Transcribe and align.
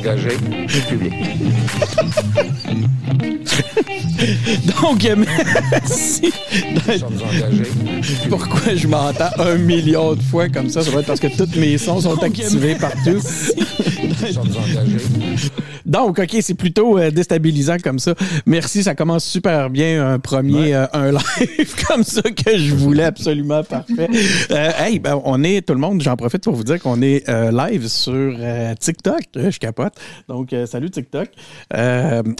Donc, 4.82 5.04
euh, 5.04 5.16
merci. 5.16 6.32
Nous 6.74 6.98
sommes 6.98 7.18
engagés. 7.22 7.70
Pourquoi 8.28 8.74
je 8.74 8.86
m'entends 8.86 9.30
un 9.38 9.56
million 9.56 10.14
de 10.14 10.22
fois 10.22 10.48
comme 10.48 10.68
ça? 10.68 10.82
Ça 10.82 10.90
doit 10.90 11.00
être 11.00 11.06
parce 11.06 11.20
que 11.20 11.28
tous 11.28 11.58
mes 11.58 11.78
sons 11.78 12.00
sont 12.00 12.22
activés 12.22 12.74
partout. 12.74 13.16
Nous 13.16 14.32
sommes 14.32 14.48
engagés. 14.48 14.98
Donc, 15.90 16.20
OK, 16.20 16.36
c'est 16.40 16.54
plutôt 16.54 16.96
euh, 16.98 17.10
déstabilisant 17.10 17.76
comme 17.82 17.98
ça. 17.98 18.14
Merci, 18.46 18.84
ça 18.84 18.94
commence 18.94 19.24
super 19.24 19.70
bien, 19.70 20.06
un 20.06 20.18
premier, 20.20 20.72
euh, 20.72 20.86
un 20.92 21.10
live 21.10 21.74
comme 21.88 22.04
ça 22.04 22.22
que 22.22 22.56
je 22.56 22.72
voulais 22.74 23.02
absolument 23.02 23.64
parfait. 23.64 24.08
Euh, 24.52 24.70
hey, 24.78 25.00
ben, 25.00 25.20
on 25.24 25.42
est, 25.42 25.66
tout 25.66 25.74
le 25.74 25.80
monde, 25.80 26.00
j'en 26.00 26.16
profite 26.16 26.44
pour 26.44 26.54
vous 26.54 26.62
dire 26.62 26.80
qu'on 26.80 27.02
est 27.02 27.28
live 27.28 27.88
sur 27.88 28.36
TikTok. 28.78 29.20
Je 29.34 29.58
capote. 29.58 29.94
Donc, 30.28 30.54
salut 30.66 30.90
TikTok. 30.90 31.28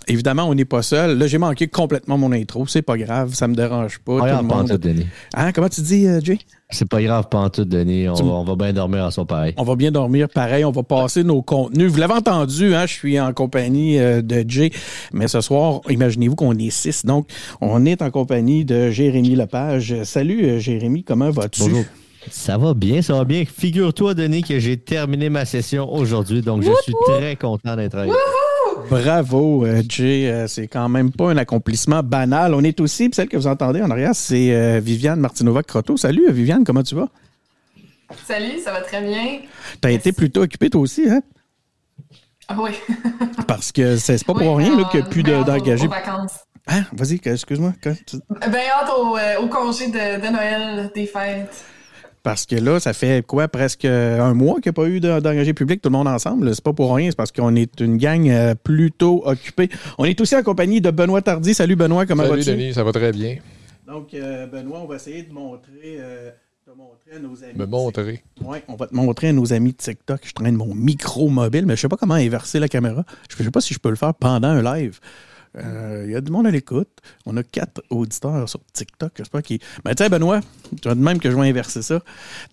Évidemment, 0.07 0.45
on 0.45 0.55
n'est 0.55 0.65
pas 0.65 0.83
seul. 0.83 1.19
Là, 1.19 1.27
j'ai 1.27 1.39
manqué 1.39 1.67
complètement 1.67 2.19
mon 2.19 2.31
intro. 2.33 2.67
C'est 2.69 2.83
pas 2.83 2.97
grave, 2.97 3.35
ça 3.35 3.49
me 3.49 3.55
dérange 3.57 3.99
pas. 3.99 4.19
Tout 4.19 4.25
le 4.27 4.43
monde- 4.43 4.71
Denis. 4.79 5.07
Hein, 5.35 5.51
comment 5.53 5.69
tu 5.69 5.81
dis, 5.81 6.07
Jay? 6.23 6.39
C'est 6.73 6.89
pas 6.89 7.03
grave, 7.03 7.29
pas 7.29 7.39
en 7.39 7.51
tout, 7.51 7.65
Denis. 7.65 8.09
On, 8.09 8.15
Tu- 8.15 8.23
va, 8.23 8.31
on 8.31 8.45
va 8.45 8.55
bien 8.55 8.73
dormir 8.73 9.05
en 9.05 9.11
son 9.11 9.27
pareil. 9.27 9.55
On 9.57 9.65
va 9.65 9.75
bien 9.77 9.91
dormir 9.91 10.29
pareil, 10.33 10.65
on 10.65 10.71
va 10.71 10.83
passer 10.83 11.25
nos 11.25 11.43
contenus. 11.43 11.91
Vous 11.91 11.99
l'avez 11.99 12.15
entendu, 12.15 12.75
hein, 12.75 12.87
je 12.87 12.93
suis 12.95 13.19
en 13.21 13.33
compagnie 13.33 13.99
euh, 13.99 14.23
de 14.23 14.45
Jay, 14.47 14.71
mais 15.13 15.27
ce 15.29 15.41
soir, 15.41 15.81
imaginez-vous 15.89 16.37
qu'on 16.37 16.57
est 16.57 16.71
six. 16.71 17.05
Donc, 17.05 17.27
on 17.61 17.85
est 17.87 18.03
en 18.03 18.11
compagnie 18.11 18.65
de 18.65 18.91
Jérémy 18.91 19.35
Lepage. 19.35 20.03
Salut 20.05 20.45
euh, 20.45 20.59
Jérémy, 20.61 21.03
comment 21.03 21.31
vas-tu? 21.31 21.63
Bonjour. 21.63 21.85
Ça 22.31 22.59
va 22.59 22.75
bien, 22.75 23.01
ça 23.03 23.15
va 23.15 23.25
bien. 23.25 23.45
Figure-toi, 23.47 24.15
Denis, 24.15 24.43
que 24.43 24.59
j'ai 24.61 24.77
terminé 24.77 25.31
ma 25.31 25.47
session 25.47 25.91
aujourd'hui, 25.93 26.43
donc 26.43 26.63
je 26.63 26.71
suis 26.83 26.93
très 27.07 27.35
content 27.35 27.77
d'être 27.77 27.97
avec 27.97 28.13
Bravo 28.91 29.65
euh, 29.65 29.83
Jay, 29.89 30.29
Euh, 30.31 30.47
c'est 30.49 30.67
quand 30.67 30.89
même 30.89 31.13
pas 31.13 31.31
un 31.31 31.37
accomplissement 31.37 32.03
banal. 32.03 32.55
On 32.55 32.63
est 32.65 32.81
aussi, 32.81 33.09
puis 33.09 33.15
celle 33.17 33.29
que 33.29 33.37
vous 33.37 33.47
entendez 33.47 33.81
en 33.83 33.91
arrière, 33.91 34.15
c'est 34.15 34.53
euh, 34.55 34.81
Viviane 34.83 35.21
Martinova-Croteau. 35.21 35.97
Salut 35.97 36.27
euh, 36.29 36.33
Viviane, 36.33 36.65
comment 36.65 36.83
tu 36.83 36.97
vas? 36.97 37.09
Salut, 38.27 38.59
ça 38.65 38.73
va 38.73 38.81
très 38.81 39.01
bien. 39.03 39.39
T'as 39.81 39.93
été 39.93 40.11
plutôt 40.13 40.43
occupée 40.43 40.69
toi 40.71 40.81
aussi, 40.81 41.09
hein? 41.09 41.21
Ah 42.49 42.57
oui. 42.61 42.73
Parce 43.47 43.71
que 43.71 43.97
c'est 43.97 44.25
pas 44.27 44.35
pour 44.35 44.57
rien 44.57 44.85
qu'il 44.91 45.01
n'y 45.01 45.07
a 45.07 45.09
plus 45.09 45.23
de- 45.23 45.45
d'engagés. 45.45 45.87
vacances. 45.87 46.41
Hein? 46.67 46.83
Vas-y, 46.93 47.21
excuse-moi. 47.25 47.73
tu- 47.81 47.91
Ben 48.29 48.55
hâte 48.55 48.91
au, 48.99 49.17
euh, 49.17 49.41
au 49.41 49.47
congé 49.47 49.87
de, 49.87 50.21
de 50.21 50.33
Noël, 50.33 50.91
des 50.95 51.07
fêtes. 51.07 51.65
Parce 52.23 52.45
que 52.45 52.55
là, 52.57 52.79
ça 52.81 52.93
fait 52.93 53.25
quoi, 53.27 53.49
presque 53.49 53.87
un 53.87 54.35
mois 54.35 54.57
qu'il 54.61 54.71
n'y 54.71 54.71
a 54.71 54.73
pas 54.75 54.89
eu 54.89 55.01
de- 55.01 55.21
d'engagé 55.21 55.55
public, 55.55 55.81
tout 55.81 55.89
le 55.89 55.97
monde 55.97 56.09
ensemble. 56.09 56.55
C'est 56.55 56.63
pas 56.63 56.73
pour 56.75 56.95
rien, 56.95 57.11
c'est 57.11 57.17
parce 57.17 57.33
qu'on 57.33 57.57
est 57.57 57.81
une 57.81 57.97
gang 57.97 58.29
euh, 58.29 58.55
plutôt 58.55 59.23
occupée. 59.27 59.71
On 59.97 60.05
est 60.05 60.21
aussi 60.21 60.37
en 60.37 60.43
compagnie 60.43 60.81
de 60.83 60.91
Benoît 60.91 61.23
Tardy. 61.23 61.55
Salut 61.55 61.77
Benoît, 61.77 62.05
comment 62.05 62.25
Salut 62.25 62.39
vas-tu? 62.43 62.51
Denis, 62.51 62.75
ça 62.75 62.85
va 62.85 62.93
très 62.93 63.13
bien. 63.13 63.37
Donc, 63.87 64.13
euh, 64.15 64.47
Benoît, 64.47 64.81
on 64.83 64.87
va 64.87 64.97
essayer 64.97 65.23
de 65.23 65.33
montrer, 65.33 65.97
euh, 65.99 66.31
de 66.69 66.73
montrer 66.77 67.17
à 67.17 67.19
nos 67.19 67.43
amis. 67.43 67.55
Me 67.59 67.65
montrer. 67.67 68.23
Oui, 68.45 68.59
on 68.69 68.77
va 68.77 68.87
te 68.87 68.95
montrer 68.95 69.29
à 69.29 69.33
nos 69.33 69.53
amis 69.55 69.73
de 69.73 69.77
TikTok. 69.79 70.21
Je 70.23 70.33
traîne 70.33 70.57
mon 70.57 70.75
micro 70.75 71.29
mobile, 71.29 71.65
mais 71.67 71.75
je 71.75 71.81
sais 71.81 71.89
pas 71.89 71.97
comment 71.97 72.15
inverser 72.15 72.61
la 72.61 72.69
caméra. 72.69 73.03
Je 73.31 73.43
sais 73.43 73.51
pas 73.51 73.61
si 73.63 73.73
je 73.73 73.79
peux 73.79 73.89
le 73.91 73.97
faire 73.97 74.13
pendant 74.15 74.49
un 74.49 74.63
live. 74.63 75.01
Euh, 75.57 76.05
Il 76.07 76.13
y 76.13 76.17
a 76.17 76.21
du 76.21 76.31
monde 76.31 76.47
à 76.47 76.51
l'écoute. 76.51 76.89
On 77.27 77.37
a 77.37 77.43
quatre 77.43 77.83
auditeurs 77.91 78.49
sur 78.49 78.61
TikTok. 78.73 79.13
J'espère 79.17 79.43
qu'ils. 79.43 79.59
Mais 79.85 79.95
tiens, 79.95 80.09
Benoît, 80.09 80.41
tu 80.81 80.89
vas 80.89 80.95
de 80.95 81.01
même 81.01 81.19
que 81.19 81.31
je 81.31 81.37
vais 81.37 81.49
inverser 81.49 81.83
ça. 81.83 82.01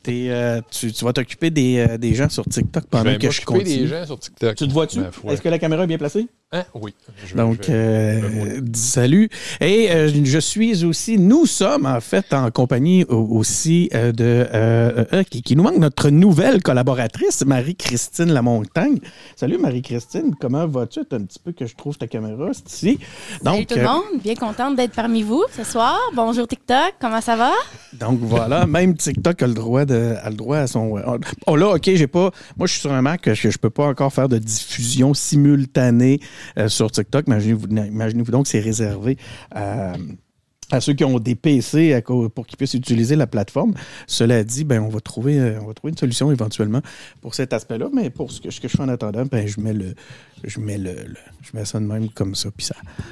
Euh, 0.07 0.61
tu, 0.71 0.91
tu 0.91 1.05
vas 1.05 1.13
t'occuper 1.13 1.49
des, 1.51 1.77
euh, 1.89 1.97
des 1.97 2.15
gens 2.15 2.29
sur 2.29 2.45
TikTok 2.45 2.83
Je 2.85 2.89
pendant 2.89 3.03
vais 3.11 3.17
que 3.17 3.29
je 3.29 3.41
continue. 3.45 3.65
des 3.81 3.87
gens 3.87 4.05
sur 4.05 4.19
TikTok. 4.19 4.55
Tu 4.55 4.67
te 4.67 4.73
vois-tu? 4.73 4.99
Est-ce 5.27 5.41
que 5.41 5.49
la 5.49 5.59
caméra 5.59 5.83
est 5.83 5.87
bien 5.87 5.97
placée? 5.97 6.27
Hein? 6.53 6.63
Oui. 6.75 6.93
Je 7.25 7.35
Donc, 7.35 7.57
je 7.63 7.71
vais- 7.73 7.77
euh, 7.77 8.61
salut. 8.73 9.27
Et 9.59 9.91
euh, 9.91 10.09
je 10.23 10.39
suis 10.39 10.85
aussi, 10.85 11.17
nous 11.17 11.45
sommes 11.45 11.85
en 11.85 11.99
fait 11.99 12.33
en 12.33 12.49
compagnie 12.51 13.03
au- 13.09 13.37
aussi 13.37 13.89
euh, 13.93 14.13
de, 14.13 14.23
euh, 14.53 15.03
euh, 15.11 15.23
qui, 15.23 15.41
qui 15.41 15.57
nous 15.57 15.63
manque 15.63 15.75
notre 15.77 16.09
nouvelle 16.09 16.63
collaboratrice, 16.63 17.43
Marie-Christine 17.45 18.31
Lamontagne. 18.31 18.99
Salut 19.35 19.57
Marie-Christine, 19.57 20.35
comment 20.39 20.65
vas-tu? 20.67 21.01
T'as 21.03 21.17
un 21.17 21.23
petit 21.25 21.39
peu 21.39 21.51
que 21.51 21.65
je 21.65 21.75
trouve 21.75 21.97
ta 21.97 22.07
caméra, 22.07 22.51
c'est 22.53 22.71
ici. 22.71 22.99
Salut 23.43 23.57
Donc, 23.57 23.67
tout 23.67 23.75
le 23.75 23.81
euh, 23.81 23.85
monde, 23.85 24.21
bien 24.23 24.35
contente 24.35 24.77
d'être 24.77 24.93
parmi 24.93 25.23
vous 25.23 25.43
ce 25.53 25.65
soir. 25.65 25.99
Bonjour 26.15 26.47
TikTok, 26.47 26.93
comment 27.01 27.19
ça 27.19 27.35
va? 27.35 27.51
Donc 27.99 28.19
voilà, 28.21 28.65
même 28.65 28.95
TikTok 28.95 29.41
a 29.41 29.47
le 29.47 29.53
droit 29.53 29.83
de, 29.83 30.15
a 30.23 30.29
le 30.29 30.35
droit 30.37 30.59
à 30.59 30.67
son. 30.67 30.95
Oh 31.45 31.55
là, 31.57 31.71
ok, 31.75 31.83
j'ai 31.93 32.07
pas. 32.07 32.31
Moi, 32.55 32.67
je 32.67 32.71
suis 32.71 32.79
sur 32.81 32.93
un 32.93 33.01
Mac, 33.01 33.33
je, 33.33 33.49
je 33.49 33.57
peux 33.57 33.69
pas 33.69 33.87
encore 33.87 34.13
faire 34.13 34.29
de 34.29 34.37
diffusion 34.37 35.13
simultanée 35.13 36.21
euh, 36.57 36.67
sur 36.67 36.91
TikTok. 36.91 37.27
Imaginez-vous, 37.27 37.67
imaginez-vous 37.67 38.31
donc, 38.31 38.47
c'est 38.47 38.59
réservé 38.59 39.17
à, 39.51 39.93
à 40.71 40.81
ceux 40.81 40.93
qui 40.93 41.03
ont 41.05 41.19
des 41.19 41.35
PC 41.35 42.01
pour 42.35 42.45
qu'ils 42.45 42.57
puissent 42.57 42.73
utiliser 42.73 43.15
la 43.15 43.27
plateforme. 43.27 43.73
Cela 44.05 44.43
dit, 44.43 44.63
ben 44.63 44.81
on 44.81 44.89
va 44.89 44.99
trouver, 44.99 45.39
euh, 45.39 45.59
on 45.61 45.67
va 45.67 45.73
trouver 45.73 45.91
une 45.91 45.97
solution 45.97 46.31
éventuellement 46.31 46.81
pour 47.21 47.35
cet 47.35 47.53
aspect-là. 47.53 47.87
Mais 47.93 48.09
pour 48.09 48.31
ce 48.31 48.41
que, 48.41 48.49
je 48.51 48.67
fais 48.67 48.81
en 48.81 48.89
attendant, 48.89 49.23
ben 49.25 49.47
je 49.47 49.61
mets 49.61 49.73
le, 49.73 49.95
je 50.43 50.59
mets 50.59 50.77
le, 50.77 50.95
je 51.41 51.57
mets 51.57 51.65
ça 51.65 51.79
de 51.79 51.85
même 51.85 52.09
comme 52.09 52.35
ça, 52.35 52.49
puis 52.55 52.67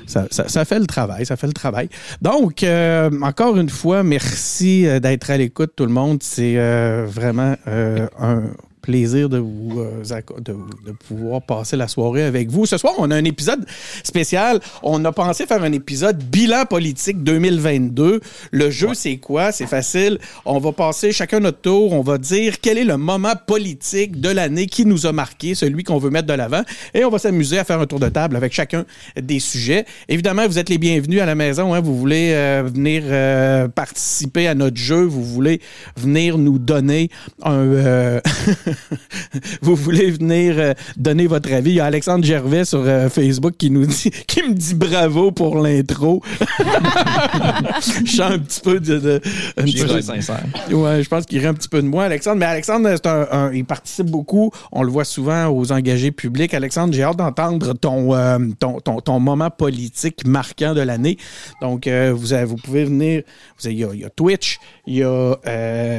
ça, 0.06 0.28
ça, 0.30 0.66
fait 0.66 0.80
le 0.80 0.86
travail, 0.86 1.26
ça 1.26 1.38
fait 1.38 1.48
le 1.48 1.54
travail. 1.54 1.90
Donc, 2.22 2.64
euh, 2.64 3.10
encore 3.22 3.58
une 3.58 3.70
fois, 3.70 4.04
merci 4.04 4.86
euh, 4.86 5.00
d'être 5.00 5.30
à 5.30 5.38
l'écoute, 5.38 5.74
tout 5.76 5.86
le 5.86 5.94
monde. 5.94 6.22
C'est 6.22 6.58
euh, 6.58 7.06
vraiment 7.08 7.56
euh, 7.68 8.08
un 8.20 8.44
plaisir 8.86 9.30
de 9.30 9.40
vous 9.40 9.80
euh, 9.80 10.04
de, 10.40 10.54
de 10.86 10.92
pouvoir 11.08 11.42
passer 11.42 11.76
la 11.76 11.88
soirée 11.88 12.24
avec 12.24 12.50
vous. 12.52 12.68
Ce 12.68 12.78
soir, 12.78 12.94
on 13.00 13.10
a 13.10 13.16
un 13.16 13.24
épisode 13.26 13.66
spécial. 14.04 14.60
On 14.84 15.04
a 15.06 15.12
pensé 15.12 15.48
faire 15.48 15.64
un 15.64 15.72
épisode 15.72 16.24
bilan 16.24 16.66
politique 16.66 17.24
2022. 17.24 18.20
Le 18.52 18.70
jeu, 18.70 18.90
c'est 18.94 19.18
quoi? 19.18 19.52
C'est 19.52 19.66
facile. 19.66 20.20
On 20.46 20.60
va 20.60 20.72
passer 20.72 21.12
chacun 21.12 21.40
notre 21.40 21.62
tour. 21.62 21.94
On 21.94 22.02
va 22.02 22.20
dire 22.20 22.60
quel 22.62 22.78
est 22.78 22.84
le 22.84 22.98
moment 22.98 23.34
politique 23.48 24.22
de 24.22 24.30
l'année 24.30 24.68
qui 24.68 24.86
nous 24.86 25.08
a 25.08 25.12
marqué, 25.12 25.56
celui 25.56 25.84
qu'on 25.84 25.98
veut 25.98 26.12
mettre 26.12 26.28
de 26.28 26.34
l'avant. 26.34 26.62
Et 26.94 27.04
on 27.04 27.10
va 27.10 27.18
s'amuser 27.18 27.58
à 27.58 27.64
faire 27.64 27.80
un 27.80 27.88
tour 27.88 28.00
de 28.00 28.10
table 28.10 28.36
avec 28.36 28.54
chacun 28.54 28.86
des 29.20 29.40
sujets. 29.40 29.86
Évidemment, 30.10 30.46
vous 30.48 30.60
êtes 30.60 30.70
les 30.70 30.78
bienvenus 30.78 31.22
à 31.22 31.26
la 31.26 31.34
maison. 31.36 31.74
hein. 31.74 31.82
Vous 31.82 31.98
voulez 31.98 32.34
euh, 32.34 32.64
venir 32.72 33.02
euh, 33.06 33.68
participer 33.68 34.48
à 34.48 34.54
notre 34.54 34.78
jeu. 34.78 35.02
Vous 35.04 35.24
voulez 35.24 35.60
venir 35.98 36.38
nous 36.38 36.60
donner 36.60 37.10
un... 37.42 37.54
euh, 37.56 38.22
vous 39.62 39.76
voulez 39.76 40.12
venir 40.12 40.56
euh, 40.58 40.74
donner 40.98 41.28
votre 41.28 41.52
avis? 41.54 41.72
Il 41.72 41.76
y 41.76 41.80
a 41.80 41.86
Alexandre 41.86 42.24
Gervais 42.26 42.66
sur 42.66 42.82
euh, 42.86 43.10
Facebook 43.10 43.54
qui 43.58 43.70
nous 43.72 43.86
dit, 43.86 44.12
qui 44.28 44.44
me 44.44 44.54
dit 44.54 44.76
bravo 44.76 45.32
pour 45.32 45.58
l'intro. 45.60 46.22
je 48.06 48.12
sens 48.12 48.32
un 48.32 48.40
petit 48.40 48.62
peu 48.62 48.80
de, 48.80 48.98
de- 49.00 49.22
un 49.58 49.64
petit 49.64 49.84
peu- 49.84 50.02
sincère. 50.02 50.44
Ouais, 50.72 51.04
je 51.04 51.10
pense 51.10 51.26
qu'il 51.26 51.40
rit 51.40 51.48
un 51.48 51.54
petit 51.54 51.70
peu 51.70 51.82
de 51.82 51.88
moi, 51.88 52.06
Alexandre. 52.06 52.38
Mais 52.38 52.46
Alexandre, 52.46 52.90
c'est 52.94 53.06
un, 53.08 53.28
un- 53.32 53.54
il 53.54 53.66
participe 53.66 54.08
beaucoup. 54.08 54.52
On 54.72 54.84
le 54.84 54.90
voit 54.92 55.06
souvent 55.06 55.48
aux 55.50 55.72
engagés 55.72 56.12
publics. 56.12 56.54
Alexandre, 56.54 56.94
j'ai 56.94 57.04
hâte 57.04 57.18
d'entendre 57.18 57.74
ton, 57.74 58.16
euh, 58.16 58.38
ton, 58.60 58.80
ton, 58.80 59.00
ton 59.02 59.20
moment 59.20 59.50
politique 59.50 60.26
marquant 60.26 60.74
de 60.74 60.82
l'année. 60.82 61.18
Donc, 61.62 61.88
vous, 61.88 62.28
vous 62.46 62.56
pouvez 62.58 62.86
venir. 62.86 63.24
vous 63.60 63.68
avez- 63.68 63.76
Il 63.76 63.80
y, 63.80 63.84
a, 63.84 63.90
il 63.94 64.00
y 64.02 64.06
a 64.06 64.10
Twitch, 64.10 64.58
il 64.88 64.96
y 64.98 65.04
a 65.04 65.36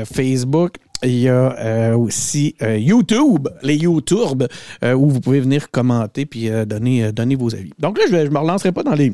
Facebook. 0.04 0.74
Il 1.02 1.18
y 1.18 1.28
a 1.28 1.56
euh, 1.58 1.96
aussi 1.96 2.54
euh, 2.62 2.78
YouTube, 2.78 3.48
les 3.62 3.76
YouTube, 3.76 4.44
euh, 4.82 4.94
où 4.94 5.10
vous 5.10 5.20
pouvez 5.20 5.40
venir 5.40 5.70
commenter 5.70 6.24
puis 6.26 6.48
donner, 6.66 7.12
donner 7.12 7.34
vos 7.36 7.54
avis. 7.54 7.72
Donc 7.78 7.98
là, 7.98 8.04
je 8.10 8.16
ne 8.16 8.28
me 8.30 8.38
relancerai 8.38 8.72
pas 8.72 8.82
dans 8.82 8.94
les, 8.94 9.12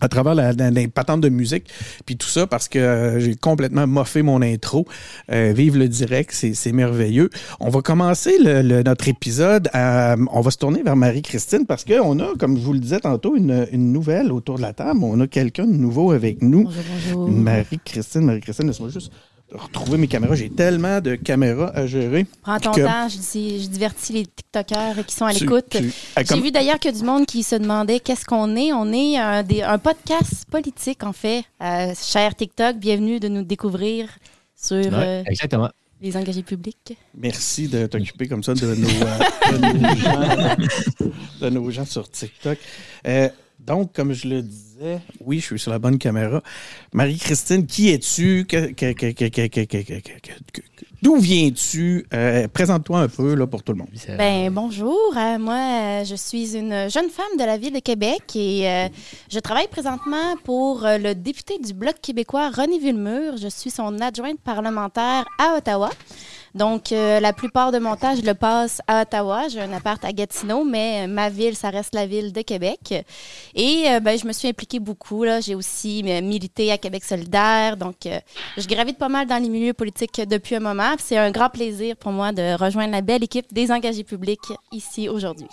à 0.00 0.08
travers 0.08 0.34
la, 0.34 0.52
la- 0.52 0.70
les 0.70 0.88
patentes 0.88 1.20
de 1.20 1.28
musique 1.28 1.66
puis 2.06 2.16
tout 2.16 2.26
ça 2.26 2.46
parce 2.46 2.68
que 2.68 2.78
euh, 2.78 3.20
j'ai 3.20 3.36
complètement 3.36 3.86
moffé 3.86 4.22
mon 4.22 4.40
intro. 4.42 4.86
Euh, 5.30 5.52
vive 5.54 5.76
le 5.76 5.88
direct, 5.88 6.32
c'est 6.32 6.72
merveilleux. 6.72 7.28
On 7.60 7.68
va 7.68 7.82
commencer 7.82 8.32
le- 8.42 8.62
le- 8.62 8.82
notre 8.82 9.06
épisode. 9.06 9.68
à- 9.74 10.16
on 10.32 10.40
va 10.40 10.50
se 10.50 10.58
tourner 10.58 10.82
vers 10.82 10.96
Marie-Christine 10.96 11.66
parce 11.66 11.84
qu'on 11.84 12.18
a, 12.18 12.34
comme 12.38 12.56
je 12.56 12.62
vous 12.62 12.72
le 12.72 12.80
disais 12.80 13.00
tantôt, 13.00 13.36
une, 13.36 13.66
une 13.72 13.92
nouvelle 13.92 14.32
autour 14.32 14.56
de 14.56 14.62
la 14.62 14.72
table. 14.72 15.00
On 15.02 15.20
a 15.20 15.26
quelqu'un 15.26 15.66
de 15.66 15.76
nouveau 15.76 16.12
avec 16.12 16.40
nous. 16.42 16.66
Marie-Christine, 17.28 18.22
Marie-Christine, 18.22 18.66
laisse-moi 18.68 18.88
juste 18.88 19.12
retrouver 19.52 19.98
mes 19.98 20.08
caméras. 20.08 20.34
J'ai 20.34 20.50
tellement 20.50 21.00
de 21.00 21.14
caméras 21.16 21.70
à 21.74 21.86
gérer. 21.86 22.26
Prends 22.42 22.58
ton 22.58 22.72
que- 22.72 22.80
temps, 22.80 23.08
je, 23.08 23.18
dis- 23.18 23.62
je 23.62 23.68
divertis 23.68 24.12
les 24.12 24.26
TikTokers 24.26 25.04
qui 25.06 25.14
sont 25.14 25.26
à 25.26 25.32
l'écoute. 25.32 25.66
tu- 25.70 25.92
J'ai 26.16 26.24
comme- 26.24 26.40
vu 26.40 26.50
d'ailleurs 26.50 26.78
qu'il 26.78 26.92
y 26.92 26.94
a 26.94 26.98
du 26.98 27.04
monde 27.04 27.26
qui 27.26 27.42
se 27.42 27.54
demandait 27.56 28.00
qu'est-ce 28.00 28.24
qu'on 28.24 28.56
est. 28.56 28.72
On 28.72 28.92
est 28.92 29.16
un, 29.16 29.42
des- 29.42 29.62
un 29.62 29.78
podcast 29.78 30.44
politique, 30.50 31.04
en 31.04 31.12
fait. 31.12 31.44
Euh, 31.62 31.92
cher 32.00 32.34
TikTok, 32.34 32.76
bienvenue 32.76 33.20
de 33.20 33.28
nous 33.28 33.42
découvrir 33.42 34.08
sur 34.56 34.76
Ouais, 34.76 34.92
euh, 34.92 35.22
exactement. 35.26 35.68
les 36.00 36.16
engagés 36.16 36.42
publics. 36.42 36.96
Merci 37.16 37.68
de 37.68 37.86
t'occuper 37.86 38.26
comme 38.28 38.42
ça 38.42 38.54
de 38.54 38.74
nos, 38.74 38.88
euh, 38.88 39.18
de 39.52 39.78
nos 39.78 39.94
gens, 39.96 40.56
de 41.42 41.50
nos 41.50 41.70
gens 41.70 41.84
sur 41.86 42.10
TikTok. 42.10 42.58
Euh, 43.06 43.28
donc, 43.60 43.92
comme 43.94 44.12
je 44.12 44.26
le 44.28 44.42
disais, 44.42 44.73
oui, 45.20 45.40
je 45.40 45.46
suis 45.46 45.58
sur 45.58 45.70
la 45.70 45.78
bonne 45.78 45.98
caméra. 45.98 46.42
Marie-Christine, 46.92 47.66
qui 47.66 47.90
es-tu? 47.90 48.46
D'où 51.02 51.16
viens-tu? 51.16 52.06
Présente-toi 52.52 53.00
un 53.00 53.08
peu 53.08 53.46
pour 53.46 53.62
tout 53.62 53.72
le 53.72 53.78
monde. 53.78 53.88
Ben, 54.16 54.50
bonjour. 54.50 55.14
Moi, 55.38 56.04
je 56.04 56.14
suis 56.14 56.56
une 56.56 56.88
jeune 56.90 57.10
femme 57.10 57.36
de 57.38 57.44
la 57.44 57.58
ville 57.58 57.74
de 57.74 57.80
Québec 57.80 58.22
et 58.34 58.88
je 59.30 59.38
travaille 59.38 59.68
présentement 59.68 60.36
pour 60.44 60.82
le 60.84 61.14
député 61.14 61.58
du 61.58 61.74
Bloc 61.74 61.96
québécois, 62.00 62.50
René 62.50 62.78
Villemur. 62.78 63.36
Je 63.36 63.48
suis 63.48 63.70
son 63.70 64.00
adjointe 64.00 64.40
parlementaire 64.40 65.24
à 65.38 65.56
Ottawa. 65.58 65.90
Donc, 66.54 66.92
euh, 66.92 67.18
la 67.18 67.32
plupart 67.32 67.72
de 67.72 67.78
mon 67.80 67.96
temps, 67.96 68.14
je 68.14 68.22
le 68.22 68.34
passe 68.34 68.80
à 68.86 69.02
Ottawa. 69.02 69.48
J'ai 69.48 69.60
un 69.60 69.72
appart 69.72 70.02
à 70.04 70.12
Gatineau, 70.12 70.64
mais 70.64 71.02
euh, 71.02 71.06
ma 71.08 71.28
ville, 71.28 71.56
ça 71.56 71.70
reste 71.70 71.96
la 71.96 72.06
ville 72.06 72.32
de 72.32 72.42
Québec. 72.42 72.94
Et 73.56 73.86
euh, 73.88 73.98
ben, 73.98 74.16
je 74.16 74.24
me 74.24 74.32
suis 74.32 74.46
impliquée 74.46 74.78
beaucoup. 74.78 75.24
J'ai 75.40 75.56
aussi 75.56 76.02
milité 76.04 76.70
à 76.70 76.78
Québec 76.78 77.02
solidaire. 77.02 77.76
Donc, 77.76 77.96
je 78.56 78.66
gravite 78.68 78.98
pas 78.98 79.08
mal 79.08 79.26
dans 79.26 79.42
les 79.42 79.48
milieux 79.48 79.72
politiques 79.72 80.20
depuis 80.28 80.54
un 80.54 80.60
moment. 80.60 80.94
C'est 80.98 81.16
un 81.16 81.32
grand 81.32 81.48
plaisir 81.48 81.96
pour 81.96 82.12
moi 82.12 82.30
de 82.30 82.56
rejoindre 82.56 82.92
la 82.92 83.00
belle 83.00 83.24
équipe 83.24 83.52
des 83.52 83.72
engagés 83.72 84.04
publics 84.04 84.38
ici 84.70 85.08
aujourd'hui. 85.08 85.48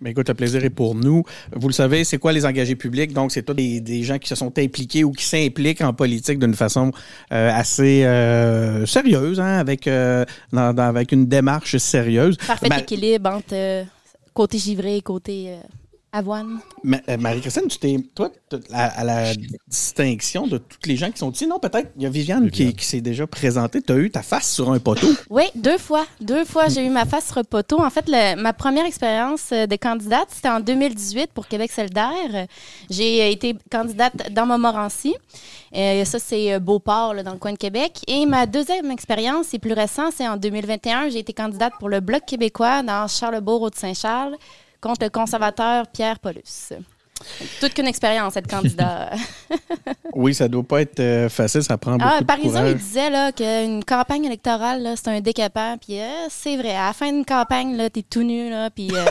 Mais 0.00 0.10
écoute, 0.10 0.28
le 0.28 0.34
plaisir 0.34 0.64
est 0.64 0.70
pour 0.70 0.94
nous. 0.94 1.22
Vous 1.54 1.68
le 1.68 1.72
savez, 1.74 2.04
c'est 2.04 2.18
quoi 2.18 2.32
les 2.32 2.44
engagés 2.44 2.74
publics? 2.74 3.12
Donc, 3.12 3.30
c'est 3.30 3.42
tous 3.42 3.54
des, 3.54 3.80
des 3.80 4.02
gens 4.02 4.18
qui 4.18 4.28
se 4.28 4.34
sont 4.34 4.58
impliqués 4.58 5.04
ou 5.04 5.12
qui 5.12 5.24
s'impliquent 5.24 5.82
en 5.82 5.92
politique 5.92 6.38
d'une 6.38 6.54
façon 6.54 6.90
assez 7.30 8.02
sérieuse, 8.86 9.40
hein, 9.40 9.58
avec, 9.58 9.88
dans- 10.52 10.72
dans- 10.74 10.82
avec 10.88 11.12
une 11.12 11.26
démarche 11.26 11.76
sérieuse. 11.76 12.36
Parfait 12.36 12.68
Ma- 12.68 12.78
équilibre 12.78 13.30
entre 13.30 13.54
euh, 13.54 13.84
côté 14.34 14.58
givré 14.58 14.96
et 14.96 15.02
côté 15.02 15.46
euh, 15.48 15.56
avoine. 16.12 16.60
Ma- 16.84 17.00
euh, 17.08 17.16
Marie-Christine, 17.16 17.68
tu 17.68 17.78
t'es, 17.78 17.96
toi, 18.14 18.30
à, 18.72 19.00
à 19.00 19.04
la 19.04 19.32
distinction 19.66 20.46
de 20.46 20.58
toutes 20.58 20.86
les 20.86 20.96
gens 20.96 21.10
qui 21.10 21.18
sont 21.18 21.30
ici, 21.32 21.46
non, 21.46 21.58
peut-être, 21.58 21.90
il 21.96 22.02
y 22.02 22.06
a 22.06 22.10
Viviane, 22.10 22.50
qui, 22.50 22.74
qui 22.74 22.84
s'est 22.84 23.00
déjà 23.00 23.26
présentée. 23.26 23.80
Tu 23.80 23.92
as 23.92 23.96
eu 23.96 24.10
ta 24.10 24.22
face 24.22 24.52
sur 24.52 24.70
un 24.70 24.78
poteau? 24.78 25.06
Oui, 25.30 25.44
deux 25.54 25.78
fois. 25.78 26.04
Deux 26.20 26.44
fois, 26.44 26.68
j'ai 26.68 26.84
eu 26.84 26.90
ma 26.90 27.04
face 27.06 27.26
sur 27.28 27.38
le 27.38 27.44
poteau. 27.44 27.80
En 27.82 27.90
fait, 27.90 28.04
le- 28.08 28.36
ma 28.40 28.52
première 28.52 28.84
expérience 28.84 29.50
euh, 29.52 29.66
de 29.66 29.76
candidate, 29.76 30.28
c'était 30.30 30.50
en 30.50 30.60
2018 30.60 31.30
pour 31.32 31.48
Québec 31.48 31.72
solidaire. 31.72 32.46
J'ai 32.90 33.22
euh, 33.22 33.30
été 33.30 33.56
candidate 33.70 34.30
dans 34.32 34.46
Montmorency. 34.46 35.14
Euh, 35.74 36.04
ça, 36.04 36.18
c'est 36.18 36.60
Beauport, 36.60 37.14
là, 37.14 37.22
dans 37.22 37.32
le 37.32 37.38
coin 37.38 37.52
de 37.52 37.58
Québec. 37.58 38.00
Et 38.06 38.26
ma 38.26 38.44
deuxième 38.46 38.90
expérience, 38.90 39.46
c'est 39.50 39.58
plus 39.58 39.72
récent, 39.72 40.10
c'est 40.14 40.28
en 40.28 40.36
2021. 40.36 41.08
J'ai 41.08 41.20
été 41.20 41.32
candidate 41.32 41.72
pour 41.78 41.88
le 41.88 42.00
Bloc 42.00 42.24
québécois 42.26 42.82
dans 42.82 43.08
Charlebourg, 43.08 43.62
Haute-Saint-Charles, 43.62 44.36
contre 44.82 45.04
le 45.04 45.10
conservateur 45.10 45.86
Pierre 45.86 46.18
Paulus. 46.18 46.72
Toute 47.60 47.72
qu'une 47.72 47.86
expérience, 47.86 48.36
être 48.36 48.48
candidat. 48.48 49.10
Oui, 50.14 50.34
ça 50.34 50.46
doit 50.46 50.62
pas 50.62 50.82
être 50.82 51.00
euh, 51.00 51.28
facile, 51.30 51.62
ça 51.62 51.78
prend 51.78 51.92
beaucoup 51.96 52.10
Ah, 52.12 52.20
de 52.20 52.26
Parisien, 52.26 52.50
courage. 52.50 52.70
il 52.72 52.76
disait 52.76 53.32
qu'une 53.34 53.82
campagne 53.82 54.24
électorale, 54.26 54.92
c'est 54.96 55.08
un 55.08 55.20
décapant. 55.20 55.76
Puis 55.78 55.98
euh, 56.00 56.26
c'est 56.28 56.56
vrai, 56.58 56.74
à 56.74 56.88
la 56.88 56.92
fin 56.92 57.10
d'une 57.10 57.24
campagne, 57.24 57.76
là, 57.76 57.88
t'es 57.88 58.02
tout 58.02 58.22
nu, 58.22 58.50
là, 58.50 58.68
puis 58.68 58.90
euh, 58.92 59.04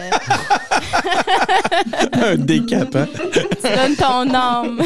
un 2.21 2.35
décapant. 2.35 3.07
tu 3.33 3.75
donnes 3.75 3.95
ton 3.95 4.31
âme. 4.33 4.81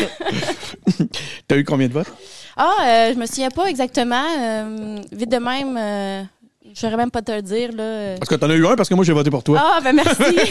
T'as 1.47 1.57
eu 1.57 1.65
combien 1.65 1.87
de 1.89 1.93
votes? 1.93 2.13
Ah, 2.55 2.71
euh, 2.83 3.13
je 3.13 3.19
me 3.19 3.25
souviens 3.25 3.49
pas 3.49 3.65
exactement. 3.65 4.23
vite 5.11 5.29
de 5.29 5.37
même, 5.37 6.27
je 6.75 6.81
saurais 6.81 6.97
même 6.97 7.09
pas 7.09 7.21
te 7.21 7.31
le 7.31 7.41
dire, 7.41 7.71
là. 7.71 8.15
Parce 8.19 8.29
que 8.29 8.35
t'en 8.35 8.49
as 8.49 8.55
eu 8.55 8.67
un, 8.67 8.75
parce 8.75 8.89
que 8.89 8.93
moi, 8.95 9.03
j'ai 9.05 9.13
voté 9.13 9.29
pour 9.31 9.43
toi. 9.43 9.59
Ah, 9.63 9.79
ben 9.83 9.93
merci. 9.95 10.21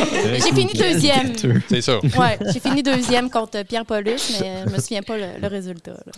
j'ai 0.34 0.40
fini 0.54 0.72
deuxième. 0.74 1.32
C'est 1.68 1.80
ça. 1.80 1.98
Ouais, 1.98 2.38
j'ai 2.52 2.60
fini 2.60 2.82
deuxième 2.82 3.30
contre 3.30 3.62
Pierre 3.64 3.84
Paulus, 3.84 4.38
mais 4.40 4.64
je 4.66 4.72
me 4.72 4.78
souviens 4.80 5.02
pas 5.02 5.16
le, 5.16 5.26
le 5.40 5.46
résultat. 5.48 5.92
là. 5.92 6.12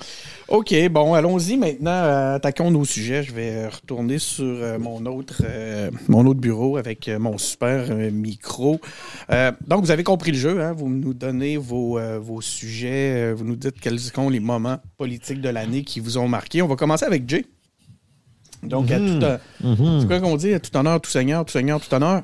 OK, 0.48 0.74
bon, 0.90 1.14
allons-y 1.14 1.56
maintenant. 1.56 1.90
euh, 1.90 2.36
attaquons 2.36 2.70
nos 2.70 2.84
sujets. 2.84 3.22
Je 3.22 3.32
vais 3.32 3.50
euh, 3.54 3.68
retourner 3.68 4.18
sur 4.18 4.44
euh, 4.44 4.78
mon, 4.78 5.04
autre, 5.06 5.42
euh, 5.44 5.90
mon 6.08 6.26
autre 6.26 6.40
bureau 6.40 6.76
avec 6.76 7.08
mon 7.08 7.38
super 7.38 7.86
euh, 7.90 8.10
micro. 8.10 8.80
Euh, 9.30 9.52
donc, 9.66 9.84
vous 9.84 9.90
avez 9.90 10.04
compris 10.04 10.32
le 10.32 10.38
jeu. 10.38 10.60
Hein? 10.60 10.72
Vous 10.72 10.88
nous 10.88 11.14
donnez 11.14 11.56
vos, 11.56 11.98
euh, 11.98 12.18
vos 12.20 12.40
sujets. 12.40 13.32
vous 13.32 13.44
nous 13.44 13.56
dites 13.56 13.80
quels 13.80 13.98
sont 14.00 14.28
les 14.28 14.40
moments 14.40 14.78
politiques 14.98 15.40
de 15.40 15.48
l'année 15.48 15.82
qui 15.84 16.00
vous 16.00 16.18
ont 16.18 16.28
marqué. 16.28 16.62
On 16.62 16.66
va 16.68 16.76
commencer 16.76 17.04
avec 17.04 17.28
Jay. 17.28 17.44
Donc, 18.62 18.90
à 18.90 18.98
tout, 18.98 19.04
euh, 19.24 19.38
c'est 20.00 20.06
quoi 20.06 20.20
qu'on 20.20 20.36
dit? 20.36 20.52
À 20.54 20.60
tout 20.60 20.76
honneur, 20.76 21.00
tout 21.00 21.10
seigneur, 21.10 21.44
tout 21.44 21.52
seigneur, 21.52 21.80
tout 21.80 21.92
honneur. 21.94 22.22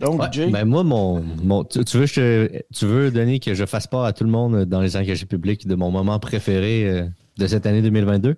Donc, 0.00 0.20
Ouais, 0.22 0.28
Jay? 0.30 0.48
ben 0.50 0.64
moi, 0.64 0.84
mon, 0.84 1.20
mon- 1.42 1.64
tu, 1.64 1.84
tu 1.84 1.96
veux, 1.98 2.06
je 2.06 2.46
tu 2.72 2.86
veux, 2.86 3.10
Denis, 3.10 3.40
que 3.40 3.54
je 3.54 3.66
fasse 3.66 3.88
part 3.88 4.04
à 4.04 4.12
tout 4.12 4.22
le 4.24 4.30
monde 4.30 4.64
dans 4.64 4.80
les 4.80 4.96
engagés 4.96 5.26
publics 5.26 5.66
de 5.66 5.74
mon 5.74 5.90
moment 5.90 6.20
préféré 6.20 6.84
euh, 6.88 7.04
de 7.36 7.46
cette 7.46 7.66
année 7.66 7.82
2022? 7.82 8.36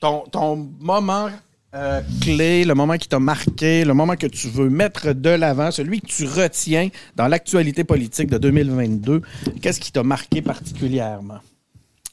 ton, 0.00 0.24
ton 0.32 0.56
moment 0.80 1.28
euh, 1.74 2.00
clé, 2.22 2.64
le 2.64 2.74
moment 2.74 2.96
qui 2.96 3.08
t'a 3.08 3.18
marqué, 3.20 3.84
le 3.84 3.94
moment 3.94 4.16
que 4.16 4.26
tu 4.26 4.48
veux 4.48 4.68
mettre 4.70 5.12
de 5.12 5.30
l'avant, 5.30 5.70
celui 5.70 6.00
que 6.00 6.06
tu 6.06 6.24
retiens 6.26 6.88
dans 7.14 7.28
l'actualité 7.28 7.84
politique 7.84 8.28
de 8.30 8.38
2022, 8.38 9.22
qu'est-ce 9.60 9.78
qui 9.80 9.92
t'a 9.92 10.02
marqué 10.02 10.42
particulièrement? 10.42 11.38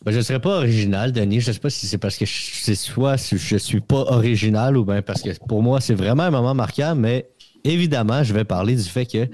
Ben, 0.06 0.12
je 0.12 0.18
ne 0.18 0.22
serais 0.22 0.40
pas 0.40 0.58
original, 0.58 1.12
Denis. 1.12 1.42
Je 1.42 1.50
ne 1.50 1.54
sais 1.54 1.60
pas 1.60 1.70
si 1.70 1.86
c'est 1.86 1.98
parce 1.98 2.18
que 2.18 2.26
je, 2.26 2.52
c'est 2.54 2.76
soit 2.76 3.18
je 3.18 3.58
suis 3.58 3.82
pas 3.82 4.06
original 4.14 4.78
ou 4.78 4.86
bien 4.86 5.02
parce 5.02 5.22
que 5.22 5.30
pour 5.48 5.62
moi, 5.62 5.82
c'est 5.82 5.94
vraiment 5.94 6.24
un 6.24 6.32
moment 6.32 6.54
marquant, 6.54 6.96
mais 6.96 7.30
évidemment, 7.66 8.24
je 8.24 8.34
vais 8.34 8.46
parler 8.46 8.76
du 8.76 8.84
fait 8.84 9.06
que 9.06 9.28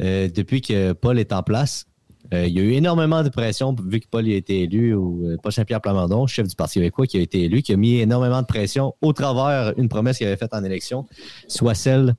euh, 0.00 0.28
depuis 0.28 0.60
que 0.60 0.92
Paul 0.92 1.18
est 1.18 1.32
en 1.32 1.42
place, 1.42 1.86
euh, 2.32 2.46
il 2.46 2.54
y 2.54 2.60
a 2.60 2.62
eu 2.62 2.72
énormément 2.72 3.22
de 3.22 3.28
pression 3.28 3.76
vu 3.84 4.00
que 4.00 4.06
Paul 4.10 4.26
a 4.26 4.34
été 4.34 4.62
élu, 4.62 4.94
ou 4.94 5.26
euh, 5.26 5.36
Paul 5.42 5.52
Saint-Pierre 5.52 5.80
Plamondon, 5.80 6.26
chef 6.26 6.48
du 6.48 6.56
Parti 6.56 6.74
québécois, 6.74 7.06
qui 7.06 7.18
a 7.18 7.20
été 7.20 7.42
élu, 7.42 7.62
qui 7.62 7.72
a 7.72 7.76
mis 7.76 7.98
énormément 7.98 8.40
de 8.40 8.46
pression 8.46 8.94
au 9.02 9.12
travers 9.12 9.74
une 9.76 9.88
promesse 9.88 10.18
qu'il 10.18 10.26
avait 10.26 10.36
faite 10.36 10.54
en 10.54 10.64
élection, 10.64 11.06
soit 11.46 11.74
celle 11.74 12.14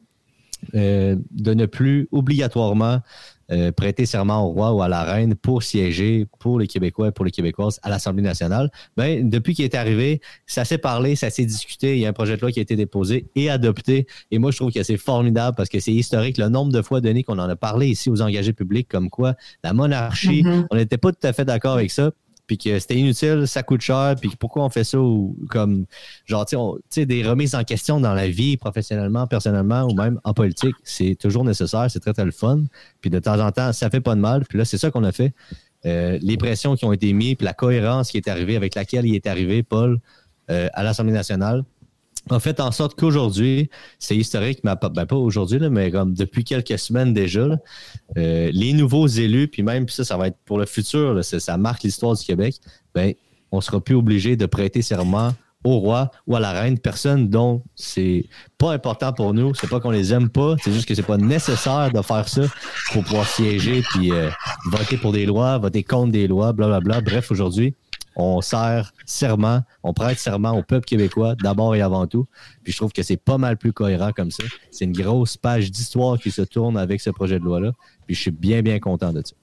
euh, 0.75 1.15
de 1.31 1.53
ne 1.53 1.65
plus 1.65 2.07
obligatoirement 2.12 3.00
euh, 3.53 3.71
prêter 3.71 4.05
serment 4.05 4.45
au 4.45 4.50
roi 4.50 4.73
ou 4.73 4.81
à 4.81 4.88
la 4.88 5.03
reine 5.03 5.35
pour 5.35 5.63
siéger 5.63 6.25
pour 6.39 6.59
les 6.59 6.67
Québécois 6.67 7.09
et 7.09 7.11
pour 7.11 7.23
les 7.25 7.31
Québécoises 7.31 7.79
à 7.83 7.89
l'Assemblée 7.89 8.23
nationale. 8.23 8.69
Ben, 8.97 9.29
depuis 9.29 9.53
qu'il 9.53 9.63
est 9.65 9.75
arrivé, 9.75 10.19
ça 10.45 10.65
s'est 10.65 10.77
parlé, 10.77 11.15
ça 11.15 11.29
s'est 11.29 11.45
discuté. 11.45 11.95
Il 11.95 12.00
y 12.01 12.05
a 12.05 12.09
un 12.09 12.13
projet 12.13 12.35
de 12.35 12.41
loi 12.41 12.51
qui 12.51 12.59
a 12.59 12.61
été 12.63 12.75
déposé 12.75 13.25
et 13.35 13.50
adopté. 13.50 14.07
Et 14.31 14.39
moi, 14.39 14.51
je 14.51 14.57
trouve 14.57 14.71
que 14.71 14.83
c'est 14.83 14.97
formidable 14.97 15.55
parce 15.55 15.69
que 15.69 15.79
c'est 15.79 15.94
historique 15.94 16.38
le 16.38 16.50
nombre 16.50 16.71
de 16.71 16.81
fois 16.81 17.00
donné 17.00 17.23
qu'on 17.23 17.39
en 17.39 17.47
a 17.50 17.55
parlé 17.55 17.88
ici 17.88 18.09
aux 18.09 18.21
engagés 18.21 18.54
publics, 18.54 18.87
comme 18.89 19.09
quoi 19.09 19.35
la 19.63 19.73
monarchie, 19.73 20.44
Mhm. 20.44 20.68
on 20.71 20.75
n'était 20.75 20.97
pas 20.97 21.11
tout 21.11 21.25
à 21.28 21.33
fait 21.33 21.45
d'accord 21.45 21.73
avec 21.75 21.92
ça. 21.92 22.11
Puis 22.45 22.57
que 22.57 22.78
c'était 22.78 22.95
inutile, 22.95 23.47
ça 23.47 23.64
coûte 23.64 23.81
cher, 23.81 24.16
puis 24.19 24.31
pourquoi 24.38 24.66
on 24.66 24.69
fait 24.69 24.83
ça 24.83 25.00
ou 25.00 25.38
comme 25.50 25.85
genre 26.26 26.45
tu 26.45 26.57
sais, 26.90 27.06
des 27.06 27.26
remises 27.26 27.56
en 27.56 27.64
question 27.64 28.02
dans 28.02 28.14
la 28.14 28.28
vie 28.28 28.57
professionnellement, 28.57 29.28
personnellement 29.28 29.83
ou 29.83 29.94
même 29.94 30.19
en 30.23 30.33
politique, 30.33 30.76
c'est 30.83 31.16
toujours 31.16 31.45
nécessaire, 31.45 31.90
c'est 31.90 32.02
très 32.02 32.14
très 32.14 32.26
le 32.26 32.31
fun. 32.31 32.64
Puis 33.02 33.09
de 33.09 33.19
temps 33.19 33.40
en 33.40 33.52
temps, 33.52 33.71
ça 33.71 33.90
fait 33.90 34.02
pas 34.02 34.16
de 34.16 34.19
mal. 34.19 34.45
Puis 34.47 34.57
là, 34.57 34.66
c'est 34.66 34.78
ça 34.78 34.92
qu'on 34.92 35.04
a 35.04 35.12
fait. 35.12 35.33
Euh, 35.85 36.18
les 36.21 36.38
pressions 36.38 36.76
qui 36.76 36.85
ont 36.85 36.94
été 36.94 37.12
mises, 37.14 37.35
puis 37.35 37.45
la 37.45 37.54
cohérence 37.54 38.12
qui 38.12 38.18
est 38.18 38.28
arrivée 38.28 38.56
avec 38.56 38.76
laquelle 38.76 39.06
il 39.06 39.16
est 39.16 39.28
arrivé, 39.28 39.64
Paul, 39.64 40.00
euh, 40.50 40.68
à 40.73 40.83
l'Assemblée 40.83 41.14
nationale, 41.14 41.64
a 42.30 42.39
fait 42.39 42.59
en 42.59 42.71
sorte 42.71 42.97
qu'aujourd'hui, 42.97 43.69
c'est 43.99 44.15
historique, 44.15 44.59
mais 44.63 44.75
pas, 44.75 44.89
ben 44.89 45.06
pas 45.06 45.15
aujourd'hui, 45.15 45.59
mais 45.69 45.92
comme 45.92 46.13
depuis 46.13 46.44
quelques 46.44 46.80
semaines 46.80 47.13
déjà, 47.13 47.49
euh, 48.18 48.49
les 48.53 48.73
nouveaux 48.73 49.07
élus, 49.07 49.47
puis 49.47 49.63
même 49.63 49.89
ça, 49.89 50.03
ça 50.03 50.18
va 50.18 50.27
être 50.27 50.37
pour 50.45 50.57
le 50.57 50.65
futur, 50.65 51.23
ça, 51.23 51.57
marque 51.57 51.83
l'histoire 51.83 52.15
du 52.15 52.23
Québec, 52.23 52.56
ben, 52.95 53.13
on 53.51 53.61
sera 53.61 53.80
plus 53.81 53.95
obligé 53.95 54.35
de 54.35 54.45
prêter 54.45 54.81
serment 54.81 55.33
au 55.63 55.80
roi 55.80 56.11
ou 56.27 56.35
à 56.35 56.39
la 56.39 56.51
reine, 56.51 56.77
personne 56.77 57.30
dont 57.30 57.63
c'est 57.75 58.25
pas 58.57 58.73
important 58.73 59.13
pour 59.13 59.33
nous, 59.33 59.53
c'est 59.53 59.69
pas 59.69 59.80
qu'on 59.80 59.92
les 59.92 60.13
aime 60.13 60.30
pas, 60.30 60.56
c'est 60.61 60.73
juste 60.73 60.87
que 60.87 60.95
c'est 60.95 61.03
pas 61.03 61.18
nécessaire 61.18 61.92
de 61.94 62.01
faire 62.01 62.27
ça 62.27 62.42
pour 62.92 63.03
pouvoir 63.03 63.27
siéger 63.27 63.81
puis 63.92 64.11
euh, 64.11 64.30
voter 64.65 64.97
pour 64.97 65.13
des 65.13 65.25
lois, 65.25 65.57
voter 65.57 65.83
contre 65.83 66.11
des 66.11 66.27
lois, 66.27 66.51
blablabla. 66.51 67.01
Bref, 67.01 67.31
aujourd'hui, 67.31 67.75
on 68.15 68.41
sert 68.41 68.93
serment, 69.05 69.61
on 69.83 69.93
prête 69.93 70.19
serment 70.19 70.51
au 70.51 70.63
peuple 70.63 70.85
québécois 70.85 71.35
d'abord 71.35 71.75
et 71.75 71.81
avant 71.81 72.07
tout. 72.07 72.27
Puis 72.63 72.71
je 72.73 72.77
trouve 72.77 72.91
que 72.91 73.03
c'est 73.03 73.17
pas 73.17 73.37
mal 73.37 73.57
plus 73.57 73.73
cohérent 73.73 74.11
comme 74.11 74.31
ça. 74.31 74.43
C'est 74.71 74.85
une 74.85 74.93
grosse 74.93 75.37
page 75.37 75.71
d'histoire 75.71 76.19
qui 76.19 76.31
se 76.31 76.41
tourne 76.41 76.77
avec 76.77 77.01
ce 77.01 77.09
projet 77.09 77.39
de 77.39 77.45
loi-là. 77.45 77.71
Puis 78.05 78.15
je 78.15 78.21
suis 78.21 78.31
bien, 78.31 78.61
bien 78.61 78.79
content 78.79 79.13
de 79.13 79.21
ça. 79.25 79.35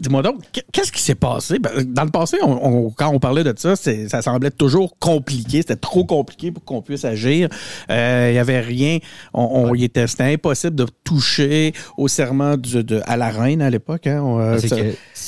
Dis-moi 0.00 0.22
donc, 0.22 0.40
qu'est-ce 0.72 0.90
qui 0.90 1.00
s'est 1.00 1.14
passé? 1.14 1.58
Ben, 1.60 1.70
Dans 1.84 2.04
le 2.04 2.10
passé, 2.10 2.38
on- 2.42 2.86
on- 2.86 2.90
quand 2.90 3.08
on 3.10 3.20
parlait 3.20 3.44
de 3.44 3.54
ça, 3.56 3.76
ça 3.76 4.22
semblait 4.22 4.50
toujours 4.50 4.98
compliqué. 4.98 5.58
C'était 5.58 5.76
trop 5.76 6.04
compliqué 6.04 6.50
pour 6.50 6.64
qu'on 6.64 6.82
puisse 6.82 7.04
agir. 7.04 7.48
Euh, 7.90 8.28
Il 8.30 8.32
n'y 8.32 8.38
avait 8.38 8.60
rien. 8.60 8.98
On, 9.32 9.72
était, 9.74 10.06
c'était 10.06 10.32
impossible 10.32 10.74
de 10.74 10.86
toucher 11.04 11.72
au 11.96 12.08
serment 12.08 12.56
du- 12.56 12.82
de, 12.82 13.00
à 13.06 13.16
la 13.16 13.30
reine 13.30 13.62
à 13.62 13.70
l'époque. 13.70 14.06
Hein. 14.06 14.24
Euh, 14.40 14.58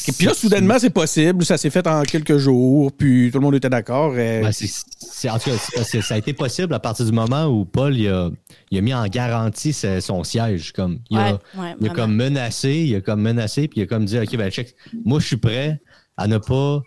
Et 0.09 0.13
puis 0.13 0.27
là, 0.27 0.35
soudainement, 0.35 0.79
c'est 0.79 0.91
possible. 0.91 1.45
Ça 1.45 1.57
s'est 1.59 1.71
fait 1.71 1.87
en 1.87 2.03
quelques 2.03 2.37
jours. 2.39 2.91
Puis 2.93 3.31
tout 3.33 3.39
le 3.39 3.45
monde 3.45 3.55
était 3.55 3.71
d'accord. 3.71 4.13
Euh, 4.17 4.43
Ben, 4.43 5.31
en 5.31 5.39
tout 5.39 5.51
cas, 5.51 5.85
ça 6.03 6.15
a 6.15 6.19
été 6.19 6.33
possible 6.33 6.75
à 6.75 6.79
partir 6.81 7.05
du 7.07 7.13
moment 7.13 7.47
où 7.47 7.65
Paul 7.65 7.97
il 7.97 8.09
a, 8.09 8.31
il 8.71 8.79
a 8.79 8.81
mis 8.81 8.95
en 8.95 9.07
garantie 9.07 9.73
ce- 9.73 10.01
son 10.01 10.25
siège. 10.25 10.73
Comme, 10.73 10.99
il, 11.11 11.19
a, 11.19 11.25
Ouais, 11.25 11.31
ouais, 11.33 11.39
il 11.55 11.59
a 11.59 11.75
vraiment. 11.77 11.95
comme 11.95 12.15
menacé, 12.17 12.75
il 12.89 12.95
a 12.97 13.01
comme 13.01 13.21
menacé, 13.23 13.69
puis 13.69 13.81
il 13.81 13.83
a 13.85 13.87
comme 13.87 14.05
dit 14.05 14.19
OK, 14.19 14.37
ben 14.37 14.51
check, 14.51 14.75
moi 15.05 15.21
je 15.21 15.27
suis 15.27 15.37
prêt 15.37 15.81
à 16.17 16.27
ne 16.29 16.39
pas 16.39 16.81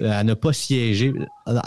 à 0.00 0.24
ne 0.24 0.34
pas 0.34 0.52
siéger. 0.52 1.12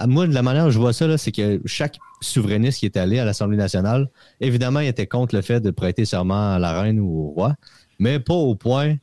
Moi, 0.05 0.27
de 0.27 0.33
la 0.33 0.41
manière 0.41 0.65
dont 0.65 0.69
je 0.69 0.77
vois 0.79 0.91
ça, 0.91 1.17
c'est 1.17 1.31
que 1.31 1.61
chaque 1.65 1.97
souverainiste 2.19 2.79
qui 2.79 2.85
est 2.85 2.97
allé 2.97 3.19
à 3.19 3.23
l'Assemblée 3.25 3.55
nationale, 3.57 4.09
évidemment, 4.41 4.81
il 4.81 4.88
était 4.88 5.07
contre 5.07 5.33
le 5.33 5.41
fait 5.41 5.61
de 5.61 5.71
prêter 5.71 6.03
serment 6.03 6.55
à 6.55 6.59
la 6.59 6.81
reine 6.81 7.00
ou 7.00 7.07
au 7.07 7.29
roi, 7.29 7.55
mais 8.00 8.19
pas 8.19 8.33
au 8.33 8.53
point 8.55 8.95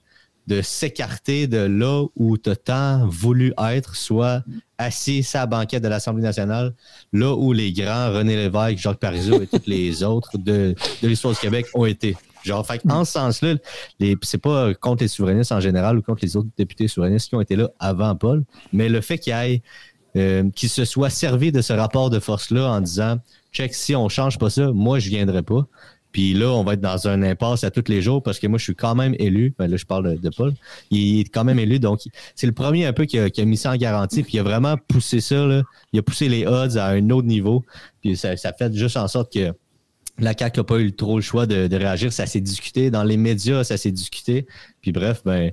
de 0.49 0.63
s'écarter 0.63 1.47
de 1.47 1.59
là 1.59 2.05
où 2.17 2.39
tu 2.39 2.49
as 2.49 2.57
tant 2.57 3.07
voulu 3.07 3.53
être, 3.71 3.95
soit 3.95 4.43
assis 4.79 5.25
à 5.35 5.41
la 5.41 5.47
banquette 5.47 5.83
de 5.83 5.89
l'Assemblée 5.89 6.23
nationale, 6.23 6.75
là 7.13 7.35
où 7.35 7.53
les 7.53 7.71
grands 7.71 8.11
René 8.11 8.35
Lévesque, 8.35 8.79
Jacques 8.79 8.99
Parizeau 8.99 9.43
et 9.43 9.47
tous 9.47 9.67
les 9.67 10.03
autres 10.03 10.39
de, 10.39 10.75
l'histoire 11.03 11.35
du 11.35 11.41
Québec 11.41 11.67
ont 11.75 11.85
été. 11.85 12.17
Genre, 12.45 12.67
fait 12.67 12.81
en 12.89 13.05
ce 13.05 13.13
sens-là, 13.13 13.57
c'est 14.23 14.39
pas 14.39 14.73
contre 14.73 15.03
les 15.03 15.09
souverainistes 15.09 15.53
en 15.53 15.61
général 15.61 15.99
ou 15.99 16.03
contre 16.03 16.21
les 16.23 16.35
autres 16.35 16.49
députés 16.57 16.89
souverainistes 16.89 17.29
qui 17.29 17.35
ont 17.35 17.43
été 17.43 17.55
là 17.55 17.69
avant 17.79 18.17
Paul, 18.17 18.43
mais 18.73 18.89
le 18.89 19.03
fait 19.03 19.19
qu'il 19.19 19.61
euh, 20.17 20.49
se 20.57 20.85
soit 20.87 21.11
servi 21.11 21.53
de 21.53 21.61
ce 21.61 21.75
rapport 21.75 22.09
de 22.09 22.21
force-là 22.21 22.71
en 22.71 22.81
disant, 22.81 23.19
check, 23.53 23.75
si 23.75 23.95
on 23.95 24.09
change 24.09 24.39
pas 24.39 24.49
ça, 24.49 24.73
moi, 24.73 24.99
je 24.99 25.11
viendrai 25.11 25.43
pas. 25.43 25.67
Puis 26.13 26.35
là, 26.35 26.51
on 26.51 26.65
va 26.65 26.75
être 26.75 26.81
dans 26.81 27.09
un 27.09 27.23
impasse 27.23 27.65
à 27.65 27.71
tous 27.71 27.85
les 27.89 28.03
jours 28.03 28.23
parce 28.23 28.39
que 28.39 28.47
moi, 28.47 28.59
je 28.59 28.65
suis 28.65 28.75
quand 28.75 28.95
même 28.95 29.15
élu. 29.19 29.55
Ben 29.59 29.67
là, 29.69 29.77
je 29.77 29.85
parle 29.85 30.19
de, 30.19 30.31
Paul. 30.31 30.55
Il 30.91 31.21
est 31.21 31.25
quand 31.25 31.45
même 31.45 31.59
élu. 31.59 31.79
Donc, 31.79 32.01
c'est 32.35 32.47
le 32.47 32.53
premier 32.53 32.87
un 32.87 32.93
peu 32.93 33.05
qui 33.05 33.19
a, 33.19 33.31
qui 33.31 33.41
a 33.41 33.45
mis 33.45 33.57
ça 33.57 33.73
en 33.73 33.77
garantie. 33.77 34.23
Puis 34.23 34.35
il 34.35 34.41
a 34.41 34.43
vraiment 34.43 34.77
poussé 34.89 35.21
ça. 35.21 35.47
Là. 35.47 35.63
Il 35.93 35.99
a 35.99 36.03
poussé 36.03 36.29
les 36.29 36.47
odds 36.47 36.79
à 36.79 36.89
un 36.89 37.11
autre 37.11 37.27
niveau. 37.27 37.65
Puis 38.01 38.17
ça, 38.17 38.37
ça 38.37 38.53
fait 38.53 38.75
juste 38.75 38.97
en 38.97 39.09
sorte 39.09 39.33
que 39.33 39.53
la 40.19 40.35
CAQ 40.37 40.61
n'a 40.61 40.65
pas 40.65 40.81
eu 40.81 40.93
trop 40.93 41.17
le 41.17 41.23
choix 41.23 41.47
de, 41.47 41.67
de 41.67 41.77
réagir. 41.77 42.13
Ça 42.13 42.27
s'est 42.27 42.41
discuté. 42.41 42.91
Dans 42.91 43.05
les 43.05 43.17
médias, 43.17 43.63
ça 43.65 43.77
s'est 43.77 43.93
discuté. 43.93 44.47
Puis 44.81 44.93
bref, 44.93 45.23
ben. 45.25 45.53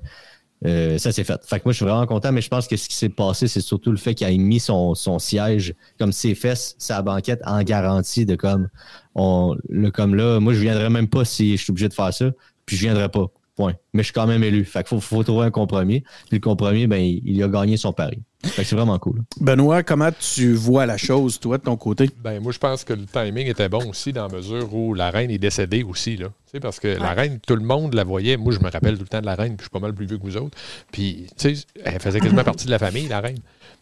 Euh, 0.65 0.98
ça 0.98 1.12
s'est 1.12 1.24
fait. 1.24 1.39
Fait 1.45 1.60
que 1.60 1.65
moi, 1.65 1.74
je 1.74 1.77
suis 1.77 1.86
vraiment 1.86 2.05
content, 2.07 2.31
mais 2.31 2.41
je 2.41 2.50
pense 2.50 2.67
que 2.67 2.75
ce 2.75 2.89
qui 2.89 2.95
s'est 2.95 3.10
passé, 3.10 3.48
c'est 3.48 3.62
surtout 3.62 3.91
le 3.91 3.98
fait 3.98 4.15
qu'il 4.15 4.27
ait 4.27 4.38
mis 4.38 4.60
son, 4.60 4.95
son 4.95 5.19
siège, 5.19 5.75
comme 6.00 6.12
ses 6.12 6.34
fesses, 6.36 6.75
sa 6.79 7.01
banquette 7.01 7.41
en 7.45 7.62
garantie 7.63 8.25
de 8.25 8.36
comme, 8.36 8.69
on, 9.13 9.55
le, 9.69 9.91
comme 9.91 10.15
là, 10.15 10.39
moi, 10.39 10.53
je 10.53 10.60
viendrai 10.60 10.89
même 10.89 11.07
pas 11.07 11.24
si 11.25 11.55
je 11.57 11.63
suis 11.63 11.72
obligé 11.72 11.88
de 11.88 11.93
faire 11.93 12.13
ça, 12.13 12.31
puis 12.65 12.77
je 12.77 12.81
viendrai 12.81 13.10
pas. 13.10 13.27
Point. 13.55 13.74
Mais 13.93 14.03
je 14.03 14.05
suis 14.05 14.13
quand 14.13 14.27
même 14.27 14.43
élu. 14.43 14.65
Fait 14.65 14.79
qu'il 14.79 14.89
faut, 14.89 15.00
faut 15.00 15.24
trouver 15.24 15.45
un 15.45 15.51
compromis. 15.51 16.01
Puis 16.29 16.38
le 16.38 16.39
compromis, 16.39 16.88
ben, 16.88 16.97
il, 16.97 17.21
il 17.25 17.41
a 17.41 17.47
gagné 17.47 17.77
son 17.77 17.93
pari. 17.93 18.21
Fait 18.50 18.62
que 18.62 18.67
c'est 18.67 18.75
vraiment 18.75 19.00
cool. 19.00 19.24
Benoît, 19.39 19.83
comment 19.83 20.09
tu 20.12 20.53
vois 20.53 20.85
la 20.85 20.97
chose, 20.97 21.39
toi, 21.39 21.57
de 21.57 21.63
ton 21.63 21.77
côté? 21.77 22.09
Ben, 22.21 22.39
moi, 22.41 22.51
je 22.51 22.59
pense 22.59 22.83
que 22.83 22.93
le 22.93 23.05
timing 23.05 23.47
était 23.47 23.69
bon 23.69 23.89
aussi 23.89 24.13
dans 24.13 24.27
la 24.27 24.35
mesure 24.35 24.74
où 24.74 24.93
la 24.93 25.09
reine 25.09 25.31
est 25.31 25.38
décédée 25.38 25.83
aussi. 25.83 26.17
Là. 26.17 26.27
Tu 26.27 26.51
sais, 26.51 26.59
parce 26.59 26.79
que 26.79 26.88
la 26.88 27.13
reine, 27.13 27.39
tout 27.45 27.55
le 27.55 27.63
monde 27.63 27.93
la 27.93 28.03
voyait. 28.03 28.38
Moi, 28.38 28.53
je 28.53 28.59
me 28.59 28.69
rappelle 28.69 28.97
tout 28.97 29.03
le 29.03 29.07
temps 29.07 29.21
de 29.21 29.25
la 29.25 29.35
reine, 29.35 29.55
puis 29.55 29.59
je 29.59 29.63
suis 29.63 29.69
pas 29.71 29.79
mal 29.79 29.93
plus 29.93 30.05
vieux 30.05 30.17
que 30.17 30.24
vous 30.24 30.38
autres. 30.38 30.57
Puis, 30.91 31.27
tu 31.38 31.55
sais, 31.55 31.65
elle 31.83 32.00
faisait 32.00 32.19
quasiment 32.19 32.43
partie 32.45 32.65
de 32.65 32.71
la 32.71 32.79
famille, 32.79 33.07
la 33.07 33.19
reine. 33.19 33.39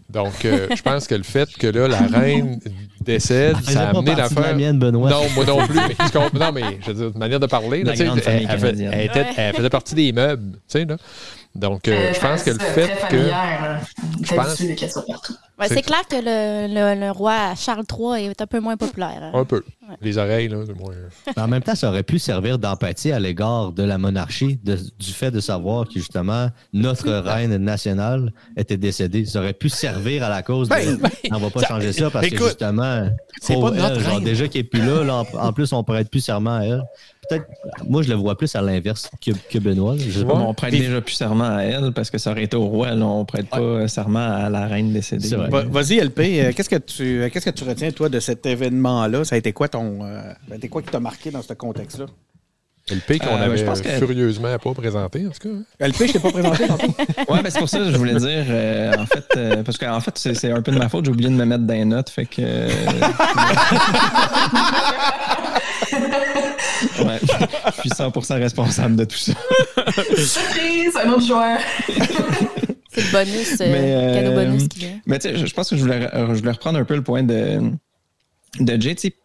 Donc, 0.09 0.45
euh, 0.45 0.67
je 0.75 0.81
pense 0.81 1.07
que 1.07 1.15
le 1.15 1.23
fait 1.23 1.49
que 1.57 1.67
là, 1.67 1.87
la 1.87 1.99
reine 2.19 2.59
décède, 3.01 3.55
Elle 3.57 3.63
faisait 3.63 3.73
ça 3.73 3.87
a 3.87 3.93
amené 3.99 4.11
l'affaire. 4.17 4.55
Non, 5.09 5.21
moi 5.35 5.45
non 5.45 5.65
plus. 5.67 5.79
mais, 6.33 6.39
non, 6.39 6.51
mais 6.51 6.61
je 6.81 6.87
veux 6.87 6.93
dire, 6.93 7.11
de 7.11 7.17
manière 7.17 7.39
de 7.39 7.47
parler, 7.47 7.83
là, 7.83 7.91
elle, 8.91 9.05
était- 9.05 9.25
elle 9.37 9.55
faisait 9.55 9.69
partie 9.69 9.95
des 9.95 10.11
meubles. 10.11 10.51
Tu 10.53 10.59
sais, 10.67 10.85
là. 10.85 10.97
Donc, 11.55 11.87
euh, 11.87 12.11
je 12.13 12.19
pense 12.19 12.41
que 12.43 12.49
le 12.49 12.57
fait 12.59 12.87
Très 12.87 13.09
que. 13.09 13.29
pense-. 14.35 14.59
Ouais, 15.59 15.67
C'est- 15.67 15.81
clair 15.83 16.01
que 16.09 16.15
le, 16.15 16.67
le- 16.73 16.99
le 16.99 17.11
roi 17.11 17.53
Charles 17.55 17.83
III 17.91 18.25
est 18.31 18.41
un 18.41 18.47
peu 18.47 18.59
moins 18.59 18.75
populaire. 18.75 19.19
hein. 19.21 19.31
Un 19.35 19.45
peu. 19.45 19.63
Les 20.01 20.17
oreilles, 20.17 20.47
là, 20.47 20.57
c'est 20.65 20.73
moins. 20.73 20.93
Mais 21.35 21.41
en 21.43 21.47
même 21.47 21.61
temps, 21.61 21.75
ça 21.75 21.89
aurait 21.89 22.01
pu 22.03 22.17
servir 22.17 22.57
d'empathie 22.57 23.11
à 23.11 23.19
l'égard 23.19 23.71
de 23.71 23.83
la 23.83 23.99
monarchie, 23.99 24.59
de- 24.63 24.79
du 24.97 25.11
fait 25.13 25.29
de 25.29 25.39
savoir 25.39 25.85
que 25.87 25.93
justement 25.93 26.47
notre 26.73 27.11
reine 27.11 27.55
nationale 27.57 28.33
était 28.57 28.77
décédée. 28.77 29.25
Ça 29.25 29.39
aurait 29.39 29.53
pu 29.53 29.69
servir 29.69 30.23
à 30.23 30.29
la 30.29 30.41
cause. 30.41 30.69
De, 30.69 30.73
Ben, 30.73 30.97
ben, 30.97 31.09
on 31.31 31.37
va 31.37 31.49
pas 31.51 31.59
ça- 31.61 31.67
changer 31.67 31.93
ça 31.93 32.09
parce 32.09 32.27
que 32.29 32.37
justement, 32.37 33.07
c'est 33.41 33.53
pas 33.53 33.71
notre 33.71 33.97
elle, 33.97 33.99
genre, 33.99 34.15
reine. 34.15 34.23
déjà 34.23 34.47
qu'elle 34.47 34.61
est 34.61 34.63
plus 34.63 34.81
là, 34.81 35.03
là, 35.03 35.15
en, 35.17 35.37
en 35.47 35.53
plus 35.53 35.71
on 35.71 35.83
pourrait 35.83 36.01
être 36.01 36.09
plus 36.09 36.21
serment 36.21 36.57
à 36.57 36.63
elle. 36.63 36.81
Peut-être, 37.29 37.45
moi 37.87 38.01
je 38.01 38.09
le 38.09 38.15
vois 38.15 38.37
plus 38.37 38.53
à 38.55 38.61
l'inverse 38.61 39.09
que, 39.25 39.31
que 39.49 39.59
Benoît. 39.59 39.95
là. 39.95 40.01
Je 40.05 40.19
sais 40.19 40.25
pas. 40.25 40.33
Bon, 40.33 40.47
on 40.47 40.53
prête 40.53 40.71
déjà 40.71 40.99
plus 41.01 41.13
serment 41.13 41.45
à 41.55 41.61
elle 41.63 41.91
parce 41.93 42.09
que 42.11 42.17
ça 42.17 42.31
aurait 42.31 42.43
été 42.43 42.57
au 42.57 42.65
roi. 42.65 42.91
Là, 42.91 43.05
on 43.05 43.23
prête 43.25 43.47
pas 43.49 43.87
serment 43.87 44.19
à 44.19 44.49
la 44.49 44.67
reine 44.67 44.91
décédée. 44.91 45.35
Va- 45.35 45.63
Vas-y, 45.63 45.99
LP, 45.99 46.19
euh, 46.19 46.51
qu'est-ce 46.55 46.69
que 46.69 46.75
tu 46.75 47.21
euh, 47.21 47.29
qu'est-ce 47.31 47.45
que 47.45 47.51
tu 47.55 47.63
retiens, 47.63 47.91
toi, 47.91 48.09
de 48.09 48.19
cet 48.19 48.45
événement-là? 48.45 49.23
Ça 49.23 49.35
a 49.35 49.37
été 49.37 49.53
quoi 49.53 49.67
ton. 49.69 50.03
euh, 50.03 50.21
ça 50.47 50.53
a 50.53 50.57
été 50.57 50.67
quoi 50.69 50.81
qui 50.81 50.89
t'a 50.89 50.99
marqué 50.99 51.31
dans 51.31 51.41
ce 51.41 51.53
contexte-là? 51.53 52.05
C'est 52.85 52.95
le 52.95 53.01
P 53.01 53.17
qu'on 53.17 53.27
Euh, 53.27 53.45
avait 53.45 53.55
je 53.57 53.63
pense 53.63 53.79
que- 53.79 53.87
furieusement 53.87 54.57
pas 54.59 54.73
présenté, 54.73 55.25
en 55.25 55.29
tout 55.29 55.63
cas. 55.79 55.87
LP, 55.87 56.05
je 56.07 56.11
t'ai 56.11 56.19
pas 56.19 56.31
présenté 56.31 56.67
tantôt? 56.67 56.87
Ouais, 57.31 57.41
ben 57.41 57.49
c'est 57.49 57.59
pour 57.59 57.69
ça 57.69 57.77
que 57.79 57.89
je 57.89 57.95
voulais 57.97 58.15
dire, 58.15 58.43
euh, 58.49 58.91
en 58.99 59.05
fait, 59.05 59.23
euh, 59.37 59.63
parce 59.63 59.77
qu'en 59.77 60.01
fait, 60.01 60.17
c'est 60.17 60.33
c'est 60.33 60.51
un 60.51 60.61
peu 60.61 60.73
de 60.73 60.77
ma 60.79 60.89
faute, 60.89 61.05
j'ai 61.05 61.11
oublié 61.11 61.29
de 61.29 61.35
me 61.35 61.45
mettre 61.45 61.63
dans 61.63 61.73
les 61.73 61.85
notes, 61.85 62.09
fait 62.09 62.25
que. 62.25 62.41
euh, 65.93 67.03
ouais, 67.05 67.19
je 67.75 67.81
suis 67.81 67.89
100% 67.89 68.39
responsable 68.39 68.95
de 68.95 69.05
tout 69.05 69.17
ça. 69.17 69.33
Surprise, 70.15 70.97
un 71.03 71.09
autre 71.11 71.25
joueur. 71.25 71.57
C'est 72.89 73.01
le 73.01 73.11
bonus, 73.11 73.61
euh, 73.61 73.71
Mais, 73.71 73.95
euh, 73.95 74.13
cadeau 74.13 74.35
bonus 74.35 74.67
qui 74.67 74.79
vient. 74.79 74.99
Mais 75.05 75.19
tu 75.19 75.29
sais, 75.29 75.37
je, 75.37 75.45
je 75.45 75.53
pense 75.53 75.69
que 75.69 75.75
je 75.75 75.81
voulais, 75.81 76.09
je 76.13 76.39
voulais 76.39 76.51
reprendre 76.51 76.77
un 76.77 76.85
peu 76.85 76.95
le 76.95 77.03
point 77.03 77.23
de, 77.23 77.59
de 78.59 78.81
Jay. 78.81 78.95
Tu 78.95 79.07
sais, 79.07 79.15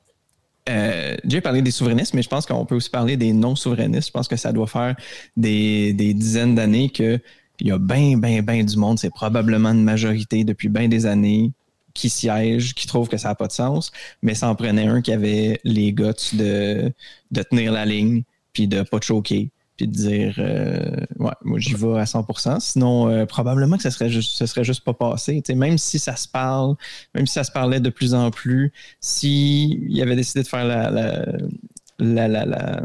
euh, 0.69 1.17
Jay 1.25 1.41
parlait 1.41 1.63
des 1.63 1.71
souverainistes, 1.71 2.15
mais 2.15 2.23
je 2.23 2.29
pense 2.29 2.47
qu'on 2.47 2.65
peut 2.65 2.75
aussi 2.75 2.91
parler 2.91 3.17
des 3.17 3.33
non-souverainistes. 3.33 4.09
Je 4.09 4.13
pense 4.13 4.29
que 4.29 4.37
ça 4.37 4.53
doit 4.53 4.67
faire 4.67 4.97
des, 5.37 5.93
des 5.93 6.15
dizaines 6.15 6.55
d'années 6.55 6.91
que 6.91 7.19
il 7.61 7.67
y 7.67 7.73
a 7.73 7.79
bien, 7.79 8.17
bien, 8.17 8.41
bien 8.43 8.63
du 8.63 8.77
monde. 8.77 8.99
C'est 8.99 9.11
probablement 9.11 9.71
une 9.71 9.83
majorité 9.83 10.45
depuis 10.45 10.69
bien 10.69 10.89
des 10.89 11.07
années 11.07 11.53
qui 11.95 12.09
siège, 12.11 12.75
qui 12.75 12.87
trouve 12.87 13.09
que 13.09 13.17
ça 13.17 13.29
n'a 13.29 13.35
pas 13.35 13.47
de 13.47 13.53
sens, 13.53 13.93
mais 14.23 14.35
ça 14.35 14.49
en 14.49 14.55
prenait 14.55 14.87
un 14.87 15.01
qui 15.03 15.13
avait 15.13 15.61
les 15.65 15.93
guts 15.93 16.05
de, 16.35 16.93
de 17.31 17.43
tenir 17.43 17.73
la 17.73 17.85
ligne, 17.87 18.23
puis 18.53 18.69
de 18.69 18.83
pas 18.83 19.01
choquer, 19.01 19.51
puis 19.77 19.87
de 19.89 19.93
dire 19.93 20.35
euh, 20.39 20.97
ouais, 21.19 21.33
moi 21.45 21.59
j'y 21.59 21.75
vais 21.75 21.99
à 21.99 22.05
100%. 22.07 22.61
Sinon, 22.61 23.09
euh, 23.09 23.27
probablement 23.27 23.77
que 23.77 23.83
ça 23.83 23.91
serait 23.91 24.11
juste, 24.11 24.45
serait 24.47 24.65
juste 24.65 24.85
pas 24.85 24.95
passé. 24.95 25.43
Même 25.55 25.79
si 25.79 25.99
ça 25.99 26.17
se 26.17 26.29
parle, 26.29 26.75
même 27.15 27.27
si 27.27 27.35
ça 27.35 27.45
se 27.45 27.53
parlait 27.53 27.81
de 27.81 27.91
plus 27.91 28.15
en 28.15 28.31
plus, 28.31 28.73
si 29.01 29.81
il 29.89 30.01
avait 30.03 30.17
décidé 30.17 30.43
de 30.43 30.49
faire 30.49 30.65
la, 30.65 30.91
la, 30.91 31.25
la, 31.99 32.29
la, 32.29 32.45
la- 32.45 32.83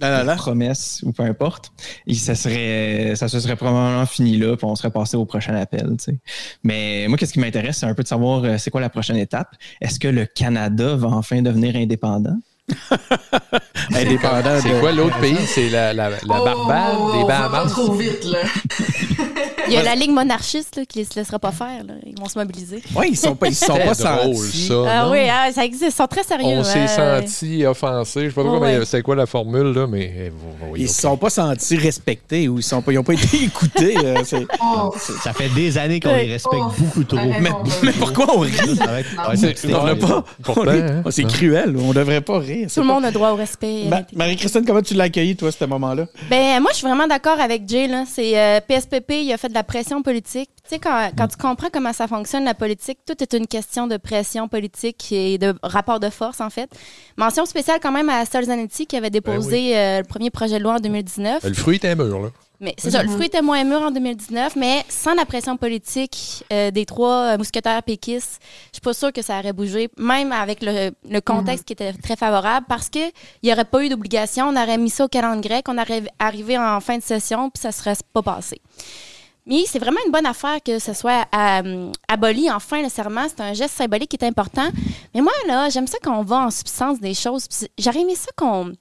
Là, 0.00 0.10
là, 0.10 0.24
là. 0.24 0.34
promesse 0.34 1.00
ou 1.04 1.12
peu 1.12 1.22
importe, 1.22 1.70
et 2.06 2.14
ça 2.14 2.34
serait 2.34 3.12
ça 3.14 3.28
se 3.28 3.38
serait 3.38 3.54
probablement 3.54 4.04
fini 4.06 4.36
là, 4.38 4.56
puis 4.56 4.64
on 4.66 4.74
serait 4.74 4.90
passé 4.90 5.16
au 5.16 5.24
prochain 5.24 5.54
appel. 5.54 5.86
tu 5.98 6.04
sais. 6.04 6.18
Mais 6.64 7.06
moi, 7.08 7.16
qu'est-ce 7.16 7.32
qui 7.32 7.38
m'intéresse, 7.40 7.78
c'est 7.78 7.86
un 7.86 7.94
peu 7.94 8.02
de 8.02 8.08
savoir 8.08 8.42
euh, 8.44 8.58
c'est 8.58 8.70
quoi 8.70 8.80
la 8.80 8.90
prochaine 8.90 9.16
étape. 9.16 9.48
Est-ce 9.80 10.00
que 10.00 10.08
le 10.08 10.26
Canada 10.26 10.96
va 10.96 11.08
enfin 11.08 11.42
devenir 11.42 11.76
indépendant? 11.76 12.36
Indépendant 13.94 14.58
C'est 14.62 14.70
de- 14.74 14.80
quoi 14.80 14.92
l'autre 14.92 15.18
pays? 15.20 15.36
C'est 15.46 15.68
la, 15.68 15.92
la, 15.92 16.10
la 16.10 16.16
Oh, 16.24 16.44
Barbade, 16.44 16.96
oh, 16.98 17.12
des 17.12 17.18
on 17.18 17.26
va 17.26 17.34
pas 17.40 17.48
Bahamas. 17.50 17.70
trop 17.70 17.92
vite, 17.92 18.24
là. 18.24 18.38
Il 19.66 19.72
y 19.72 19.76
a 19.76 19.82
la 19.82 19.94
ligue 19.94 20.10
monarchiste 20.10 20.76
là, 20.76 20.84
qui 20.86 21.00
ne 21.00 21.04
se 21.04 21.10
laissera 21.16 21.38
pas 21.38 21.52
faire. 21.52 21.84
là. 21.86 21.94
Ils 22.06 22.18
vont 22.18 22.28
se 22.28 22.38
mobiliser. 22.38 22.82
Oui, 22.96 23.08
ils 23.10 23.16
sont 23.16 23.34
pas, 23.34 23.48
ils 23.48 23.54
sont 23.54 23.74
pas 23.74 23.94
drôle, 23.94 24.34
sentis. 24.36 24.66
ça. 24.68 24.74
Ah 24.88 25.10
oui, 25.10 25.18
ah, 25.30 25.50
ça 25.52 25.64
existe. 25.64 25.84
Ils 25.90 25.92
sont 25.92 26.06
très 26.06 26.22
sérieux. 26.22 26.46
On 26.58 26.64
s'est 26.64 26.80
hein. 26.98 27.20
senti 27.22 27.64
offensé. 27.66 28.24
Je 28.24 28.28
sais 28.28 28.34
pas 28.34 28.42
Ouais, 28.42 28.78
ouais. 28.78 28.84
c'est 28.84 29.02
quoi 29.02 29.16
la 29.16 29.26
formule, 29.26 29.72
là, 29.72 29.86
mais 29.86 30.12
eh. 30.28 30.32
Ils 30.76 30.88
se 30.88 31.00
sont 31.02 31.16
pas 31.16 31.30
sentis 31.30 31.76
respectés 31.76 32.48
ou 32.48 32.58
ils 32.58 32.62
sont 32.62 32.82
pas, 32.82 32.92
ils 32.92 32.98
ont 32.98 33.04
pas 33.04 33.14
été 33.14 33.36
écoutés. 33.44 33.96
euh, 34.04 34.22
Oh, 34.62 34.92
Ça 35.22 35.32
fait 35.32 35.48
des 35.50 35.78
années 35.78 36.00
qu'on 36.00 36.14
les 36.14 36.32
respecte 36.32 36.56
Oh, 36.58 36.70
beaucoup 36.78 37.04
trop. 37.04 37.18
mais, 37.40 37.50
mais 37.82 37.92
pourquoi 37.92 38.26
on 38.36 38.40
rit? 38.40 38.52
Être 38.52 39.56
C'est- 39.56 39.74
On? 39.74 40.24
Oh, 40.56 41.24
cruel. 41.28 41.76
On 41.78 41.92
devrait 41.92 42.20
pas 42.20 42.38
rire. 42.38 42.68
Tout 42.72 42.80
le 42.80 42.86
monde 42.86 43.04
a 43.04 43.10
droit 43.10 43.30
au 43.30 43.36
respect. 43.36 43.84
Ma- 43.88 44.02
Marie-Christine, 44.14 44.64
comment 44.66 44.82
tu 44.82 44.94
l'as 44.94 45.04
accueilli, 45.04 45.36
toi, 45.36 45.50
ce 45.52 45.64
moment-là? 45.64 46.06
Ben, 46.30 46.60
moi, 46.60 46.70
je 46.72 46.78
suis 46.78 46.86
vraiment 46.86 47.06
d'accord 47.06 47.38
avec 47.40 47.68
Jay. 47.68 47.88
C'est 48.12 48.38
euh, 48.38 48.60
PSPP, 48.66 49.12
il 49.24 49.32
a 49.32 49.36
fait 49.38 49.52
de 49.54 49.58
la 49.58 49.62
pression 49.62 50.02
politique. 50.02 50.50
Tu 50.64 50.70
sais, 50.70 50.78
quand, 50.80 51.10
quand 51.16 51.28
tu 51.28 51.36
comprends 51.36 51.68
comment 51.72 51.92
ça 51.92 52.08
fonctionne, 52.08 52.44
la 52.44 52.54
politique, 52.54 52.98
tout 53.06 53.14
est 53.22 53.32
une 53.32 53.46
question 53.46 53.86
de 53.86 53.96
pression 53.96 54.48
politique 54.48 55.12
et 55.12 55.38
de 55.38 55.54
rapport 55.62 56.00
de 56.00 56.10
force, 56.10 56.40
en 56.40 56.50
fait. 56.50 56.68
Mention 57.16 57.46
spéciale 57.46 57.78
quand 57.80 57.92
même 57.92 58.08
à 58.08 58.26
Sol 58.26 58.44
Zanetti 58.44 58.86
qui 58.86 58.96
avait 58.96 59.10
déposé 59.10 59.78
euh, 59.78 59.98
le 59.98 60.04
premier 60.04 60.30
projet 60.30 60.58
de 60.58 60.64
loi 60.64 60.74
en 60.74 60.80
2019. 60.80 61.44
Le 61.44 61.54
fruit 61.54 61.76
était 61.76 61.94
mûr, 61.94 62.20
là. 62.20 62.30
Mais 62.60 62.74
c'est 62.78 62.92
ça, 62.92 63.02
le 63.02 63.08
fruit 63.08 63.26
était 63.26 63.42
moins 63.42 63.62
mûr 63.64 63.82
en 63.82 63.90
2019, 63.90 64.56
mais 64.56 64.84
sans 64.88 65.14
la 65.14 65.26
pression 65.26 65.56
politique 65.56 66.44
euh, 66.52 66.70
des 66.70 66.86
trois 66.86 67.34
euh, 67.34 67.36
mousquetaires 67.36 67.82
péquistes, 67.82 68.40
je 68.68 68.76
suis 68.76 68.80
pas 68.80 68.94
sûre 68.94 69.12
que 69.12 69.22
ça 69.22 69.38
aurait 69.40 69.52
bougé, 69.52 69.90
même 69.98 70.32
avec 70.32 70.62
le, 70.62 70.92
le 71.08 71.20
contexte 71.20 71.64
qui 71.64 71.72
était 71.72 71.92
très 71.92 72.16
favorable, 72.16 72.64
parce 72.68 72.88
qu'il 72.88 73.10
n'y 73.42 73.52
aurait 73.52 73.64
pas 73.64 73.84
eu 73.84 73.88
d'obligation, 73.88 74.48
on 74.48 74.56
aurait 74.56 74.78
mis 74.78 74.88
ça 74.88 75.04
au 75.04 75.08
calendrier 75.08 75.48
grec, 75.48 75.64
on 75.68 75.76
aurait 75.76 76.04
arrivé 76.18 76.56
en 76.56 76.80
fin 76.80 76.96
de 76.96 77.02
session, 77.02 77.50
puis 77.50 77.60
ça 77.60 77.72
serait 77.72 77.96
pas 78.12 78.22
passé. 78.22 78.62
Mais 79.46 79.64
c'est 79.66 79.78
vraiment 79.78 79.98
une 80.06 80.12
bonne 80.12 80.24
affaire 80.24 80.62
que 80.62 80.78
ce 80.78 80.94
soit 80.94 81.26
euh, 81.34 81.92
aboli 82.08 82.50
enfin 82.50 82.82
le 82.82 82.88
serment. 82.88 83.26
C'est 83.28 83.42
un 83.42 83.52
geste 83.52 83.76
symbolique 83.76 84.08
qui 84.08 84.16
est 84.16 84.26
important. 84.26 84.68
Mais 85.14 85.20
moi, 85.20 85.32
là, 85.46 85.68
j'aime 85.68 85.86
ça 85.86 85.98
qu'on 86.02 86.22
va 86.22 86.46
en 86.46 86.50
substance 86.50 86.98
des 86.98 87.12
choses. 87.12 87.46
J'aurais 87.78 88.00
aimé 88.00 88.14
ça 88.14 88.30
qu'on 88.36 88.72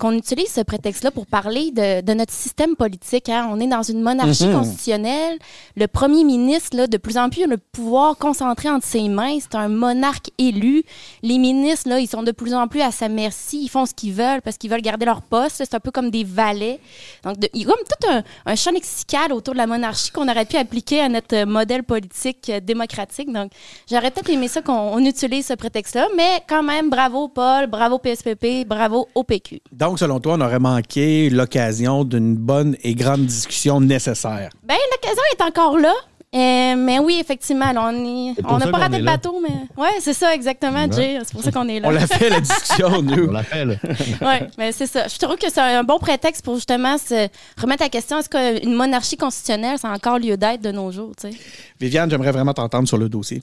qu'on 0.00 0.12
utilise 0.12 0.48
ce 0.50 0.62
prétexte-là 0.62 1.10
pour 1.10 1.26
parler 1.26 1.70
de, 1.72 2.00
de 2.00 2.14
notre 2.14 2.32
système 2.32 2.74
politique. 2.74 3.28
Hein. 3.28 3.48
On 3.52 3.60
est 3.60 3.66
dans 3.66 3.82
une 3.82 4.00
monarchie 4.02 4.46
Mhm. 4.46 4.54
constitutionnelle. 4.58 5.38
Le 5.76 5.86
premier 5.86 6.24
ministre, 6.24 6.76
là, 6.76 6.86
de 6.86 6.96
plus 6.96 7.18
en 7.18 7.28
plus, 7.28 7.44
a 7.44 7.46
le 7.46 7.58
pouvoir 7.58 8.16
concentré 8.16 8.70
entre 8.70 8.86
ses 8.86 9.08
mains. 9.08 9.36
C'est 9.40 9.54
un 9.54 9.68
monarque 9.68 10.30
élu. 10.38 10.82
Les 11.22 11.36
ministres, 11.38 11.88
là, 11.90 12.00
ils 12.00 12.08
sont 12.08 12.22
de 12.22 12.32
plus 12.32 12.54
en 12.54 12.66
plus 12.66 12.80
à 12.80 12.90
sa 12.90 13.08
merci. 13.08 13.60
Ils 13.62 13.68
font 13.68 13.84
ce 13.84 13.92
qu'ils 13.94 14.14
veulent 14.14 14.40
parce 14.42 14.56
qu'ils 14.56 14.70
veulent 14.70 14.80
garder 14.80 15.04
leur 15.04 15.20
poste. 15.22 15.56
C'est 15.58 15.74
un 15.74 15.80
peu 15.80 15.90
comme 15.90 16.10
des 16.10 16.24
valets. 16.24 16.80
Donc, 17.24 17.38
de- 17.38 17.48
il 17.52 17.60
y 17.60 17.64
a 17.64 17.68
comme 17.68 17.84
tout 17.86 18.08
un, 18.08 18.22
un 18.46 18.56
champ 18.56 18.70
lexical 18.72 19.32
autour 19.34 19.52
de 19.54 19.58
la 19.58 19.66
monarchie 19.66 20.10
qu'on 20.10 20.28
aurait 20.28 20.46
pu 20.46 20.56
appliquer 20.56 21.00
à 21.02 21.08
notre 21.10 21.44
modèle 21.44 21.82
politique 21.82 22.48
euh, 22.48 22.60
démocratique. 22.60 23.30
Donc, 23.30 23.52
j'aurais 23.90 24.10
peut-être 24.10 24.30
aimé 24.30 24.48
ça 24.48 24.62
qu'on 24.62 24.72
on 24.72 24.98
utilise 25.04 25.46
ce 25.46 25.52
prétexte-là, 25.54 26.08
mais 26.16 26.42
quand 26.48 26.62
même, 26.62 26.88
bravo 26.88 27.28
Paul, 27.28 27.66
bravo 27.66 27.98
PSPP, 27.98 28.66
bravo 28.66 29.06
au 29.14 29.24
PQ. 29.24 29.60
Donc, 29.90 29.98
selon 29.98 30.20
toi, 30.20 30.34
on 30.38 30.40
aurait 30.40 30.60
manqué 30.60 31.30
l'occasion 31.30 32.04
d'une 32.04 32.36
bonne 32.36 32.76
et 32.84 32.94
grande 32.94 33.26
discussion 33.26 33.80
nécessaire? 33.80 34.50
Ben, 34.62 34.76
l'occasion 34.92 35.22
est 35.36 35.42
encore 35.42 35.78
là. 35.78 35.92
Euh, 36.32 36.76
mais 36.76 37.00
oui, 37.00 37.18
effectivement, 37.20 37.72
là, 37.72 37.90
on 37.92 38.58
n'a 38.58 38.66
pas 38.68 38.78
raté 38.78 38.98
le 38.98 39.04
là. 39.04 39.16
bateau, 39.16 39.42
mais 39.42 39.52
ouais, 39.82 39.90
c'est 39.98 40.12
ça 40.12 40.32
exactement, 40.32 40.84
Ouais. 40.84 40.92
Jay. 40.92 41.18
C'est 41.24 41.32
pour 41.32 41.42
ça 41.42 41.50
qu'on 41.50 41.66
est 41.66 41.80
là. 41.80 41.88
On 41.88 41.90
l'a 41.90 42.06
fait, 42.06 42.30
la 42.30 42.38
discussion, 42.38 43.02
nous. 43.02 43.24
On 43.30 43.32
l'appelle. 43.32 43.80
Oui, 44.22 44.46
mais 44.58 44.70
c'est 44.70 44.86
ça. 44.86 45.08
Je 45.08 45.18
trouve 45.18 45.34
que 45.34 45.50
c'est 45.50 45.60
un 45.60 45.82
bon 45.82 45.98
prétexte 45.98 46.44
pour 46.44 46.54
justement 46.54 46.96
se 46.96 47.26
remettre 47.60 47.82
la 47.82 47.88
question 47.88 48.20
est-ce 48.20 48.28
qu'une 48.28 48.72
monarchie 48.74 49.16
constitutionnelle, 49.16 49.76
ça 49.76 49.88
a 49.88 49.96
encore 49.96 50.20
lieu 50.20 50.36
d'être 50.36 50.62
de 50.62 50.70
nos 50.70 50.92
jours, 50.92 51.10
tu 51.20 51.32
sais? 51.32 51.36
Viviane, 51.80 52.08
j'aimerais 52.08 52.30
vraiment 52.30 52.54
t'entendre 52.54 52.86
sur 52.86 52.96
le 52.96 53.08
dossier. 53.08 53.42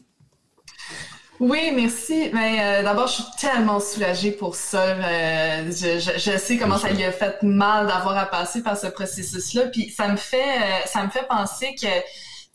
Oui, 1.40 1.72
merci. 1.76 2.32
Mais 2.34 2.80
euh, 2.80 2.84
d'abord, 2.84 3.08
je 3.08 3.14
suis 3.14 3.24
tellement 3.40 3.80
soulagée 3.80 4.32
pour 4.32 4.56
ça. 4.56 4.82
Euh, 4.84 5.66
je, 5.68 6.00
je, 6.00 6.18
je 6.18 6.38
sais 6.38 6.58
comment 6.58 6.80
ça 6.80 6.90
lui 6.92 7.04
a 7.04 7.12
fait 7.12 7.44
mal 7.44 7.86
d'avoir 7.86 8.18
à 8.18 8.26
passer 8.26 8.64
par 8.64 8.76
ce 8.76 8.88
processus-là. 8.88 9.68
Puis 9.68 9.90
ça 9.92 10.08
me 10.08 10.18
fait, 10.18 10.42
euh, 10.42 10.86
ça 10.88 11.04
me 11.04 11.10
fait 11.10 11.28
penser 11.28 11.76
que, 11.76 11.86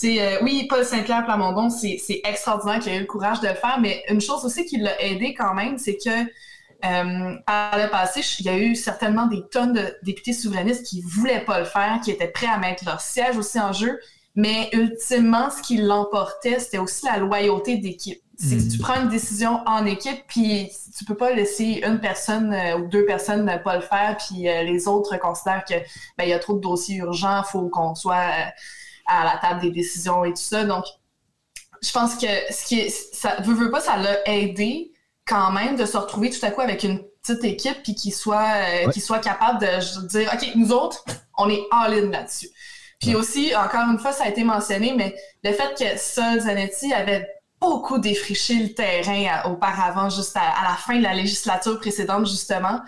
tu 0.01 0.17
sais, 0.17 0.21
euh, 0.21 0.39
oui, 0.43 0.67
Paul 0.69 0.85
Saint-Pierre 0.85 1.25
Plamondon, 1.25 1.71
c'est 1.71 1.97
c'est 2.05 2.21
extraordinaire 2.25 2.81
qu'il 2.81 2.93
ait 2.93 2.97
eu 2.97 3.01
le 3.01 3.07
courage 3.07 3.41
de 3.41 3.47
le 3.49 3.55
faire. 3.55 3.79
Mais 3.81 4.03
une 4.09 4.21
chose 4.21 4.45
aussi 4.45 4.65
qui 4.65 4.79
l'a 4.79 5.01
aidé 5.01 5.33
quand 5.35 5.55
même, 5.55 5.79
c'est 5.79 5.97
que 5.97 6.11
euh, 6.85 7.37
par 7.47 7.79
le 7.79 7.89
passé, 7.89 8.21
il 8.41 8.47
y 8.47 8.49
a 8.49 8.59
eu 8.59 8.75
certainement 8.75 9.27
des 9.27 9.43
tonnes 9.53 9.75
de 9.75 9.97
députés 10.03 10.33
souverainistes 10.33 10.85
qui 10.85 11.03
voulaient 11.03 11.45
pas 11.45 11.61
le 11.61 11.67
faire, 11.67 12.01
qui 12.03 12.11
étaient 12.11 12.27
prêts 12.27 12.49
à 12.49 12.59
mettre 12.59 12.85
leur 12.85 13.01
siège 13.01 13.37
aussi 13.37 13.61
en 13.61 13.73
jeu. 13.73 14.01
Mais 14.35 14.71
ultimement, 14.73 15.51
ce 15.51 15.63
qui 15.63 15.77
l'emportait, 15.77 16.59
c'était 16.59 16.79
aussi 16.79 17.05
la 17.07 17.19
loyauté 17.19 17.77
d'équipe. 17.77 18.21
C'est 18.49 18.57
que 18.57 18.73
tu 18.73 18.79
prends 18.79 19.01
une 19.01 19.09
décision 19.09 19.61
en 19.67 19.87
équipe, 19.87 20.25
puis 20.27 20.71
tu 20.99 21.05
peux 21.05 21.15
pas 21.15 21.33
laisser 21.33 21.83
une 21.87 22.01
personne 22.01 22.53
euh, 22.53 22.79
ou 22.79 22.89
deux 22.89 23.05
personnes 23.05 23.45
ne 23.45 23.57
pas 23.59 23.77
le 23.77 23.83
faire, 23.83 24.17
puis 24.17 24.49
euh, 24.49 24.63
les 24.65 24.89
autres 24.89 25.17
considèrent 25.19 25.65
que 25.65 25.75
ben 26.19 26.25
il 26.25 26.29
y 26.31 26.33
a 26.33 26.39
trop 26.41 26.55
de 26.55 26.61
dossiers 26.61 26.97
urgents, 26.97 27.43
faut 27.45 27.69
qu'on 27.69 27.95
soit 27.95 28.15
euh, 28.17 28.45
à 29.07 29.25
la 29.25 29.39
table 29.41 29.61
des 29.61 29.71
décisions 29.71 30.25
et 30.25 30.31
tout 30.31 30.43
ça. 30.43 30.65
Donc, 30.65 30.85
je 31.83 31.93
pense 31.93 32.17
que 32.17 32.27
ce 32.51 32.65
qui 32.65 32.81
est, 32.81 32.89
ça 32.89 33.37
veut, 33.43 33.55
veut 33.55 33.71
pas, 33.71 33.81
ça 33.81 33.97
l'a 33.97 34.29
aidé 34.29 34.93
quand 35.27 35.53
même 35.53 35.77
de 35.77 35.87
se 35.87 35.97
retrouver 35.97 36.31
tout 36.31 36.45
à 36.45 36.51
coup 36.51 36.61
avec 36.63 36.83
une 36.83 37.01
petite 37.23 37.45
équipe 37.45 37.83
puis 37.85 37.95
qui 37.95 38.11
soit 38.11 38.43
Ouais. 38.85 38.93
qui 38.93 39.01
soit 39.01 39.21
capable 39.21 39.61
de 39.61 40.07
dire 40.09 40.29
ok 40.35 40.49
nous 40.57 40.73
autres 40.73 41.05
on 41.39 41.49
est 41.49 41.63
all 41.71 41.93
in 41.95 42.11
là-dessus. 42.11 42.49
Puis 43.01 43.15
aussi 43.15 43.55
encore 43.55 43.89
une 43.89 43.99
fois 44.01 44.11
ça 44.13 44.25
a 44.25 44.29
été 44.29 44.43
mentionné 44.43 44.95
mais 44.97 45.15
le 45.45 45.53
fait 45.53 45.75
que 45.79 45.97
Sol 45.99 46.41
Zanetti 46.41 46.93
avait 46.93 47.25
beaucoup 47.63 47.99
défriché 47.99 48.55
le 48.63 48.75
terrain 48.75 49.25
à- 49.31 49.49
auparavant 49.49 50.11
juste 50.11 50.37
à 50.37 50.63
la 50.69 50.77
fin 50.77 50.99
de 50.99 51.03
la 51.03 51.15
législature 51.15 51.79
précédente 51.81 52.27
justement 52.27 52.81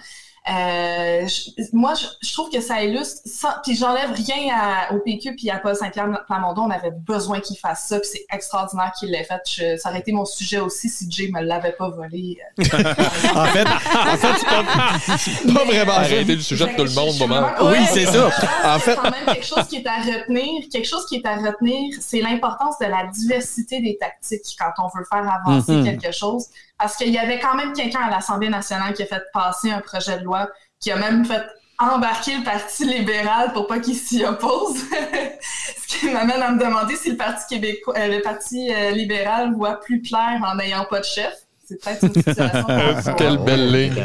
euh, 0.47 1.27
je- 1.27 1.51
moi, 1.73 1.95
je, 1.95 2.05
je 2.21 2.33
trouve 2.35 2.51
que 2.51 2.61
ça 2.61 2.83
illustre, 2.83 3.21
sans, 3.25 3.49
puis 3.65 3.75
j'enlève 3.77 4.13
rien 4.13 4.55
à, 4.55 4.93
au 4.95 4.99
PQ 5.01 5.37
puis 5.37 5.49
à 5.51 5.59
Paul 5.59 5.75
Saint-Pierre 5.75 6.09
Plamondon, 6.27 6.65
on 6.65 6.71
avait 6.71 6.91
besoin 6.91 7.41
qu'il 7.41 7.57
fasse 7.57 7.87
ça, 7.89 7.99
puis 7.99 8.09
c'est 8.13 8.27
extraordinaire 8.31 8.93
qu'il 8.99 9.11
l'ait 9.11 9.25
fait. 9.25 9.41
Je- 9.49 9.77
ça 9.79 9.89
aurait 9.91 10.01
été 10.01 10.13
mon 10.13 10.25
sujet 10.27 10.59
aussi 10.61 10.89
si 10.91 11.11
Jay 11.11 11.31
me 11.33 11.41
l'avait 11.41 11.73
pas 11.73 11.89
volé. 11.89 12.39
euh. 12.59 12.63
En 13.35 13.47
fait, 13.47 13.65
en 13.67 14.17
fait 14.17 14.35
c'est 14.39 14.47
pas, 14.47 15.17
c'est 15.19 15.55
pas 15.55 15.65
vraiment 15.65 15.93
ça. 15.95 16.01
Arrêtez 16.01 16.37
le 16.37 16.41
sujet 16.43 16.67
de 16.67 16.77
tout 16.77 16.85
le 16.85 16.91
monde, 16.91 17.15
vraiment- 17.15 17.49
Oui, 17.63 17.79
c'est 17.93 18.05
ça. 18.07 18.31
En 18.65 18.79
fait- 18.79 18.97
quand 18.97 19.11
même 19.11 19.25
quelque 19.27 19.47
chose 19.47 19.67
qui 19.69 19.77
est 19.77 19.87
à 19.87 19.97
retenir, 19.97 20.65
quelque 20.71 20.87
chose 20.89 21.07
qui 21.07 21.17
est 21.17 21.27
à 21.27 21.37
retenir, 21.37 21.95
c'est 22.01 22.21
l'importance 22.21 22.79
de 22.81 22.87
la 22.87 23.07
diversité 23.07 23.81
des 23.81 23.97
tactiques 23.99 24.57
quand 24.59 24.73
on 24.85 24.89
veut 24.99 25.05
faire 25.11 25.27
avancer 25.47 25.73
Mhm. 25.73 25.85
quelque 26.01 26.13
chose. 26.15 26.47
Parce 26.79 26.97
qu'il 26.97 27.11
y 27.11 27.19
avait 27.19 27.39
quand 27.39 27.55
même 27.55 27.73
quelqu'un 27.73 28.01
à 28.01 28.11
l'Assemblée 28.11 28.49
nationale 28.49 28.95
qui 28.95 29.03
a 29.03 29.07
fait 29.07 29.23
passer 29.33 29.71
un 29.71 29.81
projet 29.81 30.19
de 30.19 30.25
loi, 30.25 30.49
qui 30.81 30.91
a 30.91 30.97
même 30.97 31.25
fait 31.25 31.43
embarquer 31.79 32.37
le 32.39 32.45
Parti 32.45 32.85
libéral 32.85 33.53
pour 33.53 33.67
pas 33.67 33.79
qu'il 33.79 33.95
s'y 33.97 34.25
oppose. 34.25 34.77
Ce 35.89 35.99
qui 35.99 36.11
m'amène 36.11 36.43
à 36.43 36.51
me 36.53 36.59
demander 36.59 36.97
si 36.97 37.11
le 37.13 37.17
Parti 37.17 37.45
québécois, 37.49 37.95
euh, 37.97 38.09
le 38.09 38.23
Parti 38.23 38.73
euh, 38.73 38.91
libéral 38.91 39.53
voit 39.55 39.81
plus 39.81 40.03
clair 40.03 40.41
en 40.47 40.57
n'ayant 40.57 40.85
pas 40.89 41.01
de 41.01 41.05
chef. 41.05 41.33
C'est 41.67 41.83
peut-être 41.83 42.03
une 42.05 42.15
situation. 42.15 43.15
Quelle 43.17 43.39
belle 43.39 43.73
ligne. 43.73 44.05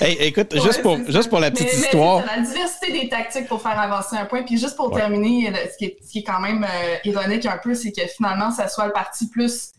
Hey, 0.00 0.16
écoute, 0.20 0.52
Ouais, 0.54 0.60
juste, 0.60 0.82
pour, 0.82 0.96
juste 1.08 1.28
pour 1.28 1.38
la 1.40 1.50
petite 1.50 1.66
Mais- 1.66 1.72
mais 1.72 1.78
histoire. 1.86 2.22
c'est 2.22 2.28
ça, 2.28 2.36
la 2.36 2.42
diversité 2.42 2.92
des 2.92 3.08
tactiques 3.08 3.46
pour 3.48 3.60
faire 3.62 3.78
avancer 3.78 4.16
un 4.16 4.24
point. 4.24 4.42
Puis 4.42 4.58
juste 4.58 4.76
pour 4.76 4.92
Ouais. 4.92 5.00
terminer, 5.00 5.52
ce 5.72 5.76
qui, 5.76 5.84
est, 5.86 5.96
ce 6.04 6.10
qui 6.12 6.18
est 6.20 6.22
quand 6.22 6.40
même 6.40 6.64
euh, 6.64 6.96
ironique 7.04 7.46
un 7.46 7.58
peu, 7.58 7.74
c'est 7.74 7.92
que 7.92 8.06
finalement, 8.06 8.50
ça 8.50 8.68
soit 8.68 8.86
le 8.86 8.92
parti 8.92 9.28
plus 9.28 9.70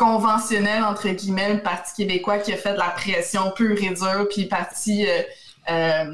conventionnel, 0.00 0.82
entre 0.82 1.10
guillemets, 1.10 1.52
le 1.52 1.60
Parti 1.60 1.92
québécois 1.94 2.38
qui 2.38 2.54
a 2.54 2.56
fait 2.56 2.72
de 2.72 2.78
la 2.78 2.88
pression 2.88 3.50
pure 3.50 3.76
et 3.82 3.90
dure, 3.90 4.26
puis 4.30 4.46
parti 4.46 5.06
euh, 5.06 5.20
euh, 5.70 6.04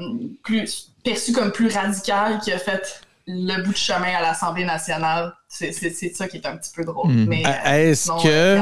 plus 0.43 0.91
perçu 1.05 1.31
comme 1.31 1.53
plus 1.53 1.73
radical 1.73 2.39
qui 2.39 2.51
a 2.51 2.57
fait 2.57 3.01
le 3.27 3.63
bout 3.63 3.71
de 3.71 3.77
chemin 3.77 4.13
à 4.13 4.21
l'Assemblée 4.21 4.65
nationale. 4.65 5.33
C'est 5.49 5.71
ça 6.13 6.27
qui 6.27 6.37
est 6.37 6.45
un 6.45 6.57
petit 6.57 6.71
peu 6.75 6.83
drôle. 6.83 7.11
Mm. 7.11 7.25
Mais, 7.27 7.43
euh, 7.45 7.91
Est-ce 7.91 8.09
que- 8.09 8.27
euh, 8.27 8.61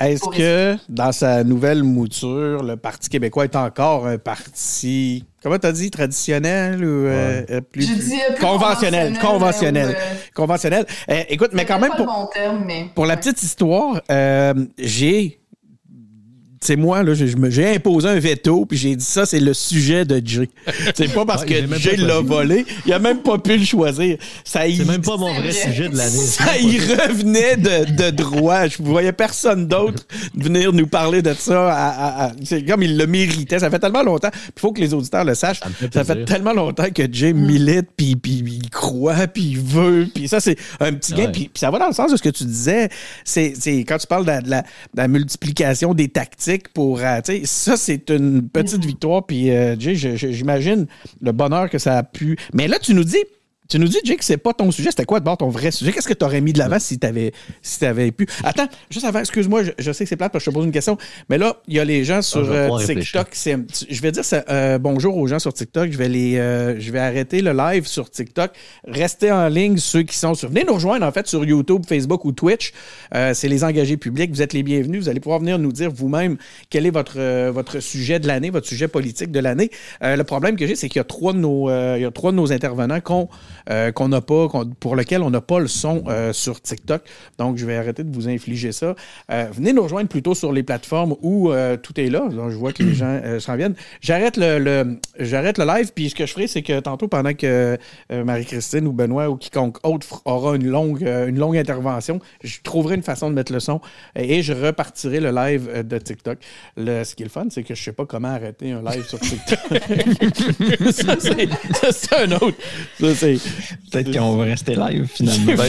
Est-ce 0.00 0.28
que 0.30 0.76
dans 0.88 1.12
sa 1.12 1.44
nouvelle 1.44 1.82
mouture, 1.82 2.62
le 2.62 2.76
Parti 2.76 3.08
québécois 3.10 3.44
est 3.44 3.54
encore 3.56 4.06
un 4.06 4.16
parti, 4.18 5.24
comment 5.42 5.58
t'as 5.58 5.72
dit, 5.72 5.90
traditionnel 5.90 6.82
ou 6.84 7.06
euh, 7.06 7.42
euh, 7.50 7.60
plus, 7.60 7.86
conventionnel, 8.40 9.18
conventionnel, 9.18 9.18
conventionnel, 9.18 9.88
ou, 9.88 9.90
euh, 9.92 10.14
conventionnel. 10.34 10.86
Euh, 11.10 11.22
écoute, 11.28 11.50
mais 11.52 11.64
quand 11.66 11.78
même 11.78 11.92
pour, 11.96 12.06
bon 12.06 12.26
terme, 12.32 12.64
mais 12.66 12.86
pour 12.94 13.06
la 13.06 13.16
petite 13.16 13.42
histoire, 13.42 14.00
euh, 14.10 14.54
j'ai 14.78 15.40
c'est 16.66 16.76
moi, 16.76 17.02
là, 17.02 17.12
j'ai 17.14 17.74
imposé 17.74 18.08
un 18.08 18.18
veto, 18.18 18.66
puis 18.66 18.76
j'ai 18.76 18.96
dit 18.96 19.04
ça, 19.04 19.24
c'est 19.26 19.40
le 19.40 19.54
sujet 19.54 20.04
de 20.04 20.20
Jay. 20.24 20.48
C'est 20.94 21.12
pas 21.12 21.24
parce 21.24 21.42
Ouais, 21.44 21.62
que 21.62 21.78
Jay 21.78 21.96
l'a 21.96 22.20
volé, 22.20 22.64
il 22.86 22.92
a 22.92 22.98
même 22.98 23.18
pas 23.18 23.38
pu 23.38 23.56
le 23.56 23.64
choisir. 23.64 24.16
Ça 24.44 24.66
y- 24.66 24.76
C'est 24.76 24.84
même 24.84 25.02
pas 25.02 25.16
mon 25.16 25.32
vrai 25.34 25.52
sujet 25.52 25.88
de 25.88 25.96
l'année. 25.96 26.10
ça 26.16 26.58
y 26.58 26.78
revenait 26.78 27.56
de, 27.56 27.92
de 28.04 28.10
droit. 28.10 28.66
Je 28.66 28.82
voyais 28.82 29.12
personne 29.12 29.66
d'autre 29.68 30.04
venir 30.34 30.72
nous 30.72 30.86
parler 30.86 31.22
de 31.22 31.32
ça. 31.34 31.72
à- 31.72 31.88
à- 31.88 32.26
à- 32.26 32.32
c'est 32.44 32.64
comme 32.64 32.82
il 32.82 32.96
le 32.96 33.06
méritait. 33.06 33.58
Ça 33.58 33.70
fait 33.70 33.78
tellement 33.78 34.02
longtemps. 34.02 34.30
Il 34.34 34.60
faut 34.60 34.72
que 34.72 34.80
les 34.80 34.92
auditeurs 34.94 35.24
le 35.24 35.34
sachent. 35.34 35.60
Ça 35.60 35.68
fait 35.70 35.92
Ça 35.94 36.04
fait 36.04 36.14
plaisir. 36.14 36.24
tellement 36.34 36.52
longtemps 36.52 36.90
que 36.94 37.02
Jay 37.12 37.32
milite, 37.32 37.88
puis, 37.96 38.16
puis 38.16 38.42
il 38.46 38.70
croit, 38.70 39.26
puis 39.28 39.42
il 39.52 39.60
veut. 39.60 40.08
Puis 40.14 40.28
ça, 40.28 40.40
c'est 40.40 40.56
un 40.80 40.92
petit 40.94 41.12
gain. 41.12 41.26
Ouais. 41.26 41.32
Puis, 41.32 41.42
puis 41.52 41.60
ça 41.60 41.70
va 41.70 41.78
dans 41.78 41.88
le 41.88 41.92
sens 41.94 42.10
de 42.10 42.16
ce 42.16 42.22
que 42.22 42.28
tu 42.30 42.44
disais. 42.44 42.88
C'est, 43.24 43.54
c'est 43.58 43.78
quand 43.84 43.98
tu 43.98 44.06
parles 44.06 44.24
la- 44.26 44.40
de 44.40 44.52
la 44.96 45.08
multiplication 45.08 45.94
des 45.94 46.08
tactiques 46.08 46.55
pour... 46.72 47.00
euh, 47.00 47.20
sais, 47.24 47.42
ça, 47.44 47.76
c'est 47.76 48.10
une 48.10 48.48
petite 48.48 48.84
victoire. 48.84 49.24
Puis 49.26 49.50
euh, 49.50 49.76
j'imagine 49.78 50.86
le 51.20 51.32
bonheur 51.32 51.70
que 51.70 51.78
ça 51.78 51.98
a 51.98 52.02
pu... 52.02 52.36
Mais 52.54 52.68
là, 52.68 52.78
tu 52.78 52.94
nous 52.94 53.04
dis... 53.04 53.24
Tu 53.68 53.78
nous 53.78 53.88
dis, 53.88 53.98
Jay, 54.04 54.16
que 54.16 54.24
c'est 54.24 54.36
pas 54.36 54.52
ton 54.52 54.70
sujet. 54.70 54.90
C'était 54.90 55.04
quoi 55.04 55.18
d'abord 55.18 55.38
ton 55.38 55.48
vrai 55.48 55.70
sujet? 55.70 55.92
Qu'est-ce 55.92 56.06
que 56.06 56.14
tu 56.14 56.24
aurais 56.24 56.40
mis 56.40 56.52
de 56.52 56.58
l'avant 56.58 56.78
si 56.78 56.98
tu 56.98 57.06
avais, 57.06 57.32
si 57.62 57.80
t'avais 57.80 58.12
pu? 58.12 58.26
Attends, 58.44 58.68
juste 58.90 59.04
avant, 59.04 59.18
excuse-moi, 59.20 59.64
je, 59.64 59.70
je 59.78 59.92
sais 59.92 60.04
que 60.04 60.08
c'est 60.08 60.16
plate 60.16 60.32
parce 60.32 60.44
que 60.44 60.50
je 60.50 60.52
te 60.52 60.56
pose 60.56 60.66
une 60.66 60.72
question, 60.72 60.96
mais 61.28 61.38
là, 61.38 61.56
il 61.66 61.74
y 61.74 61.80
a 61.80 61.84
les 61.84 62.04
gens 62.04 62.22
sur 62.22 62.44
je 62.44 62.50
vais 62.50 62.70
euh. 62.70 62.78
TikTok. 62.78 63.28
je 63.90 64.02
vais 64.02 64.12
dire 64.12 64.24
ça, 64.24 64.44
euh, 64.48 64.78
bonjour 64.78 65.16
aux 65.16 65.26
gens 65.26 65.38
sur 65.38 65.52
TikTok. 65.52 65.90
Je 65.90 65.98
vais 65.98 66.08
les, 66.08 66.36
euh, 66.38 66.78
je 66.78 66.92
vais 66.92 67.00
arrêter 67.00 67.42
le 67.42 67.52
live 67.52 67.86
sur 67.86 68.08
TikTok. 68.08 68.52
Restez 68.86 69.32
en 69.32 69.48
ligne 69.48 69.78
ceux 69.78 70.02
qui 70.02 70.16
sont 70.16 70.34
sur. 70.34 70.48
Venez 70.48 70.64
nous 70.64 70.74
rejoindre 70.74 71.04
en 71.04 71.12
fait 71.12 71.26
sur 71.26 71.44
YouTube, 71.44 71.82
Facebook 71.88 72.24
ou 72.24 72.32
Twitch. 72.32 72.72
Euh, 73.14 73.34
c'est 73.34 73.48
les 73.48 73.64
engagés 73.64 73.96
publics. 73.96 74.30
Vous 74.30 74.42
êtes 74.42 74.52
les 74.52 74.62
bienvenus. 74.62 75.02
Vous 75.02 75.08
allez 75.08 75.20
pouvoir 75.20 75.40
venir 75.40 75.58
nous 75.58 75.72
dire 75.72 75.90
vous-même 75.90 76.36
quel 76.70 76.86
est 76.86 76.90
votre 76.90 77.50
votre 77.50 77.80
sujet 77.80 78.20
de 78.20 78.26
l'année, 78.28 78.50
votre 78.50 78.68
sujet 78.68 78.88
politique 78.88 79.32
de 79.32 79.40
l'année. 79.40 79.70
Le 80.00 80.22
problème 80.22 80.56
que 80.56 80.66
j'ai, 80.66 80.76
c'est 80.76 80.88
qu'il 80.88 80.98
y 80.98 81.00
a 81.00 81.04
trois 81.04 81.32
de 81.32 81.38
nos, 81.38 81.68
il 81.68 82.02
y 82.02 82.04
a 82.04 82.10
trois 82.10 82.30
de 82.30 82.36
nos 82.36 82.52
intervenants 82.52 83.00
qui 83.00 83.12
ont 83.12 83.28
euh, 83.70 83.92
qu'on 83.92 84.08
n'a 84.08 84.20
pas, 84.20 84.48
qu'on- 84.48 84.66
pour 84.66 84.96
lequel 84.96 85.22
on 85.22 85.30
n'a 85.30 85.40
pas 85.40 85.58
le 85.58 85.66
son 85.68 86.04
euh, 86.08 86.32
sur 86.32 86.60
TikTok. 86.60 87.02
Donc, 87.38 87.56
je 87.56 87.66
vais 87.66 87.76
arrêter 87.76 88.04
de 88.04 88.14
vous 88.14 88.28
infliger 88.28 88.72
ça. 88.72 88.94
Euh, 89.30 89.46
venez 89.52 89.72
nous 89.72 89.82
rejoindre 89.82 90.08
plutôt 90.08 90.34
sur 90.34 90.52
les 90.52 90.62
plateformes 90.62 91.16
où 91.22 91.50
euh, 91.52 91.76
tout 91.76 91.98
est 92.00 92.08
là. 92.10 92.28
Donc, 92.28 92.50
je 92.50 92.56
vois 92.56 92.72
que 92.72 92.82
les 92.82 92.94
gens 92.94 93.06
euh, 93.24 93.40
s'en 93.40 93.56
viennent. 93.56 93.74
J'arrête 94.00 94.36
le, 94.36 94.58
le- 94.58 94.98
j'arrête 95.18 95.58
le 95.58 95.64
live, 95.64 95.90
puis 95.94 96.10
ce 96.10 96.14
que 96.14 96.26
je 96.26 96.32
ferai, 96.32 96.46
c'est 96.46 96.62
que 96.62 96.78
tantôt, 96.80 97.08
pendant 97.08 97.34
que 97.34 97.76
euh, 98.12 98.24
Marie-Christine 98.24 98.86
ou 98.86 98.92
Benoît 98.92 99.28
ou 99.30 99.36
quiconque 99.36 99.78
autre 99.86 100.22
aura 100.24 100.56
une 100.56 100.66
longue, 100.66 101.02
une 101.02 101.38
longue 101.38 101.56
intervention, 101.56 102.20
je 102.42 102.58
trouverai 102.62 102.94
une 102.96 103.02
façon 103.02 103.30
de 103.30 103.34
mettre 103.34 103.52
le 103.52 103.60
son 103.60 103.80
et 104.14 104.42
je 104.42 104.52
repartirai 104.52 105.20
le 105.20 105.30
live 105.30 105.82
de 105.86 105.98
TikTok. 105.98 106.38
Le, 106.76 107.04
ce 107.04 107.14
qui 107.14 107.22
est 107.22 107.26
le 107.26 107.30
fun, 107.30 107.46
c'est 107.50 107.62
que 107.62 107.74
je 107.74 107.82
sais 107.82 107.92
pas 107.92 108.06
comment 108.06 108.28
arrêter 108.28 108.72
un 108.72 108.82
live 108.82 109.04
sur 109.06 109.18
TikTok. 109.20 109.58
ça, 110.92 111.16
c'est, 111.18 111.48
ça, 111.74 111.92
c'est 111.92 112.14
un 112.14 112.32
autre. 112.32 112.56
Ça, 113.00 113.14
c'est 113.14 113.36
Peut-être 113.90 114.12
qu'on 114.12 114.36
va 114.36 114.44
rester 114.44 114.74
live 114.74 115.06
finalement. 115.06 115.62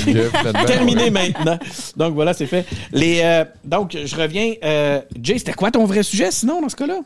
Terminé 0.66 1.10
maintenant. 1.10 1.58
Donc 1.96 2.14
voilà, 2.14 2.34
c'est 2.34 2.48
fait. 2.48 2.66
Les, 2.92 3.22
euh, 3.24 3.46
donc, 3.64 3.98
je 4.04 4.16
reviens. 4.16 4.54
Euh, 4.64 5.02
Jay, 5.22 5.38
c'était 5.38 5.54
quoi 5.54 5.72
ton 5.72 5.86
vrai 5.86 6.04
sujet 6.04 6.32
sinon 6.32 6.62
dans 6.62 6.70
ce 6.70 6.76
cas-là? 6.76 7.02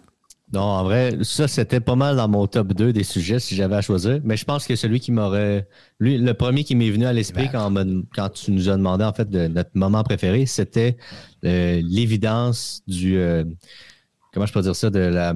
Non, 0.54 0.62
en 0.62 0.84
vrai, 0.84 1.18
ça, 1.22 1.48
c'était 1.48 1.80
pas 1.80 1.96
mal 1.96 2.18
dans 2.18 2.28
mon 2.28 2.46
top 2.46 2.74
2 2.74 2.92
des 2.92 3.04
sujets 3.04 3.40
si 3.40 3.56
j'avais 3.56 3.76
à 3.76 3.82
choisir. 3.82 4.20
Mais 4.26 4.36
je 4.36 4.44
pense 4.44 4.68
que 4.68 4.76
celui 4.76 5.00
qui 5.00 5.14
m'aurait. 5.14 5.68
Lui, 6.00 6.18
le 6.18 6.34
premier 6.34 6.66
qui 6.66 6.76
m'est 6.76 6.90
venu 6.90 7.06
à 7.06 7.14
l'esprit 7.14 7.48
quand, 7.50 8.30
tu 8.34 8.52
nous 8.52 8.68
as 8.68 8.76
demandé, 8.76 9.06
en 9.06 9.14
fait, 9.14 9.30
de 9.30 9.48
notre 9.48 9.72
moment 9.76 10.04
préféré, 10.04 10.46
c'était 10.46 10.98
euh, 11.46 11.82
l'évidence 11.86 12.84
du. 12.86 13.18
euh, 13.18 13.46
comment 14.34 14.46
je 14.46 14.52
peux 14.52 14.62
dire 14.62 14.76
ça? 14.76 14.90
De 14.90 15.00
la, 15.00 15.36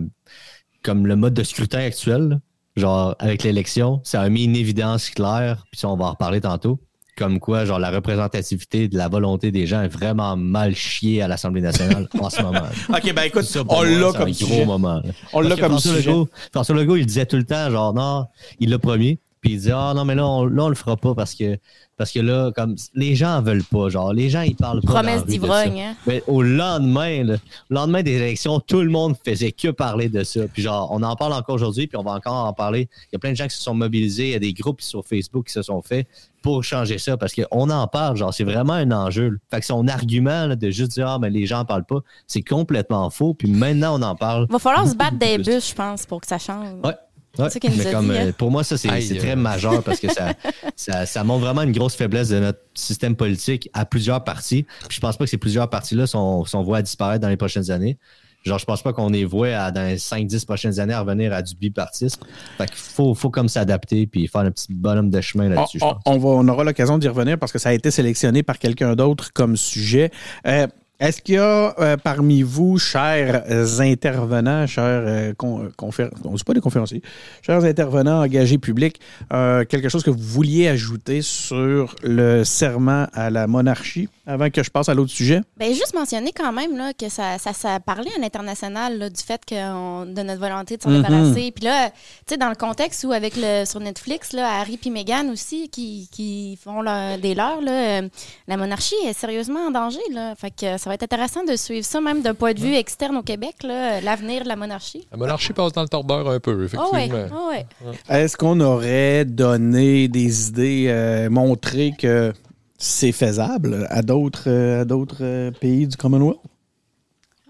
comme 0.84 1.08
le 1.08 1.15
mode 1.15 1.34
de 1.34 1.43
scrutin 1.43 1.79
actuel. 1.79 2.41
Genre, 2.75 3.15
avec 3.19 3.43
l'élection, 3.43 4.01
ça 4.03 4.21
a 4.21 4.29
mis 4.29 4.43
une 4.43 4.55
évidence 4.55 5.09
claire, 5.09 5.65
puis 5.71 5.79
ça, 5.79 5.88
on 5.89 5.95
va 5.95 6.05
en 6.05 6.11
reparler 6.11 6.41
tantôt. 6.41 6.79
Comme 7.17 7.39
quoi, 7.39 7.63
genre, 7.63 7.79
la 7.79 7.91
représentativité 7.91 8.89
de 8.89 8.97
la 8.97 9.07
volonté 9.07 9.49
des 9.49 9.65
gens 9.65 9.81
est 9.81 9.88
vraiment 9.88 10.35
mal 10.35 10.75
chiée 10.75 11.21
à 11.21 11.29
l'Assemblée 11.29 11.61
nationale 11.61 12.09
en 12.19 12.29
ce 12.29 12.41
moment. 12.41 12.59
OK, 12.89 13.13
ben 13.13 13.23
écoute, 13.23 13.43
Ça, 13.43 13.61
on 13.69 13.83
l'a 13.83 14.11
c'est 14.11 14.17
comme 14.17 14.27
un 14.27 14.31
gros 14.31 14.65
moment. 14.65 14.95
là. 14.95 15.11
On 15.31 15.39
l'a 15.39 15.55
comme 15.55 15.69
François 15.69 15.93
sujet. 15.95 16.09
Legault, 16.09 16.27
François 16.51 16.75
Legault, 16.75 16.97
il 16.97 17.05
disait 17.05 17.25
tout 17.25 17.38
le 17.38 17.45
temps, 17.45 17.69
genre, 17.71 17.93
non, 17.93 18.25
il 18.59 18.69
l'a 18.69 18.79
promis. 18.79 19.19
Puis 19.45 19.53
il 19.53 19.58
disait, 19.58 19.73
ah 19.75 19.93
non, 19.95 20.05
mais 20.05 20.15
là, 20.15 20.25
on, 20.25 20.45
là, 20.45 20.63
on 20.63 20.69
le 20.69 20.73
fera 20.75 20.97
pas 20.97 21.13
parce 21.13 21.36
que, 21.36 21.55
parce 21.97 22.12
que 22.12 22.19
là, 22.19 22.51
comme, 22.55 22.75
les 22.95 23.13
gens 23.13 23.38
en 23.38 23.41
veulent 23.43 23.63
pas. 23.63 23.89
Genre, 23.89 24.12
les 24.12 24.27
gens, 24.31 24.41
ils 24.41 24.55
parlent 24.55 24.81
pas. 24.81 24.93
Promesse 24.93 25.23
d'ivrogne. 25.23 25.81
hein. 25.81 25.95
Mais 26.08 26.23
au 26.25 26.41
lendemain, 26.41 27.23
là, 27.23 27.36
au 27.69 27.73
lendemain 27.75 28.01
des 28.01 28.13
élections, 28.13 28.60
tout 28.60 28.81
le 28.81 28.89
monde 28.89 29.15
faisait 29.23 29.51
que 29.51 29.67
parler 29.67 30.10
de 30.10 30.23
ça. 30.23 30.39
Puis 30.51 30.63
genre, 30.63 30.89
on 30.91 31.03
en 31.03 31.15
parle 31.15 31.34
encore 31.34 31.53
aujourd'hui, 31.53 31.86
puis 31.86 31.95
on 31.95 32.01
va 32.01 32.13
encore 32.13 32.47
en 32.47 32.53
parler. 32.53 32.89
Il 33.03 33.10
y 33.13 33.15
a 33.17 33.19
plein 33.19 33.34
de 33.34 33.36
gens 33.36 33.45
qui 33.47 33.55
se 33.55 33.62
sont 33.62 33.75
mobilisés, 33.75 34.29
il 34.29 34.31
y 34.31 34.36
a 34.36 34.39
des 34.39 34.53
groupes 34.53 34.81
sur 34.81 35.05
Facebook 35.05 35.45
qui 35.45 35.53
se 35.53 35.62
sont 35.62 35.84
faits 35.84 36.08
pour 36.41 36.63
changer 36.63 36.97
ça, 36.97 37.15
parce 37.17 37.34
qu'on 37.36 37.69
en 37.69 37.88
parle, 37.88 38.17
genre, 38.17 38.34
c'est 38.34 38.43
vraiment 38.43 38.73
un 38.73 38.91
enjeu. 38.91 39.38
Fait 39.51 39.60
que 39.60 39.65
son 39.67 39.88
argument 39.88 40.47
là, 40.47 40.55
de 40.55 40.71
juste 40.71 40.93
dire, 40.93 41.08
ah, 41.08 41.19
mais 41.21 41.29
les 41.29 41.45
gens 41.45 41.60
en 41.60 41.65
parlent 41.65 41.86
pas, 41.86 41.99
c'est 42.25 42.41
complètement 42.41 43.12
faux. 43.12 43.36
Puis 43.36 43.47
maintenant, 43.49 43.99
on 43.99 44.01
en 44.01 44.15
parle. 44.15 44.47
Va 44.49 44.58
falloir 44.58 44.88
se 44.88 44.95
battre 44.95 45.17
des 45.19 45.38
bus, 45.38 45.69
je 45.69 45.75
pense, 45.75 46.08
pour 46.08 46.19
que 46.21 46.27
ça 46.27 46.39
change. 46.39 46.67
Ouais. 46.84 46.95
Ouais, 47.38 47.45
C'est 47.50 47.54
ça 47.54 47.60
qu'il 47.60 47.71
nous 47.71 47.78
mais 47.78 47.88
a 47.88 47.91
comme, 47.91 48.06
dit, 48.10 48.12
euh, 48.17 48.28
hein. 48.30 48.32
pour 48.38 48.52
moi, 48.52 48.63
ça, 48.63 48.78
c'est 48.78 48.89
euh. 48.89 49.17
très 49.19 49.36
majeur 49.36 49.84
parce 49.84 50.00
que 50.00 50.12
ça, 50.12 50.34
ça, 50.76 51.06
ça 51.06 51.24
montre 51.24 51.45
vraiment 51.45 51.62
une 51.63 51.71
grosse 51.71 51.95
faiblesse 51.95 52.30
de 52.30 52.39
notre 52.39 52.60
système 52.74 53.15
politique 53.15 53.69
à 53.74 53.86
plusieurs 53.86 54.24
partis. 54.24 54.63
Puis 54.88 54.95
je 54.98 55.00
pense 55.02 55.17
pas 55.17 55.26
que 55.26 55.30
ces 55.30 55.38
plusieurs 55.38 55.69
partis-là 55.69 56.08
sont, 56.08 56.45
sont 56.45 56.63
voués 56.63 56.80
à 56.80 56.82
disparaître 56.82 57.21
dans 57.21 57.30
les 57.30 57.38
prochaines 57.38 57.71
années. 57.71 57.98
Genre, 58.43 58.60
je 58.60 58.65
pense 58.65 58.84
pas 58.84 58.93
qu'on 58.93 59.12
est 59.12 59.24
voué 59.24 59.56
à, 59.56 59.71
dans 59.71 59.88
les 59.88 59.98
5-10 59.98 60.45
prochaines 60.45 60.80
années 60.80 60.93
à 60.93 61.00
revenir 61.00 61.34
à 61.34 61.41
du 61.41 61.56
bipartisme. 61.56 62.21
Fait 62.60 62.67
qu'il 62.67 62.76
faut, 62.78 63.15
faut 63.15 63.32
comme 63.32 63.50
s'adapter 63.50 64.06
puis 64.06 64.28
faire 64.28 64.41
un 64.41 64.52
petit 64.52 64.67
bonhomme 64.71 65.10
de 65.10 65.19
chemin 65.19 65.50
là-dessus, 65.50 65.80
je 65.80 65.84
on- 65.86 65.93
pense. 65.93 66.02
on 66.06 66.17
va, 66.19 66.30
on 66.30 66.48
aura 66.48 66.63
l'occasion 66.63 67.00
d'y 67.00 67.08
revenir 67.08 67.39
parce 67.39 67.52
que 67.52 67.58
ça 67.58 67.69
a 67.69 67.74
été 67.74 67.89
sélectionné 67.89 68.43
par 68.43 68.60
quelqu'un 68.60 68.95
d'autre 68.95 69.34
comme 69.34 69.58
sujet. 69.58 70.12
Euh, 70.45 70.67
est-ce 70.99 71.21
qu'il 71.21 71.36
y 71.36 71.38
a 71.38 71.75
euh, 71.79 71.97
parmi 71.97 72.41
vous, 72.41 72.77
chers 72.77 73.43
intervenants, 73.81 74.65
chers 74.67 74.84
euh, 75.05 75.34
con, 75.38 75.69
conféren- 75.77 76.12
on 76.23 76.34
dit 76.36 76.43
pas 76.43 76.53
des 76.53 76.62
conférenciers, 76.62 77.01
chers 77.41 77.63
intervenants 77.63 78.21
engagés 78.21 78.58
publics, 78.58 78.99
euh, 79.34 79.65
quelque 79.65 79.89
chose 79.89 80.03
que 80.03 80.10
vous 80.10 80.17
vouliez 80.23 80.67
ajouter 80.67 81.21
sur 81.21 81.95
le 82.03 82.43
serment 82.43 83.08
à 83.13 83.29
la 83.29 83.47
monarchie 83.47 84.08
avant 84.27 84.49
que 84.49 84.63
je 84.63 84.69
passe 84.71 84.89
à 84.89 84.93
l'autre 84.93 85.12
sujet? 85.12 85.41
Ben, 85.58 85.71
juste 85.73 85.93
mentionner 85.93 86.31
quand 86.36 86.51
même 86.51 86.75
là, 86.77 86.93
que 86.93 87.10
ça, 87.10 87.38
ça, 87.38 87.53
ça 87.53 87.79
parlait 87.79 88.10
à 88.17 88.19
l'international 88.19 89.10
du 89.12 89.21
fait 89.21 89.41
que 89.45 89.55
on- 89.55 90.05
de 90.05 90.21
notre 90.23 90.39
volonté 90.39 90.77
de 90.77 90.81
s'en 90.81 90.89
Mhm. 90.89 91.03
débarrasser. 91.03 91.51
Puis 91.51 91.65
là, 91.65 91.89
tu 91.89 91.95
sais, 92.29 92.38
dans 92.38 92.49
le 92.49 92.55
contexte 92.55 93.03
où, 93.03 93.12
avec 93.12 93.34
le, 93.38 93.65
sur 93.65 93.79
Netflix, 93.79 94.34
là, 94.34 94.60
Harry 94.62 94.79
et 94.84 94.89
Meghan 94.89 95.29
aussi, 95.31 95.69
qui, 95.69 96.08
qui 96.12 96.58
font 96.63 96.81
leur- 96.81 97.17
des 97.19 97.36
leurs, 97.36 97.62
là, 97.62 98.01
la 98.47 98.58
monarchie 98.58 98.95
est 99.05 99.13
sérieusement 99.13 99.67
en 99.67 99.71
danger. 99.71 99.99
Là. 100.12 100.34
Fait 100.36 100.51
que 100.51 100.77
ça 100.86 100.91
va 100.91 100.93
être 100.93 101.02
intéressant 101.02 101.43
de 101.43 101.56
suivre 101.56 101.84
ça, 101.84 102.00
même 102.00 102.21
d'un 102.21 102.36
point 102.36 102.54
de 102.54 102.60
vue 102.60 102.76
externe 102.76 103.15
au 103.17 103.24
Québec, 103.24 103.56
là, 103.63 104.02
l'avenir 104.02 104.43
de 104.43 104.48
la 104.48 104.56
monarchie. 104.56 105.08
La 105.12 105.17
monarchie 105.17 105.52
passe 105.52 105.71
dans 105.74 105.82
le 105.82 105.88
tordeur 105.88 106.30
un 106.30 106.39
peu, 106.39 106.52
Oh 106.78 106.93
ouais, 106.93 107.06
effectivement. 107.08 107.26
oh 107.34 107.50
ouais. 107.50 107.65
Est-ce 108.08 108.38
qu'on 108.38 108.60
aurait 108.60 109.26
donné 109.26 110.08
des 110.08 110.50
idées, 110.50 110.86
euh, 110.89 111.28
montré 111.32 111.93
que 111.98 112.34
c'est 112.78 113.12
faisable 113.13 113.88
à 113.89 114.04
d'autres 114.04 114.43
euh, 114.48 114.82
à 114.82 114.86
d'autres 114.86 115.24
euh, 115.24 115.50
pays 115.50 115.88
du 115.88 115.98
Commonwealth? 115.98 116.38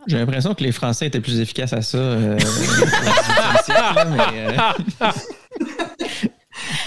J'ai 0.08 0.17
l'impression 0.17 0.54
que 0.54 0.63
les 0.63 0.71
Français 0.71 1.08
étaient 1.08 1.19
plus 1.19 1.41
efficaces 1.41 1.74
à 1.74 1.82
ça 1.82 1.98
euh, 1.98 2.36
au 2.36 2.38
18e 2.38 3.63
siècle, 3.65 3.82
là, 3.95 4.06
mais, 4.06 4.56
euh, 5.06 5.12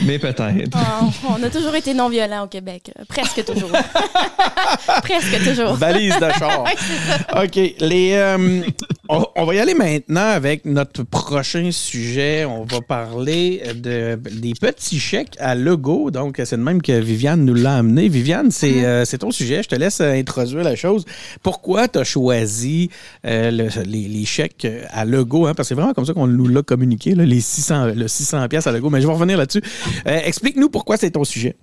mais 0.08 0.18
peut-être. 0.18 0.76
Oh, 0.76 1.06
on 1.38 1.42
a 1.44 1.50
toujours 1.50 1.74
été 1.76 1.94
non-violents 1.94 2.44
au 2.44 2.48
Québec. 2.48 2.90
là. 2.96 3.04
Presque 3.08 3.44
toujours. 3.44 3.70
Presque 5.02 5.44
toujours. 5.44 5.74
Valise 5.74 6.14
de 6.16 6.30
char. 6.38 6.64
OK. 7.44 7.56
Les, 7.80 8.12
euh, 8.14 8.62
on, 9.08 9.24
on 9.36 9.44
va 9.44 9.54
y 9.54 9.58
aller 9.60 9.74
maintenant 9.74 10.28
avec 10.30 10.64
notre 10.64 11.02
prochain 11.02 11.70
sujet. 11.70 12.44
On 12.44 12.64
va 12.64 12.80
parler 12.80 13.62
de, 13.74 14.18
des 14.40 14.52
petits 14.60 14.98
chèques 15.00 15.34
à 15.38 15.54
Lego. 15.54 16.10
Donc, 16.10 16.40
c'est 16.44 16.56
de 16.56 16.62
même 16.62 16.82
que 16.82 16.92
Viviane 16.92 17.44
nous 17.44 17.54
l'a 17.54 17.76
amené. 17.76 18.08
Viviane, 18.08 18.50
c'est 18.50 18.84
euh, 18.84 19.04
c'est 19.04 19.18
ton 19.18 19.30
sujet. 19.30 19.62
Je 19.62 19.68
te 19.68 19.74
laisse 19.76 20.00
euh, 20.00 20.12
introduire 20.12 20.64
la 20.64 20.74
chose. 20.76 21.04
Pourquoi 21.42 21.88
tu 21.88 21.98
as 21.98 22.04
choisi 22.04 22.90
euh, 23.26 23.50
le- 23.50 23.68
les, 23.84 24.08
les 24.08 24.24
chèques 24.24 24.66
à 24.90 25.04
Lego? 25.04 25.46
Hein? 25.46 25.54
Parce 25.54 25.68
que 25.68 25.74
c'est 25.74 25.74
vraiment 25.80 25.92
comme 25.94 26.06
ça 26.06 26.14
qu'on 26.14 26.26
nous 26.26 26.48
l'a 26.48 26.62
communiqué, 26.62 27.14
là, 27.14 27.24
les 27.24 27.40
600, 27.40 27.86
le 27.94 28.08
600 28.08 28.48
pièces 28.48 28.66
à 28.66 28.72
Lego. 28.72 28.90
Mais 28.90 29.00
je 29.00 29.06
vais 29.06 29.12
revenir 29.12 29.36
là-dessus. 29.38 29.62
Euh, 30.06 30.20
Explique-nous 30.24 30.70
pourquoi 30.70 30.96
c'est 30.96 31.10
ton 31.10 31.24
sujet. 31.24 31.56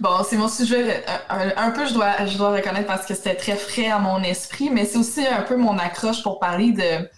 Bon, 0.00 0.24
c'est 0.28 0.36
mon 0.36 0.48
sujet, 0.48 1.04
un, 1.28 1.52
un- 1.56 1.70
peu, 1.70 1.86
je 1.86 1.94
dois, 1.94 2.26
je 2.26 2.36
dois 2.36 2.50
reconnaître 2.50 2.88
parce 2.88 3.06
que 3.06 3.14
c'était 3.14 3.36
très 3.36 3.56
frais 3.56 3.88
à 3.88 4.00
mon 4.00 4.20
esprit, 4.22 4.68
mais 4.68 4.84
c'est 4.84 4.98
aussi 4.98 5.24
un 5.24 5.42
peu 5.42 5.56
mon 5.56 5.78
accroche 5.78 6.24
pour 6.24 6.40
parler 6.40 6.72
de 6.72 7.08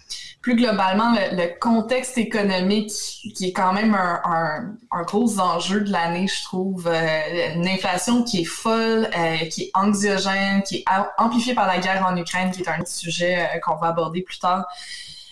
plus 0.45 0.55
globalement 0.55 1.15
le, 1.31 1.59
contexte 1.59 2.19
économique 2.19 2.91
qui 3.35 3.45
est 3.47 3.51
quand 3.51 3.73
même 3.73 3.95
un, 3.95 4.75
gros 5.07 5.39
enjeu 5.39 5.81
de 5.81 5.91
l'année, 5.91 6.27
je 6.27 6.43
trouve. 6.43 6.85
Euh, 6.85 7.55
une 7.55 7.67
inflation 7.67 8.23
qui 8.23 8.41
est 8.41 8.45
folle, 8.45 9.09
euh, 9.17 9.37
qui 9.49 9.63
est 9.63 9.71
anxiogène, 9.73 10.61
qui 10.61 10.75
est 10.75 10.85
amplifiée 11.17 11.55
par 11.55 11.65
la 11.65 11.79
guerre 11.79 12.05
en 12.07 12.15
Ukraine, 12.15 12.51
qui 12.51 12.61
est 12.61 12.69
un 12.69 12.85
sujet 12.85 13.39
euh, 13.39 13.59
qu'on 13.59 13.77
va 13.77 13.87
aborder 13.87 14.21
plus 14.21 14.37
tard. 14.37 14.67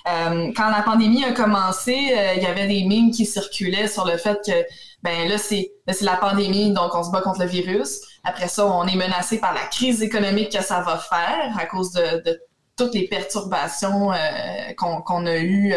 Euh, 0.07 0.51
quand 0.55 0.69
la 0.69 0.81
pandémie 0.81 1.23
a 1.23 1.31
commencé, 1.31 1.93
euh, 1.93 2.33
il 2.35 2.43
y 2.43 2.45
avait 2.45 2.67
des 2.67 2.83
mimes 2.83 3.11
qui 3.11 3.25
circulaient 3.25 3.87
sur 3.87 4.05
le 4.05 4.17
fait 4.17 4.37
que 4.45 4.51
ben 5.01 5.29
là 5.29 5.37
c'est 5.37 5.71
la 6.01 6.17
pandémie 6.17 6.73
donc 6.73 6.93
on 6.93 7.03
se 7.03 7.11
bat 7.11 7.21
contre 7.21 7.41
le 7.41 7.47
virus. 7.47 8.01
Après 8.25 8.47
ça, 8.47 8.65
on 8.65 8.85
est 8.85 8.95
menacé 8.95 9.39
par 9.39 9.53
la 9.53 9.65
crise 9.67 10.01
économique 10.01 10.51
que 10.51 10.63
ça 10.63 10.81
va 10.81 10.97
faire 10.97 11.57
à 11.57 11.65
cause 11.65 11.91
de, 11.93 12.21
de 12.25 12.39
toutes 12.77 12.93
les 12.93 13.07
perturbations 13.07 14.11
euh, 14.11 14.73
qu'on 14.77 15.25
a 15.25 15.37
eues 15.37 15.73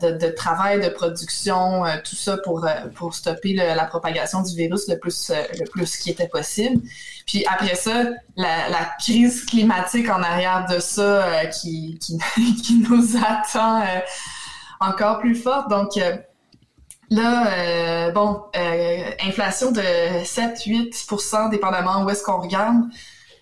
de, 0.00 0.18
de 0.18 0.30
travail, 0.30 0.80
de 0.80 0.88
production, 0.88 1.84
euh, 1.84 1.96
tout 2.04 2.16
ça 2.16 2.36
pour 2.38 2.64
euh, 2.64 2.70
pour 2.94 3.14
stopper 3.14 3.54
la 3.54 3.84
propagation 3.86 4.42
du 4.42 4.54
virus 4.54 4.88
le 4.88 4.98
plus 4.98 5.30
euh, 5.30 5.42
le 5.58 5.66
plus 5.66 5.96
qui 5.96 6.10
était 6.10 6.28
possible. 6.28 6.80
Puis 7.26 7.44
après 7.46 7.76
ça, 7.76 8.06
la, 8.36 8.90
crise 8.98 9.44
climatique 9.44 10.08
en 10.10 10.22
arrière 10.22 10.66
de 10.68 10.80
ça 10.80 11.02
euh, 11.02 11.44
qui, 11.44 11.98
qui, 11.98 12.18
nous 12.90 13.16
attend 13.16 13.82
euh, 13.82 14.00
encore 14.80 15.20
plus 15.20 15.36
forte. 15.36 15.70
Donc 15.70 15.96
euh, 15.96 16.16
là, 17.08 17.46
euh, 17.52 18.10
bon, 18.10 18.42
euh, 18.56 19.10
inflation 19.24 19.70
de 19.70 19.80
7-8% 20.24 21.50
dépendamment 21.50 22.02
où 22.02 22.10
est-ce 22.10 22.24
qu'on 22.24 22.40
regarde. 22.40 22.82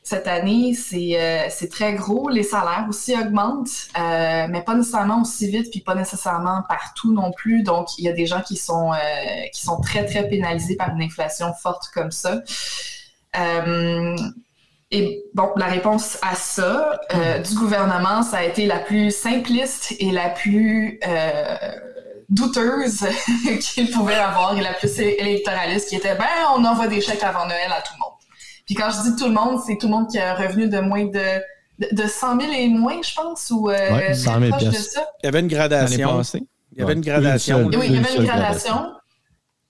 Cette 0.09 0.27
année, 0.27 0.73
c'est 0.73 1.21
euh, 1.21 1.49
c'est 1.51 1.68
très 1.68 1.92
gros. 1.92 2.31
Les 2.31 2.42
salaires 2.42 2.87
aussi 2.88 3.14
augmentent, 3.14 3.88
euh, 3.99 4.47
mais 4.49 4.62
pas 4.62 4.75
nécessairement 4.75 5.21
aussi 5.21 5.51
vite, 5.51 5.71
puis 5.71 5.81
pas 5.81 5.94
nécessairement 5.94 6.62
partout 6.66 7.12
non 7.12 7.31
plus. 7.31 7.62
Donc, 7.62 7.88
il 7.99 8.07
y 8.07 8.09
a 8.09 8.14
des 8.14 8.25
gens 8.25 8.40
qui 8.40 8.57
sont 8.57 8.94
euh, 8.94 8.97
qui 9.53 9.61
sont 9.61 9.79
très 9.83 10.07
très 10.07 10.27
pénalisés 10.27 10.77
par 10.77 10.94
une 10.97 11.03
inflation 11.03 11.53
forte 11.53 11.90
comme 11.92 12.11
ça. 12.11 12.40
Et 14.90 15.25
bon, 15.35 15.51
la 15.57 15.66
réponse 15.66 16.16
à 16.23 16.35
ça 16.35 16.99
euh, 17.14 17.40
du 17.40 17.55
gouvernement, 17.55 18.23
ça 18.23 18.38
a 18.38 18.44
été 18.44 18.64
la 18.64 18.79
plus 18.79 19.11
simpliste 19.14 19.94
et 19.99 20.11
la 20.11 20.31
plus 20.31 21.01
douteuse 22.31 23.07
qu'il 23.61 23.90
pouvait 23.90 24.14
avoir 24.14 24.57
et 24.57 24.62
la 24.62 24.73
plus 24.73 24.99
électoraliste 25.01 25.90
qui 25.90 25.97
était 25.97 26.14
ben 26.14 26.25
on 26.57 26.64
envoie 26.64 26.87
des 26.87 27.03
chèques 27.03 27.25
avant 27.25 27.44
Noël 27.44 27.71
à 27.71 27.83
tout 27.83 27.92
le 27.92 28.01
monde. 28.01 28.17
Puis 28.68 28.74
quand 28.76 28.90
je 28.90 29.11
dis 29.11 29.16
tout 29.16 29.24
le 29.26 29.33
monde, 29.35 29.61
c'est 29.66 29.76
tout 29.78 29.87
le 29.88 29.92
monde 29.94 30.09
qui 30.09 30.18
a 30.18 30.33
un 30.33 30.35
revenu 30.46 30.68
de 30.68 30.78
moins 30.78 31.07
de 31.07 31.40
de, 31.81 31.88
de 31.92 32.07
100 32.09 32.40
000 32.40 32.52
et 32.52 32.68
moins, 32.68 33.00
je 33.02 33.14
pense, 33.14 33.50
ou 33.50 33.70
euh, 33.70 33.92
Ouais, 33.94 34.12
100 34.14 34.38
000 34.40 34.50
proche 34.50 34.64
de 34.64 34.70
piastres. 34.70 34.92
ça. 34.92 35.07
Il 35.22 35.26
y 35.26 35.28
avait 35.28 35.40
une 35.40 35.46
gradation. 35.48 36.16
passée. 36.18 36.42
Il 36.72 36.78
y 36.78 36.83
avait 36.83 36.92
une 36.92 37.00
gradation. 37.00 37.66
Oui, 37.72 37.87
il 37.88 37.94
y 37.94 37.98
avait 37.98 38.14
une 38.16 38.24
gradation. 38.24 38.92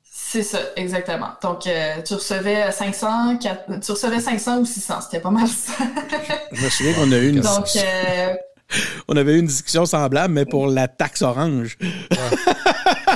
C'est 0.03 0.43
ça, 0.43 0.59
exactement. 0.77 1.29
Donc, 1.43 1.67
euh, 1.67 2.03
tu 2.07 2.15
recevais 2.15 2.71
500, 2.73 3.37
quatre- 3.39 3.81
tu 3.81 3.93
recevais 3.93 4.21
500 4.21 4.59
ou 4.59 4.65
600, 4.67 5.01
c'était 5.03 5.21
pas 5.21 5.31
mal 5.31 5.47
ça. 5.49 5.73
Je 6.53 6.65
me 6.65 6.69
souviens 6.71 6.93
qu'on 6.95 7.13
a 7.13 7.17
eu 7.17 7.29
une, 7.31 7.41
Donc, 7.41 7.67
euh, 7.77 8.35
on 9.09 9.17
avait 9.17 9.35
eu 9.35 9.39
une 9.39 9.47
discussion 9.47 9.87
semblable, 9.87 10.35
mais 10.35 10.45
pour 10.45 10.67
la 10.67 10.89
taxe 10.89 11.23
orange. 11.23 11.79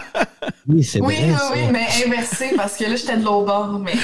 Oui, 0.69 0.85
c'est 0.85 1.01
oui, 1.01 1.15
vrai. 1.17 1.31
oui, 1.31 1.37
oui, 1.55 1.61
mais 1.73 1.87
inversé, 2.07 2.53
parce 2.57 2.77
que 2.77 2.85
là, 2.85 2.95
j'étais 2.97 3.17
de 3.17 3.25
l'autre 3.25 3.47
bord, 3.47 3.79
mais... 3.81 3.95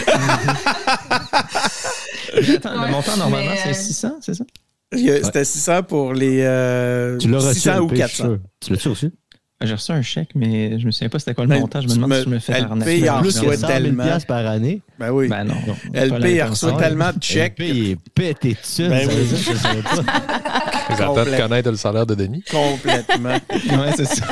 Mais 2.35 2.57
attends, 2.57 2.73
le 2.75 2.81
Ouais, 2.81 2.91
montant, 2.91 3.17
normalement, 3.17 3.51
mais, 3.53 3.57
c'est 3.57 3.71
euh, 3.71 3.73
600, 3.75 4.19
c'est 4.21 4.35
ça? 4.35 4.45
C'était 4.93 5.45
600 5.45 5.83
pour 5.85 6.13
les 6.15 6.41
euh, 6.43 7.17
Tu 7.19 7.29
l'as 7.29 7.39
reçu, 7.39 7.61
600 7.61 7.79
ou 7.81 7.85
LP, 7.87 7.91
je 7.91 7.95
suis 7.95 7.99
400. 7.99 8.25
sûr. 8.25 8.39
Tu 8.61 8.73
l'as-tu 8.73 8.89
reçu? 8.89 9.11
J'ai 9.61 9.73
reçu 9.75 9.91
un 9.91 10.03
chèque, 10.03 10.31
mais 10.37 10.79
je 10.79 10.87
me 10.87 10.93
souviens 10.93 11.09
pas 11.09 11.19
c'était 11.19 11.35
quoi 11.35 11.45
le 11.45 11.59
montant. 11.59 11.81
Je 11.81 11.89
me 11.89 11.95
demande 11.95 12.11
me- 12.11 12.19
si 12.19 12.25
je 12.25 12.29
me 12.29 12.39
fais 12.39 12.53
LP, 12.61 12.71
arnaquer. 12.71 12.99
il 12.99 13.11
en 13.11 13.21
Plus 13.21 13.27
reçoit 13.27 13.55
que 13.55 13.61
100 13.61 13.67
000 13.67 13.79
tellement. 13.81 14.19
par 14.29 14.47
année. 14.47 14.83
Ben 15.01 15.11
oui. 15.11 15.27
Ben 15.27 15.43
non. 15.43 15.55
non. 15.67 15.75
LP, 15.95 16.27
il 16.35 16.43
reçoit 16.45 16.73
tellement 16.75 17.11
de 17.13 17.21
chèques. 17.21 17.59
LP, 17.59 17.69
il 17.69 17.91
est 17.91 17.97
pété 18.15 18.51
de 18.51 18.57
thunes. 18.57 18.89
Ben 18.91 19.09
oui. 19.09 19.29
J'attends 20.97 21.25
de 21.25 21.37
connaître 21.37 21.71
le 21.71 21.77
salaire 21.77 22.07
de 22.07 22.15
Denis. 22.15 22.45
Complètement. 22.51 23.37
Ouais, 23.79 23.93
c'est 23.97 24.07
ça. 24.07 24.27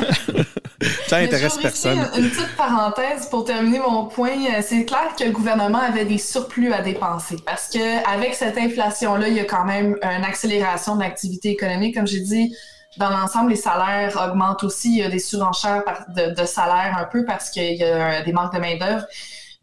Ça 1.07 1.17
intéresse 1.17 1.57
personne. 1.57 1.99
Une, 2.17 2.29
petite 2.29 2.55
parenthèse 2.55 3.27
pour 3.29 3.45
terminer 3.45 3.79
mon 3.79 4.05
point. 4.05 4.29
Euh, 4.31 4.61
C'est 4.61 4.85
clair 4.85 5.09
que 5.17 5.23
le 5.25 5.31
gouvernement 5.31 5.79
avait 5.79 6.05
des 6.05 6.17
surplus 6.17 6.71
à 6.73 6.81
dépenser 6.81 7.37
parce 7.45 7.69
que 7.69 8.09
avec 8.09 8.33
cette 8.33 8.57
inflation-là, 8.57 9.27
il 9.27 9.35
y 9.35 9.39
a 9.39 9.45
quand 9.45 9.65
même 9.65 9.95
une 10.01 10.23
accélération 10.23 10.95
de 10.95 11.01
l'activité 11.01 11.49
économique. 11.49 11.95
Comme 11.95 12.07
j'ai 12.07 12.21
dit, 12.21 12.53
dans 12.97 13.09
l'ensemble, 13.09 13.49
les 13.51 13.55
salaires 13.55 14.17
augmentent 14.27 14.63
aussi. 14.63 14.89
Il 14.89 14.97
y 14.97 15.03
a 15.03 15.09
des 15.09 15.19
surenchères 15.19 15.83
de, 16.09 16.33
de 16.39 16.45
salaires 16.45 16.95
un 16.97 17.05
peu 17.05 17.25
parce 17.25 17.49
qu'il 17.49 17.75
y 17.75 17.83
a 17.83 18.21
des 18.23 18.33
manques 18.33 18.53
de 18.53 18.59
main-d'œuvre. 18.59 19.05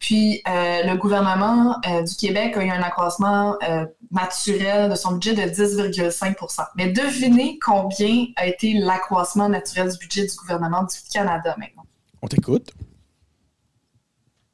Puis 0.04 0.42
euh, 0.46 0.82
le 0.82 0.96
gouvernement 0.96 1.80
euh, 1.88 2.02
du 2.02 2.14
Québec 2.14 2.58
a 2.58 2.62
eu 2.62 2.68
un 2.68 2.82
accroissement 2.82 3.56
euh, 3.66 3.86
naturel 4.10 4.90
de 4.90 4.94
son 4.96 5.12
budget 5.12 5.32
de 5.32 5.50
10,5% 5.50 6.66
Mais 6.76 6.92
devinez 6.92 7.58
combien 7.64 8.26
a 8.36 8.46
été 8.46 8.74
l'accroissement 8.74 9.48
naturel 9.48 9.90
du 9.90 9.96
budget 9.96 10.26
du 10.26 10.36
gouvernement 10.36 10.82
du 10.82 10.96
Canada 11.10 11.54
maintenant? 11.58 11.84
On 12.20 12.26
t'écoute. 12.26 12.70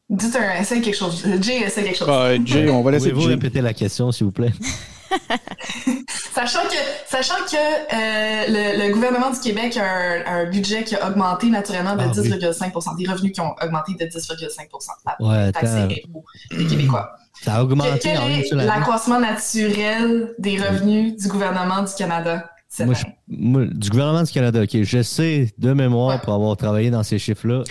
Dites 0.08 0.36
un, 0.36 0.60
essaye 0.60 0.82
quelque 0.82 0.96
chose. 0.96 1.24
Jay, 1.40 1.62
essaye 1.62 1.84
quelque 1.84 1.98
chose. 1.98 2.08
Ah, 2.08 2.32
Jay, 2.44 2.70
on 2.70 2.82
va 2.82 2.92
laisser 2.92 3.10
Pouvez-vous 3.10 3.28
Jay. 3.28 3.34
répéter 3.34 3.60
la 3.60 3.74
question, 3.74 4.12
s'il 4.12 4.26
vous 4.26 4.32
plaît? 4.32 4.52
Sachant 6.34 6.62
que, 6.62 6.76
sachant 7.08 7.34
que 7.50 7.56
euh, 7.56 8.44
le, 8.48 8.86
le 8.88 8.94
gouvernement 8.94 9.30
du 9.30 9.40
Québec 9.40 9.76
a 9.76 9.84
un, 9.84 10.42
un 10.42 10.50
budget 10.50 10.84
qui 10.84 10.94
a 10.94 11.08
augmenté 11.08 11.48
naturellement 11.50 11.96
de 11.96 12.02
Ah, 12.02 12.12
oui. 12.16 12.28
10,5% 12.30 12.96
des 12.96 13.08
revenus 13.10 13.32
qui 13.32 13.40
ont 13.40 13.54
augmenté 13.62 13.94
de 13.94 14.04
10,5 14.06 14.68
La 15.04 15.26
Ouais, 15.26 15.52
impôts 15.52 16.24
des 16.56 16.66
Québécois. 16.66 17.12
Ça 17.42 17.54
a 17.56 17.62
augmenté 17.62 17.98
Quel 18.02 18.18
en 18.18 18.28
une 18.28 18.40
est 18.40 18.50
l'accroissement 18.54 19.18
naturel 19.20 20.34
des 20.38 20.58
revenus 20.60 21.16
du 21.16 21.28
gouvernement 21.28 21.82
du 21.82 21.92
Canada 21.96 22.50
cette 22.68 22.86
Moi, 22.86 22.94
je- 22.94 23.04
année? 23.04 23.16
moi, 23.28 23.64
du 23.66 23.90
gouvernement 23.90 24.22
du 24.22 24.30
Canada, 24.30 24.62
OK, 24.62 24.82
je 24.82 25.02
sais 25.02 25.52
de 25.58 25.72
mémoire, 25.72 26.16
Ouais. 26.16 26.20
pour 26.22 26.34
avoir 26.34 26.56
travaillé 26.56 26.90
dans 26.90 27.02
ces 27.02 27.18
chiffres-là, 27.18 27.64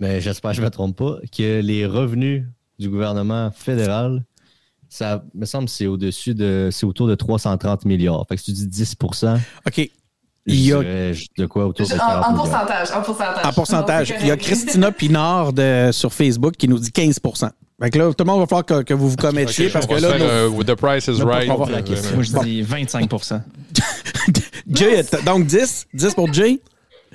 mais 0.00 0.20
j'espère 0.20 0.52
que 0.52 0.56
je 0.56 0.60
ne 0.62 0.66
me 0.66 0.70
trompe 0.70 0.96
pas, 0.96 1.16
que 1.36 1.60
les 1.60 1.84
revenus 1.86 2.44
du 2.78 2.88
gouvernement 2.88 3.50
fédéral, 3.50 4.24
ça 4.94 5.24
me 5.34 5.44
semble 5.44 5.64
que 5.66 5.70
c'est 5.72 5.86
au-dessus 5.86 6.34
de, 6.34 6.68
c'est 6.70 6.86
autour 6.86 7.08
de 7.08 7.14
330 7.16 7.84
milliards. 7.84 8.24
Fait 8.28 8.36
que 8.36 8.42
si 8.42 8.52
tu 8.54 8.60
dis 8.60 8.66
10 8.68 8.96
OK. 9.66 9.90
Il 10.46 10.60
y 10.60 10.72
a- 10.74 10.82
de 10.82 11.46
quoi 11.46 11.66
autour 11.66 11.88
de 11.88 11.94
En, 11.94 11.96
40 11.98 12.26
en 12.26 12.34
pourcentage, 12.34 12.90
en 12.92 13.02
pourcentage. 13.02 13.46
En 13.46 13.52
pourcentage, 13.52 14.10
Non, 14.10 14.16
il 14.20 14.26
y 14.26 14.30
a. 14.30 14.36
Christina 14.36 14.92
Pinard 14.92 15.52
de- 15.54 15.88
sur 15.90 16.12
Facebook 16.12 16.54
qui 16.56 16.68
nous 16.68 16.78
dit 16.78 16.92
15 16.92 17.18
Fait 17.82 17.90
que 17.90 17.98
là, 17.98 18.08
tout 18.12 18.24
le 18.24 18.24
monde 18.30 18.40
va 18.40 18.46
falloir 18.46 18.64
que, 18.66 18.82
que 18.82 18.94
vous 18.94 19.08
vous 19.10 19.16
commettiez 19.16 19.66
Ok, 19.66 19.72
parce 19.72 19.86
que 19.86 19.94
là, 19.94 20.12
faire, 20.12 20.20
euh, 20.20 20.62
The 20.62 20.74
Price 20.74 21.06
is 21.08 21.20
on 21.22 21.24
va 21.24 21.32
Right. 21.38 21.48
la 21.70 21.78
Euh, 21.78 21.82
question. 21.82 22.14
Moi, 22.14 22.22
je 22.24 22.32
dis 22.44 22.62
25 22.62 23.10
nos- 23.10 23.42
Jay, 24.68 25.02
donc 25.26 25.46
10, 25.46 25.86
10 25.92 26.14
pour 26.14 26.32
Jay, 26.32 26.60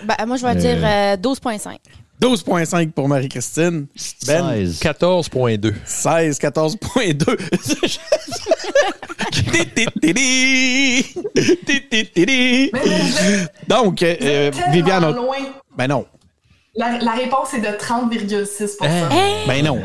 Ben, 0.06 0.26
moi, 0.26 0.38
je 0.38 0.44
vais 0.46 0.52
Euh. 0.52 0.56
dire 0.56 0.78
euh, 0.84 1.18
12,5. 1.18 1.78
12,5 2.21 2.91
pour 2.91 3.08
Marie-Christine, 3.08 3.88
Ben, 4.27 4.65
16. 4.65 4.79
14,2. 4.82 5.73
16, 5.86 6.38
14,2. 6.39 7.38
Ti-ti-ti-ti. 9.32 11.03
Ti-ti-ti-ti. 11.36 12.69
Mais, 12.73 12.82
mais, 12.86 12.89
mais, 12.89 13.47
Donc, 13.67 14.01
euh, 14.03 14.51
Viviane, 14.71 15.13
loin. 15.15 15.38
ben 15.77 15.88
non, 15.88 16.05
La, 16.75 16.97
la 16.99 17.12
réponse 17.13 17.53
est 17.53 17.62
de 17.62 17.67
30,6 17.77 18.77
Hein? 18.82 19.10
ben 19.47 19.63
non. 19.65 19.79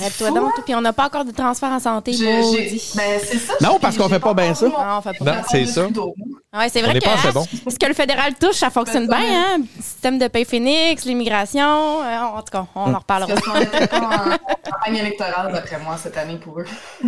Arrête-toi 0.00 0.30
donc, 0.30 0.52
puis 0.64 0.74
on 0.74 0.80
n'a 0.80 0.92
pas 0.92 1.06
encore 1.06 1.24
de 1.24 1.30
transfert 1.32 1.70
en 1.70 1.78
santé. 1.80 2.12
Maudit. 2.12 2.92
Ben, 2.96 3.20
c'est 3.22 3.38
ça. 3.38 3.54
Non, 3.60 3.78
parce 3.80 3.96
qu'on 3.96 4.08
fait 4.08 4.18
pas 4.20 4.34
bien 4.34 4.54
ça. 4.54 4.66
Non, 4.66 4.74
on 4.98 5.00
fait 5.02 5.18
pas. 5.18 5.24
Non, 5.24 5.34
mon 5.36 5.42
c'est 5.50 5.66
ça. 5.66 5.86
Ouais, 5.86 6.68
c'est 6.70 6.80
On 6.82 6.86
vrai 6.86 6.96
est 6.96 7.00
que 7.00 7.04
pas 7.04 7.14
assez 7.14 7.32
bon. 7.32 7.44
ce 7.68 7.76
que 7.78 7.86
le 7.86 7.92
fédéral 7.94 8.32
touche, 8.40 8.56
ça 8.56 8.70
fonctionne 8.70 9.06
Ben, 9.06 9.18
bien. 9.18 9.42
Hein? 9.42 9.60
Système 9.80 10.18
de 10.18 10.26
paye 10.28 10.44
Phoenix, 10.46 11.04
l'immigration. 11.04 12.02
euh, 12.02 12.18
en 12.36 12.38
tout 12.40 12.50
cas, 12.52 12.66
on 12.74 12.94
en 12.94 12.98
reparlera. 12.98 13.34
Parce 13.34 13.44
qu'on 13.46 13.58
n'était 13.58 13.86
pas 13.86 13.98
en 13.98 14.32
en 14.32 14.36
campagne 14.72 14.96
électorale, 14.96 15.52
d'après 15.52 15.78
moi, 15.84 15.96
cette 16.02 16.16
année 16.16 16.38
pour 16.38 16.58
eux. 16.60 16.64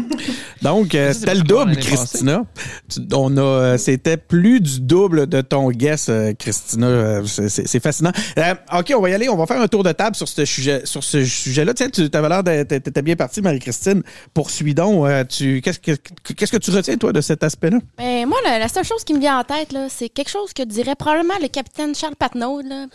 Donc, 0.63 0.95
euh, 0.95 1.13
Ça, 1.13 1.21
c'était 1.21 1.35
le 1.35 1.43
double, 1.43 1.71
l'année 1.71 1.81
Christina. 1.81 2.43
Tu- 2.91 3.01
On 3.15 3.37
a, 3.37 3.41
euh, 3.41 3.79
c'était 3.79 4.17
plus 4.17 4.61
du 4.61 4.81
double 4.81 5.27
de 5.27 5.41
ton 5.41 5.71
guess, 5.71 6.09
euh, 6.09 6.33
Christina. 6.39 6.87
Euh, 6.87 7.25
c'est- 7.25 7.49
C'est 7.49 7.67
c'est 7.67 7.81
fascinant. 7.81 8.13
Euh, 8.39 8.55
ok, 8.79 8.93
on 8.97 9.01
va 9.01 9.11
y 9.11 9.15
aller. 9.15 9.29
On 9.29 9.37
va 9.37 9.47
faire 9.47 9.61
un 9.61 9.69
tour 9.69 9.83
de 9.83 9.93
table 9.93 10.15
sur 10.17 10.29
ce 10.29 10.45
sujet, 10.45 10.83
sur 10.85 11.03
ce 11.03 11.25
sujet-là. 11.25 11.73
Tiens, 11.75 11.89
tu 11.89 12.09
avais 12.13 12.29
l'air 12.29 12.43
d'être 12.45 12.78
t'étais 12.81 13.03
bien 13.03 13.17
parti, 13.17 13.41
Marie-Christine. 13.41 14.03
Poursuis 14.35 14.75
donc. 14.75 15.07
euh, 15.07 15.25
tu, 15.25 15.61
qu'est-ce 15.63 15.79
que, 15.79 15.93
qu'est-ce 16.35 16.53
que 16.53 16.57
tu 16.57 16.71
retiens 16.71 16.97
toi 16.97 17.13
de 17.13 17.21
cet 17.21 17.43
aspect-là? 17.43 17.79
Ben, 17.97 18.27
moi, 18.27 18.39
la, 18.45 18.59
la 18.59 18.69
seule 18.69 18.85
chose 18.85 19.05
qui 19.05 19.15
me 19.15 19.21
vient 19.21 19.39
en 19.41 19.45
tête, 19.45 19.73
là, 19.73 19.87
c'est 19.89 20.09
quelque 20.09 20.31
chose 20.31 20.53
que 20.53 20.63
dirait 20.63 20.95
probablement 20.95 21.35
le 21.41 21.49
capitaine 21.49 21.95
Charles 21.95 22.17
Patnaud. 22.17 22.61
Là. 22.63 22.87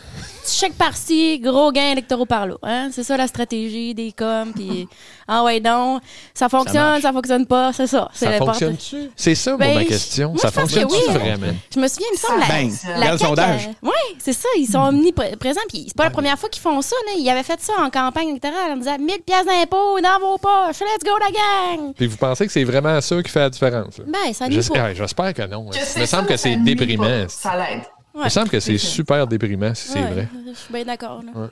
Petit 0.44 0.56
chèque 0.58 0.74
par-ci, 0.74 1.40
gros 1.40 1.72
gain 1.72 1.92
électoraux 1.92 2.26
par-là. 2.26 2.56
Hein? 2.64 2.90
C'est 2.92 3.04
ça 3.04 3.18
la 3.18 3.28
stratégie 3.28 3.94
des 3.94 4.12
coms. 4.12 4.52
Puis, 4.54 4.88
ah 5.28 5.44
ouais, 5.44 5.60
donc, 5.60 6.02
ça 6.34 6.50
fonctionne, 6.50 7.02
ça, 7.02 7.12
fonctionne 7.14 7.46
pas, 7.46 7.72
c'est 7.74 7.88
ça. 7.88 8.10
C'est 8.14 8.26
Ça 8.26 8.38
fonctionne-tu? 8.38 9.10
C'est 9.16 9.36
ça, 9.36 9.52
moi, 9.52 9.60
Ben, 9.60 9.76
ma 9.76 9.86
question. 9.86 10.30
moi, 10.30 10.38
ça 10.40 10.52
fonctionne-tu 10.52 10.96
oui. 10.96 11.14
vraiment? 11.14 11.54
Je 11.74 11.80
me 11.80 11.88
souviens, 11.88 12.08
il 12.12 12.16
me 12.16 12.18
semble, 12.18 12.40
la, 12.40 12.48
Ben, 12.48 12.72
Ça- 12.72 12.98
la 12.98 13.06
CAQ, 13.18 13.26
sondage. 13.26 13.68
euh, 13.68 13.74
oui, 13.84 14.16
c'est 14.20 14.34
ça, 14.34 14.48
ils 14.58 14.68
sont 14.68 14.80
omniprésents. 14.80 15.62
Puis 15.70 15.86
c'est 15.88 15.96
pas 15.96 16.04
la 16.06 16.10
première 16.10 16.38
fois 16.38 16.50
qu'ils 16.50 16.62
font 16.62 16.82
ça. 16.82 16.96
Là. 17.08 17.14
Ils 17.18 17.30
avaient 17.30 17.44
fait 17.44 17.60
ça 17.62 17.74
en 17.80 17.90
campagne 17.90 18.30
électorale 18.30 18.72
en 18.74 18.78
disant 18.78 18.98
1000 19.00 19.22
pièces 19.26 19.48
d'impôts 19.66 20.00
dans 20.02 20.20
vos 20.20 20.38
poches, 20.38 20.80
let's 20.82 21.04
go 21.04 21.18
la 21.20 21.32
gang! 21.32 21.94
Puis 21.94 22.08
vous 22.08 22.18
pensez 22.18 22.46
que 22.46 22.52
c'est 22.52 22.64
vraiment 22.64 23.00
ça 23.02 23.22
qui 23.24 23.30
fait 23.32 23.40
la 23.40 23.50
différence? 23.50 23.98
là? 23.98 24.06
Ben, 24.08 24.34
ça 24.34 24.48
nous 24.48 24.62
J'es- 24.62 24.70
pas. 24.74 24.94
J'espère 24.94 25.34
que 25.34 25.42
non. 25.48 25.70
Que 25.70 25.76
Il 25.78 25.82
me 26.02 26.06
ça, 26.06 26.18
semble 26.18 26.28
que 26.28 26.38
c'est 26.38 26.56
déprimant. 26.58 27.26
Ça 27.30 27.56
l'aide. 27.58 27.84
Il 28.16 28.22
me 28.24 28.30
semble 28.30 28.50
que 28.50 28.60
c'est 28.60 28.78
super 28.78 29.26
déprimant 29.28 29.74
si 29.74 29.88
c'est 29.90 30.02
vrai. 30.02 30.28
Je 30.48 30.54
suis 30.54 30.74
bien 30.74 30.84
d'accord. 30.86 31.22
là. 31.24 31.32
Ouais. 31.42 31.48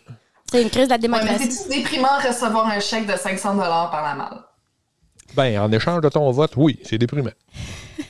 C'est 0.52 0.62
une 0.64 0.70
crise 0.70 0.84
de 0.88 0.90
la 0.90 0.96
Ouais, 0.96 1.08
mais 1.10 1.20
démocratie. 1.20 1.52
c'est 1.52 1.70
déprimant 1.70 2.20
de 2.22 2.28
recevoir 2.28 2.68
un 2.68 2.80
chèque 2.80 3.08
de 3.08 3.16
500 3.18 3.56
par 3.58 4.04
la 4.04 4.16
malle? 4.16 4.42
Ben, 5.34 5.60
en 5.62 5.72
échange 5.72 6.02
de 6.02 6.10
ton 6.10 6.30
vote, 6.32 6.52
oui, 6.58 6.78
c'est 6.84 6.98
déprimant. 6.98 7.32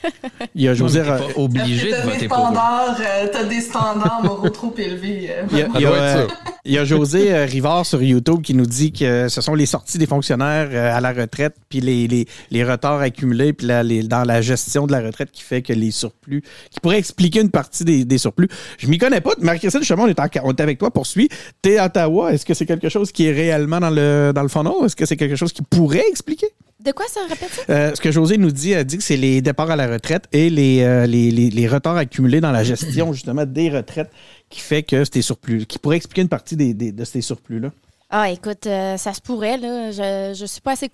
Il 0.54 0.62
y 0.62 0.68
a 0.68 0.74
José. 0.74 1.00
T'es 1.00 1.06
pas 1.06 1.20
obligé 1.36 1.90
de 1.90 1.96
des 1.96 2.02
voter 2.02 2.28
pour 2.28 2.38
eux. 2.38 2.40
standards, 2.42 2.96
t'as 3.32 3.44
des 3.44 3.60
standards 3.60 4.20
moraux 4.24 4.48
trop 4.50 4.74
élevés. 4.78 5.30
Il 5.52 5.58
y 5.58 5.62
a, 5.62 5.66
Ça 5.66 5.72
il 5.76 5.80
y 5.82 5.86
a, 5.86 5.88
doit 5.88 5.96
être 5.98 6.02
euh, 6.02 6.28
ça. 6.28 6.34
il 6.64 6.72
y 6.72 6.78
a 6.78 6.84
José 6.84 7.32
euh, 7.34 7.44
Rivard 7.44 7.84
sur 7.86 8.02
YouTube 8.02 8.42
qui 8.42 8.54
nous 8.54 8.66
dit 8.66 8.92
que 8.92 9.28
ce 9.28 9.40
sont 9.40 9.54
les 9.54 9.66
sorties 9.66 9.98
des 9.98 10.06
fonctionnaires 10.06 10.68
euh, 10.72 10.96
à 10.96 11.00
la 11.00 11.12
retraite, 11.12 11.54
puis 11.68 11.80
les, 11.80 12.08
les, 12.08 12.26
les 12.50 12.64
retards 12.64 13.00
accumulés, 13.00 13.52
puis 13.52 13.66
la- 13.66 13.82
les- 13.82 14.02
dans 14.02 14.24
la 14.24 14.40
gestion 14.42 14.86
de 14.86 14.92
la 14.92 15.00
retraite 15.00 15.30
qui 15.32 15.42
fait 15.42 15.62
que 15.62 15.72
les 15.72 15.90
surplus, 15.90 16.42
qui 16.70 16.80
pourrait 16.80 16.98
expliquer 16.98 17.40
une 17.40 17.50
partie 17.50 17.84
des, 17.84 18.04
des 18.04 18.18
surplus. 18.18 18.48
Je 18.78 18.86
m'y 18.86 18.98
connais 18.98 19.20
pas. 19.20 19.32
Marie-Christine, 19.40 19.80
justement, 19.80 20.04
on 20.04 20.08
est, 20.08 20.18
en- 20.20 20.28
on 20.44 20.50
est 20.50 20.60
avec 20.60 20.78
toi, 20.78 20.90
poursuit. 20.90 21.28
T'es 21.60 21.78
à 21.78 21.86
Ottawa. 21.86 22.32
Est-ce 22.32 22.46
que 22.46 22.54
c'est 22.54 22.66
quelque 22.66 22.88
chose 22.88 23.12
qui 23.12 23.26
est 23.26 23.32
réellement 23.32 23.80
dans 23.80 23.90
le, 23.90 24.32
dans 24.34 24.42
le 24.42 24.48
fond? 24.48 24.62
Est-ce 24.84 24.94
que 24.96 25.04
c'est 25.06 25.16
quelque 25.16 25.34
chose 25.36 25.52
qui 25.52 25.62
pourrait 25.62 26.04
expliquer? 26.08 26.46
De 26.84 26.90
quoi 26.92 27.06
ça 27.08 27.20
répète 27.28 27.50
ça? 27.50 27.62
Euh, 27.70 27.94
ce 27.94 28.00
que 28.00 28.10
José 28.10 28.38
nous 28.38 28.50
dit, 28.50 28.72
elle 28.72 28.84
dit 28.84 28.96
que 28.98 29.04
c'est 29.04 29.16
les 29.16 29.40
départs 29.40 29.70
à 29.70 29.76
la 29.76 29.86
retraite 29.86 30.24
et 30.32 30.50
les, 30.50 30.82
euh, 30.82 31.06
les, 31.06 31.30
les, 31.30 31.48
les 31.50 31.68
retards 31.68 31.96
accumulés 31.96 32.40
dans 32.40 32.50
la 32.50 32.64
gestion 32.64 33.12
justement 33.14 33.44
des 33.46 33.70
retraites 33.70 34.10
qui 34.50 34.60
fait 34.60 34.82
que 34.82 35.04
c'était 35.04 35.22
surplus, 35.22 35.64
qui 35.66 35.78
pourrait 35.78 35.96
expliquer 35.96 36.22
une 36.22 36.28
partie 36.28 36.56
des, 36.56 36.74
des- 36.74 36.90
de 36.92 37.04
ces 37.04 37.20
surplus-là. 37.20 37.70
Ah, 38.14 38.28
écoute, 38.30 38.66
euh, 38.66 38.98
ça 38.98 39.14
se 39.14 39.22
pourrait, 39.22 39.56
là. 39.56 39.90
Je, 39.90 40.34
je 40.38 40.44
suis 40.44 40.60
pas 40.60 40.72
assez 40.72 40.90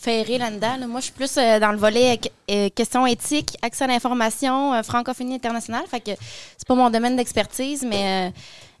ferrée 0.00 0.38
là-dedans. 0.38 0.76
là. 0.80 0.86
Moi, 0.86 1.00
je 1.00 1.04
suis 1.04 1.12
plus 1.12 1.34
dans 1.34 1.72
le 1.72 1.76
volet 1.76 2.18
questions 2.74 3.06
éthiques, 3.06 3.56
accès 3.60 3.84
à 3.84 3.86
l'information, 3.86 4.82
francophonie 4.82 5.34
internationale. 5.34 5.82
Fait 5.90 6.00
que 6.00 6.12
c'est 6.56 6.66
pas 6.66 6.74
mon 6.74 6.88
domaine 6.88 7.16
d'expertise, 7.16 7.84
mais, 7.86 8.32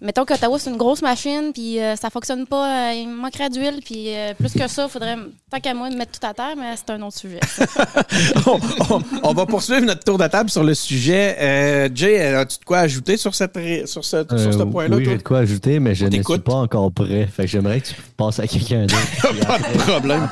mettons 0.02 0.24
qu'Ottawa, 0.24 0.58
c'est 0.58 0.70
une 0.70 0.76
grosse 0.76 1.00
machine, 1.02 1.52
puis 1.54 1.80
euh, 1.80 1.96
ça 1.96 2.10
fonctionne 2.10 2.46
pas, 2.46 2.90
euh, 2.90 2.92
il 2.94 3.08
manquerait 3.08 3.48
d'huile, 3.50 3.80
puis 3.84 4.14
euh, 4.14 4.34
plus 4.34 4.52
que 4.52 4.66
ça, 4.68 4.84
il 4.84 4.90
faudrait, 4.90 5.16
tant 5.50 5.60
qu'à 5.60 5.72
moi, 5.74 5.88
mettre 5.90 6.18
tout 6.18 6.26
à 6.26 6.34
terre, 6.34 6.54
mais 6.56 6.74
c'est 6.76 6.90
un 6.92 7.00
autre 7.02 7.16
sujet. 7.16 7.40
on, 8.46 8.58
on- 8.94 9.02
on 9.22 9.32
va 9.32 9.46
poursuivre 9.46 9.82
notre 9.82 10.04
tour 10.04 10.18
de 10.18 10.26
table 10.26 10.50
sur 10.50 10.64
le 10.64 10.74
sujet. 10.74 11.36
Euh, 11.40 11.88
Jay, 11.94 12.34
as-tu 12.34 12.58
de 12.58 12.64
quoi 12.64 12.78
ajouter 12.80 13.16
sur, 13.16 13.34
cette, 13.34 13.54
sur 13.86 14.04
ce, 14.04 14.24
sur 14.28 14.52
ce 14.52 14.58
Euh, 14.58 14.66
point-là? 14.66 14.96
oui, 14.96 15.04
j'ai 15.04 15.16
de 15.16 15.22
quoi 15.22 15.38
ajouter, 15.38 15.78
mais 15.80 15.94
je 15.94 16.06
ne 16.06 16.10
suis 16.22 16.38
pas 16.38 16.54
encore 16.54 16.90
prêt. 16.92 17.26
Fait 17.32 17.44
que 17.44 17.48
j'aimerais 17.48 17.80
que 17.80 17.88
tu 17.88 17.94
passes 18.16 18.40
à 18.40 18.46
quelqu'un 18.46 18.82
d'autre. 18.86 19.46
Pas 19.46 19.58
de 19.58 19.78
problème. 19.78 20.28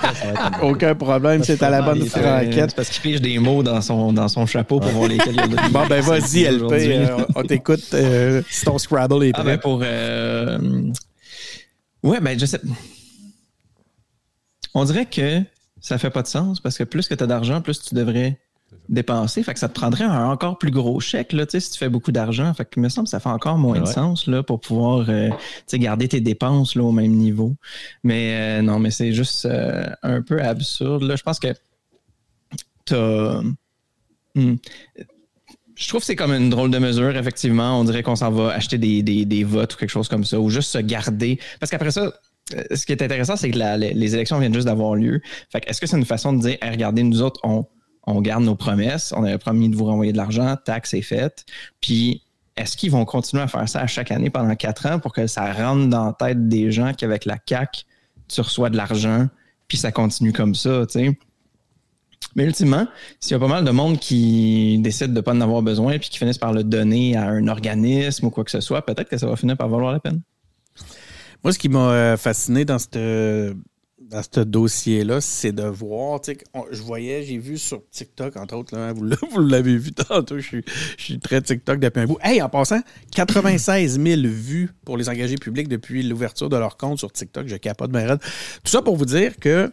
Aucun 0.63 0.95
problème, 0.95 1.43
c'est 1.45 1.63
à 1.63 1.71
la 1.71 1.83
bonne 1.83 2.05
franquette. 2.07 2.75
parce 2.75 2.89
qu'il 2.91 3.03
pige 3.03 3.21
des 3.21 3.39
mots 3.39 3.63
dans 3.63 3.81
son, 3.81 4.13
dans 4.13 4.29
son 4.29 4.47
chapeau 4.47 4.81
pour 4.81 4.91
voir 4.91 5.09
lesquels 5.09 5.35
il 5.47 5.55
y 5.55 5.59
a. 5.59 5.69
Bon, 5.69 5.87
ben 5.89 6.01
vas-y, 6.03 6.45
LP, 6.45 6.73
euh, 6.73 7.07
on 7.37 7.43
t'écoute 7.43 7.83
euh, 7.95 8.43
si 8.51 8.65
ton 8.65 8.79
Scrabble 8.79 9.25
est 9.25 9.33
Ah 9.35 9.43
prêt. 9.43 9.60
Pour 9.61 9.81
euh, 9.83 10.59
ouais 12.03 12.21
ben 12.21 12.39
je 12.39 12.47
sais 12.47 12.61
on 14.75 14.85
dirait 14.85 15.07
que 15.07 15.43
ça 15.81 15.99
fait 15.99 16.11
pas 16.11 16.23
de 16.23 16.27
sens 16.27 16.61
parce 16.61 16.77
que 16.77 16.85
plus 16.85 17.09
que 17.09 17.15
tu 17.15 17.25
as 17.25 17.27
d'argent 17.27 17.61
plus 17.61 17.81
tu 17.81 17.95
devrais 17.95 18.39
dépenser. 18.89 19.43
Fait 19.43 19.55
que 19.55 19.61
ça 19.61 19.69
te 19.69 19.75
prendrait 19.75 20.05
un 20.05 20.27
encore 20.31 20.59
plus 20.59 20.71
gros 20.71 21.01
chèque 21.01 21.33
là 21.33 21.47
tu 21.47 21.53
sais 21.53 21.61
si 21.61 21.73
tu 21.73 21.79
fais 21.79 21.89
beaucoup 21.89 22.13
d'argent. 22.13 22.53
Fait 22.55 22.65
que 22.65 22.71
il 22.77 22.83
me 22.83 22.89
semble 22.89 23.07
que 23.07 23.11
ça 23.11 23.21
fait 23.21 23.29
encore 23.29 23.59
moins 23.59 23.81
de 23.81 23.87
sens 23.87 24.27
là 24.27 24.43
pour 24.43 24.61
pouvoir 24.61 25.07
euh, 25.09 25.31
tu 25.67 25.79
garder 25.79 26.09
tes 26.09 26.21
dépenses 26.21 26.75
là 26.75 26.83
au 26.83 26.93
même 26.93 27.13
niveau. 27.13 27.55
Mais 28.05 28.59
euh, 28.59 28.63
non 28.63 28.79
mais 28.79 28.91
c'est 28.91 29.13
juste 29.13 29.47
euh, 29.47 29.89
un 30.03 30.23
peu 30.23 30.43
absurde 30.43 31.03
là. 31.03 31.17
Je 31.17 31.23
pense 31.23 31.39
que 31.39 31.55
t'as 32.85 33.43
Hmm. 34.35 34.55
Je 35.81 35.89
trouve 35.89 36.01
que 36.01 36.07
c'est 36.07 36.17
comme 36.17 36.33
une 36.33 36.51
drôle 36.51 36.71
de 36.71 36.79
mesure, 36.79 37.17
effectivement. 37.17 37.81
On 37.81 37.85
dirait 37.85 38.03
qu'on 38.03 38.15
s'en 38.15 38.31
va 38.31 38.53
acheter 38.53 38.77
des, 38.77 39.03
des, 39.03 39.25
des 39.25 39.45
votes 39.45 39.75
ou 39.75 39.77
quelque 39.79 39.91
chose 39.91 40.09
comme 40.09 40.25
ça, 40.25 40.39
ou 40.39 40.51
juste 40.51 40.71
se 40.71 40.79
garder. 40.79 41.39
Parce 41.59 41.71
qu'après 41.71 41.91
ça, 41.91 42.13
euh, 42.55 42.63
ce 42.75 42.85
qui 42.85 42.93
est 42.93 43.03
intéressant, 43.03 43.35
c'est 43.35 43.51
que 43.51 43.57
les, 43.57 44.15
élections 44.15 44.39
viennent 44.39 44.53
juste 44.53 44.67
d'avoir 44.67 44.95
lieu. 44.95 45.23
Fait 45.51 45.65
est-ce 45.67 45.81
que 45.81 45.87
c'est 45.87 45.97
une 45.97 46.05
façon 46.05 46.35
de 46.35 46.43
dire, 46.43 46.59
Hey, 46.61 46.71
regardez, 46.71 47.03
nous 47.03 47.23
autres, 47.23 47.41
on, 47.45 47.65
on 48.07 48.21
garde 48.21 48.45
nos 48.45 48.57
promesses, 48.57 49.15
on 49.17 49.25
avait 49.25 49.39
promis 49.39 49.71
de 49.71 49.77
vous 49.77 49.87
renvoyer 49.87 50.13
de 50.13 50.19
l'argent, 50.19 50.55
taxe 50.63 50.93
est 50.93 51.01
faite. 51.01 51.47
Puis, 51.81 52.25
est-ce 52.57 52.77
qu'ils 52.77 52.91
vont 52.91 53.07
continuer 53.07 53.43
à 53.43 53.49
faire 53.49 53.67
ça 53.67 53.81
à 53.81 53.87
chaque 53.87 54.11
année 54.11 54.29
pendant 54.29 54.55
quatre 54.57 54.85
ans 54.85 54.99
pour 54.99 55.15
que 55.15 55.27
ça 55.27 55.51
rentre 55.51 55.89
dans 55.89 56.07
la 56.07 56.13
tête 56.13 56.47
des 56.47 56.71
gens 56.71 56.93
qu'avec 56.93 57.25
la 57.25 57.39
CAC, 57.39 57.87
tu 58.29 58.43
reçois 58.43 58.69
de 58.69 58.77
l'argent, 58.77 59.29
puis 59.67 59.79
ça 59.79 59.93
continue 59.93 60.35
comme 60.35 60.55
ça, 60.55 60.85
tu 60.87 60.99
sais? 60.99 61.19
Mais 62.37 62.45
ultimement, 62.45 62.87
s'il 63.19 63.33
y 63.33 63.35
a 63.35 63.39
pas 63.39 63.49
mal 63.49 63.65
de 63.65 63.71
monde 63.71 63.99
qui 63.99 64.79
décide 64.81 65.09
de 65.09 65.17
ne 65.17 65.21
pas 65.21 65.33
en 65.33 65.41
avoir 65.41 65.63
besoin 65.63 65.99
puis 65.99 66.11
qui 66.11 66.19
finissent 66.19 66.39
par 66.39 66.53
le 66.53 66.63
donner 66.63 67.17
à 67.17 67.25
un 67.29 67.49
organisme 67.49 68.27
ou 68.27 68.31
quoi 68.31 68.45
que 68.45 68.51
ce 68.51 68.61
soit, 68.61 68.85
peut-être 68.87 69.09
que 69.09 69.19
ça 69.19 69.27
va 69.27 69.37
finir 69.37 69.57
par 69.57 69.69
valoir 69.69 69.93
la 69.93 70.01
peine. 70.01 70.21
Moi, 71.43 71.53
ce 71.53 71.59
qui 71.59 71.69
m'a 71.69 71.91
euh, 71.91 72.17
fasciné 72.17 72.65
dans 72.65 72.79
ce 72.79 73.55
dans 74.11 74.45
dossier-là, 74.45 75.21
c'est 75.21 75.53
de 75.53 75.63
voir, 75.63 76.21
je 76.73 76.83
voyais, 76.83 77.23
j'ai 77.23 77.39
vu 77.39 77.57
sur 77.59 77.83
TikTok, 77.91 78.37
entre 78.37 78.57
autres, 78.57 78.77
vous 78.95 79.05
l'a- 79.05 79.17
vous 79.31 79.41
l'avez 79.41 79.77
vu 79.77 79.93
tantôt, 79.93 80.37
je 80.39 80.47
suis, 80.47 80.65
je 80.99 81.05
suis 81.05 81.21
très 81.21 81.41
TikTok 81.41 81.79
depuis 81.79 82.01
un 82.01 82.07
bout. 82.07 82.19
Hey, 82.21 82.43
en 82.43 82.49
passant, 82.49 82.81
96 83.13 84.01
000 84.01 84.23
vues 84.25 84.71
pour 84.85 84.97
les 84.97 85.09
engagés 85.09 85.37
publics 85.37 85.69
depuis 85.69 86.03
l'ouverture 86.03 86.49
de 86.49 86.57
leur 86.57 86.77
compte 86.77 86.99
sur 86.99 87.13
TikTok, 87.13 87.47
je 87.47 87.57
capote 87.57 87.93
raide. 87.95 88.19
Tout 88.65 88.71
ça 88.71 88.83
pour 88.83 88.97
vous 88.97 89.05
dire 89.05 89.37
que 89.37 89.71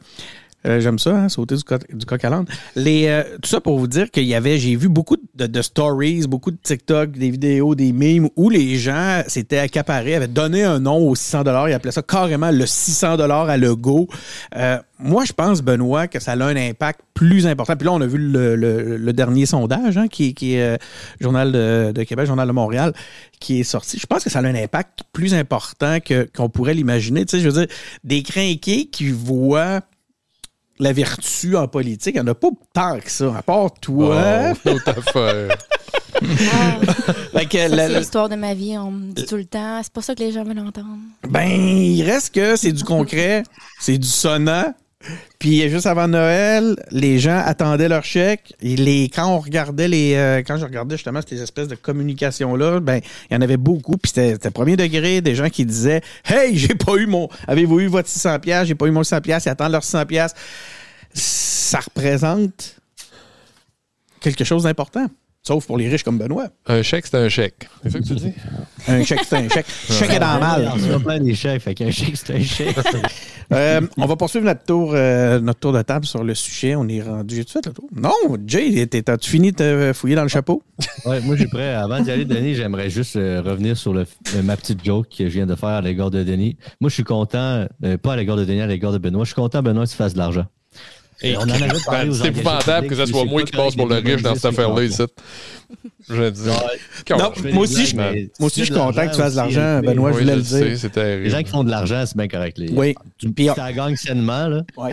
euh, 0.66 0.80
J'aime 0.80 0.98
ça, 0.98 1.16
hein, 1.16 1.30
sauter 1.30 1.56
du, 1.56 1.64
du 1.98 2.06
coq 2.06 2.26
à 2.26 2.30
l'âne. 2.30 2.46
Euh, 2.78 3.24
tout 3.42 3.50
ça 3.50 3.62
pour 3.62 3.78
vous 3.78 3.88
dire 3.88 4.10
qu'il 4.10 4.26
y 4.26 4.34
avait, 4.34 4.58
j'ai 4.58 4.76
vu 4.76 4.90
beaucoup 4.90 5.16
de, 5.36 5.62
stories, 5.62 6.26
beaucoup 6.28 6.50
de 6.52 6.58
TikTok, 6.62 7.12
des 7.12 7.30
vidéos, 7.30 7.76
des 7.76 7.94
memes 7.94 8.28
où 8.36 8.50
les 8.50 8.76
gens 8.78 9.22
s'étaient 9.28 9.60
accaparés, 9.60 10.16
avaient 10.16 10.28
donné 10.28 10.64
un 10.64 10.80
nom 10.80 10.98
aux 10.98 11.16
600 11.16 11.44
dollars, 11.44 11.70
ils 11.70 11.74
appelaient 11.74 11.92
ça 11.92 12.02
carrément 12.02 12.50
le 12.50 12.66
600 12.66 13.18
dollars 13.18 13.50
à 13.50 13.58
Lego. 13.58 14.08
Euh, 14.56 14.80
moi, 15.00 15.26
je 15.26 15.34
pense, 15.34 15.62
Benoît, 15.62 16.08
que 16.08 16.20
ça 16.20 16.32
a 16.32 16.44
un 16.44 16.56
impact 16.56 17.02
plus 17.14 17.46
important. 17.46 17.76
Puis 17.76 17.86
là, 17.86 17.94
on 17.94 18.02
a 18.02 18.08
vu 18.08 18.18
le, 18.18 18.56
le- 18.56 19.14
dernier 19.14 19.46
sondage, 19.46 19.98
hein, 19.98 20.08
qui, 20.08 20.34
qui 20.34 20.56
est 20.56 20.80
Journal 21.22 21.52
de, 21.52 22.04
Québec, 22.04 22.26
Journal 22.26 22.48
de 22.48 22.54
Montréal, 22.54 22.94
qui 23.40 23.60
est 23.60 23.64
sorti. 23.64 24.00
Je 24.00 24.08
pense 24.08 24.24
que 24.24 24.30
ça 24.32 24.40
a 24.40 24.44
un 24.44 24.56
impact 24.56 25.02
plus 25.14 25.34
important 25.36 25.98
qu'on 26.36 26.50
pourrait 26.50 26.74
l'imaginer. 26.74 27.26
Tu 27.26 27.38
sais, 27.38 27.44
je 27.44 27.50
veux 27.50 27.66
dire, 27.66 27.76
des 28.04 28.24
crinqués 28.24 28.86
qui 28.86 29.12
voient 29.12 29.82
la 30.80 30.94
vertu 30.94 31.56
en 31.56 31.68
politique, 31.68 32.16
il 32.16 32.22
n'y 32.22 32.28
en 32.28 32.32
a 32.32 32.36
pas 32.36 32.50
tant 32.74 33.00
que 33.00 33.12
ça, 33.12 33.36
à 33.38 33.42
part 33.42 33.74
toi. 33.80 34.54
Oh, 34.66 34.70
autre 34.70 34.90
affaire. 34.90 35.58
Ah, 36.22 36.80
c'est 37.50 38.00
l'histoire 38.00 38.30
de 38.30 38.36
ma 38.36 38.54
vie, 38.54 38.78
on 38.78 38.92
me 38.92 39.12
dit 39.12 39.26
tout 39.26 39.36
le 39.36 39.46
temps. 39.46 39.82
C'est 39.84 39.94
pas 39.94 40.02
ça 40.02 40.16
que 40.16 40.20
les 40.20 40.32
gens 40.32 40.44
veulent 40.44 40.60
entendre. 40.60 40.98
ben, 41.30 41.48
il 41.48 42.02
reste 42.04 42.34
que 42.34 42.56
c'est 42.56 42.72
du 42.72 42.84
concret, 42.84 43.44
c'est 43.80 43.98
du 43.98 44.08
sonnant. 44.08 44.74
Puis 45.40 45.70
juste 45.70 45.86
avant 45.86 46.08
Noël, 46.08 46.76
les 46.92 47.20
gens 47.20 47.38
attendaient 47.38 47.88
leur 47.88 48.04
chèque. 48.04 48.54
Et 48.62 48.76
les, 48.76 49.10
quand 49.14 49.28
on 49.28 49.40
regardait 49.40 49.88
les, 49.88 50.16
euh, 50.16 50.40
quand 50.40 50.58
je 50.58 50.66
regardais 50.66 50.96
justement 50.96 51.20
ces 51.28 51.42
espèces 51.42 51.68
de 51.68 51.76
communications 51.76 52.56
là, 52.56 52.80
ben 52.80 53.02
il 53.30 53.34
y 53.34 53.38
en 53.38 53.42
avait 53.42 53.58
beaucoup. 53.58 53.98
Puis 53.98 54.12
c'était 54.14 54.52
premier 54.52 54.76
degré, 54.76 55.22
des 55.22 55.36
gens 55.36 55.50
qui 55.50 55.66
disaient, 55.66 56.02
hey, 56.26 56.58
j'ai 56.58 56.76
pas 56.76 56.96
eu 56.96 57.06
mon, 57.06 57.30
avez-vous 57.48 57.82
eu 57.82 57.88
votre 57.88 58.10
600 58.10 58.40
pièces, 58.40 58.68
j'ai 58.68 58.76
pas 58.76 58.88
eu 58.88 58.92
mon 58.92 59.04
100 59.04 59.22
pièces, 59.22 59.46
ils 59.46 59.50
attendent 59.50 59.72
leurs 59.72 59.84
600 59.84 60.06
pièces. 60.06 60.34
Ça 61.14 61.80
représente 61.80 62.76
quelque 64.20 64.44
chose 64.44 64.64
d'important, 64.64 65.08
sauf 65.44 65.66
pour 65.66 65.78
les 65.78 65.88
riches 65.88 66.04
comme 66.04 66.18
Benoît. 66.18 66.48
Un 66.66 66.82
chèque, 66.82 67.08
c'est 67.08 67.18
un 67.18 67.30
chèque. 67.30 67.68
C'est 67.84 67.92
ça 67.92 68.00
que 68.00 68.04
tu 68.04 68.16
dis? 68.16 68.34
Un 68.88 69.04
chèque, 69.04 69.22
c'est 69.26 69.38
un 69.38 69.50
chèque. 69.50 69.66
Chèque 69.90 70.12
est 70.14 70.20
dans 70.20 70.34
le 70.36 70.40
mal. 70.40 70.72
Plein 71.04 71.20
des 71.20 71.36
chèques, 71.36 71.62
fait 71.62 71.74
qu'un 71.74 71.92
chèque, 71.92 72.16
c'est 72.18 72.36
un 72.36 72.42
chèque. 72.42 72.76
Euh, 73.54 73.80
on 73.96 74.06
va 74.08 74.18
poursuivre 74.18 74.44
notre 74.44 74.66
tour, 74.66 74.92
euh, 74.94 75.40
notre 75.40 75.62
tour 75.62 75.72
de 75.72 75.82
table 75.82 76.06
sur 76.06 76.22
le 76.22 76.36
sujet. 76.36 76.76
On 76.76 76.86
est 76.90 77.02
rendu. 77.02 77.34
J'ai-tu 77.38 77.54
fait 77.54 77.66
le 77.66 77.72
tour? 77.72 77.88
Non, 77.96 78.12
Jay, 78.46 78.86
as-tu 79.08 79.30
fini 79.30 79.54
de 79.54 79.56
te 79.56 79.94
fouiller 79.94 80.16
dans 80.16 80.24
le 80.24 80.28
chapeau? 80.28 80.64
Ouais, 81.06 81.22
moi, 81.22 81.36
je 81.36 81.44
suis 81.44 81.50
prêt. 81.50 81.74
Avant 81.74 82.02
d'y 82.02 82.12
aller, 82.12 82.26
Denis, 82.26 82.56
j'aimerais 82.56 82.90
juste 82.90 83.16
euh, 83.16 83.42
revenir 83.42 83.78
sur 83.78 83.94
le, 83.94 84.02
euh, 84.36 84.42
ma 84.44 84.58
petite 84.58 84.84
joke 84.84 85.08
que 85.18 85.30
je 85.30 85.34
viens 85.34 85.46
de 85.46 85.56
faire 85.56 85.70
à 85.70 85.82
l'égard 85.82 86.12
de 86.12 86.24
Denis. 86.24 86.58
Moi, 86.82 86.90
je 86.90 86.96
suis 86.96 87.06
content, 87.06 87.66
euh, 87.86 87.98
pas 87.98 88.14
à 88.14 88.16
l'égard 88.18 88.36
de 88.36 88.44
Denis, 88.44 88.60
à 88.62 88.68
l'égard 88.68 88.92
de 88.92 88.98
Benoît. 88.98 89.24
Je 89.24 89.28
suis 89.30 89.36
content, 89.36 89.64
Benoît, 89.64 89.86
que 89.86 89.92
tu 89.92 89.96
fasses 89.96 90.14
de 90.14 90.18
l'argent. 90.18 90.46
Et 91.22 91.36
on 91.38 91.42
en 91.42 91.50
avait 91.50 91.80
parlé 91.86 92.10
aux 92.10 92.14
c'est 92.14 92.28
épouvantable 92.28 92.88
que 92.88 92.96
ce 92.96 93.06
soit 93.08 93.26
moi 93.26 93.44
qui 93.44 93.52
passe 93.52 93.76
pour 93.76 93.88
le 93.88 93.96
riche 93.96 94.22
dans 94.22 94.36
cette 94.36 94.46
affaire-là 94.46 94.84
ici. 94.84 95.04
Je 96.10 96.30
dis. 96.30 96.42
Non, 97.10 97.32
Je 97.36 97.42
fais 97.42 97.52
moi 97.52 97.64
aussi, 97.64 97.86
je, 97.86 97.96
blagues, 97.96 98.14
mais 98.16 98.30
moi 98.40 98.48
aussi, 98.48 98.56
tu 98.56 98.60
je 98.62 98.66
suis 98.66 98.74
content 98.74 99.06
que 99.08 99.12
tu 99.12 99.18
fasses 99.18 99.34
de 99.34 99.38
l'argent 99.38 99.78
aussi, 99.80 99.88
Benoît, 99.88 100.12
je 100.12 100.16
Oui, 100.18 100.22
voulais 100.24 100.36
le 100.38 100.44
sais, 100.44 100.76
dire. 100.90 101.04
Les 101.04 101.30
gens 101.30 101.44
qui 101.44 101.50
font 101.52 101.64
de 101.64 101.70
l'argent, 101.72 102.04
c'est 102.06 102.16
bien 102.18 102.28
correct. 102.28 102.58
Les, 102.58 102.70
Oui. 102.72 102.96
Tu 103.18 103.30
Puis 103.32 103.46
la 103.56 103.74
gagnes 103.74 103.96
sainement, 103.96 104.48
là. 104.48 104.62
Tort. 104.76 104.88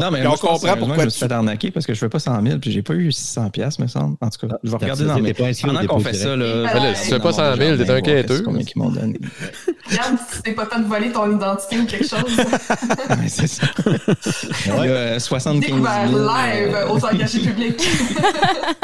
Non, 0.00 0.10
mais 0.10 0.20
on 0.20 0.28
moi, 0.28 0.36
je 0.36 0.40
comprend 0.40 0.76
pourquoi 0.76 0.98
je 0.98 1.04
me 1.04 1.08
suis 1.10 1.20
tu- 1.20 1.26
fait 1.28 1.32
arnaquer 1.32 1.70
parce 1.70 1.86
que 1.86 1.94
je 1.94 1.98
fais 1.98 2.08
pas 2.08 2.18
100 2.18 2.42
000 2.44 2.58
puis 2.58 2.70
j'ai 2.72 2.82
pas 2.82 2.94
eu 2.94 3.10
600 3.12 3.50
pièces 3.50 3.78
me 3.78 3.86
semble. 3.86 4.16
En 4.20 4.28
tout 4.28 4.46
cas, 4.46 4.56
je 4.62 4.70
vais 4.70 4.76
regarder 4.76 5.04
dans 5.04 5.18
mes... 5.18 5.30
au 5.32 5.66
Pendant 5.66 5.86
qu'on 5.86 6.00
fait 6.00 6.12
ça, 6.14 6.36
là... 6.36 6.90
Je 6.92 6.94
si 6.96 7.02
tu 7.04 7.08
fais 7.14 7.18
pas 7.20 7.32
dans 7.32 7.38
mon 7.38 7.54
100 7.54 7.56
000, 7.56 7.68
jardin, 7.76 7.84
t'es 7.84 7.90
un 7.90 8.00
quêteux. 8.00 8.42
Combien 8.42 8.64
qu'ils 8.64 8.82
m'ont 8.82 8.90
donné. 8.90 9.18
Regarde 9.90 10.16
si 10.30 10.42
t'es 10.42 10.52
pas 10.52 10.66
fait 10.66 10.80
de 10.80 10.86
voler 10.86 11.10
ton 11.12 11.34
identité 11.34 11.78
ou 11.78 11.86
quelque 11.86 12.06
chose. 12.06 12.18
Ouais, 13.08 13.28
c'est 13.28 13.46
ça. 13.46 13.66
Il 14.66 14.72
y 14.84 14.88
a 14.88 14.90
euh, 14.90 15.18
75 15.18 15.64
000. 15.66 15.76
Découvert 15.78 16.06
live 16.08 16.74
euh, 16.74 16.88
aux 16.88 17.04
engagés 17.04 17.40
publics. 17.40 17.88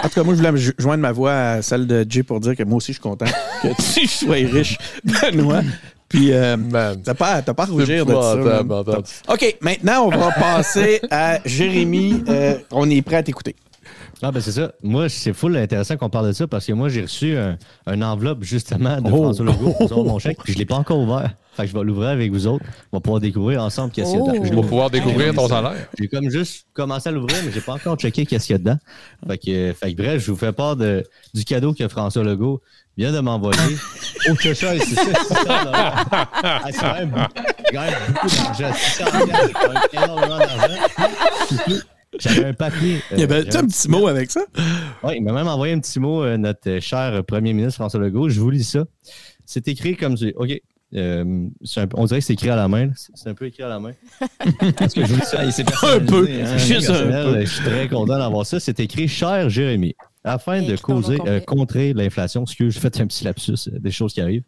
En 0.02 0.08
tout 0.08 0.14
cas, 0.14 0.22
moi, 0.22 0.34
je 0.34 0.38
voulais 0.38 0.52
me 0.52 0.56
jo- 0.56 0.72
joindre 0.78 1.02
ma 1.02 1.12
voix 1.12 1.30
à 1.34 1.62
celle 1.62 1.86
de 1.86 2.06
Jay 2.08 2.22
pour 2.22 2.40
dire 2.40 2.56
que 2.56 2.62
moi 2.62 2.76
aussi, 2.78 2.88
je 2.88 2.94
suis 2.94 3.02
content 3.02 3.26
que 3.62 3.68
tu 4.00 4.06
sois 4.06 4.36
riche, 4.36 4.78
Benoît. 5.04 5.62
Puis, 6.08 6.32
euh, 6.32 6.56
t'as 7.02 7.14
pas, 7.14 7.42
t'as 7.42 7.54
pas 7.54 7.64
à 7.64 7.66
rougir 7.66 8.06
de 8.06 8.12
ça. 8.12 9.32
OK, 9.32 9.56
maintenant, 9.60 10.04
on 10.04 10.10
va 10.10 10.30
passer 10.30 11.00
à 11.10 11.40
Jérémy. 11.44 12.22
Euh, 12.28 12.56
on 12.70 12.88
est 12.88 13.02
prêt 13.02 13.16
à 13.16 13.22
t'écouter. 13.22 13.56
Ah, 14.22 14.30
ben 14.30 14.40
c'est 14.40 14.52
ça. 14.52 14.72
Moi, 14.82 15.08
c'est 15.08 15.32
full 15.32 15.56
intéressant 15.56 15.96
qu'on 15.96 16.08
parle 16.08 16.28
de 16.28 16.32
ça 16.32 16.46
parce 16.46 16.66
que 16.66 16.72
moi, 16.72 16.88
j'ai 16.88 17.02
reçu 17.02 17.36
un, 17.36 17.58
un 17.86 18.00
enveloppe 18.00 18.42
justement 18.42 19.00
de 19.00 19.10
Oh. 19.12 19.24
François 19.24 19.44
Legault 19.44 19.72
pour 19.72 19.88
savoir 19.88 20.06
mon 20.06 20.18
chèque, 20.18 20.38
puis 20.42 20.52
je 20.52 20.58
l'ai 20.58 20.64
pas 20.64 20.76
encore 20.76 20.98
ouvert. 21.00 21.30
Fait 21.56 21.62
que 21.64 21.68
je 21.68 21.74
vais 21.76 21.84
l'ouvrir 21.84 22.08
avec 22.10 22.30
vous 22.32 22.46
autres. 22.46 22.64
On 22.92 22.96
va 22.96 23.00
pouvoir 23.00 23.20
découvrir 23.20 23.62
ensemble 23.62 23.92
qu'est-ce 23.92 24.10
qu'il 24.12 24.18
y 24.20 24.22
a 24.22 24.26
dedans. 24.32 24.40
Oh. 24.42 24.44
Je 24.46 24.54
vas 24.54 24.62
pouvoir 24.62 24.90
découvrir 24.90 25.34
ton 25.34 25.48
salaire. 25.48 25.88
J'ai 25.98 26.08
comme 26.08 26.28
juste 26.30 26.66
commencé 26.72 27.08
à 27.08 27.12
l'ouvrir, 27.12 27.36
mais 27.44 27.52
j'ai 27.52 27.60
pas 27.60 27.74
encore 27.74 27.96
checké 27.96 28.26
qu'est-ce 28.26 28.46
qu'il 28.46 28.54
y 28.54 28.56
a 28.56 28.58
dedans. 28.58 28.78
Fait 29.28 29.38
que, 29.38 29.50
euh, 29.50 29.72
fait 29.74 29.92
que 29.94 30.02
bref, 30.02 30.24
je 30.24 30.30
vous 30.32 30.36
fais 30.36 30.52
part 30.52 30.76
de, 30.76 31.04
du 31.32 31.44
cadeau 31.44 31.72
que 31.74 31.86
François 31.88 32.24
Legault 32.24 32.60
vient 32.96 33.12
de 33.12 33.20
m'envoyer. 33.20 33.58
Oh, 34.30 34.34
que 34.42 34.54
ça, 34.54 34.72
c'est 34.78 34.94
ça, 34.94 35.02
600 35.04 35.42
dollars. 35.44 36.06
Ah, 36.10 36.62
C'est 36.70 36.80
quand 36.80 36.94
même, 36.94 37.12
quand 37.70 37.80
même 37.82 37.94
beaucoup 38.08 38.26
d'argent. 38.28 38.72
600 38.72 39.04
dollars, 39.20 39.40
c'est 39.44 39.52
quand 39.52 39.68
même 39.74 39.82
énormément 39.92 40.38
d'argent. 40.38 40.74
J'avais 42.18 42.44
un 42.46 42.52
papier. 42.54 42.96
euh, 42.96 43.14
Il 43.16 43.20
y 43.20 43.22
avait 43.24 43.54
un 43.56 43.66
petit 43.66 43.88
mot 43.90 44.06
avec 44.06 44.30
ça? 44.30 44.40
oui, 45.02 45.14
il 45.16 45.22
m'a 45.24 45.32
même 45.32 45.48
envoyé 45.48 45.74
un 45.74 45.80
petit 45.80 46.00
mot, 46.00 46.22
euh, 46.22 46.38
notre 46.38 46.70
euh, 46.70 46.80
cher 46.80 47.22
premier 47.24 47.52
ministre 47.52 47.74
François 47.74 48.00
Legault. 48.00 48.28
Je 48.30 48.40
vous 48.40 48.48
lis 48.50 48.64
ça. 48.64 48.84
C'est 49.44 49.68
écrit 49.68 49.94
comme 49.96 50.16
ça. 50.16 50.26
OK. 50.36 50.58
Euh, 50.96 51.46
c'est 51.64 51.80
un 51.80 51.88
on 51.94 52.04
dirait 52.04 52.20
que 52.20 52.26
c'est 52.26 52.34
écrit 52.34 52.50
à 52.50 52.56
la 52.56 52.68
main. 52.68 52.90
C'est 52.94 53.12
c'est 53.14 53.28
un 53.30 53.34
peu 53.34 53.46
écrit 53.46 53.62
à 53.62 53.68
la 53.68 53.80
main. 53.80 53.92
Parce 54.76 54.94
que 54.94 55.04
je 55.04 55.12
vous 55.12 55.20
dis 55.20 55.26
ça, 55.26 55.44
il 55.44 55.52
s'est 55.52 55.64
Un 55.82 56.00
peu. 56.00 56.28
hein. 56.28 56.56
Juste 56.56 56.90
un 56.90 56.92
Personnel, 56.94 57.32
peu. 57.32 57.40
Je 57.40 57.46
suis 57.46 57.64
très 57.64 57.88
content 57.88 58.18
d'avoir 58.18 58.46
ça. 58.46 58.60
C'est 58.60 58.78
écrit 58.80 59.08
Cher 59.08 59.48
Jérémy. 59.50 59.94
Afin 60.26 60.62
Et 60.62 60.66
de 60.66 60.76
causer, 60.76 61.18
euh, 61.26 61.38
contrer 61.40 61.92
l'inflation, 61.92 62.44
excusez, 62.44 62.70
je 62.70 62.78
fais 62.80 62.98
un 63.00 63.06
petit 63.06 63.24
lapsus, 63.24 63.68
euh, 63.68 63.78
des 63.78 63.90
choses 63.90 64.14
qui 64.14 64.22
arrivent, 64.22 64.44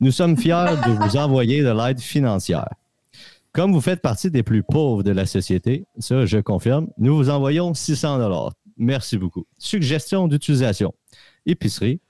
nous 0.00 0.10
sommes 0.10 0.38
fiers 0.38 0.64
de 0.86 0.90
vous 0.92 1.16
envoyer 1.18 1.62
de 1.62 1.68
l'aide 1.68 2.00
financière. 2.00 2.68
Comme 3.52 3.72
vous 3.72 3.82
faites 3.82 4.00
partie 4.00 4.30
des 4.30 4.42
plus 4.42 4.62
pauvres 4.62 5.02
de 5.02 5.10
la 5.10 5.26
société, 5.26 5.84
ça 5.98 6.24
je 6.24 6.38
confirme, 6.38 6.88
nous 6.96 7.14
vous 7.14 7.28
envoyons 7.28 7.74
600 7.74 8.16
dollars. 8.18 8.52
Merci 8.78 9.18
beaucoup. 9.18 9.44
Suggestion 9.58 10.28
d'utilisation. 10.28 10.94
Épicerie, 11.44 12.00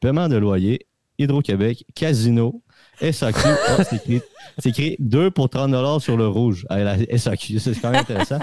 paiement 0.00 0.28
de 0.28 0.36
loyer, 0.36 0.86
Hydro-Québec, 1.18 1.84
casino, 1.94 2.60
SAQ. 3.00 3.38
Ah, 3.68 3.84
c'est 3.84 3.96
écrit, 3.96 4.20
c'est 4.58 4.68
écrit 4.70 4.96
2 4.98 5.30
pour 5.30 5.48
30 5.48 5.70
dollars 5.70 6.00
sur 6.00 6.16
le 6.16 6.26
rouge 6.28 6.66
à 6.68 6.78
la 6.78 6.96
SAQ. 7.18 7.58
Ça, 7.58 7.74
C'est 7.74 7.80
quand 7.80 7.90
même 7.90 8.00
intéressant. 8.00 8.38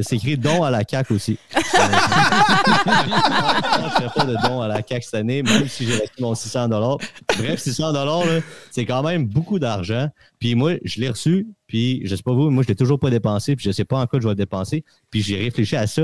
C'est 0.00 0.16
écrit 0.16 0.36
don 0.36 0.62
à 0.64 0.70
la 0.70 0.82
CAQ 0.88 1.14
aussi. 1.14 1.38
je 1.54 1.58
ne 1.60 1.64
ferai 3.90 4.08
pas 4.14 4.24
de 4.24 4.36
don 4.46 4.60
à 4.60 4.68
la 4.68 4.82
CAQ 4.86 5.02
cette 5.02 5.14
année, 5.14 5.42
même 5.42 5.68
si 5.68 5.86
j'ai 5.86 5.94
reçu 5.94 6.10
mon 6.20 6.34
600 6.34 6.68
Bref, 6.68 7.60
600 7.60 7.92
là, 7.92 8.40
c'est 8.70 8.84
quand 8.84 9.02
même 9.02 9.26
beaucoup 9.26 9.58
d'argent. 9.58 10.08
Puis 10.38 10.54
moi, 10.54 10.74
je 10.84 11.00
l'ai 11.00 11.08
reçu, 11.08 11.46
puis 11.66 12.02
je 12.04 12.16
sais 12.16 12.22
pas 12.22 12.32
vous, 12.32 12.50
moi, 12.50 12.62
je 12.62 12.68
l'ai 12.68 12.76
toujours 12.76 12.98
pas 12.98 13.10
dépensé, 13.10 13.56
puis 13.56 13.64
je 13.64 13.70
sais 13.70 13.84
pas 13.84 13.98
en 13.98 14.06
quoi 14.06 14.18
je 14.20 14.24
vais 14.24 14.30
le 14.30 14.36
dépenser. 14.36 14.84
Puis 15.10 15.22
j'ai 15.22 15.36
réfléchi 15.36 15.76
à 15.76 15.86
ça. 15.86 16.02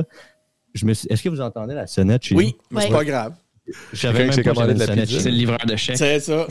Je 0.74 0.86
me 0.86 0.94
suis- 0.94 1.08
Est-ce 1.10 1.22
que 1.22 1.28
vous 1.28 1.40
entendez 1.40 1.74
la 1.74 1.86
sonnette 1.88 2.22
chez 2.24 2.36
Oui, 2.36 2.56
mais 2.70 2.82
c'est 2.82 2.90
pas 2.90 3.04
grave. 3.04 3.34
J'avais 3.92 4.26
même 4.26 4.34
pas 4.42 4.42
commandé 4.54 4.74
de 4.74 4.78
la 4.80 4.86
pizza. 4.96 5.20
C'est 5.20 5.30
le 5.30 5.36
livreur 5.36 5.58
de 5.66 5.76
chèques. 5.76 5.96
C'est 5.96 6.20
ça. 6.20 6.46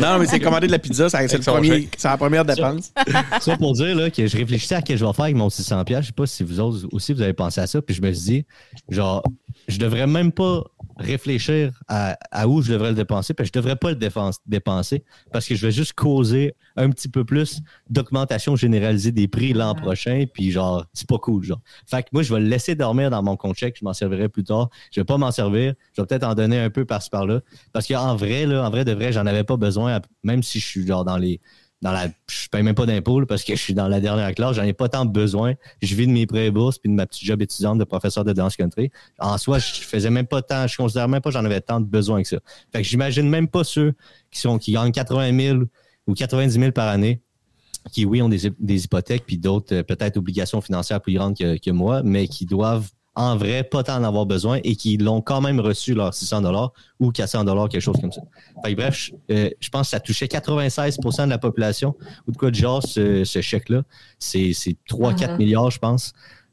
Non, 0.00 0.18
mais 0.18 0.26
c'est 0.26 0.40
commander 0.40 0.66
de 0.66 0.72
la 0.72 0.78
pizza, 0.78 1.08
c'est 1.08 1.16
le 1.18 1.24
Avec 1.30 1.42
son 1.42 1.52
premier- 1.52 1.68
chèque. 1.82 1.94
c'est 1.96 2.08
la 2.08 2.16
première 2.16 2.44
dépense. 2.44 2.92
Ça 3.40 3.56
pour 3.56 3.72
dire 3.72 3.94
là, 3.96 4.10
que 4.10 4.26
je 4.26 4.36
réfléchissais 4.36 4.74
à 4.74 4.80
ce 4.80 4.84
que 4.84 4.96
je 4.96 5.04
vais 5.04 5.12
faire 5.12 5.24
avec 5.24 5.36
mon 5.36 5.48
600 5.50 5.84
pièces. 5.84 6.02
Je 6.02 6.06
sais 6.08 6.12
pas 6.12 6.26
si 6.26 6.42
vous 6.42 6.60
autres 6.60 6.86
aussi 6.92 7.12
vous 7.12 7.22
avez 7.22 7.32
pensé 7.32 7.60
à 7.60 7.66
ça. 7.66 7.80
Puis 7.80 7.94
je 7.94 8.02
me 8.02 8.12
suis 8.12 8.24
dit, 8.24 8.46
genre, 8.90 9.22
je 9.68 9.78
devrais 9.78 10.06
même 10.06 10.30
pas 10.32 10.62
réfléchir 10.96 11.72
à, 11.88 12.16
à 12.30 12.48
où 12.48 12.62
je 12.62 12.72
devrais 12.72 12.90
le 12.90 12.94
dépenser. 12.94 13.34
Puis 13.34 13.46
je 13.46 13.52
devrais 13.52 13.76
pas 13.76 13.90
le 13.90 13.96
défense- 13.96 14.38
dépenser 14.46 15.04
parce 15.32 15.46
que 15.46 15.54
je 15.54 15.66
vais 15.66 15.72
juste 15.72 15.92
causer 15.92 16.54
un 16.76 16.90
petit 16.90 17.08
peu 17.08 17.24
plus 17.24 17.60
d'augmentation 17.90 18.56
généralisée 18.56 19.12
des 19.12 19.28
prix 19.28 19.52
l'an 19.52 19.74
prochain. 19.74 20.24
Puis 20.32 20.50
genre, 20.50 20.84
c'est 20.92 21.08
pas 21.08 21.18
cool. 21.18 21.44
Genre. 21.44 21.60
Fait 21.86 22.02
que 22.02 22.08
moi, 22.12 22.22
je 22.22 22.32
vais 22.32 22.40
le 22.40 22.46
laisser 22.46 22.74
dormir 22.74 23.10
dans 23.10 23.22
mon 23.22 23.36
compte 23.36 23.56
chèque. 23.56 23.76
Je 23.78 23.84
m'en 23.84 23.92
servirai 23.92 24.28
plus 24.28 24.44
tard. 24.44 24.70
Je 24.92 25.00
vais 25.00 25.04
pas 25.04 25.18
m'en 25.18 25.30
servir. 25.30 25.74
Je 25.94 26.02
vais 26.02 26.06
peut-être 26.06 26.24
en 26.24 26.34
donner 26.34 26.58
un 26.58 26.70
peu 26.70 26.84
par-ci 26.84 27.10
par-là. 27.10 27.40
Parce 27.72 27.86
qu'en 27.86 28.16
vrai, 28.16 28.46
là, 28.46 28.66
en 28.66 28.70
vrai 28.70 28.84
de 28.84 28.92
vrai, 28.92 29.12
j'en 29.12 29.26
avais 29.26 29.44
pas 29.44 29.56
besoin, 29.56 30.00
même 30.22 30.42
si 30.42 30.60
je 30.60 30.66
suis 30.66 30.86
genre 30.86 31.04
dans 31.04 31.18
les 31.18 31.40
dans 31.82 31.92
la 31.92 32.08
je 32.28 32.48
paye 32.48 32.62
même 32.62 32.74
pas 32.74 32.86
d'impôts 32.86 33.26
parce 33.26 33.44
que 33.44 33.54
je 33.54 33.60
suis 33.60 33.74
dans 33.74 33.88
la 33.88 34.00
dernière 34.00 34.34
classe, 34.34 34.56
j'en 34.56 34.62
ai 34.62 34.72
pas 34.72 34.88
tant 34.88 35.04
besoin. 35.04 35.54
Je 35.82 35.94
vis 35.94 36.06
de 36.06 36.12
mes 36.12 36.26
prêts 36.26 36.46
et 36.46 36.50
bourses 36.50 36.78
puis 36.78 36.88
de 36.88 36.94
ma 36.94 37.06
petite 37.06 37.24
job 37.24 37.42
étudiante 37.42 37.78
de 37.78 37.84
professeur 37.84 38.24
de 38.24 38.32
danse 38.32 38.56
country. 38.56 38.90
En 39.18 39.36
soi, 39.36 39.58
je 39.58 39.80
faisais 39.80 40.10
même 40.10 40.26
pas 40.26 40.42
tant, 40.42 40.66
je 40.66 40.76
considère 40.76 41.08
même 41.08 41.20
pas 41.20 41.30
j'en 41.30 41.44
avais 41.44 41.60
tant 41.60 41.80
de 41.80 41.86
besoin 41.86 42.22
que 42.22 42.28
ça. 42.28 42.38
Fait 42.72 42.82
que 42.82 42.88
j'imagine 42.88 43.28
même 43.28 43.48
pas 43.48 43.64
ceux 43.64 43.94
qui 44.30 44.40
sont 44.40 44.58
qui 44.58 44.72
gagnent 44.72 44.92
80 44.92 45.38
000 45.38 45.58
ou 46.06 46.14
90 46.14 46.52
000 46.58 46.72
par 46.72 46.88
année 46.88 47.20
qui, 47.92 48.04
oui, 48.04 48.22
ont 48.22 48.28
des, 48.28 48.50
des 48.58 48.84
hypothèques, 48.84 49.24
puis 49.26 49.38
d'autres, 49.38 49.74
euh, 49.74 49.82
peut-être, 49.82 50.16
obligations 50.16 50.60
financières 50.60 51.00
plus 51.00 51.14
grandes 51.14 51.36
que 51.36 51.70
moi, 51.70 52.02
mais 52.02 52.28
qui 52.28 52.46
doivent, 52.46 52.90
en 53.16 53.36
vrai, 53.36 53.64
pas 53.64 53.82
tant 53.82 53.96
en 53.96 54.04
avoir 54.04 54.26
besoin 54.26 54.60
et 54.62 54.76
qui 54.76 54.98
l'ont 54.98 55.22
quand 55.22 55.40
même 55.40 55.58
reçu 55.58 55.94
leurs 55.94 56.12
600 56.14 56.70
ou 57.00 57.10
400 57.10 57.44
quelque 57.68 57.80
chose 57.80 57.96
comme 58.00 58.12
ça. 58.12 58.20
Fait 58.64 58.72
que 58.74 58.76
bref, 58.80 58.94
je, 58.94 59.34
euh, 59.34 59.50
je 59.58 59.68
pense 59.70 59.86
que 59.86 59.90
ça 59.90 60.00
touchait 60.00 60.26
96% 60.26 61.24
de 61.24 61.30
la 61.30 61.38
population 61.38 61.94
ou 62.28 62.32
de 62.32 62.36
quoi 62.36 62.50
de 62.50 62.54
genre, 62.54 62.82
ce, 62.82 63.24
ce 63.24 63.40
chèque-là. 63.40 63.82
C'est 64.18 64.52
c'est 64.52 64.76
3-4 64.88 65.32
Mhm. 65.32 65.38
milliards, 65.38 65.70
je 65.70 65.78
pense. 65.78 66.12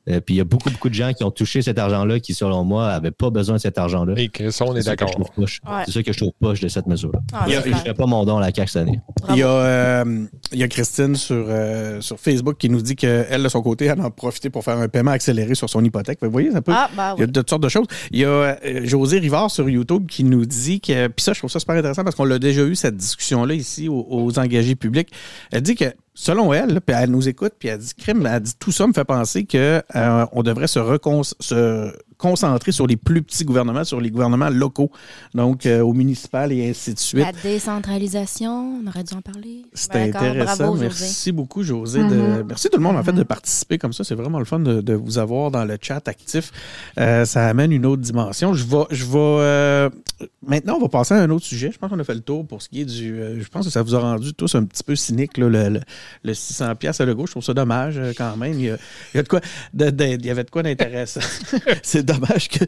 Euh, 0.09 0.19
puis 0.19 0.35
il 0.35 0.37
y 0.37 0.41
a 0.41 0.43
beaucoup, 0.43 0.69
beaucoup 0.69 0.89
de 0.89 0.93
gens 0.93 1.13
qui 1.13 1.23
ont 1.23 1.31
touché 1.31 1.61
cet 1.61 1.79
argent-là 1.79 2.19
qui, 2.19 2.33
selon 2.33 2.63
moi, 2.65 2.87
n'avaient 2.89 3.11
pas 3.11 3.29
besoin 3.29 3.55
de 3.55 3.61
cet 3.61 3.77
argent-là. 3.77 4.13
Et 4.17 4.27
Crisson, 4.29 4.65
on 4.69 4.75
est 4.75 4.81
C'est 4.81 4.89
ça 4.89 4.95
que 4.97 5.05
je 5.07 5.11
d'accord. 5.13 5.29
Ouais. 5.37 5.45
C'est 5.85 5.91
ça 5.91 6.03
que 6.03 6.11
je 6.11 6.17
trouve 6.17 6.31
poche 6.39 6.59
de 6.59 6.67
cette 6.67 6.87
mesure-là. 6.87 7.19
Ah, 7.31 7.45
Il 7.47 7.53
y 7.53 7.55
a- 7.55 7.61
c'est 7.61 7.69
Je 7.69 7.73
ne 7.75 7.79
ferai 7.79 7.93
pas 7.93 8.05
mon 8.05 8.25
don 8.25 8.37
à 8.37 8.41
la 8.41 8.53
CAQ 8.53 8.67
cette 8.69 8.81
année. 8.81 8.99
Il 9.29 9.37
y, 9.37 9.43
a, 9.43 9.47
euh, 9.47 10.25
il 10.51 10.59
y 10.59 10.63
a 10.63 10.67
Christine 10.67 11.15
sur, 11.15 11.45
euh, 11.47 12.01
sur 12.01 12.19
Facebook 12.19 12.57
qui 12.57 12.69
nous 12.69 12.81
dit 12.81 12.95
qu'elle, 12.97 13.41
de 13.43 13.47
son 13.49 13.61
côté, 13.61 13.85
elle 13.85 14.01
en 14.01 14.05
a 14.05 14.09
profité 14.11 14.49
pour 14.49 14.63
faire 14.63 14.77
un 14.77 14.89
paiement 14.89 15.11
accéléré 15.11 15.55
sur 15.55 15.69
son 15.69 15.83
hypothèque. 15.83 16.19
Vous 16.21 16.29
voyez, 16.31 16.51
ça 16.51 16.61
peut. 16.61 16.73
Ah, 16.75 16.89
bah 16.95 17.13
Il 17.17 17.21
y 17.21 17.23
a 17.23 17.25
oui. 17.27 17.31
toutes 17.31 17.49
sortes 17.49 17.63
de 17.63 17.69
choses. 17.69 17.87
Il 18.11 18.19
y 18.19 18.25
a 18.25 18.27
euh, 18.27 18.55
José 18.83 19.19
Rivard 19.19 19.49
sur 19.51 19.69
YouTube 19.69 20.07
qui 20.07 20.23
nous 20.25 20.45
dit 20.45 20.81
que. 20.81 21.07
Puis 21.07 21.23
ça, 21.23 21.31
je 21.33 21.39
trouve 21.39 21.49
ça 21.49 21.59
super 21.59 21.75
intéressant 21.75 22.03
parce 22.03 22.15
qu'on 22.15 22.25
l'a 22.25 22.39
déjà 22.39 22.63
eu, 22.63 22.75
cette 22.75 22.97
discussion-là, 22.97 23.53
ici, 23.53 23.87
aux, 23.87 24.05
aux 24.09 24.37
engagés 24.39 24.75
publics. 24.75 25.09
Elle 25.51 25.61
dit 25.61 25.75
que, 25.75 25.85
selon 26.13 26.53
elle, 26.53 26.81
puis 26.81 26.95
elle 26.97 27.11
nous 27.11 27.27
écoute, 27.27 27.53
puis 27.57 27.69
elle 27.69 27.79
dit 27.79 27.93
crime, 27.95 28.25
elle 28.25 28.41
dit 28.41 28.53
tout 28.57 28.71
ça 28.71 28.87
me 28.87 28.93
fait 28.93 29.05
penser 29.05 29.45
que 29.45 29.81
euh, 29.95 30.25
on 30.31 30.43
devrait 30.43 30.67
se, 30.67 30.79
se 31.39 31.93
concentrer 32.17 32.71
sur 32.71 32.87
les 32.87 32.97
plus 32.97 33.21
petits 33.21 33.43
gouvernements, 33.45 33.83
sur 33.83 33.99
les 34.01 34.09
gouvernements 34.11 34.49
locaux, 34.49 34.91
donc 35.33 35.65
euh, 35.65 35.81
au 35.81 35.93
municipal 35.93 36.51
et 36.51 36.69
ainsi 36.69 36.93
de 36.93 36.99
suite. 36.99 37.23
La 37.25 37.31
décentralisation, 37.31 38.79
on 38.83 38.87
aurait 38.87 39.03
dû 39.03 39.13
en 39.15 39.21
parler. 39.21 39.63
C'était 39.73 40.07
D'accord, 40.11 40.27
intéressant. 40.29 40.55
Bravo, 40.57 40.73
José. 40.75 40.83
merci 40.89 41.31
beaucoup, 41.31 41.63
José. 41.63 41.99
de- 41.99 42.03
Mhm. 42.05 42.43
Merci 42.47 42.69
tout 42.69 42.77
le 42.77 42.83
monde, 42.83 42.95
en 42.97 43.03
fait, 43.03 43.13
de 43.13 43.23
participer 43.23 43.77
comme 43.77 43.93
ça. 43.93 44.03
C'est 44.03 44.15
vraiment 44.15 44.39
le 44.39 44.45
fun 44.45 44.59
de, 44.59 44.81
de 44.81 44.93
vous 44.93 45.17
avoir 45.17 45.51
dans 45.51 45.65
le 45.65 45.77
chat 45.81 46.07
actif. 46.07 46.51
Euh, 46.99 47.25
ça 47.25 47.47
amène 47.47 47.71
une 47.71 47.85
autre 47.85 48.01
dimension. 48.01 48.53
Je 48.53 48.63
vais, 48.65 48.83
je 48.91 49.05
vais 49.05 49.11
euh, 49.17 49.89
maintenant, 50.45 50.75
on 50.77 50.81
va 50.81 50.89
passer 50.89 51.13
à 51.13 51.17
un 51.21 51.29
autre 51.29 51.45
sujet. 51.45 51.71
Je 51.71 51.77
pense 51.77 51.89
qu'on 51.89 51.99
a 51.99 52.03
fait 52.03 52.13
le 52.15 52.21
tour 52.21 52.45
pour 52.45 52.61
ce 52.61 52.69
qui 52.69 52.81
est 52.81 52.85
du. 52.85 53.19
euh, 53.19 53.41
je 53.41 53.47
pense 53.49 53.65
que 53.65 53.71
ça 53.71 53.81
vous 53.81 53.95
a 53.95 53.99
rendu 53.99 54.33
tous 54.33 54.55
un 54.55 54.63
petit 54.65 54.83
peu 54.83 54.95
cynique, 54.95 55.37
là, 55.37 55.47
le, 55.49 55.69
le, 55.69 55.79
le 56.23 56.33
600 56.33 56.75
pièces 56.75 57.01
à 57.01 57.05
Legault. 57.05 57.25
Je 57.25 57.31
trouve 57.31 57.43
ça 57.43 57.53
dommage 57.53 57.99
quand 58.17 58.37
même. 58.37 58.53
Il 58.53 58.65
y, 58.65 58.69
a, 58.69 58.77
il 59.13 59.17
y 59.17 59.19
a 59.19 59.23
de 59.23 59.27
quoi, 59.27 59.41
de- 59.73 59.89
de- 59.89 60.03
il 60.05 60.25
y 60.25 60.29
avait 60.29 60.43
de 60.43 60.49
quoi 60.49 60.63
d'intéressant. 60.63 61.21
C'est 61.83 62.02
dommage 62.03 62.49
que, 62.49 62.63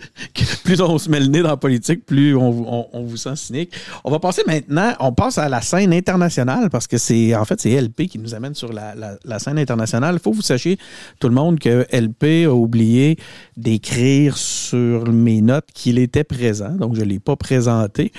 plus 0.64 0.82
on 0.82 0.98
se 0.98 1.10
met 1.10 1.20
le 1.20 1.28
nez 1.28 1.42
dans 1.42 1.50
la 1.50 1.58
politique, 1.58 2.06
plus 2.06 2.36
on, 2.36 2.52
vous- 2.52 2.66
on, 2.94 3.04
vous 3.04 3.18
sent 3.18 3.36
cynique. 3.36 3.72
On 4.04 4.12
va 4.12 4.20
passer 4.20 4.42
maintenant, 4.48 4.94
on 5.00 5.12
passe 5.14 5.38
à 5.38 5.50
la 5.50 5.62
scène 5.62 5.94
internationale 5.94 6.70
parce 6.70 6.88
que 6.88 6.98
c'est 6.98 7.36
en 7.36 7.46
fait 7.46 7.60
c'est 7.62 7.80
LP 7.80 8.08
qui 8.08 8.20
nous 8.20 8.34
amène 8.34 8.56
sur 8.56 8.72
la, 8.74 8.94
la- 9.24 9.40
scène 9.40 9.60
internationale. 9.60 10.16
Il 10.16 10.20
faut 10.22 10.32
que 10.32 10.38
vous 10.38 10.42
sachiez, 10.42 10.78
tout 11.20 11.28
le 11.30 11.36
monde, 11.36 11.60
que 11.60 11.86
LP 11.92 12.46
a 12.48 12.54
oublié 12.54 13.18
d'écrire 13.58 14.38
sur 14.38 15.12
mes 15.12 15.42
notes 15.42 15.68
qu'il 15.74 16.00
était 16.00 16.24
présent, 16.24 16.70
donc 16.70 16.96
je 16.96 17.02
ne 17.02 17.06
l'ai 17.06 17.20
pas 17.20 17.36
présenté. 17.36 18.12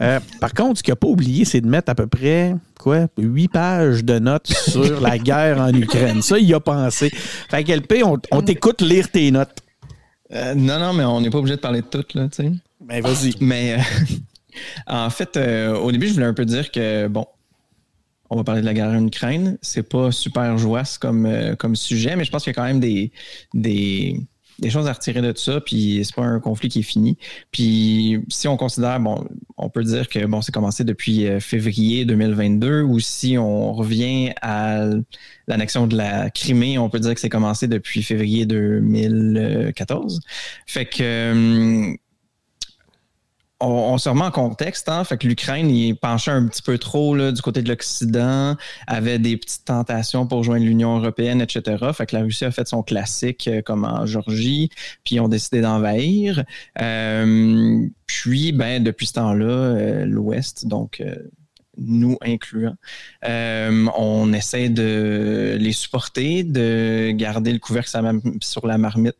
Euh, 0.00 0.18
par 0.40 0.52
contre, 0.54 0.78
ce 0.78 0.82
qu'il 0.82 0.92
n'a 0.92 0.96
pas 0.96 1.08
oublié, 1.08 1.44
c'est 1.44 1.60
de 1.60 1.66
mettre 1.68 1.90
à 1.90 1.94
peu 1.94 2.06
près 2.06 2.54
quoi, 2.78 3.06
huit 3.18 3.48
pages 3.48 4.04
de 4.04 4.18
notes 4.18 4.46
sur 4.46 5.00
la 5.00 5.18
guerre 5.18 5.60
en 5.60 5.72
Ukraine. 5.74 6.22
Ça, 6.22 6.38
il 6.38 6.52
a 6.54 6.60
pensé. 6.60 7.10
Fait 7.50 7.62
que 7.64 7.72
LP, 7.72 8.02
on, 8.04 8.16
on 8.32 8.42
t'écoute 8.42 8.80
lire 8.82 9.10
tes 9.10 9.30
notes. 9.30 9.50
Euh, 10.32 10.54
non, 10.54 10.78
non, 10.78 10.92
mais 10.92 11.04
on 11.04 11.20
n'est 11.20 11.30
pas 11.30 11.38
obligé 11.38 11.56
de 11.56 11.60
parler 11.60 11.82
de 11.82 11.86
tout, 11.86 12.04
là, 12.14 12.28
tu 12.28 12.42
sais. 12.42 12.52
Ben 12.80 13.02
vas-y. 13.02 13.34
Mais 13.40 13.74
euh, 13.74 14.14
en 14.86 15.10
fait, 15.10 15.36
euh, 15.36 15.76
au 15.76 15.92
début, 15.92 16.08
je 16.08 16.14
voulais 16.14 16.26
un 16.26 16.34
peu 16.34 16.44
dire 16.44 16.70
que, 16.70 17.08
bon, 17.08 17.26
on 18.30 18.36
va 18.36 18.44
parler 18.44 18.60
de 18.60 18.66
la 18.66 18.74
guerre 18.74 18.88
en 18.88 19.06
Ukraine. 19.06 19.58
C'est 19.60 19.88
pas 19.88 20.12
super 20.12 20.56
joyeux 20.56 20.84
comme, 21.00 21.26
euh, 21.26 21.56
comme 21.56 21.74
sujet, 21.74 22.14
mais 22.16 22.24
je 22.24 22.30
pense 22.30 22.44
qu'il 22.44 22.52
y 22.52 22.54
a 22.54 22.60
quand 22.60 22.66
même 22.66 22.80
des, 22.80 23.10
des, 23.54 24.20
des 24.60 24.70
choses 24.70 24.86
à 24.86 24.92
retirer 24.92 25.22
de 25.22 25.32
tout 25.32 25.40
ça, 25.40 25.60
puis 25.60 26.02
c'est 26.04 26.14
pas 26.14 26.22
un 26.22 26.40
conflit 26.40 26.68
qui 26.68 26.80
est 26.80 26.82
fini. 26.82 27.16
Puis 27.50 28.20
si 28.28 28.48
on 28.48 28.56
considère, 28.56 29.00
bon, 29.00 29.26
on 29.56 29.68
peut 29.70 29.82
dire 29.84 30.08
que 30.08 30.24
bon, 30.26 30.42
c'est 30.42 30.52
commencé 30.52 30.84
depuis 30.84 31.26
euh, 31.26 31.40
février 31.40 32.04
2022, 32.04 32.82
ou 32.82 33.00
si 33.00 33.38
on 33.38 33.72
revient 33.72 34.32
à 34.42 34.84
l'annexion 35.46 35.86
de 35.86 35.96
la 35.96 36.30
Crimée, 36.30 36.78
on 36.78 36.88
peut 36.88 37.00
dire 37.00 37.14
que 37.14 37.20
c'est 37.20 37.28
commencé 37.28 37.68
depuis 37.68 38.02
février 38.02 38.46
2014. 38.46 40.20
Fait 40.66 40.86
que 40.86 41.02
euh, 41.02 41.94
on, 43.60 43.68
on 43.68 43.98
se 43.98 44.08
remet 44.08 44.22
en 44.22 44.30
contexte, 44.30 44.88
hein? 44.88 45.04
fait 45.04 45.18
que 45.18 45.26
l'Ukraine 45.26 45.70
il 45.70 45.94
penchait 45.94 46.30
un 46.30 46.46
petit 46.46 46.62
peu 46.62 46.78
trop 46.78 47.14
là, 47.14 47.32
du 47.32 47.42
côté 47.42 47.62
de 47.62 47.68
l'Occident, 47.68 48.56
avait 48.86 49.18
des 49.18 49.36
petites 49.36 49.64
tentations 49.64 50.26
pour 50.26 50.42
joindre 50.42 50.64
l'Union 50.64 50.98
européenne, 50.98 51.40
etc. 51.40 51.76
Fait 51.92 52.06
que 52.06 52.16
la 52.16 52.22
Russie 52.22 52.44
a 52.44 52.50
fait 52.50 52.66
son 52.66 52.82
classique 52.82 53.48
euh, 53.48 53.62
comme 53.62 53.84
en 53.84 54.06
Georgie, 54.06 54.70
puis 55.04 55.16
ils 55.16 55.20
ont 55.20 55.28
décidé 55.28 55.60
d'envahir. 55.60 56.44
Euh, 56.80 57.86
puis, 58.06 58.52
ben, 58.52 58.82
depuis 58.82 59.06
ce 59.06 59.14
temps-là, 59.14 59.46
euh, 59.46 60.04
l'Ouest, 60.04 60.66
donc 60.66 61.00
euh, 61.00 61.14
nous 61.80 62.16
incluant, 62.20 62.76
euh, 63.26 63.86
on 63.96 64.32
essaie 64.32 64.68
de 64.68 65.56
les 65.58 65.72
supporter, 65.72 66.44
de 66.44 67.10
garder 67.12 67.52
le 67.52 67.58
couvercle 67.58 67.90
sur 68.42 68.66
la, 68.66 68.78
marmite 68.78 69.16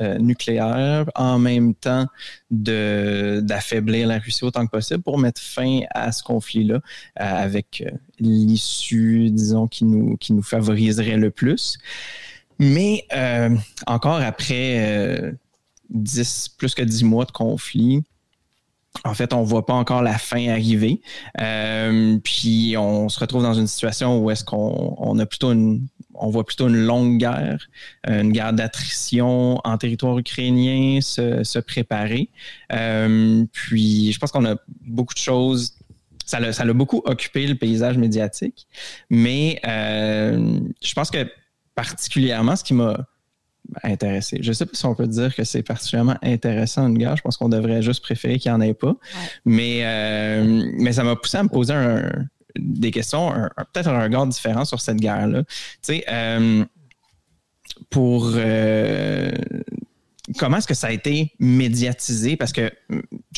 euh, 0.00 0.18
nucléaire, 0.18 1.10
en 1.14 1.38
même 1.38 1.74
temps 1.74 2.06
d'affaiblir 2.50 4.08
la 4.08 4.18
Russie 4.18 4.44
autant 4.44 4.66
que 4.66 4.70
possible 4.70 5.02
pour 5.02 5.18
mettre 5.18 5.40
fin 5.40 5.80
à 5.94 6.12
ce 6.12 6.22
conflit-là 6.22 6.76
euh, 6.76 6.80
avec 7.18 7.84
l'issue, 8.18 9.30
disons, 9.30 9.68
qui 9.68 9.84
nous, 9.84 10.16
qui 10.16 10.32
nous 10.32 10.42
favoriserait 10.42 11.16
le 11.16 11.30
plus. 11.30 11.78
Mais 12.58 13.06
encore 13.86 14.20
après 14.20 14.74
euh, 14.78 15.32
10, 15.90 16.50
plus 16.56 16.74
que 16.74 16.82
10 16.82 17.04
mois 17.04 17.24
de 17.24 17.32
conflit, 17.32 18.02
en 19.04 19.14
fait, 19.14 19.32
on 19.32 19.42
voit 19.42 19.66
pas 19.66 19.74
encore 19.74 20.02
la 20.02 20.18
fin 20.18 20.48
arriver. 20.48 21.00
Euh, 21.40 22.18
puis 22.22 22.74
on 22.76 23.08
se 23.08 23.18
retrouve 23.18 23.42
dans 23.42 23.54
une 23.54 23.66
situation 23.66 24.18
où 24.18 24.30
est-ce 24.30 24.44
qu'on 24.44 24.96
on 24.98 25.18
a 25.18 25.26
plutôt 25.26 25.52
une 25.52 25.86
on 26.14 26.28
voit 26.28 26.44
plutôt 26.44 26.68
une 26.68 26.76
longue 26.76 27.18
guerre, 27.18 27.68
une 28.06 28.30
guerre 28.30 28.52
d'attrition 28.52 29.58
en 29.64 29.78
territoire 29.78 30.18
ukrainien 30.18 31.00
se, 31.00 31.58
préparer. 31.60 32.28
Euh, 32.72 33.44
puis 33.52 34.12
je 34.12 34.18
pense 34.18 34.30
qu'on 34.30 34.44
a 34.44 34.56
beaucoup 34.82 35.14
de 35.14 35.20
choses. 35.20 35.74
Ça 36.26 36.38
l'a, 36.38 36.72
beaucoup 36.74 37.02
occupé 37.06 37.46
le 37.46 37.56
paysage 37.56 37.96
médiatique, 37.96 38.68
mais 39.08 39.60
euh, 39.66 40.60
je 40.80 40.92
pense 40.94 41.10
que 41.10 41.26
particulièrement 41.74 42.54
ce 42.54 42.62
qui 42.62 42.74
m'a 42.74 43.06
intéressé. 43.82 44.38
Je 44.42 44.48
ne 44.48 44.52
sais 44.52 44.66
pas 44.66 44.72
si 44.74 44.86
on 44.86 44.94
peut 44.94 45.06
dire 45.06 45.34
que 45.34 45.44
c'est 45.44 45.62
particulièrement 45.62 46.16
intéressant 46.22 46.86
une 46.88 46.98
guerre. 46.98 47.16
Je 47.16 47.22
pense 47.22 47.36
qu'on 47.36 47.48
devrait 47.48 47.82
juste 47.82 48.02
préférer 48.02 48.38
qu'il 48.38 48.50
n'y 48.50 48.56
en 48.56 48.60
ait 48.60 48.74
pas. 48.74 48.94
Mais, 49.44 49.80
euh, 49.84 50.70
mais 50.78 50.92
ça 50.92 51.04
m'a 51.04 51.16
poussé 51.16 51.38
à 51.38 51.42
me 51.42 51.48
poser 51.48 51.74
un, 51.74 52.10
des 52.58 52.90
questions, 52.90 53.32
peut-être 53.72 53.88
un 53.88 54.02
regard 54.02 54.26
différent 54.26 54.64
sur 54.64 54.80
cette 54.80 54.98
guerre-là. 54.98 55.44
Tu 55.44 55.48
sais, 55.82 56.04
euh, 56.08 56.64
pour 57.90 58.32
euh, 58.34 59.30
comment 60.38 60.58
est-ce 60.58 60.66
que 60.66 60.74
ça 60.74 60.88
a 60.88 60.92
été 60.92 61.32
médiatisé? 61.38 62.36
Parce 62.36 62.52
que 62.52 62.70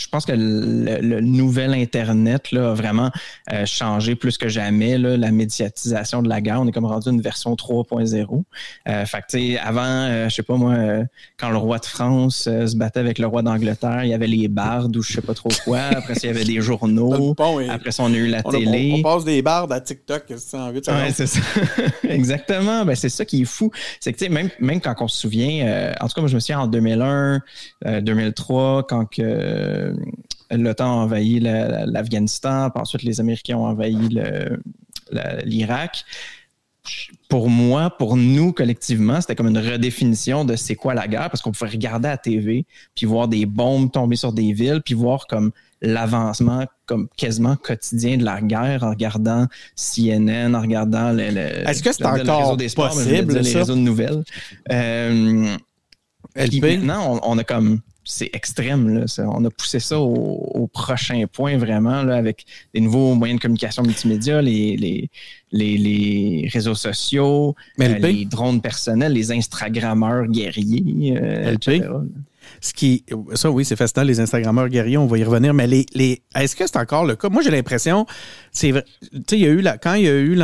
je 0.03 0.09
pense 0.09 0.25
que 0.27 0.33
le, 0.33 0.99
le 1.01 1.21
nouvel 1.21 1.73
Internet 1.75 2.53
là, 2.53 2.71
a 2.71 2.75
vraiment 2.75 3.11
euh, 3.53 3.65
changé 3.67 4.15
plus 4.15 4.37
que 4.39 4.49
jamais 4.49 4.99
là, 4.99 5.17
la 5.17 5.31
médiatisation 5.31 6.23
de 6.23 6.29
la 6.29 6.41
guerre. 6.41 6.61
On 6.61 6.67
est 6.69 6.73
comme 6.73 6.85
rendu 6.87 7.09
une 7.11 7.21
version 7.21 7.55
3.0. 7.55 8.43
Euh, 8.89 9.05
fait 9.07 9.19
que, 9.19 9.23
tu 9.31 9.39
sais, 9.55 9.59
avant, 9.59 9.83
euh, 9.85 10.29
je 10.29 10.35
sais 10.35 10.43
pas 10.43 10.57
moi, 10.57 10.73
euh, 10.75 11.05
quand 11.39 11.51
le 11.51 11.57
roi 11.57 11.79
de 11.79 11.87
France 11.87 12.43
se 12.45 12.77
battait 12.77 13.01
avec 13.01 13.19
le 13.19 13.27
roi 13.27 13.43
d'Angleterre, 13.43 14.05
il 14.05 14.11
y 14.11 14.15
avait 14.15 14.27
les 14.27 14.49
bardes 14.49 14.97
ou 14.97 15.03
je 15.03 15.13
sais 15.13 15.21
pas 15.23 15.35
trop 15.35 15.51
quoi. 15.65 15.79
Après, 15.81 16.15
il 16.23 16.27
y 16.27 16.29
avait 16.29 16.45
des 16.45 16.61
journaux. 16.61 17.35
Bon, 17.35 17.61
et- 17.61 17.69
Après 17.69 17.91
on 17.99 18.07
a 18.13 18.17
eu 18.17 18.27
la 18.29 18.43
on, 18.45 18.51
a- 18.51 18.53
télé. 18.53 18.91
on- 18.95 18.99
on 18.99 19.03
passe 19.03 19.25
des 19.25 19.41
bardes 19.43 19.73
à 19.73 19.81
TikTok, 19.81 20.25
c'est 20.37 20.57
Ouais, 20.57 21.11
ça. 21.13 21.41
Exactement. 22.09 22.85
Ben, 22.85 22.95
c'est 22.95 23.09
ça 23.09 23.25
qui 23.25 23.43
est 23.43 23.47
fou. 23.47 23.71
C'est 24.01 24.13
que, 24.13 24.19
tu 24.19 24.25
sais, 24.25 24.31
même, 24.31 24.51
même 24.61 24.81
quand 24.81 24.95
on 25.01 25.09
se 25.09 25.19
souvient, 25.19 25.93
en 26.01 26.09
tout 26.09 26.15
cas, 26.15 26.21
moi, 26.21 26.29
je 26.29 26.35
me 26.35 26.41
souviens 26.41 26.61
en 26.61 26.67
2001, 26.67 27.41
euh, 27.87 28.01
2003, 28.01 28.87
quand 28.87 29.07
que, 29.07 29.92
l'OTAN 30.51 30.85
a 31.01 31.05
envahi 31.05 31.41
la- 31.41 31.69
la- 31.69 31.87
l'Afghanistan, 31.87 32.71
puis 32.71 32.81
ensuite 32.83 33.03
les 33.03 33.21
Américains 33.21 33.57
ont 33.57 33.67
envahi 33.67 33.97
l'Irak. 35.45 36.05
Pour 37.29 37.49
moi, 37.49 37.91
pour 37.97 38.17
nous 38.17 38.53
collectivement, 38.53 39.21
c'était 39.21 39.37
comme 39.37 39.47
une 39.47 39.59
redéfinition 39.59 40.45
de 40.45 40.57
c'est 40.57 40.75
quoi 40.75 40.95
la 40.95 41.07
guerre, 41.07 41.31
parce 41.31 41.41
qu'on 41.41 41.53
pouvait 41.53 41.71
regarder 41.71 42.09
à 42.09 42.13
la 42.13 42.17
TV, 42.19 42.67
puis 42.97 43.07
voir 43.07 43.29
des 43.29 43.47
bombes 43.47 43.93
tomber 43.93 44.17
sur 44.17 44.33
des 44.33 44.53
villes, 44.53 44.81
puis 44.85 44.95
voir 44.95 45.27
comme 45.29 45.53
l'avancement 45.81 46.67
comme 46.87 47.09
quasiment 47.17 47.55
quotidien 47.55 48.17
de 48.17 48.25
la 48.25 48.41
guerre 48.41 48.83
en 48.83 48.91
regardant 48.91 49.47
CNN, 49.77 50.55
en 50.57 50.61
regardant 50.61 51.13
le, 51.13 51.31
le- 51.31 51.69
Est-ce 51.69 51.83
que 51.85 51.93
c'est 51.93 52.05
encore 52.05 52.43
réseau 52.43 52.57
des 52.57 52.69
sports, 52.69 52.89
possible, 52.91 53.33
dire 53.33 53.43
les 53.43 53.53
réseaux 53.53 53.75
de 53.77 53.81
nouvelles? 53.81 54.25
Euh, 54.73 55.57
LP? 56.35 56.63
maintenant, 56.79 57.21
on, 57.23 57.35
on 57.35 57.39
a 57.39 57.45
comme 57.45 57.81
c'est 58.05 58.31
extrême. 58.33 58.89
Là, 58.89 59.07
ça. 59.07 59.29
on 59.29 59.45
a 59.45 59.51
poussé 59.51 59.81
ça 59.81 59.99
au, 59.99 60.15
au 60.15 60.67
prochain 60.67 61.25
point 61.31 61.57
vraiment 61.57 62.03
là, 62.03 62.17
avec 62.17 62.45
les 62.75 62.81
nouveaux 62.81 63.15
moyens 63.15 63.39
de 63.39 63.43
communication 63.43 63.83
multimédia, 63.83 64.43
les, 64.43 64.77
les, 64.77 65.11
les, 65.53 65.77
les 65.77 66.49
réseaux 66.53 66.75
sociaux, 66.75 67.55
euh, 67.81 67.99
les 67.99 68.25
drones 68.25 68.61
personnels, 68.61 69.13
les 69.13 69.33
Instagrammeurs 69.33 70.27
guerriers, 70.27 71.17
euh, 71.17 71.53
LP? 71.53 71.69
etc. 71.69 71.89
Ce 72.61 72.73
qui, 72.73 73.05
ça, 73.35 73.51
oui, 73.51 73.65
c'est 73.65 73.77
fascinant, 73.77 74.05
les 74.05 74.21
Instagrammeurs 74.21 74.69
guerriers, 74.69 74.99
on 74.99 75.07
va 75.07 75.19
y 75.19 75.25
revenir, 75.25 75.55
mais 75.55 75.67
les, 75.67 75.87
les, 75.95 76.23
est-ce 76.35 76.57
que 76.57 76.67
c'est 76.67 76.77
encore 76.77 77.05
le 77.05 77.17
cas? 77.17 77.29
Moi, 77.29 77.43
j'ai 77.43 77.51
l'impression, 77.51 78.07
c'est 78.51 78.73
il 79.33 79.39
y 79.39 79.47
a 79.47 79.49
eu 79.49 79.61
la, 79.61 79.79
quand 79.79 79.95
il 79.95 80.05
y 80.05 80.09
a 80.09 80.19
eu 80.19 80.37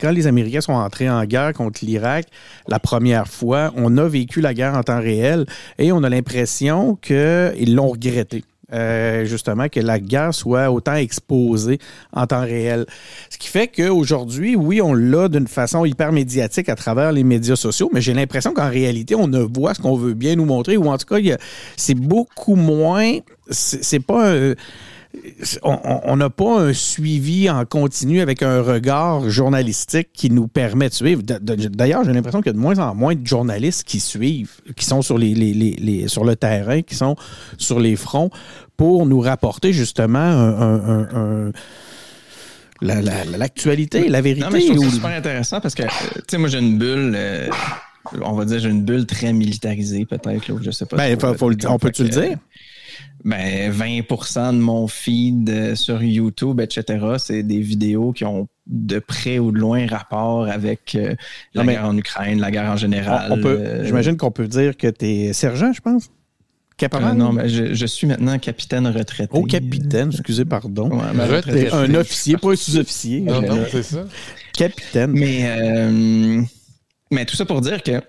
quand 0.00 0.10
les 0.10 0.26
Américains 0.26 0.60
sont 0.60 0.72
entrés 0.72 1.08
en 1.08 1.24
guerre 1.24 1.52
contre 1.52 1.84
l'Irak, 1.84 2.26
la 2.68 2.78
première 2.78 3.28
fois, 3.28 3.72
on 3.76 3.96
a 3.96 4.06
vécu 4.08 4.40
la 4.40 4.54
guerre 4.54 4.74
en 4.74 4.82
temps 4.82 5.00
réel 5.00 5.46
et 5.78 5.92
on 5.92 6.02
a 6.02 6.08
l'impression 6.08 6.96
qu'ils 6.96 7.74
l'ont 7.74 7.90
regretté. 7.90 8.44
Euh, 8.74 9.24
justement, 9.24 9.68
que 9.68 9.78
la 9.78 10.00
guerre 10.00 10.34
soit 10.34 10.70
autant 10.70 10.94
exposée 10.94 11.78
en 12.12 12.26
temps 12.26 12.40
réel. 12.40 12.86
Ce 13.30 13.38
qui 13.38 13.46
fait 13.48 13.68
qu'aujourd'hui, 13.68 14.56
oui, 14.56 14.82
on 14.82 14.94
l'a 14.94 15.28
d'une 15.28 15.46
façon 15.46 15.84
hyper 15.84 16.10
médiatique 16.10 16.68
à 16.68 16.74
travers 16.74 17.12
les 17.12 17.22
médias 17.22 17.54
sociaux, 17.54 17.88
mais 17.92 18.00
j'ai 18.00 18.14
l'impression 18.14 18.52
qu'en 18.52 18.68
réalité, 18.68 19.14
on 19.14 19.28
ne 19.28 19.40
voit 19.40 19.74
ce 19.74 19.80
qu'on 19.80 19.96
veut 19.96 20.14
bien 20.14 20.34
nous 20.34 20.44
montrer, 20.44 20.76
ou 20.76 20.88
en 20.88 20.98
tout 20.98 21.06
cas, 21.06 21.18
c'est 21.76 21.94
beaucoup 21.94 22.56
moins. 22.56 23.18
C'est 23.48 24.00
pas 24.00 24.34
on- 25.62 26.16
n'a 26.16 26.30
pas 26.30 26.60
un 26.60 26.72
suivi 26.72 27.48
en 27.50 27.64
continu 27.64 28.20
avec 28.20 28.42
un 28.42 28.62
regard 28.62 29.28
journalistique 29.30 30.08
qui 30.12 30.30
nous 30.30 30.48
permet 30.48 30.88
de 30.88 30.94
suivre. 30.94 31.22
D'ailleurs, 31.22 32.04
j'ai 32.04 32.12
l'impression 32.12 32.40
qu'il 32.40 32.48
y 32.48 32.50
a 32.50 32.52
de 32.54 32.58
moins 32.58 32.78
en 32.78 32.94
moins 32.94 33.14
de 33.14 33.26
journalistes 33.26 33.84
qui 33.84 34.00
suivent, 34.00 34.52
qui 34.76 34.84
sont 34.84 35.02
sur, 35.02 35.18
les, 35.18 35.34
les- 35.34 35.54
les- 35.54 35.76
les- 35.80 36.08
sur 36.08 36.24
le 36.24 36.36
terrain, 36.36 36.82
qui 36.82 36.94
sont 36.94 37.16
sur 37.58 37.80
les 37.80 37.96
fronts 37.96 38.30
pour 38.76 39.06
nous 39.06 39.20
rapporter 39.20 39.72
justement 39.72 40.18
un- 40.18 40.60
un- 40.60 40.88
un- 40.88 41.08
un- 41.48 41.52
la- 42.80 43.00
la- 43.02 43.24
l'actualité, 43.24 44.08
la, 44.08 44.20
vérité. 44.20 44.44
Non, 44.46 44.50
mais 44.52 44.60
je 44.60 44.72
trouve 44.72 44.86
ou- 44.88 44.90
super 44.90 45.10
intéressant 45.16 45.60
parce 45.60 45.74
que, 45.74 45.82
euh, 45.84 45.86
tu 46.16 46.22
sais, 46.28 46.38
moi, 46.38 46.48
j'ai 46.48 46.58
une 46.58 46.76
bulle, 46.78 47.12
euh, 47.16 47.48
on 48.22 48.32
va 48.32 48.44
dire, 48.44 48.58
j'ai 48.58 48.68
une 48.68 48.82
bulle 48.84 49.06
très 49.06 49.32
militarisée, 49.32 50.04
peut-être, 50.04 50.60
je 50.62 50.70
sais 50.70 50.84
pas. 50.86 50.96
Ben, 50.96 51.18
faut- 51.18 51.34
on 51.68 51.78
peut-tu 51.78 52.02
le 52.02 52.08
dire? 52.08 52.38
Ben, 53.24 53.70
20% 53.72 54.52
de 54.52 54.58
mon 54.58 54.86
feed 54.86 55.48
euh, 55.48 55.74
sur 55.74 56.02
YouTube, 56.02 56.60
etc., 56.60 56.98
c'est 57.18 57.42
des 57.42 57.60
vidéos 57.60 58.12
qui 58.12 58.24
ont 58.26 58.48
de 58.66 58.98
près 58.98 59.38
ou 59.38 59.50
de 59.50 59.58
loin 59.58 59.86
rapport 59.86 60.46
avec 60.46 60.94
euh, 60.94 61.14
la 61.54 61.62
Non, 61.64 61.72
guerre 61.72 61.84
en 61.86 61.96
Ukraine, 61.96 62.38
la 62.40 62.50
guerre 62.50 62.70
en 62.70 62.76
général. 62.76 63.28
on, 63.30 63.38
on 63.38 63.42
peut, 63.42 63.58
euh, 63.58 63.84
j'imagine 63.84 64.16
qu'on 64.18 64.30
peut 64.30 64.46
dire 64.46 64.76
que 64.76 64.88
tu 64.88 65.06
es 65.06 65.32
sergent, 65.32 65.72
je 65.72 65.80
pense. 65.80 66.10
Caporal? 66.76 67.12
euh, 67.12 67.14
non, 67.14 67.32
mais 67.32 67.48
je, 67.48 67.72
je 67.72 67.86
suis 67.86 68.06
maintenant 68.06 68.38
capitaine 68.38 68.86
retraité. 68.88 69.30
Oh, 69.32 69.42
capitaine, 69.44 70.10
excusez, 70.10 70.44
pardon. 70.44 70.90
Ouais, 70.90 71.24
Retraité. 71.26 71.72
un 71.72 71.94
officier, 71.94 72.36
pas 72.36 72.50
un 72.52 72.56
sous-officier. 72.56 73.20
Non, 73.20 73.40
non, 73.40 73.64
c'est 73.70 73.84
ça. 73.84 74.04
Capitaine. 74.52 75.12
Mais, 75.12 75.44
euh, 75.46 76.42
mais 77.10 77.24
tout 77.24 77.36
ça 77.36 77.44
pour 77.46 77.60
dire 77.60 77.82
que 77.82 78.02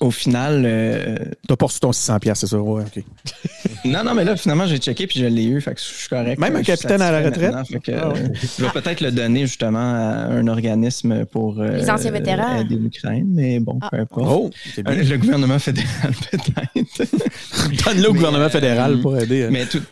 au 0.00 0.10
final, 0.12 0.62
euh, 0.64 1.16
T'as 1.48 1.56
pas 1.56 1.66
reçu 1.66 1.80
ton 1.80 1.92
600 1.92 2.18
pièces, 2.20 2.38
c'est 2.40 2.46
ça? 2.46 2.58
Ouais, 2.58 2.84
OK. 2.84 3.02
non, 3.84 4.04
non, 4.04 4.14
mais 4.14 4.24
là, 4.24 4.36
finalement, 4.36 4.66
j'ai 4.66 4.78
checké 4.78 5.06
puis 5.08 5.18
je 5.20 5.26
l'ai 5.26 5.44
eu, 5.44 5.60
fait 5.60 5.74
que 5.74 5.80
je 5.80 5.84
suis 5.84 6.08
correct. 6.08 6.38
Même 6.40 6.54
un 6.54 6.58
suis 6.62 6.66
capitaine 6.66 7.02
à 7.02 7.10
la 7.10 7.22
retraite? 7.22 7.54
fait 7.68 7.80
que, 7.80 7.92
Ah 7.92 8.12
euh, 8.14 8.28
je 8.58 8.64
vais 8.64 8.70
peut-être 8.70 9.00
le 9.00 9.10
donner 9.10 9.40
justement 9.46 9.78
à 9.80 10.28
un 10.30 10.46
organisme 10.46 11.24
pour 11.26 11.60
euh, 11.60 11.76
Les 11.78 11.90
anciens 11.90 12.12
vétérans. 12.12 12.60
aider 12.60 12.76
l'Ukraine, 12.76 13.26
mais 13.28 13.58
bon, 13.58 13.78
Ah. 13.82 13.88
peu 13.90 13.96
importe. 13.98 14.26
Oh, 14.30 14.50
Euh. 14.86 15.02
Le 15.02 15.16
gouvernement 15.18 15.58
fédéral, 15.58 16.12
peut-être. 16.30 17.84
Donne-le 17.84 18.08
au 18.08 18.12
gouvernement 18.14 18.44
euh, 18.44 18.48
fédéral 18.50 19.00
pour 19.00 19.18
aider. 19.18 19.44
hein. 19.44 19.48
Mais, 19.50 19.66
tout, 19.66 19.82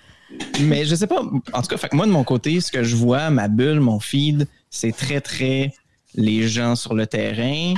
mais 0.61 0.85
je 0.85 0.95
sais 0.95 1.07
pas. 1.09 1.21
En 1.53 1.63
tout 1.63 1.69
cas, 1.69 1.77
fait 1.77 1.89
que 1.89 1.97
moi, 1.97 2.07
de 2.07 2.13
mon 2.13 2.23
côté, 2.25 2.61
ce 2.61 2.71
que 2.71 2.85
je 2.85 2.95
vois, 2.95 3.31
ma 3.31 3.49
bulle, 3.49 3.81
mon 3.81 3.99
feed, 3.99 4.47
c'est 4.71 4.93
très, 4.97 5.21
très 5.21 5.73
les 6.15 6.47
gens 6.49 6.77
sur 6.77 6.95
le 6.95 7.07
terrain 7.07 7.75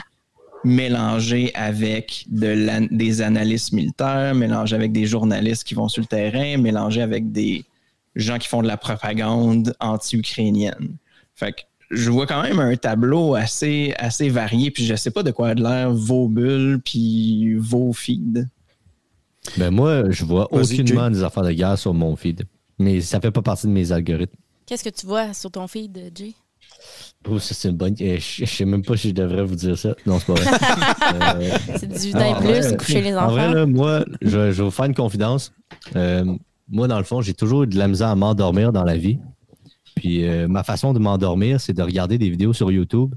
mélangés 0.65 1.51
avec 1.55 2.25
de 2.29 2.47
la- 2.47 2.81
des 2.81 3.23
analystes 3.23 3.73
militaires, 3.73 4.35
mélangés 4.35 4.77
avec 4.77 4.93
des 4.93 5.07
journalistes 5.07 5.65
qui 5.65 5.75
vont 5.75 5.89
sur 5.89 6.01
le 6.03 6.07
terrain, 6.07 6.57
mélangés 6.57 7.03
avec 7.03 7.33
des 7.33 7.65
gens 8.15 8.39
qui 8.39 8.49
font 8.49 8.63
de 8.63 8.67
la 8.69 8.77
propagande 8.77 9.75
anti-ukrainienne. 9.81 10.97
Fait 11.35 11.53
que 11.53 11.61
je 11.91 12.11
vois 12.11 12.27
quand 12.27 12.43
même 12.43 12.59
un 12.59 12.77
tableau 12.77 13.35
assez, 13.35 13.95
assez 13.99 14.29
varié, 14.29 14.71
puis 14.71 14.85
je 14.87 14.95
sais 14.95 15.11
pas 15.11 15.23
de 15.23 15.31
quoi 15.31 15.49
a 15.49 15.55
de 15.55 15.63
l'air 15.63 15.93
vos 15.93 16.29
bulles 16.29 16.81
puis 16.85 17.55
vos 17.57 17.93
feeds. 17.93 18.47
Ben 19.57 19.71
moi, 19.71 20.05
je 20.11 20.25
vois 20.25 20.49
Vas-y, 20.53 20.81
aucunement 20.81 21.11
des 21.11 21.23
affaires 21.23 21.43
de 21.43 21.53
guerre 21.53 21.77
sur 21.79 21.93
mon 21.93 22.15
feed. 22.17 22.45
Mais 22.79 23.01
ça 23.01 23.21
fait 23.21 23.31
pas 23.31 23.43
partie 23.43 23.67
de 23.67 23.73
mes 23.73 23.91
algorithmes. 23.93 24.37
Qu'est-ce 24.67 24.85
que 24.85 24.89
tu 24.89 25.07
vois 25.07 25.35
sur 25.35 25.51
ton 25.51 25.67
feed, 25.67 26.13
Jay? 26.15 26.33
Oh, 27.29 27.39
ça, 27.39 27.55
c'est 27.55 27.69
une 27.69 27.77
bonne. 27.77 27.95
eh, 28.01 28.19
Je, 28.19 28.45
je 28.45 28.51
sais 28.51 28.65
même 28.65 28.85
pas 28.85 28.97
si 28.97 29.11
je 29.11 29.15
devrais 29.15 29.45
vous 29.45 29.55
dire 29.55 29.79
ça. 29.79 29.95
Non, 30.07 30.19
c'est 30.19 30.27
pas 30.27 30.35
vrai. 30.35 30.51
Euh, 31.15 31.57
C'est 31.79 31.87
18 31.89 32.15
Non, 32.15 32.21
ans 32.21 32.33
en 32.37 32.41
et 32.41 32.61
plus, 32.61 32.77
coucher 32.77 33.01
les 33.03 33.15
En 33.15 33.19
enfants. 33.25 33.31
vrai, 33.33 33.55
là, 33.55 33.67
moi, 33.67 34.05
je, 34.23 34.29
je 34.29 34.37
vais 34.37 34.63
vous 34.65 34.71
faire 34.71 34.87
une 34.87 34.95
confidence. 34.95 35.53
Euh, 35.97 36.25
moi, 36.69 36.89
dans 36.89 36.99
le 36.99 37.05
fond, 37.05 37.21
j'ai 37.21 37.35
toujours 37.35 37.63
eu 37.65 37.67
de 37.67 37.77
la 37.79 37.87
misère 37.89 38.09
à 38.09 38.17
m'endormir 38.17 38.73
dans 38.73 38.85
la 38.85 38.97
vie. 38.97 39.19
Puis 39.95 40.27
euh, 40.27 40.49
ma 40.49 40.65
façon 40.65 40.93
de 40.95 40.99
m'endormir, 40.99 41.61
c'est 41.61 41.75
de 41.75 41.83
regarder 41.83 42.19
des 42.19 42.31
vidéos 42.31 42.53
sur 42.55 42.71
YouTube, 42.73 43.15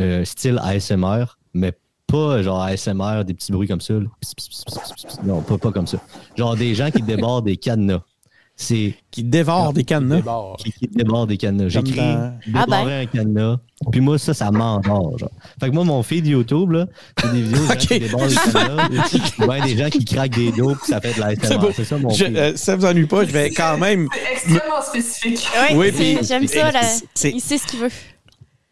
euh, 0.00 0.24
style 0.24 0.58
ASMR, 0.62 1.24
mais 1.54 1.72
pas 2.06 2.42
genre 2.42 2.62
ASMR, 2.62 3.22
des 3.26 3.34
petits 3.34 3.52
bruits 3.52 3.68
comme 3.68 3.80
ça. 3.80 3.94
là. 3.94 4.06
Non, 5.24 5.42
pas, 5.42 5.58
pas 5.58 5.72
comme 5.72 5.86
ça. 5.86 5.98
Genre 6.36 6.56
des 6.56 6.74
gens 6.74 6.90
qui 6.90 7.02
débordent 7.02 7.44
des 7.44 7.56
cadenas. 7.56 8.00
C'est 8.58 8.94
Qui 9.10 9.22
dévore 9.22 9.72
des 9.74 9.84
cadenas. 9.84 10.22
Qui, 10.58 10.72
qui 10.72 10.88
déborde 10.88 11.28
des 11.28 11.36
cadenas. 11.36 11.68
J'écris 11.68 11.92
dans- 11.96 12.32
Ah 12.54 12.64
ben. 12.68 12.88
un 12.88 13.06
cadenas. 13.06 13.56
Puis 13.92 14.00
moi, 14.00 14.18
ça, 14.18 14.32
ça 14.34 14.50
m'endort. 14.50 15.18
genre. 15.18 15.30
Fait 15.60 15.68
que 15.68 15.74
moi, 15.74 15.84
mon 15.84 16.02
feed 16.02 16.26
YouTube, 16.26 16.70
là, 16.72 16.86
c'est 17.20 17.30
des 17.32 17.42
vidéos 17.42 17.62
de 17.62 17.66
gens 17.68 17.72
Ok. 17.74 17.78
qui 17.78 17.98
débordent 18.00 18.28
des 18.28 18.34
cadenas. 18.36 18.88
ou 19.38 19.46
bien 19.46 19.64
des 19.66 19.76
gens 19.76 19.90
qui 19.90 20.04
craquent 20.04 20.34
des 20.36 20.52
dos, 20.52 20.74
puis 20.74 20.86
ça 20.88 21.00
fait 21.00 21.12
de 21.12 21.58
beau. 21.58 21.70
C'est 21.74 21.84
ça 21.84 21.98
mon 21.98 22.08
Je, 22.10 22.24
feed. 22.24 22.36
euh, 22.36 22.52
ça 22.56 22.76
vous 22.76 22.84
ennuie 22.86 23.06
pas, 23.06 23.24
je 23.24 23.30
vais 23.32 23.50
quand 23.50 23.76
même. 23.78 24.08
C'est 24.14 24.32
extrêmement 24.32 24.82
spécifique. 24.82 25.48
Oui, 25.74 25.86
c'est- 25.94 26.16
puis- 26.16 26.26
j'aime 26.26 26.46
ça. 26.46 26.72
Là. 26.72 26.80
Il 27.24 27.40
sait 27.40 27.58
ce 27.58 27.66
qu'il 27.66 27.78
veut. 27.80 27.90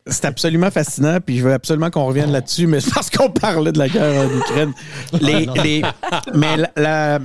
C'est 0.07 0.27
absolument 0.27 0.71
fascinant, 0.71 1.17
puis 1.25 1.39
je 1.39 1.45
veux 1.45 1.55
absolument 1.55 1.89
qu'on 1.91 2.05
revienne 2.05 2.31
là-dessus, 2.31 2.67
mais 2.67 2.81
c'est 2.81 2.93
parce 2.93 3.09
qu'on 3.09 3.31
parlait 3.31 3.73
de 3.73 3.79
la 3.79 3.89
guerre 3.89 4.27
en 4.29 4.37
Ukraine. 4.39 4.73
Les, 5.19 5.47
non. 5.47 5.55
les- 5.63 5.83
mais 6.35 6.57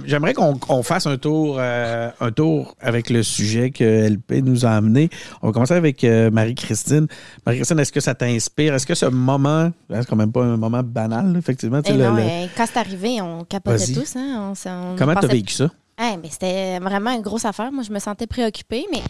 j'aimerais 0.05 0.33
qu'on 0.33 0.81
fasse 0.83 1.05
un 1.05 1.17
tour, 1.17 1.57
euh, 1.59 2.09
un 2.21 2.31
tour 2.31 2.75
avec 2.79 3.09
le 3.09 3.21
sujet 3.21 3.71
que 3.71 3.83
LP 3.83 4.41
nous 4.41 4.65
a 4.65 4.69
amené. 4.71 5.09
On 5.41 5.47
va 5.47 5.53
commencer 5.53 5.73
avec 5.73 6.05
euh, 6.05 6.31
Marie-Christine. 6.31 7.07
Marie-Christine, 7.45 7.79
est-ce 7.79 7.91
que 7.91 7.99
ça 7.99 8.15
t'inspire? 8.15 8.73
Est-ce 8.73 8.87
que 8.87 8.95
ce 8.95 9.07
moment, 9.07 9.71
c'est 9.89 10.07
quand 10.07 10.15
même 10.15 10.31
pas 10.31 10.43
un 10.45 10.55
moment 10.55 10.81
banal, 10.81 11.35
effectivement? 11.37 11.81
tu 11.81 11.91
Eh 11.91 11.97
sais, 11.97 11.99
non, 12.01 12.15
le- 12.15 12.21
euh, 12.21 12.45
quand 12.55 12.65
c'est 12.71 12.79
arrivé, 12.79 13.19
on 13.21 13.43
capotait 13.43 13.91
tous. 13.93 14.15
Hein? 14.15 14.47
On, 14.49 14.53
s- 14.53 14.67
on 14.67 14.95
Comment 14.97 15.15
t'as 15.15 15.21
pensait- 15.23 15.33
vécu 15.33 15.53
ça? 15.53 15.69
Hey, 16.01 16.17
mais 16.23 16.29
c'était 16.31 16.79
vraiment 16.79 17.11
une 17.11 17.21
grosse 17.21 17.43
affaire. 17.43 17.73
Moi, 17.73 17.83
je 17.85 17.91
me 17.91 17.99
sentais 17.99 18.25
préoccupée, 18.25 18.85
mais 18.89 19.01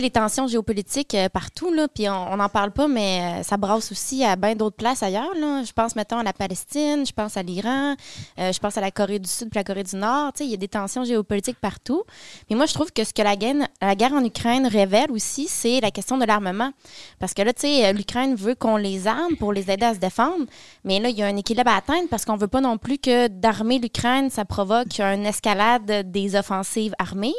les 0.00 0.10
tensions 0.10 0.46
géopolitiques 0.46 1.14
euh, 1.14 1.28
partout, 1.28 1.72
là, 1.72 1.88
puis 1.88 2.08
on 2.08 2.36
n'en 2.36 2.48
parle 2.48 2.70
pas, 2.70 2.88
mais 2.88 3.40
euh, 3.40 3.42
ça 3.42 3.56
brasse 3.56 3.90
aussi 3.92 4.24
à 4.24 4.36
bien 4.36 4.54
d'autres 4.54 4.76
places 4.76 5.02
ailleurs. 5.02 5.34
Là. 5.34 5.62
Je 5.64 5.72
pense, 5.72 5.96
mettons, 5.96 6.18
à 6.18 6.22
la 6.22 6.32
Palestine, 6.32 7.04
je 7.06 7.12
pense 7.12 7.36
à 7.36 7.42
l'Iran, 7.42 7.94
euh, 8.38 8.52
je 8.52 8.58
pense 8.58 8.76
à 8.76 8.80
la 8.80 8.90
Corée 8.90 9.18
du 9.18 9.28
Sud 9.28 9.48
puis 9.48 9.58
la 9.58 9.64
Corée 9.64 9.84
du 9.84 9.96
Nord. 9.96 10.32
Il 10.40 10.46
y 10.46 10.54
a 10.54 10.56
des 10.56 10.68
tensions 10.68 11.04
géopolitiques 11.04 11.58
partout. 11.60 12.02
Mais 12.50 12.56
moi, 12.56 12.66
je 12.66 12.74
trouve 12.74 12.92
que 12.92 13.04
ce 13.04 13.12
que 13.12 13.22
la 13.22 13.36
guerre, 13.36 14.12
en 14.12 14.24
Ukraine 14.24 14.66
révèle 14.66 15.10
aussi, 15.10 15.48
c'est 15.48 15.80
la 15.80 15.90
question 15.90 16.18
de 16.18 16.24
l'armement. 16.24 16.72
Parce 17.18 17.34
que 17.34 17.42
là, 17.42 17.52
tu 17.52 17.62
sais, 17.62 17.92
l'Ukraine 17.92 18.34
veut 18.34 18.54
qu'on 18.54 18.76
les 18.76 19.06
arme 19.06 19.36
pour 19.36 19.52
les 19.52 19.70
aider 19.70 19.86
à 19.86 19.94
se 19.94 19.98
défendre, 19.98 20.44
mais 20.84 21.00
là, 21.00 21.08
il 21.08 21.16
y 21.16 21.22
a 21.22 21.26
un 21.26 21.36
équilibre 21.36 21.70
à 21.70 21.76
atteindre 21.76 22.08
parce 22.10 22.24
qu'on 22.24 22.36
veut 22.36 22.48
pas 22.48 22.60
non 22.60 22.78
plus 22.78 22.98
que 22.98 23.28
d'armer 23.28 23.78
l'Ukraine, 23.78 24.30
ça 24.30 24.44
provoque 24.44 24.98
une 24.98 25.26
escalade 25.26 26.10
des 26.10 26.36
offensives 26.36 26.94
armées. 26.98 27.34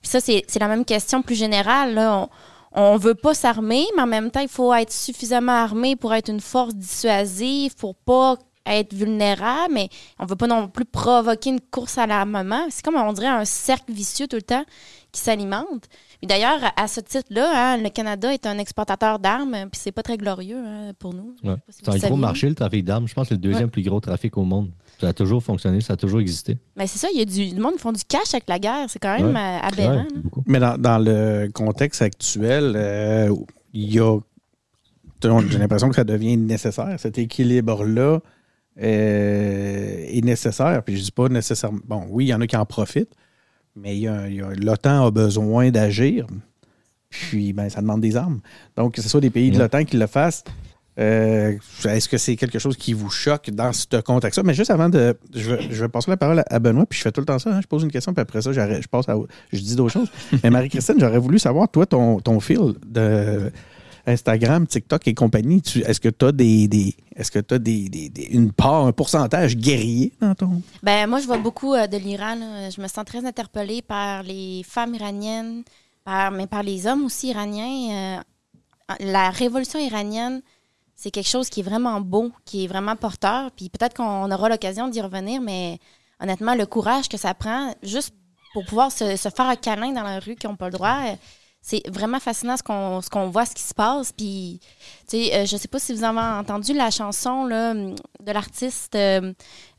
Puis 0.00 0.10
ça, 0.10 0.20
c'est 0.20 0.58
la 0.60 0.68
même 0.68 0.84
question 0.84 1.22
plus 1.22 1.34
générale. 1.34 1.94
Là. 1.94 2.28
On 2.72 2.94
ne 2.94 2.98
veut 2.98 3.14
pas 3.14 3.34
s'armer, 3.34 3.84
mais 3.96 4.02
en 4.02 4.06
même 4.06 4.30
temps, 4.30 4.40
il 4.40 4.48
faut 4.48 4.72
être 4.74 4.92
suffisamment 4.92 5.52
armé 5.52 5.96
pour 5.96 6.12
être 6.14 6.28
une 6.30 6.40
force 6.40 6.74
dissuasive, 6.74 7.74
pour 7.76 7.94
pas 7.94 8.36
être 8.68 8.92
vulnérable, 8.92 9.72
mais 9.72 9.88
on 10.18 10.26
veut 10.26 10.34
pas 10.36 10.48
non 10.48 10.66
plus 10.68 10.84
provoquer 10.84 11.50
une 11.50 11.60
course 11.60 11.98
à 11.98 12.06
l'armement. 12.06 12.66
C'est 12.68 12.84
comme, 12.84 12.96
on 12.96 13.12
dirait, 13.12 13.28
un 13.28 13.44
cercle 13.44 13.92
vicieux 13.92 14.26
tout 14.26 14.36
le 14.36 14.42
temps 14.42 14.64
qui 15.12 15.20
s'alimente. 15.20 15.86
Puis 16.18 16.26
d'ailleurs, 16.26 16.58
à 16.76 16.88
ce 16.88 17.00
titre-là, 17.00 17.48
hein, 17.54 17.76
le 17.78 17.88
Canada 17.90 18.32
est 18.34 18.44
un 18.44 18.58
exportateur 18.58 19.18
d'armes, 19.20 19.52
puis 19.70 19.80
c'est 19.80 19.92
pas 19.92 20.02
très 20.02 20.16
glorieux 20.18 20.58
hein, 20.58 20.92
pour 20.98 21.14
nous. 21.14 21.34
Ouais. 21.44 21.54
si 21.70 21.78
C'est 21.84 22.04
un 22.04 22.08
gros 22.08 22.16
marché, 22.16 22.48
le 22.48 22.54
trafic 22.56 22.84
d'armes. 22.84 23.06
Je 23.06 23.14
pense 23.14 23.24
que 23.24 23.28
c'est 23.28 23.34
le 23.34 23.40
deuxième 23.40 23.66
Ouais. 23.66 23.70
plus 23.70 23.82
gros 23.82 24.00
trafic 24.00 24.36
au 24.36 24.42
monde. 24.44 24.70
Ça 25.00 25.08
a 25.08 25.12
toujours 25.12 25.42
fonctionné, 25.42 25.80
ça 25.82 25.92
a 25.92 25.96
toujours 25.96 26.20
existé. 26.20 26.56
Mais 26.76 26.86
c'est 26.86 26.98
ça, 26.98 27.08
il 27.12 27.18
y 27.18 27.22
a 27.22 27.24
du, 27.26 27.54
du 27.54 27.60
monde 27.60 27.74
qui 27.74 27.80
font 27.80 27.92
du 27.92 28.02
cash 28.08 28.32
avec 28.32 28.48
la 28.48 28.58
guerre. 28.58 28.86
C'est 28.88 28.98
quand 28.98 29.16
même 29.16 29.34
Ouais. 29.34 29.40
euh, 29.40 29.58
aberrant. 29.60 30.04
Ouais. 30.04 30.42
Mais 30.46 30.58
dans, 30.58 30.78
dans 30.78 30.98
le 30.98 31.48
contexte 31.52 32.00
actuel, 32.02 32.72
euh, 32.76 33.34
il 33.74 33.92
y 33.94 34.00
a. 34.00 34.18
J'ai 35.22 35.58
l'impression 35.58 35.88
que 35.88 35.96
ça 35.96 36.04
devient 36.04 36.36
nécessaire. 36.36 36.94
Cet 36.98 37.18
équilibre-là 37.18 38.20
euh, 38.80 40.04
est 40.08 40.24
nécessaire. 40.24 40.82
Puis 40.82 40.96
je 40.96 41.02
dis 41.04 41.12
pas 41.12 41.28
nécessairement. 41.28 41.80
Bon, 41.86 42.06
oui, 42.10 42.26
il 42.26 42.28
y 42.28 42.34
en 42.34 42.40
a 42.40 42.46
qui 42.46 42.56
en 42.56 42.64
profitent, 42.66 43.12
mais 43.74 43.94
l'OTAN 44.56 45.06
a 45.06 45.10
besoin 45.10 45.70
d'agir. 45.70 46.26
Puis, 47.08 47.52
ben, 47.52 47.68
ça 47.70 47.80
demande 47.80 48.00
des 48.00 48.16
armes. 48.16 48.40
Donc, 48.76 48.94
que 48.94 49.02
ce 49.02 49.08
soit 49.08 49.20
des 49.20 49.30
pays 49.30 49.50
de 49.50 49.58
l'OTAN 49.58 49.84
qui 49.84 49.96
le 49.96 50.06
fassent, 50.06 50.44
euh, 50.98 51.52
est-ce 51.84 52.08
que 52.08 52.16
c'est 52.18 52.36
quelque 52.36 52.58
chose 52.58 52.76
qui 52.76 52.92
vous 52.94 53.10
choque 53.10 53.50
dans 53.50 53.72
ce 53.72 54.00
contexte-là? 54.00 54.42
Mais 54.44 54.54
juste 54.54 54.70
avant 54.70 54.88
de. 54.88 55.16
Je 55.34 55.50
vais, 55.54 55.62
je 55.70 55.82
vais 55.84 55.88
passer 55.88 56.10
la 56.10 56.16
parole 56.16 56.42
à- 56.48 56.58
Benoît, 56.58 56.86
puis 56.86 56.98
je 56.98 57.02
fais 57.02 57.12
tout 57.12 57.20
le 57.20 57.26
temps 57.26 57.38
ça. 57.38 57.50
hein. 57.50 57.60
je 57.62 57.66
pose 57.66 57.82
une 57.82 57.90
question, 57.92 58.14
puis 58.14 58.22
après 58.22 58.40
ça, 58.42 58.52
j'arrête- 58.52 58.82
je 58.82 58.88
passe 58.88 59.08
à. 59.08 59.16
Je 59.52 59.60
dis 59.60 59.76
d'autres 59.76 59.92
choses. 59.92 60.10
Mais 60.42 60.50
Marie-Christine, 60.50 60.96
j'aurais 60.98 61.18
voulu 61.18 61.38
savoir, 61.38 61.68
toi, 61.68 61.84
ton, 61.86 62.18
ton 62.20 62.40
fil 62.40 62.60
de 62.86 63.52
Instagram, 64.06 64.66
TikTok 64.68 65.08
et 65.08 65.14
compagnie, 65.14 65.60
est-ce 65.84 65.98
que 66.00 66.08
tu 66.08 66.24
as 66.26 66.32
des, 66.32 66.68
des- 66.68 66.94
est-ce 67.16 67.30
que 67.32 67.40
tu 67.40 67.54
as 67.54 67.58
des, 67.58 67.88
des- 67.88 68.08
des- 68.08 68.26
une 68.30 68.52
part, 68.52 68.86
un 68.86 68.92
pourcentage 68.92 69.56
guerrier 69.56 70.12
dans 70.20 70.34
ton? 70.34 70.62
Ben, 70.82 71.08
moi, 71.08 71.20
je 71.20 71.26
vois 71.26 71.38
beaucoup 71.38 71.74
euh, 71.74 71.86
de 71.88 71.96
l'Iran. 71.96 72.36
Je 72.74 72.80
me 72.80 72.86
sens 72.88 73.04
très 73.04 73.24
interpellée 73.26 73.82
par 73.82 74.22
les 74.22 74.62
femmes 74.64 74.94
iraniennes, 74.94 75.62
par, 76.04 76.30
mais 76.30 76.46
par 76.46 76.62
les 76.62 76.86
hommes 76.86 77.04
aussi 77.04 77.30
iraniens. 77.30 78.18
Euh, 78.18 78.94
la 79.00 79.30
révolution 79.30 79.80
iranienne, 79.80 80.40
c'est 80.96 81.10
quelque 81.10 81.28
chose 81.28 81.48
qui 81.48 81.60
est 81.60 81.62
vraiment 81.62 82.00
beau, 82.00 82.32
qui 82.44 82.64
est 82.64 82.66
vraiment 82.66 82.96
porteur. 82.96 83.50
Puis 83.52 83.68
peut-être 83.68 83.94
qu'on 83.94 84.30
aura 84.30 84.48
l'occasion 84.48 84.88
d'y 84.88 85.00
revenir, 85.00 85.40
mais 85.40 85.78
honnêtement, 86.20 86.54
le 86.54 86.66
courage 86.66 87.08
que 87.08 87.16
ça 87.16 87.34
prend, 87.34 87.74
juste 87.82 88.14
pour 88.52 88.64
pouvoir 88.64 88.90
se, 88.90 89.16
se 89.16 89.28
faire 89.28 89.46
un 89.46 89.56
câlin 89.56 89.92
dans 89.92 90.02
la 90.02 90.18
rue 90.18 90.34
qui 90.34 90.46
n'ont 90.46 90.56
pas 90.56 90.66
le 90.66 90.72
droit, 90.72 90.98
euh, 91.06 91.16
c'est 91.66 91.82
vraiment 91.88 92.20
fascinant 92.20 92.56
ce 92.56 92.62
qu'on 93.10 93.28
voit, 93.28 93.44
ce 93.44 93.52
qui 93.52 93.62
se 93.62 93.74
passe. 93.74 94.12
Puis, 94.12 94.60
tu 95.08 95.24
sais, 95.24 95.34
euh, 95.34 95.46
je 95.46 95.56
sais 95.56 95.66
pas 95.66 95.80
si 95.80 95.92
vous 95.92 96.04
avez 96.04 96.20
entendu 96.20 96.72
la 96.72 96.92
chanson 96.92 97.44
là, 97.44 97.74
de 97.74 98.32
l'artiste 98.32 98.94
euh, 98.94 99.32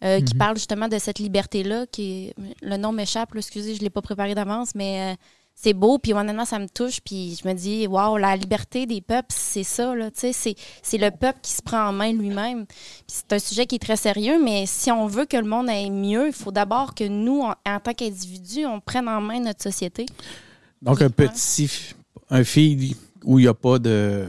euh, 0.03 0.19
qui 0.19 0.35
parle 0.35 0.57
justement 0.57 0.89
de 0.89 0.99
cette 0.99 1.19
liberté-là, 1.19 1.85
qui 1.87 2.33
le 2.61 2.75
nom 2.75 2.91
m'échappe, 2.91 3.33
excusez, 3.37 3.75
je 3.75 3.79
l'ai 3.79 3.89
pas 3.89 4.01
préparé 4.01 4.35
d'avance, 4.35 4.75
mais 4.75 5.15
c'est 5.59 5.73
beau, 5.73 5.97
puis 5.97 6.13
honnêtement, 6.13 6.45
ça 6.45 6.59
me 6.59 6.67
touche, 6.69 6.99
puis 7.03 7.35
je 7.41 7.47
me 7.47 7.53
dis, 7.55 7.87
waouh, 7.87 8.17
la 8.17 8.35
liberté 8.35 8.85
des 8.85 9.01
peuples, 9.01 9.33
c'est 9.35 9.63
ça, 9.63 9.95
là, 9.95 10.11
tu 10.11 10.31
sais, 10.31 10.55
c'est- 10.83 10.97
le 10.99 11.09
peuple 11.09 11.39
qui 11.41 11.51
se 11.51 11.63
prend 11.63 11.87
en 11.87 11.91
main 11.91 12.13
lui-même. 12.13 12.65
C'est 13.07 13.33
un 13.33 13.39
sujet 13.39 13.65
qui 13.65 13.75
est 13.75 13.79
très 13.79 13.95
sérieux, 13.97 14.39
mais 14.43 14.65
si 14.67 14.91
on 14.91 15.07
veut 15.07 15.25
que 15.25 15.35
le 15.35 15.47
monde 15.47 15.67
aille 15.67 15.89
mieux, 15.89 16.27
il 16.27 16.33
faut 16.33 16.51
d'abord 16.51 16.93
que 16.93 17.05
nous, 17.05 17.41
en, 17.41 17.55
en 17.65 17.79
tant 17.79 17.93
qu'individus, 17.93 18.67
on 18.67 18.79
prenne 18.79 19.07
en 19.09 19.19
main 19.19 19.39
notre 19.39 19.63
société. 19.63 20.05
Donc, 20.81 21.01
un 21.01 21.09
petit. 21.09 21.69
Un 22.29 22.43
feed 22.43 22.95
où 23.23 23.39
il 23.39 23.43
n'y 23.43 23.47
a 23.47 23.53
pas 23.55 23.79
de. 23.79 24.27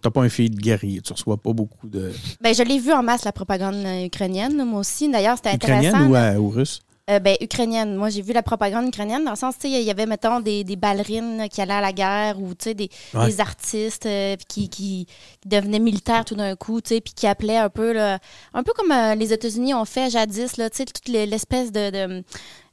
T'as 0.00 0.10
pas 0.10 0.22
un 0.22 0.28
feed 0.28 0.56
guerrier. 0.56 1.00
Tu 1.02 1.12
reçois 1.12 1.36
pas 1.36 1.52
beaucoup 1.52 1.88
de. 1.88 2.10
Ben, 2.40 2.54
je 2.54 2.62
l'ai 2.62 2.78
vu 2.78 2.92
en 2.92 3.02
masse, 3.02 3.24
la 3.24 3.32
propagande 3.32 3.74
euh, 3.74 4.06
ukrainienne, 4.06 4.64
moi 4.64 4.80
aussi. 4.80 5.10
D'ailleurs, 5.10 5.36
c'était 5.36 5.50
intéressant. 5.50 5.88
Ukrainienne 5.88 6.10
ou, 6.10 6.14
euh, 6.16 6.36
ou 6.38 6.48
russe? 6.48 6.80
Euh, 7.10 7.18
ben, 7.18 7.36
ukrainienne. 7.40 7.96
Moi, 7.96 8.08
j'ai 8.10 8.22
vu 8.22 8.32
la 8.32 8.42
propagande 8.42 8.86
ukrainienne 8.86 9.24
dans 9.24 9.32
le 9.32 9.36
sens, 9.36 9.54
tu 9.58 9.62
sais, 9.68 9.80
il 9.80 9.84
y 9.84 9.90
avait, 9.90 10.06
mettons, 10.06 10.38
des, 10.38 10.62
des 10.62 10.76
ballerines 10.76 11.38
là, 11.38 11.48
qui 11.48 11.60
allaient 11.60 11.72
à 11.72 11.80
la 11.80 11.92
guerre 11.92 12.40
ou, 12.40 12.50
tu 12.54 12.64
sais, 12.64 12.74
des, 12.74 12.88
Ouais. 13.14 13.26
des 13.26 13.40
artistes 13.40 14.06
euh, 14.06 14.36
qui, 14.48 14.68
qui, 14.68 15.06
qui 15.40 15.48
devenaient 15.48 15.80
militaires 15.80 16.24
tout 16.24 16.36
d'un 16.36 16.54
coup, 16.54 16.80
tu 16.80 16.90
sais, 16.94 17.00
puis 17.00 17.12
qui 17.14 17.26
appelaient 17.26 17.56
un 17.56 17.68
peu, 17.70 17.92
là, 17.92 18.18
un 18.54 18.62
peu 18.62 18.72
comme 18.76 18.92
euh, 18.92 19.14
les 19.16 19.32
États-Unis 19.32 19.74
ont 19.74 19.84
fait 19.86 20.08
jadis, 20.10 20.56
là, 20.56 20.70
tu 20.70 20.76
sais, 20.76 20.84
toute 20.84 21.08
les- 21.08 21.26
l'espèce 21.26 21.72
de, 21.72 21.90
de 21.90 22.22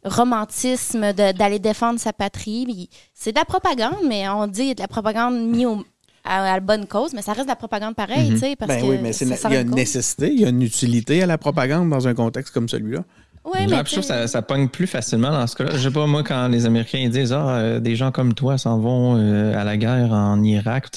romantisme 0.03 1.13
de- 1.13 1.31
d'aller 1.31 1.59
défendre 1.59 1.99
sa 1.99 2.13
patrie. 2.13 2.89
C'est 3.13 3.31
de 3.31 3.39
la 3.39 3.45
propagande, 3.45 3.97
mais 4.07 4.27
on 4.29 4.47
dit 4.47 4.75
de 4.75 4.81
la 4.81 4.87
propagande 4.87 5.35
mise 5.49 5.65
au- 5.65 5.83
à, 6.23 6.41
à 6.51 6.53
la 6.55 6.59
bonne 6.59 6.85
cause, 6.87 7.13
mais 7.13 7.21
ça 7.21 7.31
reste 7.31 7.45
de 7.45 7.51
la 7.51 7.55
propagande 7.55 7.95
pareil, 7.95 8.29
tu 8.31 8.37
sais, 8.39 8.55
parce 8.57 8.67
Ben 8.69 8.81
que 8.81 8.85
oui, 8.85 8.97
mais 9.01 9.11
il 9.15 9.27
y 9.29 9.33
a 9.33 9.47
une 9.47 9.53
une 9.61 9.65
cause. 9.69 9.75
nécessité, 9.75 10.27
il 10.33 10.41
y 10.41 10.45
a 10.45 10.49
une 10.49 10.61
utilité 10.61 11.23
à 11.23 11.25
la 11.25 11.37
propagande 11.37 11.89
dans 11.89 12.05
un 12.07 12.13
contexte 12.13 12.53
comme 12.53 12.67
celui-là. 12.67 13.05
Ouais, 13.53 13.65
mais 13.65 13.77
je 13.77 13.83
trouve 13.83 13.83
que 13.83 14.01
sais- 14.01 14.01
ça, 14.01 14.27
ça 14.27 14.41
pogne 14.41 14.67
plus 14.67 14.87
facilement 14.87 15.31
dans 15.31 15.47
ce 15.47 15.55
cas-là. 15.55 15.71
Je 15.73 15.77
sais 15.87 15.91
pas, 15.91 16.05
moi, 16.05 16.21
quand 16.23 16.47
les 16.49 16.65
Américains 16.65 17.07
disent 17.09 17.31
Ah, 17.33 17.49
euh, 17.57 17.79
des 17.79 17.95
gens 17.95 18.11
comme 18.11 18.33
toi 18.33 18.57
s'en 18.57 18.77
vont 18.79 19.15
euh, 19.17 19.57
à 19.57 19.63
la 19.63 19.77
guerre 19.77 20.11
en 20.11 20.43
Irak, 20.43 20.87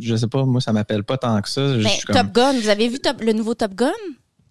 je 0.00 0.16
sais 0.16 0.26
pas, 0.26 0.44
moi, 0.44 0.60
ça 0.60 0.72
m'appelle 0.72 1.04
pas 1.04 1.18
tant 1.18 1.40
que 1.42 1.48
ça. 1.48 1.78
Je 1.78 1.84
Mais 1.84 1.90
comme, 2.06 2.16
Top 2.16 2.32
Gun, 2.32 2.52
vous 2.60 2.68
avez 2.68 2.88
vu 2.88 2.98
Top- 2.98 3.20
le 3.20 3.32
nouveau 3.32 3.54
Top 3.54 3.74
Gun? 3.74 3.90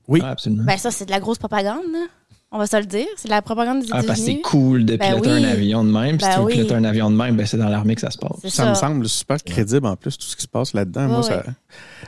Oui. 0.08 0.22
Ah, 0.24 0.30
absolument. 0.30 0.64
Ben 0.66 0.78
ça, 0.78 0.92
c'est 0.92 1.06
de 1.06 1.12
la 1.12 1.20
grosse 1.20 1.38
propagande, 1.40 1.84
là. 1.92 2.06
On 2.50 2.58
va 2.60 2.66
se 2.66 2.78
le 2.78 2.86
dire. 2.86 3.06
C'est 3.18 3.28
de 3.28 3.34
la 3.34 3.42
propagande 3.42 3.82
des 3.82 3.88
Ah, 3.92 4.02
parce 4.08 4.20
que 4.20 4.26
c'est 4.26 4.40
cool 4.40 4.86
de 4.86 4.96
Ben 4.96 5.10
piloter 5.12 5.32
oui. 5.34 5.46
un 5.46 5.50
avion 5.50 5.84
de 5.84 5.92
même. 5.92 6.18
Puis 6.18 6.26
Ben 6.26 6.32
si 6.32 6.34
tu 6.36 6.40
veux 6.40 6.46
oui. 6.46 6.54
piloter 6.54 6.76
un 6.76 6.84
avion 6.86 7.12
de 7.12 7.16
même, 7.16 7.36
ben 7.36 7.46
c'est 7.46 7.58
dans 7.58 7.68
l'armée 7.68 7.96
que 7.96 8.02
ça 8.02 8.10
se 8.10 8.18
passe. 8.18 8.40
Ça, 8.44 8.50
ça. 8.50 8.70
me 8.70 8.74
semble 8.76 9.10
super 9.10 9.44
crédible 9.44 9.86
en 9.86 9.98
plus, 9.98 10.18
tout 10.18 10.26
ce 10.28 10.36
qui 10.38 10.44
se 10.44 10.48
passe 10.48 10.74
là-dedans. 10.74 11.08
Moi, 11.08 11.24
ça... 11.24 11.44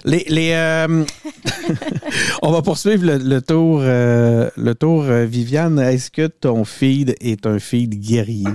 Les, 0.06 0.24
les, 0.30 0.52
euh, 0.54 1.04
On 2.42 2.52
va 2.52 2.62
poursuivre 2.62 3.06
le, 3.06 3.18
le 3.18 3.42
tour, 3.42 3.80
euh, 3.82 4.50
le 4.56 4.76
tour 4.76 5.04
euh, 5.04 5.26
Viviane. 5.26 5.78
Est-ce 5.78 6.10
que 6.10 6.28
ton 6.28 6.64
feed 6.64 7.16
est 7.20 7.46
un 7.46 7.60
feed 7.60 8.00
guerrier? 8.00 8.48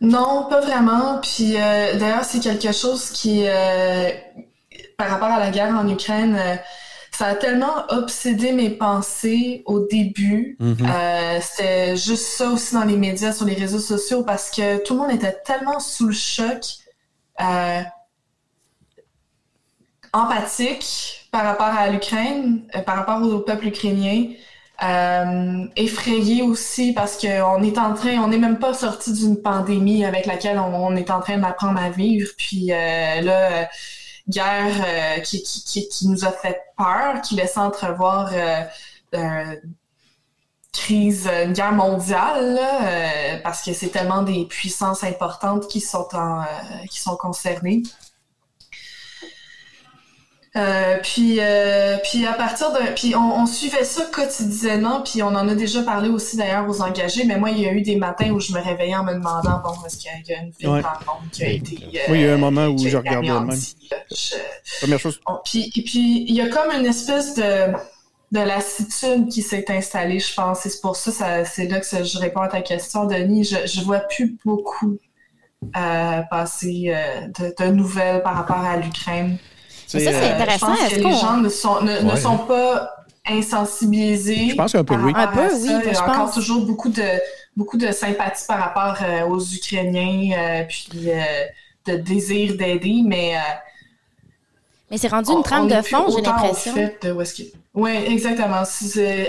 Non, 0.00 0.46
pas 0.50 0.60
vraiment. 0.60 1.18
Puis 1.22 1.54
euh, 1.56 1.98
d'ailleurs, 1.98 2.24
c'est 2.24 2.40
quelque 2.40 2.72
chose 2.72 3.10
qui, 3.10 3.44
euh, 3.46 4.10
par 4.98 5.08
rapport 5.08 5.28
à 5.28 5.38
la 5.38 5.50
guerre 5.50 5.74
en 5.74 5.88
Ukraine, 5.88 6.36
euh, 6.38 6.56
ça 7.22 7.28
a 7.28 7.34
tellement 7.36 7.84
obsédé 7.90 8.50
mes 8.50 8.70
pensées 8.70 9.62
au 9.66 9.86
début. 9.86 10.56
Mhm. 10.58 10.76
Euh, 10.80 11.38
C'était 11.40 11.96
juste 11.96 12.24
ça 12.24 12.48
aussi 12.48 12.74
dans 12.74 12.82
les 12.82 12.96
médias, 12.96 13.32
sur 13.32 13.46
les 13.46 13.54
réseaux 13.54 13.78
sociaux, 13.78 14.24
parce 14.24 14.50
que 14.50 14.82
tout 14.82 14.94
le 14.94 15.00
monde 15.02 15.12
était 15.12 15.36
tellement 15.44 15.78
sous 15.78 16.08
le 16.08 16.12
choc, 16.12 16.64
euh, 17.40 17.80
empathique 20.12 21.28
par 21.30 21.44
rapport 21.44 21.66
à 21.66 21.90
l'Ukraine, 21.90 22.62
euh, 22.74 22.80
par 22.80 22.96
rapport 22.96 23.22
au 23.22 23.38
peuple 23.38 23.68
ukrainien. 23.68 24.30
effrayé 25.76 26.42
aussi 26.42 26.92
parce 26.92 27.16
qu'on 27.16 27.62
est 27.62 27.78
en 27.78 27.94
train, 27.94 28.18
on 28.18 28.26
n'est 28.26 28.44
même 28.48 28.58
pas 28.58 28.74
sorti 28.74 29.12
d'une 29.12 29.40
pandémie 29.40 30.04
avec 30.04 30.26
laquelle 30.26 30.58
on, 30.58 30.96
est 30.96 31.08
en 31.08 31.20
train 31.20 31.38
d'apprendre 31.38 31.80
à 31.80 31.90
vivre. 31.90 32.30
Puis 32.36 32.66
là, 32.66 33.68
guerre 34.28 34.84
euh, 34.86 35.20
qui, 35.20 35.42
qui, 35.42 35.88
qui, 35.88 36.08
nous 36.08 36.24
a 36.24 36.32
fait 36.32 36.60
peur, 36.76 37.20
qui 37.22 37.34
laisse 37.34 37.56
entrevoir 37.56 38.30
euh, 38.32 39.56
crise, 40.72 41.28
une 41.28 41.52
guerre 41.52 41.72
mondiale, 41.72 42.54
là, 42.54 43.38
parce 43.42 43.62
que 43.62 43.72
c'est 43.74 43.88
tellement 43.88 44.22
des 44.22 44.46
puissances 44.46 45.04
importantes 45.04 45.68
qui 45.68 45.80
sont 45.80 46.08
en, 46.14 46.44
qui 46.90 46.98
sont 46.98 47.16
concernées. 47.16 47.82
Euh, 50.54 50.98
puis, 51.02 51.38
euh, 51.40 51.96
puis 52.04 52.26
à 52.26 52.34
partir 52.34 52.72
de, 52.72 52.94
puis 52.94 53.14
on, 53.16 53.46
suivait 53.46 53.84
ça 53.84 54.04
quotidiennement, 54.12 55.00
puis 55.00 55.22
on 55.22 55.28
en 55.28 55.48
a 55.48 55.54
déjà 55.54 55.82
parlé 55.82 56.10
aussi 56.10 56.36
d'ailleurs 56.36 56.68
aux 56.68 56.82
engagés. 56.82 57.24
Mais 57.24 57.38
moi, 57.38 57.50
il 57.50 57.60
y 57.60 57.66
a 57.66 57.72
eu 57.72 57.80
des 57.80 57.96
matins 57.96 58.30
où 58.30 58.38
je 58.38 58.52
me 58.52 58.60
réveillais 58.60 58.96
en 58.96 59.04
me 59.04 59.14
demandant 59.14 59.62
bon, 59.64 59.72
est-ce 59.86 59.96
qu'il 59.96 60.10
y 60.28 60.34
a 60.34 60.42
une 60.42 60.52
fille 60.52 60.66
dans 60.66 60.76
le 60.76 60.82
monde 60.82 61.30
qui 61.32 61.44
a 61.44 61.48
été. 61.48 61.78
oui, 61.80 62.18
il 62.18 62.20
y 62.20 62.24
a 62.24 62.28
eu 62.28 62.30
un 62.32 62.36
moment 62.36 62.66
où 62.66 62.78
je 62.78 62.96
regardais 62.96 63.28
même. 63.28 63.58
Première 64.80 64.98
chose. 64.98 65.20
puis, 65.46 65.72
et 65.74 65.82
puis 65.84 66.26
il 66.28 66.34
y 66.34 66.42
a 66.42 66.48
comme 66.48 66.70
une 66.70 66.86
espèce 66.86 67.34
de 67.34 67.72
de 68.32 68.40
lassitude 68.40 69.28
qui 69.28 69.42
s'est 69.42 69.66
installée, 69.68 70.18
je 70.18 70.34
pense. 70.34 70.64
Et 70.64 70.70
c'est 70.70 70.80
pour 70.80 70.96
ça, 70.96 71.10
ça 71.12 71.44
c'est 71.44 71.66
là 71.66 71.80
que 71.80 72.04
je 72.04 72.18
réponds 72.18 72.40
à 72.40 72.48
ta 72.48 72.62
question, 72.62 73.04
Denis. 73.04 73.44
Je, 73.44 73.66
je 73.66 73.82
vois 73.82 74.00
plus 74.00 74.38
beaucoup 74.42 74.98
euh, 75.76 76.20
passer 76.30 76.94
de, 77.38 77.54
de 77.62 77.70
nouvelles 77.70 78.22
par 78.22 78.34
rapport 78.34 78.64
à 78.64 78.78
l'Ukraine. 78.78 79.38
Ça, 79.98 80.10
c'est 80.12 80.30
euh, 80.30 80.34
intéressant. 80.34 80.74
Je 80.74 80.80
pense 80.80 80.92
que 80.92 81.08
les 81.08 81.14
gens 81.14 81.36
ne 81.36 81.48
sont, 81.48 81.80
ne, 81.82 82.16
sont 82.16 82.38
pas 82.38 82.90
insensibilisés. 83.26 84.50
Je 84.50 84.54
pense 84.54 84.72
qu'un 84.72 84.84
peu, 84.84 84.96
oui. 84.96 85.12
Un 85.14 85.26
peu, 85.28 85.48
oui. 85.54 85.70
Il 85.86 85.92
y 85.92 85.96
a 85.96 86.02
encore 86.02 86.32
toujours 86.32 86.64
beaucoup 86.64 86.88
de, 86.88 87.20
beaucoup 87.56 87.76
de 87.76 87.92
sympathie 87.92 88.46
par 88.46 88.58
rapport 88.58 88.96
euh, 89.02 89.26
aux 89.26 89.40
Ukrainiens, 89.40 90.36
euh, 90.36 90.64
puis 90.68 90.88
de 91.86 91.96
désir 91.96 92.56
d'aider, 92.56 93.02
mais. 93.04 93.36
Mais 94.92 94.98
c'est 94.98 95.08
rendu 95.08 95.32
une 95.32 95.42
trame 95.42 95.68
de 95.68 95.80
fond, 95.80 96.04
j'ai 96.14 96.20
l'impression. 96.20 96.74
Oui, 97.74 97.92
exactement. 98.06 98.62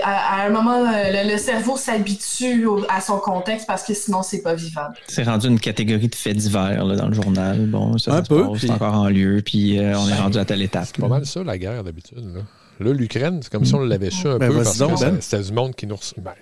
À, 0.02 0.44
un 0.44 0.50
moment, 0.50 0.84
le, 0.84 1.38
cerveau 1.38 1.78
s'habitue 1.78 2.68
à 2.90 3.00
son 3.00 3.16
contexte 3.18 3.66
parce 3.66 3.82
que 3.82 3.94
sinon, 3.94 4.22
c'est 4.22 4.42
pas 4.42 4.54
vivable. 4.54 4.96
C'est 5.08 5.22
rendu 5.22 5.48
une 5.48 5.58
catégorie 5.58 6.08
de 6.08 6.14
faits 6.14 6.36
divers 6.36 6.84
dans 6.86 7.08
le 7.08 7.14
journal. 7.14 7.66
Bon, 7.66 7.96
ça, 7.96 8.16
un 8.16 8.22
peu. 8.22 8.46
C'est 8.60 8.70
encore 8.70 8.92
en 8.92 9.08
lieu, 9.08 9.40
puis 9.42 9.78
euh, 9.78 9.98
on 9.98 10.06
est 10.06 10.14
rendu 10.14 10.36
à 10.36 10.44
telle 10.44 10.60
étape. 10.60 10.84
C'est 10.84 10.98
pas 11.00 11.08
mal 11.08 11.24
ça, 11.24 11.42
la 11.42 11.56
guerre, 11.56 11.82
d'habitude. 11.82 12.44
Là, 12.80 12.92
l'Ukraine, 12.92 13.40
c'est 13.42 13.52
comme 13.52 13.64
si 13.64 13.74
on 13.74 13.80
l'avait 13.80 14.10
su 14.10 14.26
un 14.26 14.38
ben, 14.38 14.48
peu 14.50 14.56
parce 14.56 14.78
donc, 14.78 14.98
que 14.98 15.04
ben. 15.04 15.20
c'était 15.20 15.42
du 15.42 15.52
monde 15.52 15.74
qui 15.74 15.86
nous... 15.86 15.96
Ben, 16.18 16.32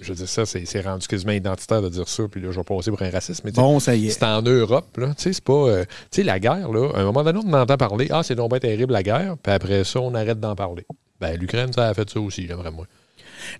je 0.00 0.08
veux 0.08 0.14
dire 0.14 0.28
ça, 0.28 0.46
c'est 0.46 0.80
rendu 0.80 1.06
quasiment 1.06 1.32
identitaire 1.32 1.82
de 1.82 1.88
dire 1.88 2.08
ça, 2.08 2.22
puis 2.30 2.40
là, 2.40 2.50
je 2.50 2.56
vais 2.56 2.64
passer 2.64 2.90
pour 2.90 3.02
un 3.02 3.10
raciste, 3.10 3.42
mais 3.44 3.52
bon, 3.52 3.78
ça 3.78 3.94
y 3.94 4.06
est. 4.06 4.10
c'est 4.10 4.24
en 4.24 4.42
Europe, 4.42 4.96
là, 4.96 5.08
tu 5.08 5.14
sais, 5.24 5.32
c'est 5.34 5.44
pas... 5.44 5.52
euh, 5.52 5.84
tu 6.10 6.16
sais, 6.16 6.22
la 6.22 6.40
guerre, 6.40 6.70
là, 6.70 6.90
à 6.94 7.00
un 7.00 7.04
moment 7.04 7.22
donné, 7.22 7.40
on 7.44 7.52
entend 7.52 7.76
parler, 7.76 8.08
ah, 8.10 8.22
c'est 8.22 8.34
donc 8.34 8.50
bien 8.50 8.58
terrible, 8.58 8.92
la 8.92 9.02
guerre, 9.02 9.36
puis 9.42 9.52
après 9.52 9.84
ça, 9.84 10.00
on 10.00 10.14
arrête 10.14 10.40
d'en 10.40 10.54
parler. 10.54 10.86
Ben, 11.20 11.38
l'Ukraine, 11.38 11.72
ça 11.72 11.88
a 11.88 11.94
fait 11.94 12.08
ça 12.08 12.20
aussi, 12.20 12.46
j'aimerais 12.46 12.70
moi. 12.70 12.86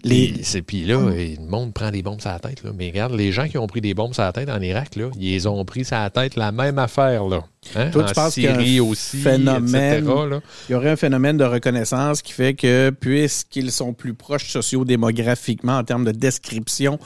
Les- 0.04 0.32
Puis, 0.32 0.62
puis 0.62 0.84
là, 0.84 0.98
le 1.00 1.46
monde 1.48 1.72
prend 1.72 1.90
des 1.90 2.02
bombes 2.02 2.20
sur 2.20 2.30
la 2.30 2.38
tête. 2.38 2.62
Là. 2.64 2.70
Mais 2.76 2.88
regarde, 2.88 3.14
les 3.14 3.32
gens 3.32 3.48
qui 3.48 3.58
ont 3.58 3.66
pris 3.66 3.80
des 3.80 3.94
bombes 3.94 4.14
sur 4.14 4.22
la 4.22 4.32
tête 4.32 4.48
en 4.48 4.60
Irak, 4.60 4.96
là, 4.96 5.10
ils 5.18 5.48
ont 5.48 5.64
pris 5.64 5.84
sur 5.84 5.96
la 5.96 6.10
tête 6.10 6.36
la 6.36 6.52
même 6.52 6.78
affaire. 6.78 7.24
Là. 7.24 7.44
Hein? 7.76 7.90
Toi, 7.90 8.02
en 8.04 8.06
tu 8.06 8.14
penses 8.14 8.38
a 8.38 8.40
un 8.40 8.54
Syrie 8.54 8.80
aussi, 8.80 9.18
phénomène- 9.18 10.04
etc., 10.04 10.14
là. 10.30 10.40
Il 10.68 10.72
y 10.72 10.74
aurait 10.74 10.90
un 10.90 10.96
phénomène 10.96 11.36
de 11.36 11.44
reconnaissance 11.44 12.20
qui 12.22 12.32
fait 12.32 12.54
que, 12.54 12.90
puisqu'ils 12.90 13.70
sont 13.70 13.92
plus 13.92 14.14
proches 14.14 14.50
sociodémographiquement 14.50 15.78
en 15.78 15.84
termes 15.84 16.04
de 16.04 16.12
description 16.12 16.98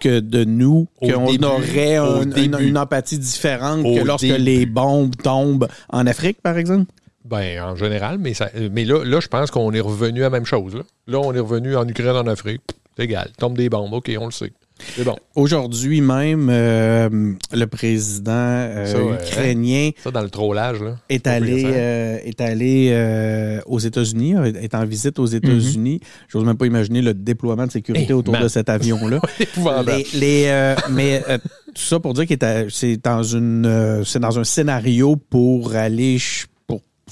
que 0.00 0.18
de 0.18 0.42
nous, 0.42 0.88
qu'on 1.00 1.36
aurait 1.44 1.98
au 2.00 2.22
un- 2.22 2.58
une, 2.58 2.76
empathie 2.76 3.18
différente 3.20 3.84
Au 3.86 3.94
que 3.94 4.00
lorsque 4.04 4.26
début. 4.26 4.42
les 4.42 4.66
bombes 4.66 5.14
tombent 5.22 5.68
en 5.90 6.06
Afrique, 6.08 6.38
par 6.42 6.58
exemple? 6.58 6.90
Ben, 7.24 7.62
en 7.62 7.76
général, 7.76 8.18
mais, 8.18 8.34
ça, 8.34 8.50
mais 8.72 8.84
là, 8.84 9.04
là, 9.04 9.20
je 9.20 9.28
pense 9.28 9.50
qu'on 9.50 9.72
est 9.72 9.80
revenu 9.80 10.20
à 10.20 10.24
la 10.24 10.30
même 10.30 10.44
chose. 10.46 10.74
Là, 10.74 10.82
Là, 11.06 11.18
on 11.20 11.32
est 11.32 11.40
revenu 11.40 11.76
en 11.76 11.86
Ukraine, 11.86 12.16
en 12.16 12.26
Afrique. 12.26 12.62
C'est 12.96 13.04
égal. 13.04 13.30
Tombe 13.38 13.56
des 13.56 13.68
bombes. 13.68 13.92
OK, 13.92 14.10
on 14.18 14.26
le 14.26 14.32
sait. 14.32 14.52
C'est 14.96 15.04
bon. 15.04 15.16
Aujourd'hui 15.34 16.00
même, 16.00 16.48
euh, 16.50 17.08
le 17.52 17.66
président 17.66 18.32
euh, 18.32 18.86
Ça, 18.86 19.02
ouais. 19.02 19.14
ukrainien 19.14 19.90
Ça, 20.02 20.10
dans 20.10 20.22
le 20.22 20.30
trollage, 20.30 20.82
là. 20.82 20.96
est 21.08 21.26
allé, 21.26 21.64
euh, 21.66 22.18
est 22.24 22.40
allé 22.40 22.90
euh, 22.92 23.60
aux 23.66 23.78
États-Unis, 23.78 24.34
euh, 24.34 24.52
est 24.60 24.74
en 24.74 24.84
visite 24.84 25.18
aux 25.18 25.26
États-Unis. 25.26 26.00
J'ose 26.28 26.44
même 26.44 26.56
pas 26.56 26.66
imaginer 26.66 27.00
le 27.00 27.14
déploiement 27.14 27.66
de 27.66 27.72
sécurité 27.72 28.12
autour 28.12 28.32
man. 28.32 28.42
de 28.42 28.48
cet 28.48 28.68
avion-là. 28.68 29.20
Épouvantable. 29.40 30.02
Les, 30.14 30.18
les, 30.18 30.44
euh, 30.48 30.74
mais 30.90 31.22
euh, 31.28 31.38
tout 31.74 31.82
ça 31.82 32.00
pour 32.00 32.12
dire 32.14 32.26
que 32.26 32.68
c'est 32.70 32.96
dans 32.96 33.22
une 33.22 33.66
euh, 33.66 34.04
c'est 34.04 34.20
dans 34.20 34.38
un 34.38 34.44
scénario 34.44 35.16
pour 35.16 35.74
aller 35.74 36.18